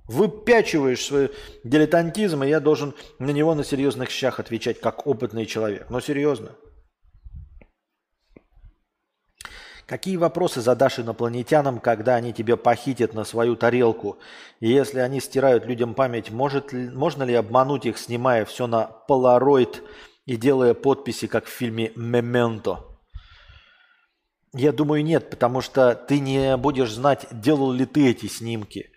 Выпячиваешь 0.07 1.03
свой 1.03 1.33
дилетантизм, 1.65 2.43
и 2.43 2.49
я 2.49 2.61
должен 2.61 2.95
на 3.19 3.31
него 3.31 3.55
на 3.55 3.65
серьезных 3.65 4.11
щах 4.11 4.39
отвечать, 4.39 4.79
как 4.79 5.07
опытный 5.07 5.47
человек. 5.47 5.89
Но 5.89 6.01
серьезно. 6.01 6.51
Какие 9.87 10.17
вопросы 10.17 10.63
задашь 10.63 10.99
инопланетянам, 10.99 11.79
когда 11.79 12.15
они 12.15 12.33
тебя 12.33 12.57
похитят 12.57 13.13
на 13.13 13.25
свою 13.25 13.55
тарелку? 13.55 14.19
И 14.61 14.69
если 14.69 14.99
они 14.99 15.21
стирают 15.21 15.67
людям 15.67 15.95
память, 15.95 16.31
может 16.31 16.73
можно 16.73 17.23
ли 17.23 17.35
обмануть 17.35 17.85
их, 17.85 17.99
снимая 17.99 18.47
все 18.47 18.67
на 18.67 18.85
полароид 18.85 19.83
и 20.25 20.37
делая 20.37 20.73
подписи, 20.73 21.27
как 21.27 21.45
в 21.45 21.51
фильме 21.51 21.93
«Мементо»? 21.97 22.81
Я 24.55 24.73
думаю, 24.73 25.05
нет, 25.05 25.31
потому 25.31 25.61
что 25.61 25.95
ты 25.95 26.21
не 26.21 26.57
будешь 26.57 26.93
знать, 26.93 27.27
делал 27.33 27.73
ли 27.73 27.85
ты 27.85 28.09
эти 28.09 28.27
снимки. 28.27 28.91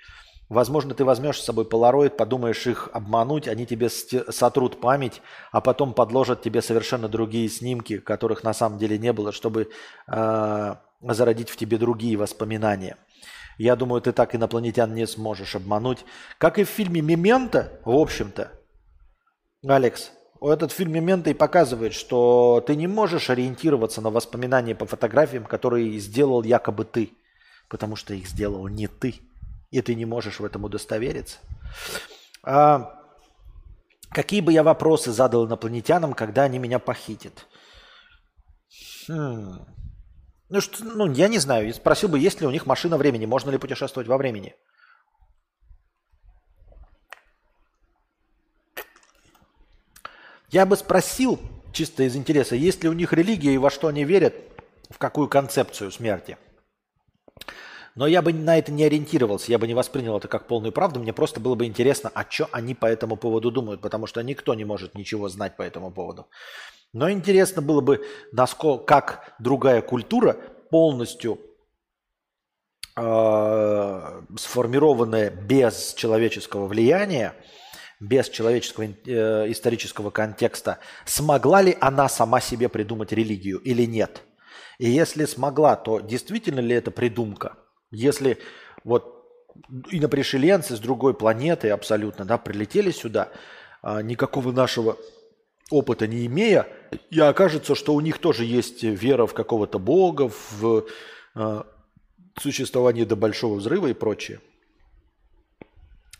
Возможно, 0.49 0.93
ты 0.93 1.03
возьмешь 1.03 1.41
с 1.41 1.45
собой 1.45 1.65
полароид, 1.65 2.15
подумаешь 2.15 2.67
их 2.67 2.89
обмануть, 2.93 3.49
они 3.49 3.65
тебе 3.65 3.89
сотрут 3.89 4.79
память, 4.79 5.21
а 5.51 5.59
потом 5.59 5.93
подложат 5.93 6.41
тебе 6.41 6.61
совершенно 6.61 7.09
другие 7.09 7.49
снимки, 7.49 7.97
которых 7.97 8.43
на 8.43 8.53
самом 8.53 8.77
деле 8.77 8.97
не 8.97 9.11
было, 9.11 9.33
чтобы 9.33 9.69
э, 10.07 10.75
зародить 11.01 11.49
в 11.49 11.57
тебе 11.57 11.77
другие 11.77 12.15
воспоминания. 12.15 12.95
Я 13.57 13.75
думаю, 13.75 14.01
ты 14.01 14.13
так 14.13 14.35
инопланетян 14.35 14.93
не 14.93 15.05
сможешь 15.05 15.55
обмануть. 15.55 16.05
Как 16.37 16.59
и 16.59 16.63
в 16.63 16.69
фильме 16.69 17.01
«Мементо», 17.01 17.81
в 17.83 17.89
общем-то. 17.89 18.51
Алекс, 19.67 20.11
этот 20.39 20.71
фильм 20.71 20.93
«Мементо» 20.93 21.29
и 21.29 21.33
показывает, 21.33 21.93
что 21.93 22.63
ты 22.65 22.77
не 22.77 22.87
можешь 22.87 23.29
ориентироваться 23.29 23.99
на 23.99 24.11
воспоминания 24.11 24.75
по 24.75 24.85
фотографиям, 24.85 25.43
которые 25.43 25.99
сделал 25.99 26.43
якобы 26.43 26.85
ты, 26.85 27.11
потому 27.67 27.97
что 27.97 28.13
их 28.13 28.27
сделал 28.27 28.67
не 28.69 28.87
ты 28.87 29.26
и 29.71 29.81
ты 29.81 29.95
не 29.95 30.05
можешь 30.05 30.39
в 30.39 30.45
этом 30.45 30.63
удостовериться. 30.63 31.37
А, 32.43 33.03
какие 34.09 34.41
бы 34.41 34.53
я 34.53 34.63
вопросы 34.63 35.11
задал 35.11 35.45
инопланетянам, 35.45 36.13
когда 36.13 36.43
они 36.43 36.59
меня 36.59 36.79
похитят? 36.79 37.45
Хм. 39.07 39.65
Ну, 40.49 40.61
что, 40.61 40.83
ну, 40.85 41.11
я 41.11 41.27
не 41.27 41.39
знаю. 41.39 41.73
Спросил 41.73 42.09
бы, 42.09 42.19
есть 42.19 42.39
ли 42.39 42.47
у 42.47 42.51
них 42.51 42.65
машина 42.65 42.97
времени, 42.97 43.25
можно 43.25 43.49
ли 43.49 43.57
путешествовать 43.57 44.07
во 44.07 44.17
времени. 44.17 44.55
Я 50.49 50.65
бы 50.65 50.77
спросил, 50.77 51.41
чисто 51.73 52.03
из 52.03 52.15
интереса, 52.15 52.55
есть 52.55 52.81
ли 52.81 52.89
у 52.89 52.93
них 52.93 53.11
религия 53.11 53.53
и 53.53 53.57
во 53.57 53.69
что 53.69 53.89
они 53.89 54.05
верят, 54.05 54.33
в 54.89 54.97
какую 54.97 55.27
концепцию 55.27 55.91
смерти– 55.91 56.37
но 57.97 58.05
я 58.05 58.21
бы 58.21 58.31
на 58.31 58.59
это 58.59 58.71
не 58.71 58.83
ориентировался, 58.83 59.51
я 59.51 59.57
бы 59.57 59.65
не 59.67 59.73
воспринял 59.73 60.15
это 60.17 60.27
как 60.27 60.45
полную 60.45 60.71
правду. 60.71 60.99
Мне 60.99 61.13
просто 61.13 61.39
было 61.39 61.55
бы 61.55 61.65
интересно, 61.65 62.11
а 62.13 62.25
что 62.29 62.47
они 62.51 62.75
по 62.75 62.85
этому 62.85 63.17
поводу 63.17 63.49
думают, 63.49 63.81
потому 63.81 64.05
что 64.05 64.21
никто 64.21 64.53
не 64.53 64.65
может 64.65 64.93
ничего 64.93 65.29
знать 65.29 65.57
по 65.57 65.63
этому 65.63 65.91
поводу. 65.91 66.27
Но 66.93 67.09
интересно 67.09 67.63
было 67.63 67.81
бы, 67.81 68.05
насколько, 68.31 68.85
как 68.85 69.33
другая 69.39 69.81
культура 69.81 70.37
полностью 70.69 71.39
э, 72.95 74.21
сформированная 74.37 75.31
без 75.31 75.95
человеческого 75.95 76.67
влияния, 76.67 77.33
без 77.99 78.29
человеческого 78.29 78.83
э, 78.83 79.51
исторического 79.51 80.11
контекста, 80.11 80.77
смогла 81.05 81.63
ли 81.63 81.75
она 81.81 82.07
сама 82.09 82.41
себе 82.41 82.69
придумать 82.69 83.11
религию 83.11 83.57
или 83.57 83.87
нет? 83.87 84.21
И 84.77 84.87
если 84.87 85.25
смогла, 85.25 85.75
то 85.75 85.99
действительно 85.99 86.59
ли 86.59 86.75
это 86.75 86.91
придумка? 86.91 87.57
Если 87.91 88.37
вот 88.83 89.17
инопришеленцы 89.89 90.75
с 90.75 90.79
другой 90.79 91.13
планеты 91.13 91.69
абсолютно 91.69 92.25
да, 92.25 92.37
прилетели 92.37 92.91
сюда, 92.91 93.31
а, 93.81 94.01
никакого 94.01 94.51
нашего 94.51 94.97
опыта 95.69 96.07
не 96.07 96.25
имея, 96.25 96.67
и 97.09 97.19
окажется, 97.19 97.75
что 97.75 97.93
у 97.93 98.01
них 98.01 98.19
тоже 98.19 98.45
есть 98.45 98.83
вера 98.83 99.25
в 99.25 99.33
какого-то 99.33 99.79
бога, 99.79 100.31
в 100.51 100.85
э, 101.35 101.63
существование 102.39 103.05
до 103.05 103.17
большого 103.17 103.55
взрыва 103.55 103.87
и 103.87 103.93
прочее. 103.93 104.39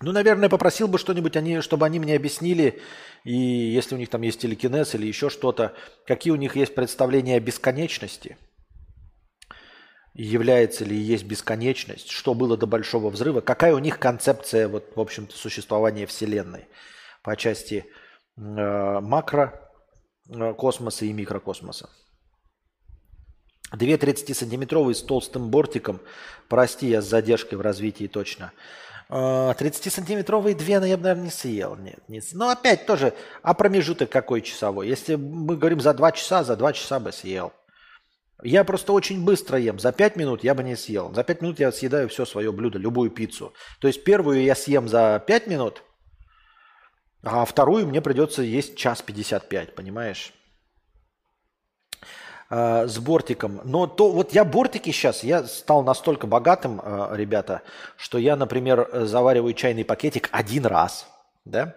Ну, 0.02 0.12
наверное, 0.12 0.50
попросил 0.50 0.90
бы 0.90 0.98
что-нибудь, 0.98 1.38
они, 1.38 1.62
чтобы 1.62 1.86
они 1.86 1.98
мне 1.98 2.18
объяснили, 2.18 2.82
и 3.24 3.34
если 3.34 3.96
у 3.96 3.98
них 3.98 4.10
там 4.10 4.22
есть 4.22 4.42
телекинез 4.42 4.94
или 4.96 5.08
еще 5.08 5.30
что-то, 5.30 5.74
какие 6.06 6.34
у 6.34 6.36
них 6.36 6.58
есть 6.58 6.76
представления 6.76 7.38
о 7.38 7.40
бесконечности– 7.40 8.38
является 10.18 10.84
ли 10.84 10.98
есть 10.98 11.26
бесконечность, 11.26 12.10
что 12.10 12.34
было 12.34 12.58
до 12.58 12.66
Большого 12.66 13.10
Взрыва, 13.10 13.42
какая 13.42 13.76
у 13.76 13.80
них 13.80 14.00
концепция, 14.00 14.68
вот, 14.68 14.96
в 14.96 15.00
общем-то, 15.00 15.38
существования 15.38 16.08
Вселенной 16.08 16.68
по 17.22 17.36
части 17.36 17.86
э, 18.36 18.42
макро 18.42 19.72
э, 20.30 20.54
и 21.02 21.14
микрокосмоса. 21.14 21.90
Две 23.74 23.96
30-сантиметровые 23.96 24.96
с 24.96 25.04
толстым 25.04 25.50
бортиком, 25.50 26.00
прости, 26.48 26.88
я 26.88 27.02
с 27.02 27.06
задержкой 27.06 27.60
в 27.60 27.62
развитии 27.62 28.08
точно. 28.08 28.54
30-сантиметровые 29.10 30.54
э, 30.54 30.56
две, 30.56 30.74
я 30.74 30.80
бы, 30.80 31.04
наверное, 31.04 31.26
не 31.26 31.30
съел. 31.30 31.76
Нет, 31.76 32.00
не. 32.08 32.22
Но 32.34 32.50
опять 32.50 32.88
тоже, 32.88 33.14
а 33.44 33.54
промежуток 33.54 34.10
какой 34.10 34.42
часовой? 34.42 34.88
Если 34.88 35.16
мы 35.16 35.58
говорим 35.58 35.80
за 35.80 35.94
два 35.94 36.12
часа, 36.12 36.44
за 36.44 36.56
два 36.56 36.74
часа 36.74 37.00
бы 37.00 37.12
съел. 37.12 37.54
Я 38.44 38.64
просто 38.64 38.94
очень 38.94 39.24
быстро 39.24 39.58
ем. 39.58 39.80
За 39.80 39.92
5 39.92 40.16
минут 40.16 40.44
я 40.44 40.54
бы 40.54 40.64
не 40.64 40.76
съел. 40.76 41.14
За 41.14 41.24
5 41.24 41.42
минут 41.42 41.60
я 41.60 41.72
съедаю 41.72 42.08
все 42.08 42.26
свое 42.26 42.52
блюдо, 42.52 42.78
любую 42.78 43.10
пиццу. 43.10 43.54
То 43.80 43.88
есть 43.88 44.04
первую 44.04 44.44
я 44.44 44.54
съем 44.56 44.88
за 44.88 45.24
5 45.26 45.48
минут, 45.48 45.84
а 47.24 47.46
вторую 47.46 47.88
мне 47.88 48.02
придется 48.02 48.44
есть 48.44 48.78
час 48.78 49.02
55, 49.02 49.76
понимаешь? 49.76 50.34
А, 52.50 52.88
с 52.88 52.98
бортиком. 53.00 53.60
Но 53.64 53.88
то 53.88 54.12
вот 54.12 54.34
я 54.34 54.46
бортики 54.46 54.92
сейчас, 54.92 55.24
я 55.24 55.44
стал 55.44 55.84
настолько 55.84 56.28
богатым, 56.28 56.80
а, 56.82 57.12
ребята, 57.14 57.64
что 57.98 58.18
я, 58.18 58.36
например, 58.36 58.88
завариваю 59.06 59.54
чайный 59.54 59.84
пакетик 59.84 60.30
один 60.32 60.66
раз, 60.66 61.08
да, 61.44 61.76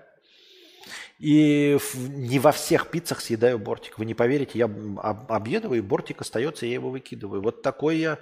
и 1.20 1.78
не 1.94 2.38
во 2.38 2.50
всех 2.50 2.88
пиццах 2.88 3.20
съедаю 3.20 3.58
бортик. 3.58 3.98
Вы 3.98 4.06
не 4.06 4.14
поверите, 4.14 4.58
я 4.58 4.64
объедываю, 4.64 5.84
бортик 5.84 6.22
остается, 6.22 6.64
я 6.64 6.72
его 6.72 6.88
выкидываю. 6.88 7.42
Вот 7.42 7.60
такой 7.60 7.98
я 7.98 8.18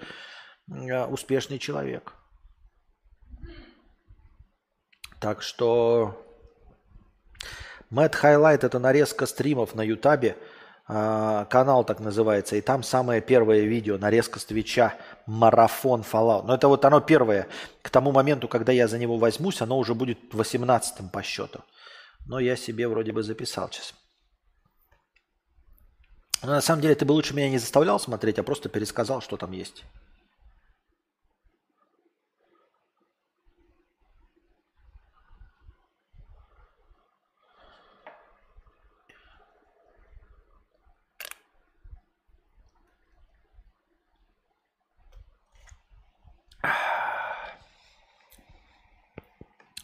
а, 0.69 1.07
успешный 1.07 1.61
человек. 1.61 2.13
Так 5.21 5.43
что 5.43 6.25
Мэтт 7.91 8.17
Хайлайт 8.17 8.65
это 8.65 8.81
нарезка 8.81 9.27
стримов 9.27 9.77
на 9.77 9.83
Ютабе. 9.83 10.37
Канал 10.89 11.85
так 11.85 12.01
называется. 12.01 12.57
И 12.57 12.61
там 12.61 12.83
самое 12.83 13.21
первое 13.21 13.61
видео, 13.61 13.97
нарезка 13.97 14.41
с 14.41 14.45
Твича, 14.45 14.95
марафон 15.27 16.01
Fallout. 16.01 16.47
Но 16.47 16.55
это 16.55 16.67
вот 16.67 16.85
оно 16.85 17.01
первое. 17.01 17.47
К 17.83 17.91
тому 17.91 18.11
моменту, 18.11 18.49
когда 18.49 18.73
я 18.73 18.89
за 18.89 18.99
него 18.99 19.19
возьмусь, 19.19 19.61
оно 19.61 19.79
уже 19.79 19.95
будет 19.95 20.19
18 20.33 21.13
по 21.13 21.23
счету. 21.23 21.61
Но 22.29 22.39
я 22.39 22.57
себе 22.57 22.87
вроде 22.87 23.11
бы 23.13 23.23
записал 23.23 23.71
сейчас. 23.73 23.95
Но 26.43 26.51
на 26.51 26.61
самом 26.61 26.83
деле 26.83 26.95
ты 26.95 27.07
бы 27.07 27.13
лучше 27.13 27.35
меня 27.35 27.49
не 27.49 27.59
заставлял 27.59 27.99
смотреть, 27.99 28.39
а 28.39 28.43
просто 28.43 28.69
пересказал, 28.69 29.23
что 29.23 29.39
там 29.39 29.53
есть. 29.53 29.83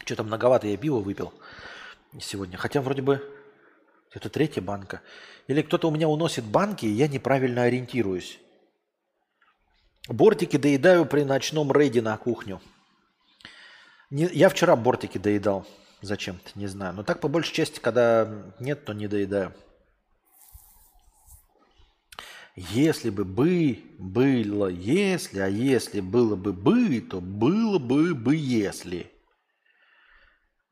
Что-то 0.05 0.23
многовато 0.23 0.67
я 0.67 0.77
пива 0.77 0.99
выпил 0.99 1.33
сегодня. 2.21 2.57
Хотя 2.57 2.81
вроде 2.81 3.01
бы 3.01 3.21
это 4.11 4.29
третья 4.29 4.61
банка. 4.61 5.01
Или 5.47 5.61
кто-то 5.61 5.87
у 5.89 5.91
меня 5.91 6.07
уносит 6.07 6.45
банки, 6.45 6.85
и 6.85 6.91
я 6.91 7.07
неправильно 7.07 7.63
ориентируюсь. 7.63 8.39
Бортики 10.07 10.57
доедаю 10.57 11.05
при 11.05 11.23
ночном 11.23 11.71
рейде 11.71 12.01
на 12.01 12.15
кухню. 12.17 12.61
Не, 14.09 14.29
я 14.31 14.49
вчера 14.49 14.75
бортики 14.75 15.17
доедал. 15.17 15.67
Зачем-то, 16.01 16.51
не 16.55 16.67
знаю. 16.67 16.93
Но 16.93 17.03
так 17.03 17.19
по 17.19 17.27
большей 17.27 17.53
части, 17.53 17.79
когда 17.79 18.53
нет, 18.59 18.85
то 18.85 18.93
не 18.93 19.07
доедаю. 19.07 19.53
Если 22.55 23.09
бы 23.09 23.25
бы 23.25 23.83
было 23.99 24.67
если, 24.67 25.39
а 25.39 25.47
если 25.47 25.99
было 25.99 26.35
бы 26.35 26.53
бы, 26.53 27.01
то 27.01 27.19
было 27.19 27.79
бы 27.79 28.15
бы 28.15 28.35
если. 28.35 29.11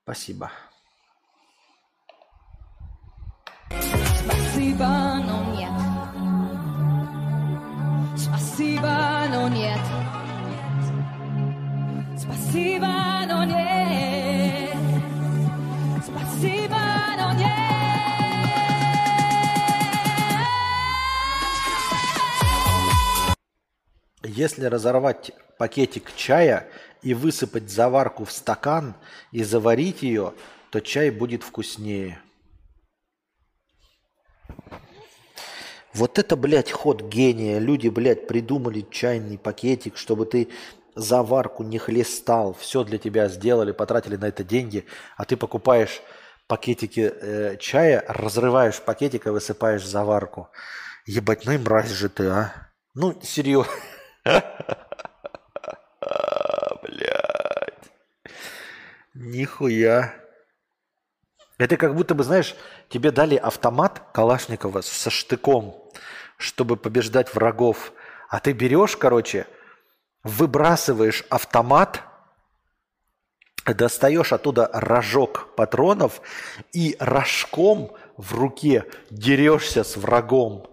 Спасибо. 0.03 0.51
Спасибо, 3.69 4.87
но 5.25 5.43
нет. 5.53 5.71
Спасибо, 8.17 9.25
но 9.29 9.47
нет. 9.49 9.79
Спасибо, 12.17 12.87
но 13.27 13.43
нет. 13.43 14.75
Спасибо, 16.03 16.79
но 17.17 17.33
нет. 17.33 17.63
Если 24.23 24.65
разорвать 24.65 25.31
пакетик 25.57 26.15
чая 26.15 26.67
и 27.01 27.13
высыпать 27.13 27.69
заварку 27.69 28.25
в 28.25 28.31
стакан 28.31 28.95
и 29.31 29.43
заварить 29.43 30.01
ее, 30.01 30.33
то 30.71 30.79
чай 30.79 31.09
будет 31.09 31.43
вкуснее. 31.43 32.22
Вот 35.93 36.17
это, 36.17 36.35
блядь, 36.35 36.71
ход 36.71 37.01
гения. 37.03 37.59
Люди, 37.59 37.87
блядь, 37.87 38.27
придумали 38.27 38.85
чайный 38.89 39.37
пакетик, 39.37 39.95
чтобы 39.97 40.25
ты 40.25 40.49
заварку 40.95 41.63
не 41.63 41.77
хлестал. 41.77 42.53
Все 42.53 42.83
для 42.83 42.97
тебя 42.97 43.27
сделали, 43.29 43.71
потратили 43.71 44.15
на 44.15 44.25
это 44.25 44.43
деньги. 44.43 44.85
А 45.17 45.25
ты 45.25 45.37
покупаешь 45.37 46.01
пакетики 46.47 47.13
э, 47.13 47.57
чая, 47.57 48.03
разрываешь 48.07 48.81
пакетик 48.81 49.27
и 49.27 49.29
высыпаешь 49.29 49.85
заварку. 49.85 50.49
Ебать, 51.05 51.45
ну 51.45 51.51
и 51.51 51.57
мразь 51.57 51.91
же 51.91 52.09
ты, 52.09 52.27
а. 52.27 52.53
Ну, 52.95 53.19
серьезно. 53.21 53.71
Блядь. 56.83 57.91
Нихуя. 59.13 60.22
Это 61.57 61.77
как 61.77 61.95
будто 61.95 62.15
бы, 62.15 62.23
знаешь, 62.23 62.55
тебе 62.89 63.11
дали 63.11 63.35
автомат 63.35 64.01
Калашникова 64.13 64.81
со 64.81 65.09
штыком, 65.09 65.83
чтобы 66.37 66.77
побеждать 66.77 67.33
врагов. 67.33 67.93
А 68.29 68.39
ты 68.39 68.53
берешь, 68.53 68.97
короче, 68.97 69.45
выбрасываешь 70.23 71.23
автомат, 71.29 72.01
достаешь 73.65 74.33
оттуда 74.33 74.69
рожок 74.73 75.55
патронов 75.55 76.21
и 76.73 76.95
рожком 76.99 77.95
в 78.17 78.33
руке 78.35 78.85
дерешься 79.09 79.83
с 79.83 79.95
врагом. 79.95 80.67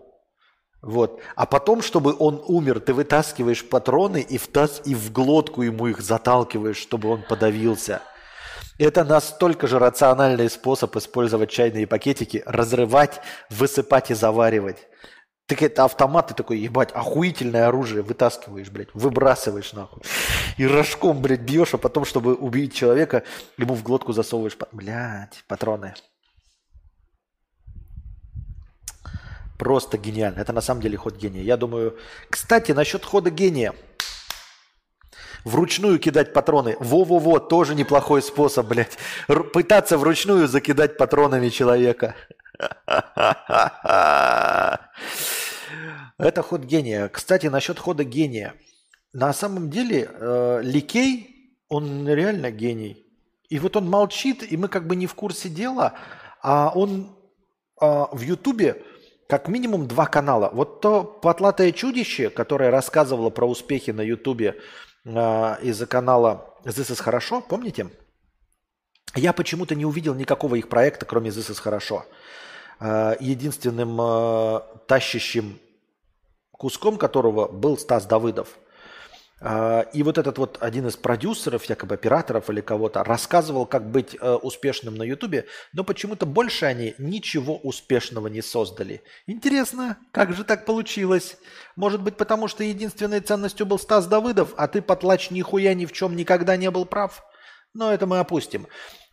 Вот. 0.83 1.21
А 1.37 1.45
потом, 1.45 1.83
чтобы 1.83 2.17
он 2.19 2.43
умер, 2.47 2.81
ты 2.81 2.95
вытаскиваешь 2.95 3.69
патроны 3.69 4.23
и 4.23 4.39
в, 4.39 4.47
таз, 4.47 4.81
и 4.87 4.95
в 4.95 5.13
глотку 5.13 5.63
ему 5.63 5.89
их 5.89 6.01
заталкиваешь, 6.01 6.79
чтобы 6.79 7.11
он 7.11 7.23
подавился. 7.23 8.01
Это 8.81 9.05
настолько 9.05 9.67
же 9.67 9.79
рациональный 9.79 10.49
способ 10.49 10.97
использовать 10.97 11.51
чайные 11.51 11.87
пакетики, 11.87 12.43
разрывать, 12.47 13.21
высыпать 13.51 14.11
и 14.11 14.15
заваривать. 14.15 14.89
Так 15.45 15.61
это 15.61 15.85
автомат, 15.85 16.29
ты 16.29 16.35
такой, 16.35 16.59
ебать, 16.61 16.91
охуительное 16.93 17.69
оружие 17.69 18.01
вытаскиваешь, 18.01 18.71
блядь, 18.71 18.89
выбрасываешь 18.95 19.75
нахуй. 19.75 20.01
И 20.57 20.67
рожком, 20.67 21.21
блядь, 21.21 21.43
бьешь, 21.43 21.75
а 21.75 21.77
потом, 21.77 22.07
чтобы 22.07 22.35
убить 22.35 22.73
человека, 22.73 23.23
ему 23.59 23.75
в 23.75 23.83
глотку 23.83 24.15
засовываешь, 24.15 24.57
блядь, 24.73 25.45
патроны. 25.47 25.93
Просто 29.59 29.99
гениально. 29.99 30.41
Это 30.41 30.55
на 30.55 30.63
самом 30.63 30.81
деле 30.81 30.97
ход 30.97 31.19
гения. 31.19 31.43
Я 31.43 31.59
думаю, 31.59 31.99
кстати, 32.31 32.73
насчет 32.73 33.05
хода 33.05 33.29
гения– 33.29 33.75
Вручную 35.45 35.99
кидать 35.99 36.33
патроны. 36.33 36.77
Во-во-во, 36.81 37.39
тоже 37.39 37.75
неплохой 37.75 38.23
способ, 38.23 38.67
блядь. 38.67 38.99
Р- 39.29 39.45
пытаться 39.45 39.99
вручную 39.99 40.49
закидать 40.49 40.97
патронами 40.97 41.49
человека. 41.49 42.15
Это 46.19 46.43
ход 46.43 46.63
гения. 46.63 47.09
Кстати, 47.09 47.47
насчет 47.47 47.79
хода 47.79 48.05
гения. 48.05 48.55
На 49.13 49.33
самом 49.33 49.71
деле 49.71 50.09
э, 50.13 50.61
Ликей, 50.63 51.57
он 51.69 52.09
реально 52.09 52.51
гений. 52.51 53.07
И 53.49 53.59
вот 53.59 53.77
он 53.77 53.89
молчит, 53.89 54.53
и 54.53 54.57
мы 54.57 54.69
как 54.69 54.87
бы 54.87 54.97
не 54.97 55.07
в 55.07 55.15
курсе 55.15 55.49
дела, 55.49 55.95
а 56.43 56.73
он 56.75 57.17
э, 57.81 58.05
в 58.13 58.21
Ютубе 58.21 58.83
как 59.29 59.49
минимум 59.49 59.87
два 59.87 60.07
канала. 60.07 60.51
Вот 60.53 60.81
то 60.81 61.05
«Потлатое 61.05 61.73
чудище», 61.73 62.31
которое 62.31 62.71
рассказывало 62.71 63.31
про 63.31 63.49
успехи 63.49 63.93
на 63.93 64.03
Ютубе 64.03 64.57
из-за 65.05 65.87
канала 65.87 66.55
«This 66.65 66.93
is 66.93 67.03
хорошо», 67.03 67.41
помните? 67.41 67.91
Я 69.15 69.33
почему-то 69.33 69.75
не 69.75 69.85
увидел 69.85 70.15
никакого 70.15 70.57
их 70.57 70.69
проекта, 70.69 71.07
кроме 71.07 71.31
«This 71.31 71.51
is 71.51 71.61
хорошо». 71.61 72.05
Э, 72.81 73.15
единственным 73.21 74.01
э, 74.01 74.61
тащащим 74.87 75.59
куском 76.53 76.99
которого 76.99 77.49
был 77.49 77.79
Стас 77.79 78.07
Давыдов. 78.07 78.59
Э, 79.41 79.85
и 79.93 80.03
вот 80.03 80.19
этот 80.19 80.39
вот 80.39 80.59
один 80.61 80.87
из 80.87 80.97
продюсеров, 80.97 81.65
якобы 81.65 81.95
операторов 81.95 82.51
или 82.51 82.61
кого-то, 82.61 83.03
рассказывал, 83.05 83.67
как 83.67 83.91
быть 83.91 84.17
э, 84.21 84.35
успешным 84.35 84.95
на 84.97 85.03
Ютубе, 85.03 85.47
но 85.73 85.85
почему-то 85.85 86.27
больше 86.27 86.67
они 86.67 86.95
ничего 86.99 87.57
успешного 87.57 88.27
не 88.29 88.43
создали. 88.43 89.03
Интересно, 89.27 89.99
как 90.13 90.35
же 90.35 90.45
так 90.45 90.67
получилось? 90.67 91.39
Может 91.77 92.03
быть, 92.03 92.17
потому 92.17 92.49
что 92.49 92.65
единственной 92.65 93.21
ценностью 93.21 93.67
был 93.67 93.79
Стас 93.79 94.07
Давыдов, 94.07 94.55
а 94.57 94.69
ты, 94.69 94.83
потлач, 94.83 95.31
нихуя 95.31 95.75
ни 95.75 95.87
в 95.87 95.93
чем 95.93 96.17
никогда 96.17 96.57
не 96.57 96.71
был 96.71 96.85
прав? 96.85 97.23
Но 97.73 97.93
это 97.93 98.07
мы 98.07 98.19
опустим. 98.19 98.67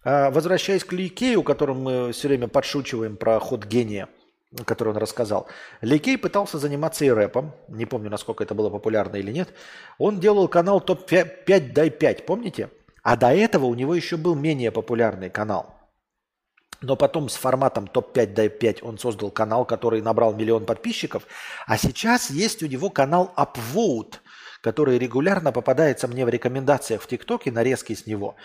Возвращаясь 0.03 0.83
к 0.83 0.93
Ликею, 0.93 1.43
которым 1.43 1.81
мы 1.81 2.11
все 2.11 2.27
время 2.27 2.47
подшучиваем 2.47 3.17
про 3.17 3.39
ход 3.39 3.65
гения. 3.65 4.07
Который 4.65 4.89
он 4.89 4.97
рассказал. 4.97 5.47
Ликей 5.81 6.17
пытался 6.17 6.57
заниматься 6.57 7.05
и 7.05 7.09
рэпом. 7.09 7.53
Не 7.67 7.85
помню, 7.85 8.09
насколько 8.09 8.43
это 8.43 8.55
было 8.55 8.69
популярно 8.69 9.17
или 9.17 9.31
нет. 9.31 9.49
Он 9.97 10.19
делал 10.19 10.47
канал 10.47 10.79
топ-5 10.79 11.73
дай 11.73 11.89
5, 11.89 12.25
помните? 12.25 12.69
А 13.03 13.15
до 13.15 13.33
этого 13.33 13.65
у 13.65 13.75
него 13.75 13.95
еще 13.95 14.17
был 14.17 14.35
менее 14.35 14.71
популярный 14.71 15.29
канал. 15.29 15.75
Но 16.81 16.95
потом 16.95 17.27
с 17.27 17.35
форматом 17.35 17.87
топ-5 17.87 18.33
дай 18.33 18.49
5 18.49 18.83
он 18.83 18.97
создал 18.97 19.31
канал, 19.31 19.65
который 19.65 20.01
набрал 20.01 20.33
миллион 20.33 20.65
подписчиков. 20.65 21.23
А 21.65 21.77
сейчас 21.77 22.29
есть 22.29 22.61
у 22.63 22.67
него 22.67 22.89
канал 22.89 23.33
Upvote, 23.35 24.15
который 24.61 24.97
регулярно 24.97 25.51
попадается 25.51 26.07
мне 26.07 26.25
в 26.25 26.29
рекомендациях 26.29 27.01
в 27.01 27.07
ТикТоке, 27.07 27.51
нарезки 27.51 27.93
с 27.93 28.05
него. 28.05 28.35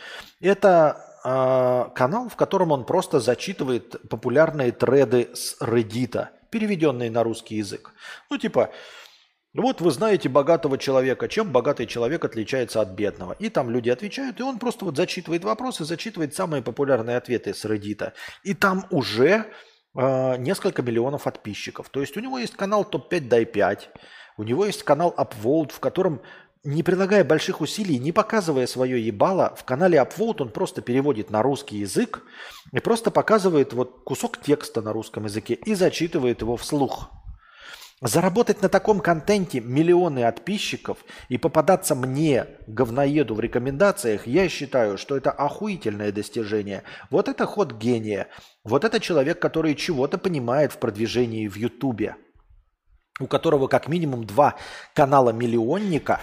Это 0.40 1.11
э, 1.24 1.84
канал, 1.94 2.28
в 2.28 2.36
котором 2.36 2.72
он 2.72 2.84
просто 2.84 3.20
зачитывает 3.20 4.08
популярные 4.08 4.72
треды 4.72 5.30
с 5.34 5.60
Reddit, 5.60 6.28
переведенные 6.50 7.10
на 7.10 7.22
русский 7.22 7.56
язык. 7.56 7.92
Ну, 8.30 8.38
типа, 8.38 8.70
вот 9.54 9.82
вы 9.82 9.90
знаете 9.90 10.30
богатого 10.30 10.78
человека, 10.78 11.28
чем 11.28 11.52
богатый 11.52 11.86
человек 11.86 12.24
отличается 12.24 12.80
от 12.80 12.90
бедного. 12.90 13.36
И 13.38 13.50
там 13.50 13.68
люди 13.68 13.90
отвечают, 13.90 14.40
и 14.40 14.42
он 14.42 14.58
просто 14.58 14.86
вот 14.86 14.96
зачитывает 14.96 15.44
вопросы, 15.44 15.84
зачитывает 15.84 16.34
самые 16.34 16.62
популярные 16.62 17.18
ответы 17.18 17.52
с 17.52 17.64
Reddit. 17.66 18.12
И 18.44 18.54
там 18.54 18.86
уже 18.90 19.44
э, 19.94 20.36
несколько 20.38 20.80
миллионов 20.80 21.24
подписчиков. 21.24 21.90
То 21.90 22.00
есть 22.00 22.16
у 22.16 22.20
него 22.20 22.38
есть 22.38 22.56
канал 22.56 22.84
топ-5 22.84 23.28
дай 23.28 23.44
5, 23.44 23.90
у 24.38 24.42
него 24.42 24.64
есть 24.64 24.82
канал 24.84 25.14
Upvote, 25.18 25.72
в 25.72 25.80
котором 25.80 26.22
не 26.64 26.82
прилагая 26.82 27.24
больших 27.24 27.60
усилий, 27.60 27.98
не 27.98 28.12
показывая 28.12 28.66
свое 28.66 29.04
ебало, 29.04 29.54
в 29.58 29.64
канале 29.64 29.98
Upvote 29.98 30.42
он 30.42 30.48
просто 30.50 30.80
переводит 30.80 31.30
на 31.30 31.42
русский 31.42 31.78
язык 31.78 32.22
и 32.72 32.78
просто 32.78 33.10
показывает 33.10 33.72
вот 33.72 34.02
кусок 34.04 34.40
текста 34.40 34.80
на 34.80 34.92
русском 34.92 35.24
языке 35.24 35.54
и 35.54 35.74
зачитывает 35.74 36.40
его 36.40 36.56
вслух. 36.56 37.10
Заработать 38.00 38.62
на 38.62 38.68
таком 38.68 39.00
контенте 39.00 39.60
миллионы 39.60 40.22
подписчиков 40.22 40.98
и 41.28 41.38
попадаться 41.38 41.94
мне, 41.94 42.46
говноеду, 42.66 43.36
в 43.36 43.40
рекомендациях, 43.40 44.26
я 44.26 44.48
считаю, 44.48 44.98
что 44.98 45.16
это 45.16 45.30
охуительное 45.30 46.10
достижение. 46.10 46.82
Вот 47.10 47.28
это 47.28 47.46
ход 47.46 47.72
гения. 47.72 48.26
Вот 48.64 48.84
это 48.84 48.98
человек, 48.98 49.40
который 49.40 49.76
чего-то 49.76 50.18
понимает 50.18 50.72
в 50.72 50.78
продвижении 50.78 51.46
в 51.46 51.56
Ютубе 51.56 52.16
у 53.20 53.26
которого 53.26 53.68
как 53.68 53.88
минимум 53.88 54.24
два 54.24 54.56
канала 54.94 55.30
миллионника, 55.30 56.20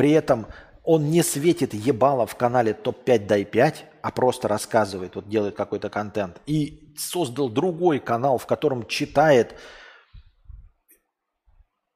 при 0.00 0.12
этом 0.12 0.46
он 0.82 1.10
не 1.10 1.22
светит 1.22 1.74
ебало 1.74 2.26
в 2.26 2.34
канале 2.34 2.72
топ-5 2.72 3.26
дай 3.26 3.44
5, 3.44 3.84
а 4.00 4.10
просто 4.10 4.48
рассказывает, 4.48 5.14
вот 5.14 5.28
делает 5.28 5.56
какой-то 5.56 5.90
контент. 5.90 6.40
И 6.46 6.94
создал 6.96 7.50
другой 7.50 7.98
канал, 7.98 8.38
в 8.38 8.46
котором 8.46 8.86
читает, 8.86 9.56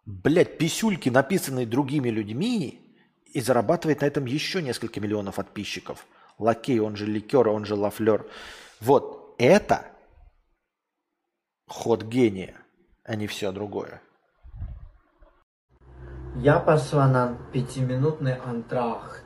блядь, 0.04 0.58
писюльки, 0.58 1.08
написанные 1.08 1.64
другими 1.64 2.10
людьми, 2.10 2.94
и 3.24 3.40
зарабатывает 3.40 4.02
на 4.02 4.04
этом 4.04 4.26
еще 4.26 4.60
несколько 4.60 5.00
миллионов 5.00 5.36
подписчиков. 5.36 6.06
Лакей, 6.38 6.80
он 6.80 6.96
же 6.96 7.06
ликер, 7.06 7.48
он 7.48 7.64
же 7.64 7.74
лафлер. 7.74 8.30
Вот 8.82 9.34
это 9.38 9.86
ход 11.66 12.02
гения, 12.02 12.54
а 13.02 13.16
не 13.16 13.28
все 13.28 13.50
другое. 13.50 14.02
Я 16.36 16.58
пошла 16.58 17.06
на 17.06 17.38
пятиминутный 17.52 18.34
антрахт. 18.34 19.24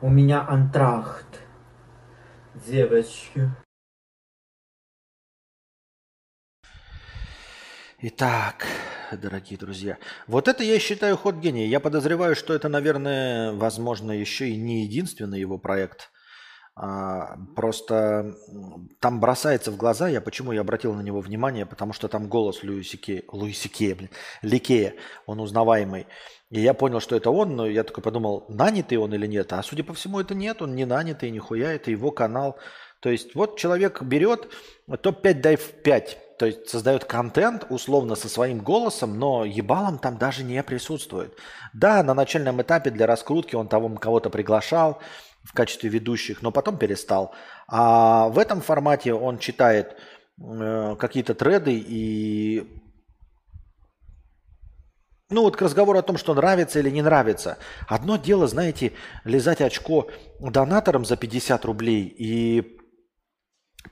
У 0.00 0.10
меня 0.10 0.44
антрахт. 0.44 1.40
Девочки. 2.66 3.48
Итак, 8.00 8.66
дорогие 9.12 9.56
друзья, 9.56 9.98
вот 10.26 10.48
это 10.48 10.64
я 10.64 10.80
считаю 10.80 11.16
ход 11.16 11.36
гения. 11.36 11.66
Я 11.66 11.78
подозреваю, 11.78 12.34
что 12.34 12.54
это, 12.54 12.68
наверное, 12.68 13.52
возможно, 13.52 14.10
еще 14.10 14.48
и 14.48 14.56
не 14.56 14.82
единственный 14.82 15.38
его 15.38 15.58
проект. 15.58 16.10
А, 16.78 17.38
просто 17.54 18.36
там 19.00 19.18
бросается 19.18 19.70
в 19.70 19.78
глаза, 19.78 20.08
я 20.08 20.20
почему 20.20 20.52
я 20.52 20.60
обратил 20.60 20.92
на 20.92 21.00
него 21.00 21.20
внимание, 21.20 21.64
потому 21.64 21.94
что 21.94 22.06
там 22.06 22.28
голос 22.28 22.62
Луиси 22.62 22.98
Кея, 22.98 23.94
блин, 23.94 24.10
Ликея, 24.42 24.94
он 25.24 25.40
узнаваемый. 25.40 26.06
И 26.50 26.60
я 26.60 26.74
понял, 26.74 27.00
что 27.00 27.16
это 27.16 27.30
он, 27.30 27.56
но 27.56 27.66
я 27.66 27.82
такой 27.82 28.04
подумал, 28.04 28.44
нанятый 28.50 28.98
он 28.98 29.14
или 29.14 29.26
нет. 29.26 29.54
А 29.54 29.62
судя 29.62 29.84
по 29.84 29.94
всему, 29.94 30.20
это 30.20 30.34
нет, 30.34 30.60
он 30.60 30.74
не 30.74 30.84
нанятый, 30.84 31.30
нихуя, 31.30 31.72
это 31.72 31.90
его 31.90 32.10
канал. 32.10 32.58
То 33.00 33.08
есть 33.08 33.34
вот 33.34 33.58
человек 33.58 34.02
берет 34.02 34.48
топ-5 34.86 35.34
дай 35.40 35.56
в 35.56 35.82
5, 35.82 36.38
то 36.38 36.44
есть 36.44 36.68
создает 36.68 37.06
контент 37.06 37.66
условно 37.70 38.16
со 38.16 38.28
своим 38.28 38.58
голосом, 38.58 39.18
но 39.18 39.46
ебалом 39.46 39.98
там 39.98 40.18
даже 40.18 40.44
не 40.44 40.62
присутствует. 40.62 41.34
Да, 41.72 42.02
на 42.02 42.12
начальном 42.12 42.60
этапе 42.60 42.90
для 42.90 43.06
раскрутки 43.06 43.54
он 43.54 43.68
того 43.68 43.88
кого-то 43.96 44.28
приглашал, 44.28 45.00
в 45.46 45.52
качестве 45.52 45.88
ведущих, 45.88 46.42
но 46.42 46.50
потом 46.50 46.76
перестал. 46.76 47.34
А 47.68 48.28
в 48.28 48.38
этом 48.38 48.60
формате 48.60 49.14
он 49.14 49.38
читает 49.38 49.96
э, 50.40 50.96
какие-то 50.98 51.34
треды 51.34 51.72
и 51.78 52.82
ну 55.28 55.42
вот 55.42 55.56
к 55.56 55.62
разговору 55.62 55.98
о 55.98 56.02
том, 56.02 56.18
что 56.18 56.34
нравится 56.34 56.78
или 56.78 56.90
не 56.90 57.02
нравится. 57.02 57.58
Одно 57.88 58.16
дело, 58.16 58.46
знаете, 58.46 58.92
лизать 59.24 59.60
очко 59.60 60.08
донаторам 60.38 61.04
за 61.04 61.16
50 61.16 61.64
рублей 61.64 62.14
и 62.16 62.78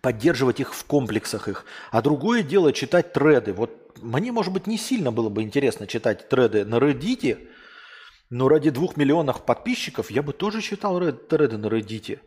поддерживать 0.00 0.60
их 0.60 0.74
в 0.74 0.84
комплексах 0.84 1.48
их. 1.48 1.64
А 1.90 2.02
другое 2.02 2.42
дело 2.42 2.72
читать 2.72 3.12
треды. 3.12 3.52
Вот 3.52 3.98
мне, 4.00 4.30
может 4.30 4.52
быть, 4.52 4.66
не 4.66 4.78
сильно 4.78 5.10
было 5.10 5.28
бы 5.28 5.42
интересно 5.42 5.86
читать 5.86 6.28
треды 6.28 6.64
на 6.64 6.76
Reddit, 6.76 7.48
но 8.30 8.48
ради 8.48 8.70
двух 8.70 8.96
миллионов 8.96 9.44
подписчиков 9.44 10.10
я 10.10 10.22
бы 10.22 10.32
тоже 10.32 10.62
читал 10.62 10.98
треды 11.12 11.58
на 11.58 11.66
Reddit. 11.66 12.20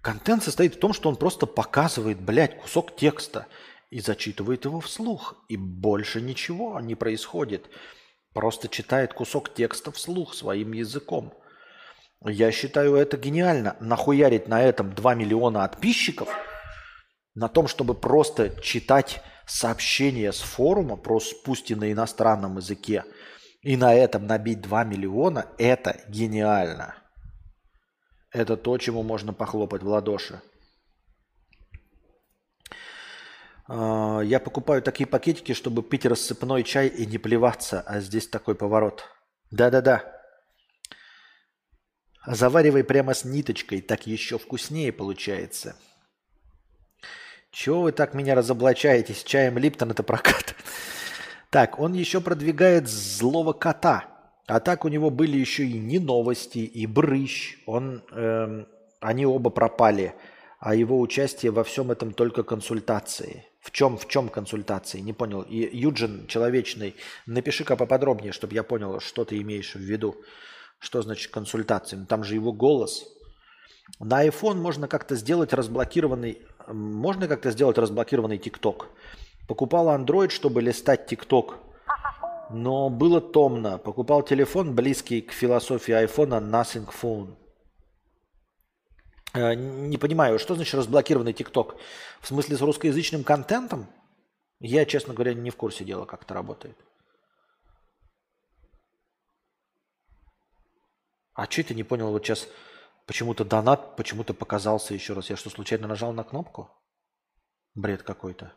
Контент 0.00 0.42
состоит 0.42 0.76
в 0.76 0.78
том, 0.78 0.92
что 0.92 1.08
он 1.08 1.16
просто 1.16 1.46
показывает, 1.46 2.20
блядь, 2.20 2.60
кусок 2.60 2.96
текста 2.96 3.46
и 3.90 4.00
зачитывает 4.00 4.64
его 4.64 4.80
вслух. 4.80 5.36
И 5.48 5.56
больше 5.56 6.20
ничего 6.20 6.78
не 6.80 6.94
происходит. 6.94 7.68
Просто 8.34 8.68
читает 8.68 9.14
кусок 9.14 9.52
текста 9.52 9.90
вслух 9.90 10.34
своим 10.34 10.72
языком. 10.72 11.32
Я 12.24 12.52
считаю 12.52 12.94
это 12.94 13.16
гениально. 13.16 13.76
Нахуярить 13.80 14.48
на 14.48 14.62
этом 14.62 14.94
2 14.94 15.14
миллиона 15.14 15.66
подписчиков, 15.66 16.28
на 17.34 17.48
том, 17.48 17.68
чтобы 17.68 17.94
просто 17.94 18.50
читать 18.60 19.22
сообщения 19.46 20.32
с 20.32 20.40
форума, 20.40 20.96
просто 20.96 21.36
пусть 21.44 21.70
и 21.70 21.74
на 21.74 21.90
иностранном 21.90 22.58
языке– 22.58 23.04
и 23.62 23.76
на 23.76 23.94
этом 23.94 24.26
набить 24.26 24.60
2 24.60 24.84
миллиона– 24.84 25.46
это 25.58 26.00
гениально. 26.08 26.96
Это 28.30 28.56
то, 28.56 28.76
чему 28.78 29.02
можно 29.02 29.32
похлопать 29.32 29.82
в 29.82 29.88
ладоши. 29.88 30.40
А, 33.66 34.20
я 34.20 34.40
покупаю 34.40 34.82
такие 34.82 35.06
пакетики, 35.06 35.52
чтобы 35.54 35.82
пить 35.82 36.06
рассыпной 36.06 36.62
чай 36.62 36.88
и 36.88 37.06
не 37.06 37.18
плеваться, 37.18 37.80
а 37.80 38.00
здесь 38.00 38.28
такой 38.28 38.54
поворот. 38.54 39.04
Да-да-да. 39.50 40.14
Заваривай 42.26 42.84
прямо 42.84 43.14
с 43.14 43.24
ниточкой, 43.24 43.80
так 43.80 44.06
еще 44.06 44.38
вкуснее 44.38 44.92
получается. 44.92 45.76
Чего 47.50 47.82
вы 47.82 47.92
так 47.92 48.12
меня 48.12 48.34
разоблачаете? 48.34 49.14
С 49.14 49.24
чаем 49.24 49.56
Липтон 49.56 49.90
это 49.90 50.02
прокат. 50.02 50.54
Так, 51.50 51.78
он 51.78 51.94
еще 51.94 52.20
продвигает 52.20 52.88
злого 52.88 53.52
кота. 53.52 54.04
А 54.46 54.60
так 54.60 54.84
у 54.84 54.88
него 54.88 55.10
были 55.10 55.36
еще 55.36 55.64
и 55.64 55.78
не 55.78 55.98
новости, 55.98 56.58
и 56.58 56.86
брыщ. 56.86 57.58
Он, 57.66 58.02
эм, 58.12 58.66
они 59.00 59.26
оба 59.26 59.50
пропали. 59.50 60.14
А 60.58 60.74
его 60.74 61.00
участие 61.00 61.52
во 61.52 61.64
всем 61.64 61.90
этом 61.90 62.12
только 62.12 62.42
консультации. 62.42 63.46
В 63.60 63.70
чем, 63.70 63.96
в 63.96 64.08
чем 64.08 64.28
консультации? 64.28 65.00
Не 65.00 65.12
понял. 65.12 65.42
И 65.42 65.76
Юджин 65.76 66.26
Человечный, 66.26 66.96
напиши-ка 67.26 67.76
поподробнее, 67.76 68.32
чтобы 68.32 68.54
я 68.54 68.62
понял, 68.62 69.00
что 69.00 69.24
ты 69.24 69.40
имеешь 69.40 69.74
в 69.74 69.80
виду. 69.80 70.16
Что 70.78 71.02
значит 71.02 71.30
консультации? 71.30 71.96
Ну, 71.96 72.06
там 72.06 72.24
же 72.24 72.34
его 72.34 72.52
голос. 72.52 73.06
На 74.00 74.26
iPhone 74.26 74.56
можно 74.56 74.86
как-то 74.86 75.16
сделать 75.16 75.52
разблокированный, 75.52 76.42
можно 76.68 77.26
как-то 77.26 77.50
сделать 77.50 77.78
разблокированный 77.78 78.38
TikTok. 78.38 78.86
Покупал 79.48 79.88
Android, 79.88 80.28
чтобы 80.28 80.60
листать 80.60 81.10
TikTok. 81.10 81.56
Но 82.50 82.90
было 82.90 83.20
томно. 83.20 83.78
Покупал 83.78 84.22
телефон, 84.22 84.74
близкий 84.74 85.22
к 85.22 85.32
философии 85.32 85.92
айфона 85.92 86.34
Nothing 86.34 86.88
Phone. 86.92 87.34
Э, 89.32 89.54
не 89.54 89.96
понимаю, 89.96 90.38
что 90.38 90.54
значит 90.54 90.74
разблокированный 90.74 91.32
ТикТок? 91.32 91.76
В 92.20 92.26
смысле 92.26 92.58
с 92.58 92.60
русскоязычным 92.60 93.24
контентом? 93.24 93.86
Я, 94.60 94.84
честно 94.84 95.14
говоря, 95.14 95.32
не 95.32 95.50
в 95.50 95.56
курсе 95.56 95.82
дела, 95.82 96.04
как 96.04 96.24
это 96.24 96.34
работает. 96.34 96.76
А 101.32 101.50
что 101.50 101.62
ты 101.64 101.74
не 101.74 101.84
понял? 101.84 102.10
Вот 102.10 102.22
сейчас 102.22 102.48
почему-то 103.06 103.46
донат 103.46 103.96
почему-то 103.96 104.34
показался 104.34 104.92
еще 104.92 105.14
раз. 105.14 105.30
Я 105.30 105.36
что, 105.36 105.48
случайно 105.48 105.88
нажал 105.88 106.12
на 106.12 106.24
кнопку? 106.24 106.70
Бред 107.74 108.02
какой-то. 108.02 108.52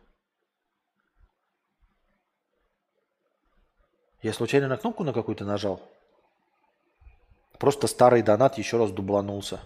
Я 4.22 4.34
случайно 4.34 4.68
на 4.68 4.78
кнопку 4.78 5.04
на 5.04 5.14
какую-то 5.14 5.46
нажал? 5.46 5.82
Просто 7.58 7.88
старый 7.88 8.22
донат 8.22 8.58
еще 8.58 8.78
раз 8.78 8.92
дубланулся. 8.92 9.60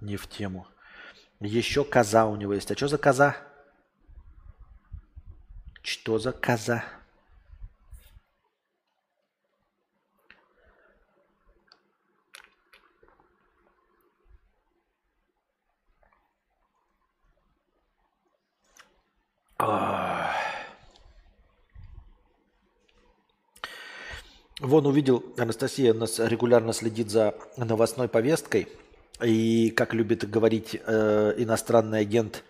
Не 0.00 0.16
в 0.16 0.28
тему. 0.28 0.66
Еще 1.40 1.84
коза 1.84 2.26
у 2.26 2.36
него 2.36 2.52
есть. 2.52 2.70
А 2.70 2.76
что 2.76 2.88
за 2.88 2.98
коза? 2.98 3.36
Что 5.82 6.18
за 6.18 6.32
коза? 6.32 6.84
Вон 24.62 24.86
увидел, 24.86 25.24
Анастасия 25.36 25.92
нас 25.92 26.20
регулярно 26.20 26.72
следит 26.72 27.10
за 27.10 27.34
новостной 27.56 28.06
повесткой. 28.06 28.68
И, 29.20 29.70
как 29.70 29.92
любит 29.92 30.30
говорить 30.30 30.80
э, 30.86 31.34
иностранный 31.36 31.98
агент 31.98 32.44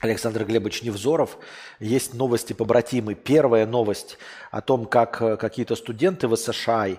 Александр 0.00 0.44
Глебович 0.44 0.82
Невзоров, 0.82 1.38
есть 1.78 2.14
новости 2.14 2.54
побратимы. 2.54 3.14
Первая 3.14 3.66
новость 3.66 4.18
о 4.50 4.60
том, 4.62 4.86
как 4.86 5.22
э, 5.22 5.36
какие-то 5.36 5.76
студенты 5.76 6.26
в 6.26 6.34
США 6.34 6.88
э, 6.88 6.96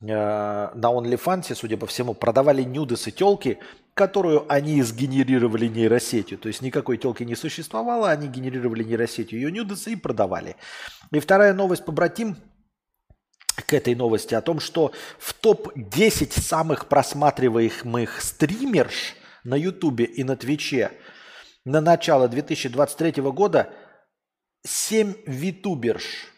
на 0.00 0.74
OnlyFans, 0.74 1.54
судя 1.54 1.76
по 1.76 1.86
всему, 1.86 2.14
продавали 2.14 2.64
нюдесы 2.64 3.12
телки, 3.12 3.60
которую 3.94 4.52
они 4.52 4.82
сгенерировали 4.82 5.68
нейросетью. 5.68 6.38
То 6.38 6.48
есть 6.48 6.60
никакой 6.60 6.98
телки 6.98 7.22
не 7.22 7.36
существовало, 7.36 8.10
они 8.10 8.26
генерировали 8.26 8.82
нейросетью 8.82 9.38
ее 9.38 9.52
нюдесы 9.52 9.92
и 9.92 9.96
продавали. 9.96 10.56
И 11.12 11.20
вторая 11.20 11.54
новость 11.54 11.84
побратим– 11.84 12.36
к 13.56 13.74
этой 13.74 13.94
новости 13.94 14.34
о 14.34 14.40
том, 14.40 14.60
что 14.60 14.92
в 15.18 15.34
топ-10 15.34 16.40
самых 16.40 16.86
просматриваемых 16.88 18.20
стримерш 18.20 19.14
на 19.44 19.54
Ютубе 19.54 20.04
и 20.04 20.24
на 20.24 20.36
Твиче 20.36 20.92
на 21.64 21.80
начало 21.80 22.28
2023 22.28 23.22
года 23.22 23.72
7 24.64 25.14
витуберш. 25.26 26.28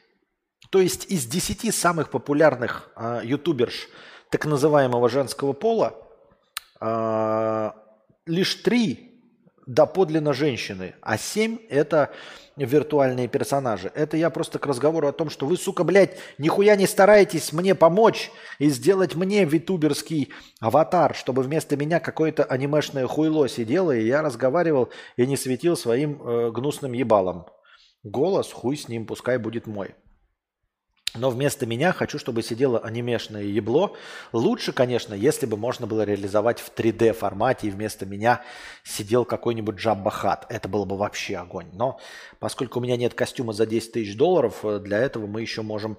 То 0.70 0.80
есть 0.80 1.06
из 1.10 1.26
10 1.26 1.74
самых 1.74 2.10
популярных 2.10 2.90
э, 2.96 3.20
ютуберш 3.24 3.88
так 4.30 4.46
называемого 4.46 5.08
женского 5.08 5.52
пола 5.52 5.94
э, 6.80 7.70
лишь 8.26 8.54
3 8.56 9.12
доподлинно 9.66 10.32
женщины, 10.32 10.94
а 11.00 11.16
7 11.16 11.58
это 11.68 12.12
виртуальные 12.56 13.28
персонажи. 13.28 13.90
Это 13.94 14.16
я 14.16 14.30
просто 14.30 14.58
к 14.58 14.66
разговору 14.66 15.08
о 15.08 15.12
том, 15.12 15.30
что 15.30 15.46
вы, 15.46 15.56
сука, 15.56 15.84
блядь, 15.84 16.16
нихуя 16.38 16.76
не 16.76 16.86
стараетесь 16.86 17.52
мне 17.52 17.74
помочь 17.74 18.30
и 18.58 18.68
сделать 18.68 19.14
мне 19.14 19.44
витуберский 19.44 20.32
аватар, 20.60 21.14
чтобы 21.14 21.42
вместо 21.42 21.76
меня 21.76 22.00
какое-то 22.00 22.44
анимешное 22.44 23.06
хуйло 23.06 23.48
сидело, 23.48 23.92
и 23.92 24.06
я 24.06 24.22
разговаривал 24.22 24.90
и 25.16 25.26
не 25.26 25.36
светил 25.36 25.76
своим 25.76 26.22
э, 26.22 26.50
гнусным 26.50 26.92
ебалом. 26.92 27.46
Голос, 28.02 28.52
хуй 28.52 28.76
с 28.76 28.88
ним, 28.88 29.06
пускай 29.06 29.38
будет 29.38 29.66
мой. 29.66 29.94
Но 31.16 31.30
вместо 31.30 31.64
меня 31.64 31.92
хочу, 31.92 32.18
чтобы 32.18 32.42
сидело 32.42 32.80
анимешное 32.80 33.44
ебло. 33.44 33.96
Лучше, 34.32 34.72
конечно, 34.72 35.14
если 35.14 35.46
бы 35.46 35.56
можно 35.56 35.86
было 35.86 36.02
реализовать 36.02 36.58
в 36.58 36.72
3D 36.74 37.12
формате, 37.12 37.68
и 37.68 37.70
вместо 37.70 38.04
меня 38.04 38.42
сидел 38.82 39.24
какой-нибудь 39.24 39.76
Джабба 39.76 40.10
Хат. 40.10 40.44
Это 40.48 40.68
было 40.68 40.84
бы 40.84 40.96
вообще 40.96 41.36
огонь. 41.36 41.68
Но 41.72 42.00
поскольку 42.40 42.80
у 42.80 42.82
меня 42.82 42.96
нет 42.96 43.14
костюма 43.14 43.52
за 43.52 43.64
10 43.64 43.92
тысяч 43.92 44.16
долларов, 44.16 44.64
э, 44.64 44.80
для 44.80 44.98
этого 44.98 45.28
мы 45.28 45.40
еще 45.40 45.62
можем... 45.62 45.98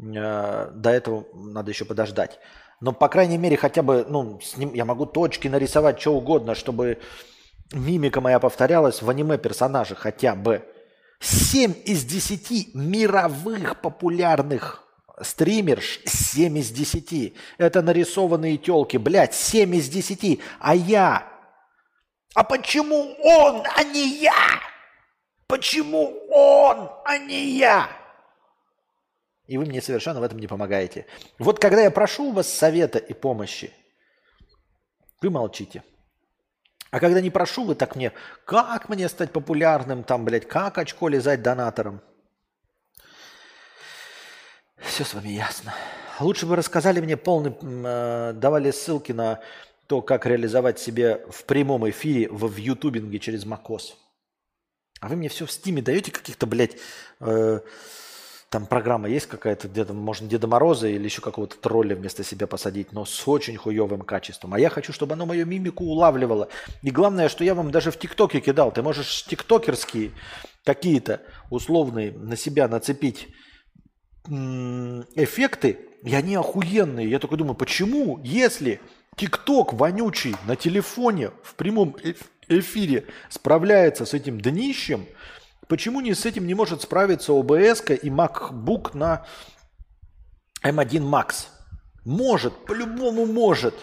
Э, 0.00 0.72
до 0.74 0.90
этого 0.90 1.26
надо 1.32 1.70
еще 1.70 1.84
подождать. 1.84 2.40
Но, 2.80 2.92
по 2.92 3.08
крайней 3.08 3.38
мере, 3.38 3.56
хотя 3.56 3.82
бы, 3.82 4.04
ну, 4.08 4.40
с 4.40 4.56
ним 4.56 4.74
я 4.74 4.84
могу 4.84 5.06
точки 5.06 5.46
нарисовать, 5.46 6.00
что 6.00 6.14
угодно, 6.14 6.56
чтобы 6.56 6.98
мимика 7.72 8.20
моя 8.20 8.40
повторялась 8.40 9.00
в 9.00 9.08
аниме-персонаже 9.08 9.94
хотя 9.94 10.34
бы. 10.34 10.64
7 11.20 11.74
из 11.84 12.04
10 12.04 12.74
мировых 12.74 13.80
популярных 13.80 14.86
стримерш 15.20 16.00
7 16.04 16.58
из 16.58 16.70
10. 16.70 17.34
Это 17.58 17.82
нарисованные 17.82 18.58
телки, 18.58 18.96
блядь, 18.96 19.34
7 19.34 19.74
из 19.74 19.88
10. 19.88 20.40
А 20.60 20.74
я? 20.74 21.26
А 22.34 22.44
почему 22.44 23.16
он, 23.22 23.62
а 23.74 23.82
не 23.84 24.20
я? 24.20 24.60
Почему 25.46 26.26
он, 26.28 26.90
а 27.04 27.18
не 27.18 27.56
я? 27.56 27.88
И 29.46 29.56
вы 29.58 29.64
мне 29.64 29.80
совершенно 29.80 30.20
в 30.20 30.24
этом 30.24 30.38
не 30.38 30.48
помогаете. 30.48 31.06
Вот 31.38 31.60
когда 31.60 31.82
я 31.82 31.90
прошу 31.90 32.24
у 32.24 32.32
вас 32.32 32.48
совета 32.52 32.98
и 32.98 33.14
помощи, 33.14 33.72
вы 35.22 35.30
молчите. 35.30 35.82
А 36.90 37.00
когда 37.00 37.20
не 37.20 37.30
прошу, 37.30 37.64
вы 37.64 37.74
так 37.74 37.96
мне, 37.96 38.12
как 38.44 38.88
мне 38.88 39.08
стать 39.08 39.32
популярным, 39.32 40.04
там, 40.04 40.24
блядь, 40.24 40.46
как 40.46 40.78
очко 40.78 41.08
лизать 41.08 41.42
донатором? 41.42 42.00
Все 44.78 45.04
с 45.04 45.14
вами 45.14 45.28
ясно. 45.28 45.74
Лучше 46.20 46.46
бы 46.46 46.56
рассказали 46.56 47.00
мне 47.00 47.16
полный, 47.16 47.54
э, 47.60 48.32
давали 48.34 48.70
ссылки 48.70 49.12
на 49.12 49.40
то, 49.86 50.00
как 50.00 50.26
реализовать 50.26 50.78
себе 50.78 51.26
в 51.30 51.44
прямом 51.44 51.88
эфире 51.90 52.28
в, 52.28 52.46
в 52.46 52.56
ютубинге 52.56 53.18
через 53.18 53.44
macOS. 53.44 53.94
А 55.00 55.08
вы 55.08 55.16
мне 55.16 55.28
все 55.28 55.44
в 55.44 55.52
Steam'е 55.52 55.82
даете 55.82 56.10
каких-то, 56.10 56.46
блядь, 56.46 56.76
э, 57.20 57.60
там 58.50 58.66
программа 58.66 59.08
есть 59.08 59.26
какая-то, 59.26 59.68
где-то 59.68 59.92
можно 59.92 60.28
Деда 60.28 60.46
Мороза 60.46 60.86
или 60.88 61.04
еще 61.04 61.20
какого-то 61.20 61.56
тролля 61.56 61.96
вместо 61.96 62.22
себя 62.22 62.46
посадить, 62.46 62.92
но 62.92 63.04
с 63.04 63.26
очень 63.26 63.56
хуевым 63.56 64.02
качеством. 64.02 64.54
А 64.54 64.60
я 64.60 64.70
хочу, 64.70 64.92
чтобы 64.92 65.14
оно 65.14 65.26
мою 65.26 65.46
мимику 65.46 65.84
улавливало. 65.84 66.48
И 66.82 66.90
главное, 66.90 67.28
что 67.28 67.42
я 67.42 67.54
вам 67.54 67.70
даже 67.70 67.90
в 67.90 67.98
ТикТоке 67.98 68.40
кидал. 68.40 68.70
Ты 68.70 68.82
можешь 68.82 69.24
тиктокерские 69.24 70.12
какие-то 70.64 71.22
условные 71.50 72.12
на 72.12 72.36
себя 72.36 72.68
нацепить 72.68 73.28
эффекты, 74.28 75.78
и 76.02 76.14
они 76.14 76.36
охуенные. 76.36 77.10
Я 77.10 77.18
только 77.18 77.36
думаю, 77.36 77.54
почему, 77.54 78.20
если 78.22 78.80
ТикТок 79.16 79.72
вонючий 79.72 80.36
на 80.46 80.56
телефоне 80.56 81.30
в 81.42 81.54
прямом 81.54 81.96
эфире 82.48 83.06
справляется 83.28 84.04
с 84.04 84.14
этим 84.14 84.40
днищем, 84.40 85.06
Почему 85.68 86.00
не 86.00 86.14
с 86.14 86.24
этим 86.24 86.46
не 86.46 86.54
может 86.54 86.82
справиться 86.82 87.32
ОБС 87.32 87.82
и 87.90 88.08
MacBook 88.08 88.96
на 88.96 89.26
M1 90.62 91.02
Max? 91.02 91.48
Может, 92.04 92.66
по-любому 92.66 93.26
может. 93.26 93.74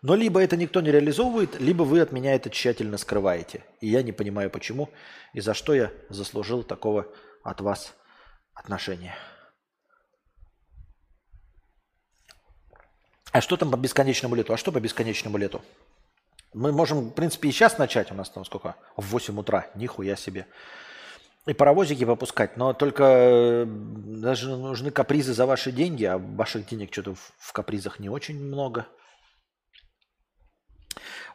Но 0.00 0.14
либо 0.14 0.40
это 0.40 0.56
никто 0.56 0.80
не 0.80 0.90
реализовывает, 0.90 1.60
либо 1.60 1.82
вы 1.82 2.00
от 2.00 2.12
меня 2.12 2.34
это 2.34 2.50
тщательно 2.50 2.96
скрываете. 2.96 3.64
И 3.80 3.88
я 3.88 4.02
не 4.02 4.12
понимаю, 4.12 4.48
почему 4.48 4.88
и 5.34 5.40
за 5.40 5.54
что 5.54 5.74
я 5.74 5.92
заслужил 6.08 6.62
такого 6.62 7.06
от 7.42 7.60
вас 7.60 7.94
отношения. 8.54 9.14
А 13.32 13.40
что 13.40 13.56
там 13.56 13.70
по 13.70 13.76
бесконечному 13.76 14.34
лету? 14.34 14.54
А 14.54 14.56
что 14.56 14.72
по 14.72 14.80
бесконечному 14.80 15.36
лету? 15.36 15.60
Мы 16.54 16.72
можем, 16.72 17.10
в 17.10 17.12
принципе, 17.12 17.48
и 17.48 17.52
сейчас 17.52 17.78
начать. 17.78 18.10
У 18.10 18.14
нас 18.14 18.30
там 18.30 18.44
сколько? 18.44 18.76
В 18.96 19.06
8 19.06 19.38
утра. 19.38 19.66
Нихуя 19.74 20.16
себе. 20.16 20.46
И 21.46 21.52
паровозики 21.52 22.04
попускать. 22.04 22.56
Но 22.56 22.72
только 22.72 23.04
э, 23.04 23.64
даже 23.66 24.56
нужны 24.56 24.90
капризы 24.90 25.34
за 25.34 25.46
ваши 25.46 25.72
деньги, 25.72 26.04
а 26.04 26.18
ваших 26.18 26.66
денег 26.66 26.92
что-то 26.92 27.14
в 27.14 27.52
капризах 27.52 27.98
не 27.98 28.08
очень 28.08 28.38
много. 28.38 28.86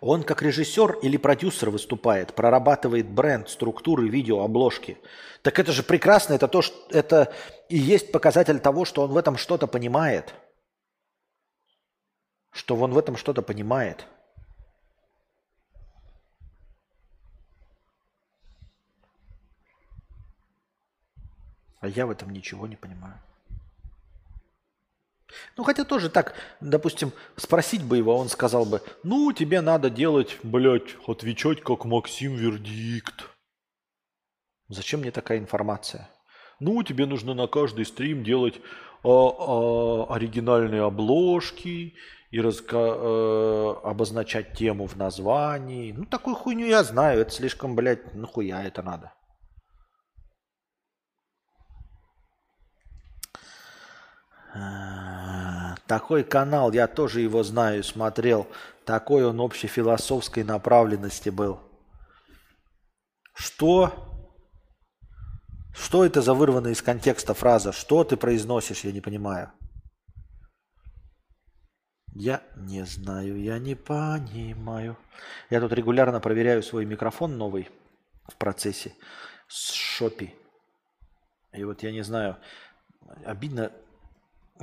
Он 0.02 0.24
как 0.24 0.42
режиссер 0.42 1.00
или 1.02 1.16
продюсер 1.16 1.70
выступает, 1.70 2.34
прорабатывает 2.34 3.10
бренд, 3.10 3.50
структуры, 3.50 4.10
видео, 4.10 4.44
обложки. 4.44 4.98
Так 5.42 5.60
это 5.60 5.72
же 5.72 5.82
прекрасно, 5.82 6.34
это 6.34 6.48
то, 6.48 6.62
что 6.62 6.76
это 6.90 7.34
и 7.70 7.78
есть 7.78 8.12
показатель 8.12 8.60
того, 8.60 8.84
что 8.84 9.04
он 9.04 9.12
в 9.12 9.18
этом 9.18 9.38
что-то 9.38 9.66
понимает. 9.66 10.34
Что 12.52 12.76
он 12.76 12.92
в 12.92 12.98
этом 12.98 13.16
что-то 13.16 13.42
понимает. 13.42 14.06
А 21.84 21.90
я 21.90 22.06
в 22.06 22.12
этом 22.12 22.30
ничего 22.30 22.66
не 22.66 22.78
понимаю. 22.78 23.20
Ну, 25.58 25.66
хотя 25.66 25.84
тоже 25.84 26.10
так, 26.10 26.34
допустим, 26.62 27.12
спросить 27.36 27.84
бы 27.84 27.98
его, 27.98 28.16
он 28.16 28.30
сказал 28.30 28.64
бы, 28.64 28.82
ну, 29.04 29.34
тебе 29.34 29.60
надо 29.60 29.90
делать, 29.90 30.38
блядь, 30.44 30.96
отвечать 31.06 31.62
как 31.62 31.84
Максим 31.84 32.36
Вердикт. 32.36 33.26
Зачем 34.70 35.02
мне 35.02 35.12
такая 35.12 35.40
информация? 35.40 36.10
Ну, 36.62 36.82
тебе 36.84 37.06
нужно 37.06 37.34
на 37.34 37.48
каждый 37.48 37.86
стрим 37.86 38.24
делать 38.24 38.62
а, 39.04 39.10
а, 39.10 40.16
оригинальные 40.16 40.84
обложки 40.84 41.96
и 42.32 42.40
разка, 42.40 42.78
а, 42.78 43.82
обозначать 43.84 44.54
тему 44.54 44.88
в 44.88 44.96
названии. 44.96 45.92
Ну, 45.92 46.06
такую 46.06 46.38
хуйню 46.38 46.66
я 46.66 46.82
знаю, 46.86 47.20
это 47.20 47.32
слишком, 47.32 47.76
блядь, 47.76 48.14
нахуя 48.14 48.64
это 48.64 48.82
надо. 48.84 49.12
Такой 55.88 56.24
канал, 56.24 56.72
я 56.72 56.88
тоже 56.88 57.22
его 57.22 57.44
знаю, 57.44 57.84
смотрел. 57.84 58.48
Такой 58.86 59.26
он 59.26 59.40
общефилософской 59.40 60.44
направленности 60.44 61.30
был. 61.30 61.60
Что? 63.34 64.10
Что 65.74 66.06
это 66.06 66.22
за 66.22 66.34
вырванная 66.34 66.72
из 66.72 66.82
контекста 66.82 67.34
фраза? 67.34 67.72
Что 67.72 68.04
ты 68.04 68.16
произносишь, 68.16 68.84
я 68.84 68.92
не 68.92 69.02
понимаю. 69.02 69.52
Я 72.16 72.44
не 72.56 72.86
знаю, 72.86 73.42
я 73.42 73.58
не 73.58 73.76
понимаю. 73.76 74.98
Я 75.50 75.60
тут 75.60 75.74
регулярно 75.74 76.20
проверяю 76.20 76.62
свой 76.62 76.86
микрофон 76.86 77.38
новый 77.38 77.70
в 78.28 78.36
процессе 78.36 78.94
с 79.48 79.72
Шопи. 79.72 80.36
И 81.54 81.64
вот 81.64 81.82
я 81.82 81.92
не 81.92 82.04
знаю, 82.04 82.38
обидно, 83.26 83.72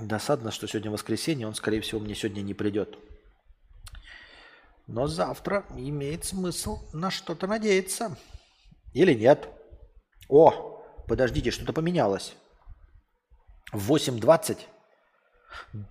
досадно, 0.00 0.50
что 0.50 0.66
сегодня 0.66 0.90
воскресенье, 0.90 1.46
он, 1.46 1.54
скорее 1.54 1.80
всего, 1.80 2.00
мне 2.00 2.14
сегодня 2.14 2.42
не 2.42 2.54
придет. 2.54 2.98
Но 4.86 5.06
завтра 5.06 5.64
имеет 5.76 6.24
смысл 6.24 6.80
на 6.92 7.10
что-то 7.10 7.46
надеяться. 7.46 8.16
Или 8.92 9.14
нет. 9.14 9.48
О, 10.28 10.84
подождите, 11.06 11.50
что-то 11.50 11.72
поменялось. 11.72 12.34
В 13.72 13.92
8.20, 13.92 14.58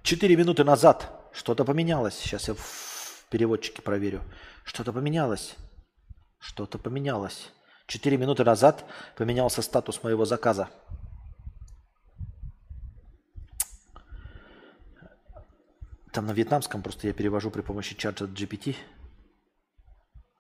4 0.04 0.36
минуты 0.36 0.64
назад, 0.64 1.30
что-то 1.32 1.64
поменялось. 1.64 2.16
Сейчас 2.16 2.50
я 2.50 2.56
в 2.56 3.26
переводчике 3.30 3.82
проверю. 3.82 4.22
Что-то 4.66 4.92
поменялось. 4.92 5.56
Что-то 6.40 6.78
поменялось. 6.78 7.52
4 7.88 8.18
минуты 8.18 8.44
назад 8.44 8.86
поменялся 9.18 9.62
статус 9.62 10.04
моего 10.04 10.26
заказа. 10.26 10.70
Там 16.20 16.26
на 16.26 16.34
вьетнамском 16.34 16.84
просто 16.84 17.08
я 17.08 17.14
перевожу 17.14 17.50
при 17.50 17.62
помощи 17.62 17.96
чата 17.96 18.26
GPT. 18.26 18.76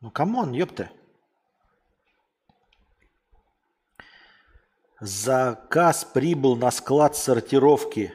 Ну, 0.01 0.11
come 0.11 0.34
on, 0.34 0.51
ёпта. 0.51 0.91
Заказ 4.99 6.03
прибыл 6.03 6.57
на 6.57 6.69
склад 6.71 7.15
сортировки. 7.15 8.13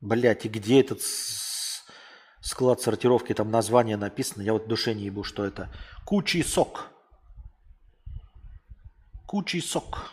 Блять, 0.00 0.44
и 0.44 0.48
где 0.48 0.80
этот 0.80 1.02
склад 2.40 2.80
сортировки? 2.80 3.32
Там 3.32 3.48
название 3.52 3.96
написано. 3.96 4.42
Я 4.42 4.52
вот 4.52 4.64
в 4.64 4.66
душе 4.66 4.92
не 4.92 5.04
ебу, 5.04 5.22
что 5.22 5.44
это. 5.44 5.72
Кучий 6.04 6.42
сок. 6.42 6.90
Кучий 9.24 9.60
сок. 9.60 10.10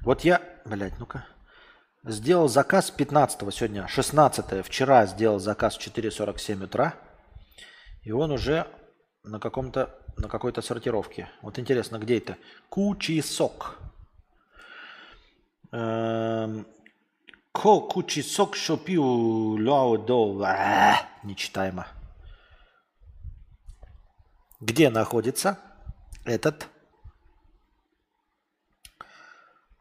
Вот 0.00 0.20
я, 0.20 0.42
блядь, 0.66 0.98
ну-ка. 0.98 1.26
Сделал 2.08 2.48
заказ 2.48 2.90
15 2.90 3.54
сегодня, 3.54 3.86
16 3.86 4.64
вчера 4.64 5.04
сделал 5.04 5.38
заказ 5.38 5.76
в 5.76 5.86
4.47 5.86 6.64
утра. 6.64 6.94
И 8.02 8.10
он 8.12 8.30
уже 8.30 8.66
на 9.24 9.38
каком-то, 9.38 9.94
на 10.16 10.26
какой-то 10.26 10.62
сортировке. 10.62 11.28
Вот 11.42 11.58
интересно, 11.58 11.98
где 11.98 12.16
это? 12.16 12.38
Кучи 12.70 13.20
сок. 13.20 13.78
Эм, 15.70 16.66
Ко 17.52 17.80
кучи 17.80 18.20
сок 18.20 18.56
шопиу 18.56 19.58
ляо 19.58 19.98
до. 19.98 20.42
А, 20.46 21.06
Нечитаемо. 21.24 21.88
Где 24.60 24.88
находится 24.88 25.58
этот 26.24 26.68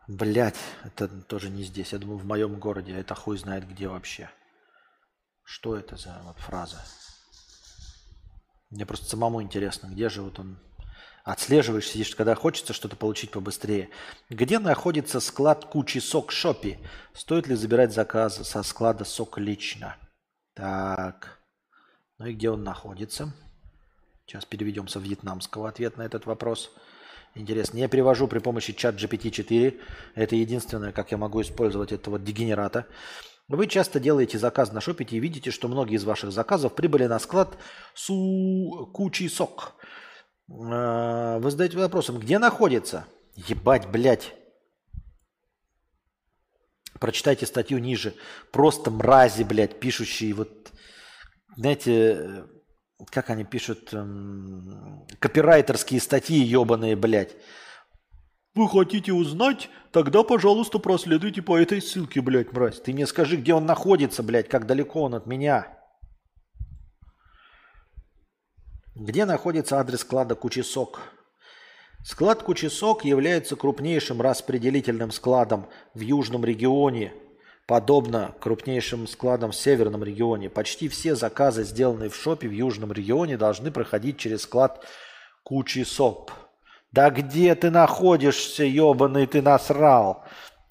Блять, 0.07 0.55
это 0.85 1.07
тоже 1.07 1.49
не 1.49 1.63
здесь. 1.63 1.91
Я 1.91 1.99
думаю, 1.99 2.17
в 2.17 2.25
моем 2.25 2.59
городе. 2.59 2.93
Это 2.93 3.13
хуй 3.13 3.37
знает 3.37 3.67
где 3.67 3.89
вообще. 3.89 4.29
Что 5.43 5.75
это 5.75 5.97
за 5.97 6.21
вот 6.23 6.37
фраза? 6.39 6.81
Мне 8.69 8.85
просто 8.85 9.07
самому 9.07 9.41
интересно, 9.41 9.87
где 9.87 10.09
же 10.09 10.21
вот 10.21 10.39
он 10.39 10.59
отслеживаешь, 11.23 11.87
сидишь, 11.87 12.15
когда 12.15 12.35
хочется 12.35 12.71
что-то 12.71 12.95
получить 12.95 13.31
побыстрее. 13.31 13.89
Где 14.29 14.59
находится 14.59 15.19
склад 15.19 15.65
кучи 15.65 15.97
сок 15.99 16.31
шопи? 16.31 16.79
Стоит 17.13 17.47
ли 17.47 17.55
забирать 17.55 17.93
заказы 17.93 18.45
со 18.45 18.63
склада 18.63 19.03
сок 19.03 19.37
лично? 19.37 19.97
Так. 20.53 21.39
Ну 22.17 22.27
и 22.27 22.33
где 22.33 22.49
он 22.49 22.63
находится? 22.63 23.33
Сейчас 24.25 24.45
переведем 24.45 24.87
со 24.87 24.99
вьетнамского 24.99 25.67
ответ 25.67 25.97
на 25.97 26.03
этот 26.03 26.25
вопрос. 26.25 26.71
Интересно. 27.37 27.77
Я 27.77 27.87
перевожу 27.87 28.27
при 28.27 28.39
помощи 28.39 28.73
чат 28.73 28.95
GPT-4. 28.95 29.79
Это 30.15 30.35
единственное, 30.35 30.91
как 30.91 31.11
я 31.11 31.17
могу 31.17 31.41
использовать 31.41 31.91
этого 31.91 32.17
дегенерата. 32.17 32.87
Вы 33.47 33.67
часто 33.67 33.99
делаете 33.99 34.39
заказ 34.39 34.73
на 34.73 34.81
шопите 34.81 35.15
и 35.15 35.19
видите, 35.19 35.51
что 35.51 35.67
многие 35.67 35.95
из 35.95 36.03
ваших 36.03 36.31
заказов 36.31 36.75
прибыли 36.75 37.05
на 37.05 37.19
склад 37.19 37.57
су 37.93 38.89
кучи 38.93 39.27
сок. 39.29 39.75
Э, 40.49 41.37
Вы 41.39 41.51
задаете 41.51 41.77
вопросом, 41.77 42.19
где 42.19 42.39
находится? 42.39 43.05
Ебать, 43.35 43.87
блядь. 43.87 44.33
Прочитайте 46.99 47.45
статью 47.45 47.77
ниже. 47.77 48.15
Просто 48.51 48.89
мрази, 48.89 49.43
блядь, 49.43 49.79
пишущие 49.79 50.33
вот, 50.33 50.71
знаете, 51.55 52.45
как 53.05 53.29
они 53.29 53.43
пишут, 53.43 53.93
эм, 53.93 55.05
копирайтерские 55.19 56.01
статьи 56.01 56.39
ебаные, 56.39 56.95
блядь. 56.95 57.35
Вы 58.55 58.67
хотите 58.67 59.13
узнать? 59.13 59.69
Тогда, 59.91 60.23
пожалуйста, 60.23 60.79
проследуйте 60.79 61.43
по 61.43 61.57
этой 61.57 61.81
ссылке, 61.81 62.21
блядь, 62.21 62.51
мразь. 62.53 62.81
Ты 62.81 62.91
мне 62.93 63.05
скажи, 63.05 63.37
где 63.37 63.53
он 63.53 63.65
находится, 63.65 64.23
блядь, 64.23 64.49
как 64.49 64.65
далеко 64.65 65.03
он 65.03 65.13
от 65.13 65.27
меня. 65.27 65.67
Где 68.95 69.25
находится 69.25 69.79
адрес 69.79 69.99
склада 69.99 70.33
Кучесок? 70.33 71.01
Склад 72.03 72.41
Кучесок 72.41 73.05
является 73.05 73.55
крупнейшим 73.55 74.21
распределительным 74.21 75.11
складом 75.11 75.67
в 75.93 75.99
южном 75.99 76.43
регионе, 76.43 77.13
подобно 77.67 78.33
крупнейшим 78.39 79.07
складам 79.07 79.51
в 79.51 79.55
северном 79.55 80.03
регионе. 80.03 80.49
Почти 80.49 80.87
все 80.87 81.15
заказы, 81.15 81.63
сделанные 81.63 82.09
в 82.09 82.15
шопе 82.15 82.47
в 82.47 82.51
южном 82.51 82.91
регионе, 82.93 83.37
должны 83.37 83.69
проходить 83.69 84.17
через 84.17 84.43
склад 84.43 84.83
Кучесок. 85.43 86.31
Да 86.91 87.09
где 87.09 87.53
ты 87.53 87.69
находишься, 87.69 88.63
ебаный 88.63 89.27
ты 89.27 89.41
насрал? 89.41 90.23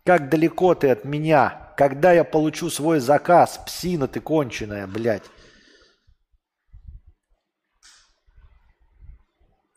Как 0.05 0.31
далеко 0.31 0.75
ты 0.75 0.89
от 0.89 1.05
меня? 1.05 1.75
Когда 1.77 2.13
я 2.13 2.25
получу 2.25 2.71
свой 2.71 3.01
заказ? 3.01 3.61
Псина 3.67 4.09
ты 4.09 4.21
конченая, 4.21 4.87
блядь. 4.87 5.25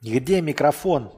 Где 0.02 0.42
микрофон? 0.42 1.12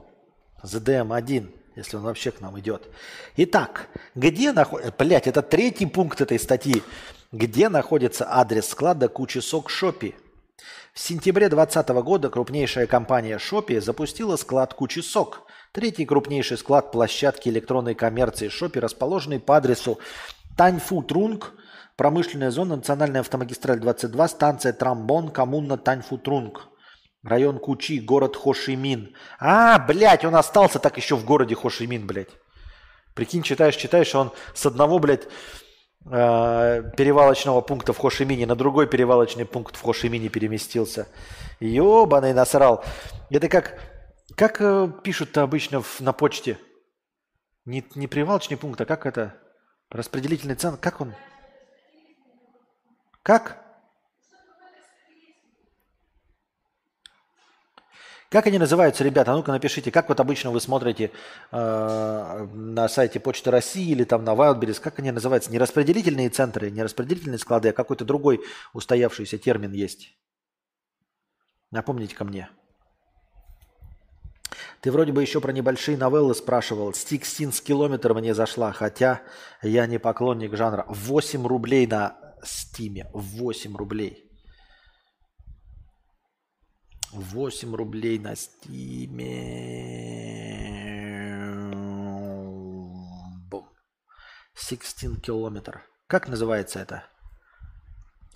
ЗДМ-1, 0.64 1.61
если 1.76 1.96
он 1.96 2.02
вообще 2.02 2.30
к 2.30 2.40
нам 2.40 2.58
идет. 2.60 2.88
Итак, 3.36 3.88
где 4.14 4.52
находится... 4.52 4.94
Блядь, 4.98 5.26
это 5.26 5.42
третий 5.42 5.86
пункт 5.86 6.20
этой 6.20 6.38
статьи. 6.38 6.82
Где 7.32 7.68
находится 7.68 8.26
адрес 8.28 8.68
склада 8.68 9.08
кучи 9.08 9.38
сок 9.38 9.70
Шопи? 9.70 10.14
В 10.92 11.00
сентябре 11.00 11.48
2020 11.48 12.04
года 12.04 12.28
крупнейшая 12.28 12.86
компания 12.86 13.38
Шопи 13.38 13.78
запустила 13.78 14.36
склад 14.36 14.74
кучи 14.74 15.00
сок. 15.00 15.46
Третий 15.72 16.04
крупнейший 16.04 16.58
склад 16.58 16.92
площадки 16.92 17.48
электронной 17.48 17.94
коммерции 17.94 18.48
Шопи, 18.48 18.78
расположенный 18.78 19.40
по 19.40 19.56
адресу 19.56 19.98
Таньфу 20.54 21.02
Трунг, 21.02 21.54
промышленная 21.96 22.50
зона, 22.50 22.76
национальная 22.76 23.22
автомагистраль 23.22 23.80
22, 23.80 24.28
станция 24.28 24.74
Трамбон, 24.74 25.30
коммуна 25.30 25.78
Таньфу 25.78 26.18
Трунг. 26.18 26.68
Район 27.22 27.58
Кучи, 27.58 28.00
город 28.00 28.36
Хошимин. 28.36 29.14
А, 29.38 29.78
блядь, 29.78 30.24
он 30.24 30.34
остался 30.34 30.78
так 30.78 30.96
еще 30.96 31.16
в 31.16 31.24
городе 31.24 31.54
Хошимин, 31.54 32.06
блядь. 32.06 32.30
Прикинь, 33.14 33.42
читаешь, 33.42 33.76
читаешь, 33.76 34.14
он 34.14 34.32
с 34.54 34.66
одного, 34.66 34.98
блядь, 34.98 35.28
э, 36.06 36.82
перевалочного 36.96 37.60
пункта 37.60 37.92
в 37.92 37.98
Хошимине 37.98 38.46
на 38.46 38.56
другой 38.56 38.88
перевалочный 38.88 39.44
пункт 39.44 39.76
в 39.76 39.82
Хошимине 39.82 40.30
переместился. 40.30 41.06
Ёбаный 41.60 42.32
насрал. 42.32 42.84
Это 43.30 43.48
как, 43.48 43.78
как 44.36 44.60
э, 44.60 44.88
пишут-то 45.04 45.42
обычно 45.42 45.80
в- 45.80 46.00
на 46.00 46.12
почте? 46.12 46.58
Не, 47.66 47.84
не 47.94 48.08
перевалочный 48.08 48.56
пункт, 48.56 48.80
а 48.80 48.84
как 48.84 49.06
это? 49.06 49.34
Распределительный 49.90 50.56
центр. 50.56 50.80
Как 50.80 51.00
он? 51.00 51.14
Как? 53.22 53.61
Как 58.32 58.46
они 58.46 58.58
называются, 58.58 59.04
ребята? 59.04 59.32
А 59.32 59.36
ну-ка 59.36 59.52
напишите, 59.52 59.90
как 59.90 60.08
вот 60.08 60.18
обычно 60.18 60.50
вы 60.50 60.58
смотрите 60.58 61.10
э, 61.50 62.48
на 62.54 62.88
сайте 62.88 63.20
Почты 63.20 63.50
России 63.50 63.90
или 63.90 64.04
там 64.04 64.24
на 64.24 64.30
Wildberries, 64.30 64.80
как 64.80 64.98
они 65.00 65.10
называются? 65.10 65.52
Не 65.52 65.58
распределительные 65.58 66.30
центры, 66.30 66.70
не 66.70 66.82
распределительные 66.82 67.38
склады, 67.38 67.68
а 67.68 67.72
какой-то 67.74 68.06
другой 68.06 68.40
устоявшийся 68.72 69.36
термин 69.36 69.72
есть. 69.72 70.16
Напомните 71.70 72.16
ко 72.16 72.24
мне. 72.24 72.48
Ты 74.80 74.90
вроде 74.90 75.12
бы 75.12 75.20
еще 75.20 75.42
про 75.42 75.52
небольшие 75.52 75.98
новеллы 75.98 76.34
спрашивал. 76.34 76.94
Стикстинс 76.94 77.60
километр 77.60 78.14
мне 78.14 78.32
зашла, 78.32 78.72
хотя 78.72 79.20
я 79.60 79.86
не 79.86 79.98
поклонник 79.98 80.56
жанра. 80.56 80.86
8 80.88 81.46
рублей 81.46 81.86
на 81.86 82.16
Steam'е. 82.42 83.10
8 83.12 83.76
рублей. 83.76 84.31
8 87.12 87.74
рублей 87.74 88.18
на 88.18 88.34
Steam'е. 88.34 89.32
Бум. 93.50 93.68
16 94.54 95.20
километр. 95.20 95.82
Как 96.06 96.28
называется 96.28 96.80
это? 96.80 97.04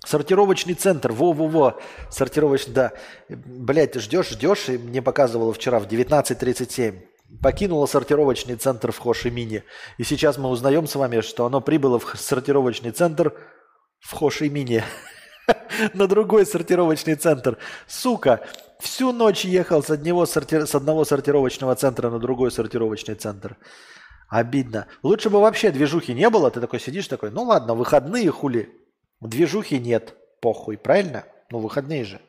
Сортировочный 0.05 0.75
центр, 0.75 1.11
во-во-во, 1.11 1.79
сортировочный, 2.11 2.73
да. 2.73 2.93
Блять, 3.29 3.95
ждешь, 3.95 4.29
ждешь, 4.29 4.69
и 4.69 4.77
мне 4.77 5.01
показывало 5.01 5.53
вчера 5.53 5.79
в 5.79 5.87
19.37. 5.87 7.01
Покинула 7.41 7.87
сортировочный 7.87 8.55
центр 8.55 8.91
в 8.91 8.99
Хошимине. 8.99 9.63
И 9.97 10.03
сейчас 10.03 10.37
мы 10.37 10.49
узнаем 10.49 10.87
с 10.87 10.95
вами, 10.95 11.21
что 11.21 11.45
оно 11.45 11.61
прибыло 11.61 11.99
в 11.99 12.15
сортировочный 12.15 12.91
центр 12.91 13.33
в 13.99 14.13
Хошимине. 14.13 14.85
На 15.93 16.07
другой 16.07 16.45
сортировочный 16.45 17.15
центр. 17.15 17.57
Сука, 17.87 18.47
всю 18.79 19.11
ночь 19.11 19.45
ехал 19.45 19.83
с 19.83 19.89
одного, 19.89 20.25
сорти... 20.25 20.65
с 20.65 20.75
одного 20.75 21.05
сортировочного 21.05 21.75
центра 21.75 22.09
на 22.09 22.19
другой 22.19 22.51
сортировочный 22.51 23.15
центр. 23.15 23.57
Обидно. 24.29 24.87
Лучше 25.03 25.29
бы 25.29 25.39
вообще 25.39 25.71
движухи 25.71 26.13
не 26.13 26.29
было. 26.29 26.51
Ты 26.51 26.59
такой 26.59 26.79
сидишь 26.79 27.07
такой, 27.07 27.31
ну 27.31 27.43
ладно, 27.43 27.75
выходные 27.75 28.29
хули. 28.31 28.69
Движухи 29.21 29.79
нет, 29.79 30.15
похуй, 30.41 30.77
правильно? 30.77 31.25
Ну, 31.49 31.59
выходные 31.59 32.03
же. 32.03 32.21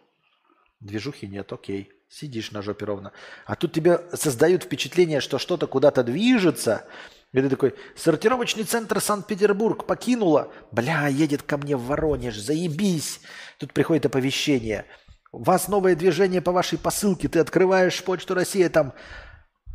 Движухи 0.81 1.27
нет, 1.27 1.53
окей. 1.53 1.91
Сидишь 2.09 2.53
на 2.53 2.62
жопе 2.62 2.87
ровно. 2.87 3.12
А 3.45 3.55
тут 3.55 3.73
тебе 3.73 4.01
создают 4.15 4.65
впечатление, 4.65 5.20
что 5.20 5.39
что-то 5.39 5.66
куда-то 5.66 6.03
движется. 6.03 6.87
И 7.33 7.43
ты 7.43 7.51
такой, 7.51 7.75
сортировочный 7.95 8.65
центр 8.65 9.01
Санкт-Петербург 9.01 9.85
покинула. 9.85 10.51
Бля, 10.73 11.09
едет 11.09 11.43
ко 11.43 11.59
мне 11.59 11.77
в 11.77 11.85
Воронеж, 11.85 12.39
заебись. 12.39 13.20
Тут 13.59 13.75
приходит 13.75 14.07
оповещение. 14.07 14.87
У 15.32 15.42
вас 15.42 15.68
новое 15.68 15.94
движение 15.94 16.40
по 16.40 16.52
вашей 16.52 16.78
посылке. 16.78 17.28
Ты 17.28 17.38
открываешь 17.40 18.02
почту 18.02 18.34
России, 18.34 18.66
там 18.68 18.92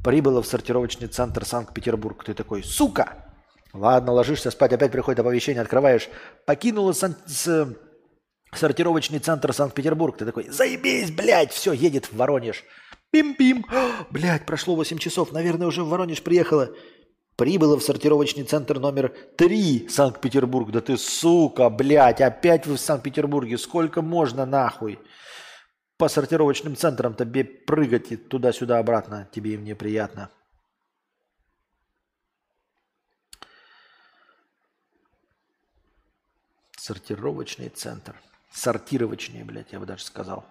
прибыло 0.03 0.41
в 0.41 0.47
сортировочный 0.47 1.07
центр 1.07 1.45
Санкт-Петербург. 1.45 2.23
Ты 2.23 2.33
такой, 2.33 2.63
сука, 2.63 3.23
Ладно, 3.73 4.11
ложишься 4.11 4.51
спать, 4.51 4.71
опять 4.71 4.91
приходит 4.91 5.19
оповещение, 5.19 5.61
открываешь. 5.63 6.07
Покинула 6.45 6.93
сан- 6.93 7.17
с, 7.25 7.75
сортировочный 8.53 9.17
центр 9.17 9.51
Санкт-Петербург. 9.51 10.15
Ты 10.15 10.25
такой, 10.25 10.47
заебись, 10.49 11.09
блядь, 11.09 11.51
все, 11.51 11.73
едет 11.73 12.05
в 12.05 12.15
Воронеж. 12.15 12.63
Пим-пим. 13.11 13.65
Блядь, 14.11 14.45
прошло 14.45 14.75
8 14.75 14.97
часов, 14.99 15.31
наверное, 15.31 15.67
уже 15.67 15.83
в 15.83 15.89
Воронеж 15.89 16.21
приехала. 16.21 16.69
Прибыла 17.35 17.77
в 17.77 17.83
сортировочный 17.83 18.43
центр 18.43 18.79
номер 18.79 19.11
3 19.37 19.87
Санкт-Петербург. 19.89 20.69
Да 20.71 20.81
ты 20.81 20.95
сука, 20.97 21.71
блядь, 21.71 22.21
опять 22.21 22.67
вы 22.67 22.75
в 22.75 22.79
Санкт-Петербурге. 22.79 23.57
Сколько 23.57 24.03
можно 24.03 24.45
нахуй? 24.45 24.99
По 26.03 26.09
сортировочным 26.09 26.75
центрам 26.75 27.15
тебе 27.15 27.45
прыгать 27.45 28.11
и 28.11 28.17
туда-сюда 28.17 28.79
обратно. 28.79 29.25
Тебе 29.31 29.53
и 29.53 29.57
мне 29.57 29.73
приятно. 29.73 30.29
Сортировочный 36.75 37.69
центр. 37.69 38.17
Сортировочный, 38.51 39.45
блядь, 39.45 39.71
я 39.71 39.79
бы 39.79 39.85
даже 39.85 40.03
сказал. 40.03 40.45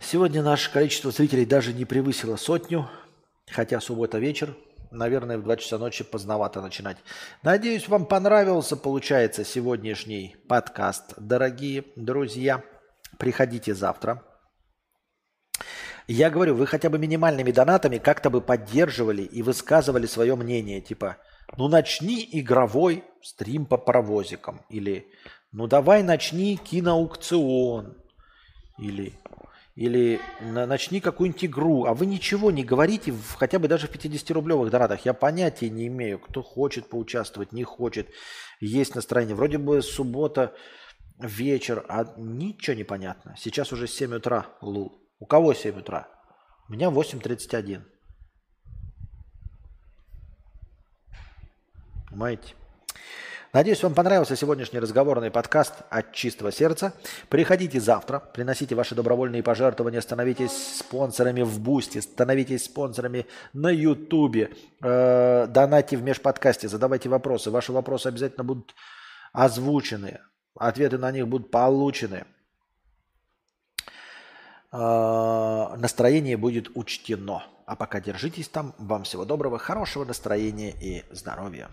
Сегодня 0.00 0.42
наше 0.42 0.72
количество 0.72 1.12
зрителей 1.12 1.46
даже 1.46 1.72
не 1.72 1.84
превысило 1.84 2.34
сотню, 2.34 2.90
хотя 3.48 3.80
суббота 3.80 4.18
вечер, 4.18 4.56
наверное, 4.90 5.38
в 5.38 5.44
2 5.44 5.56
часа 5.58 5.78
ночи 5.78 6.02
поздновато 6.02 6.60
начинать. 6.60 6.96
Надеюсь, 7.44 7.86
вам 7.86 8.06
понравился, 8.06 8.76
получается, 8.76 9.44
сегодняшний 9.44 10.34
подкаст, 10.48 11.14
дорогие 11.16 11.84
друзья. 11.94 12.64
Приходите 13.18 13.74
завтра. 13.74 14.22
Я 16.08 16.30
говорю, 16.30 16.54
вы 16.54 16.66
хотя 16.66 16.90
бы 16.90 16.98
минимальными 16.98 17.52
донатами 17.52 17.98
как-то 17.98 18.30
бы 18.30 18.40
поддерживали 18.40 19.22
и 19.22 19.42
высказывали 19.42 20.06
свое 20.06 20.36
мнение, 20.36 20.80
типа– 20.80 21.18
ну 21.56 21.68
начни 21.68 22.26
игровой 22.32 23.04
стрим 23.22 23.66
по 23.66 23.76
паровозикам. 23.76 24.62
Или 24.70 25.06
ну 25.52 25.66
давай 25.66 26.02
начни 26.02 26.56
киноаукцион. 26.56 27.96
Или, 28.78 29.12
или 29.74 30.18
начни 30.40 31.00
какую-нибудь 31.00 31.44
игру. 31.44 31.84
А 31.84 31.94
вы 31.94 32.06
ничего 32.06 32.50
не 32.50 32.64
говорите, 32.64 33.12
в, 33.12 33.34
хотя 33.34 33.58
бы 33.58 33.68
даже 33.68 33.86
в 33.86 33.94
50-рублевых 33.94 34.70
донатах. 34.70 35.04
Я 35.04 35.12
понятия 35.12 35.68
не 35.68 35.88
имею, 35.88 36.18
кто 36.18 36.42
хочет 36.42 36.88
поучаствовать, 36.88 37.52
не 37.52 37.64
хочет. 37.64 38.08
Есть 38.60 38.94
настроение. 38.94 39.36
Вроде 39.36 39.58
бы 39.58 39.82
суббота, 39.82 40.54
вечер, 41.22 41.84
а 41.88 42.12
ничего 42.16 42.76
не 42.76 42.84
понятно. 42.84 43.34
Сейчас 43.38 43.72
уже 43.72 43.86
7 43.86 44.14
утра, 44.14 44.46
Лул. 44.60 44.98
У 45.18 45.26
кого 45.26 45.54
7 45.54 45.78
утра? 45.78 46.08
У 46.68 46.72
меня 46.72 46.88
8.31. 46.88 47.82
Понимаете? 52.08 52.54
Надеюсь, 53.52 53.82
вам 53.82 53.92
понравился 53.92 54.34
сегодняшний 54.34 54.78
разговорный 54.78 55.30
подкаст 55.30 55.74
от 55.90 56.12
чистого 56.12 56.50
сердца. 56.50 56.94
Приходите 57.28 57.80
завтра, 57.80 58.18
приносите 58.18 58.74
ваши 58.74 58.94
добровольные 58.94 59.42
пожертвования, 59.42 60.00
становитесь 60.00 60.78
спонсорами 60.78 61.42
в 61.42 61.60
Boosty, 61.60 61.98
становитесь 62.00 62.64
спонсорами 62.64 63.26
на 63.52 63.68
Ютубе, 63.68 64.54
э, 64.82 65.46
в 65.46 66.02
межподкасте, 66.02 66.68
задавайте 66.68 67.10
вопросы. 67.10 67.50
Ваши 67.50 67.72
вопросы 67.72 68.06
обязательно 68.06 68.44
будут 68.44 68.74
озвучены, 69.34 70.20
ответы 70.68 70.98
на 70.98 71.10
них 71.10 71.28
будут 71.28 71.50
получены. 71.50 72.24
Э, 74.72 75.74
настроение 75.76 76.36
будет 76.36 76.70
учтено. 76.74 77.44
А 77.66 77.76
пока 77.76 78.00
держитесь 78.00 78.48
там. 78.48 78.74
Вам 78.78 79.04
всего 79.04 79.24
доброго, 79.24 79.58
хорошего 79.58 80.04
настроения 80.04 80.70
и 80.70 81.04
здоровья. 81.10 81.68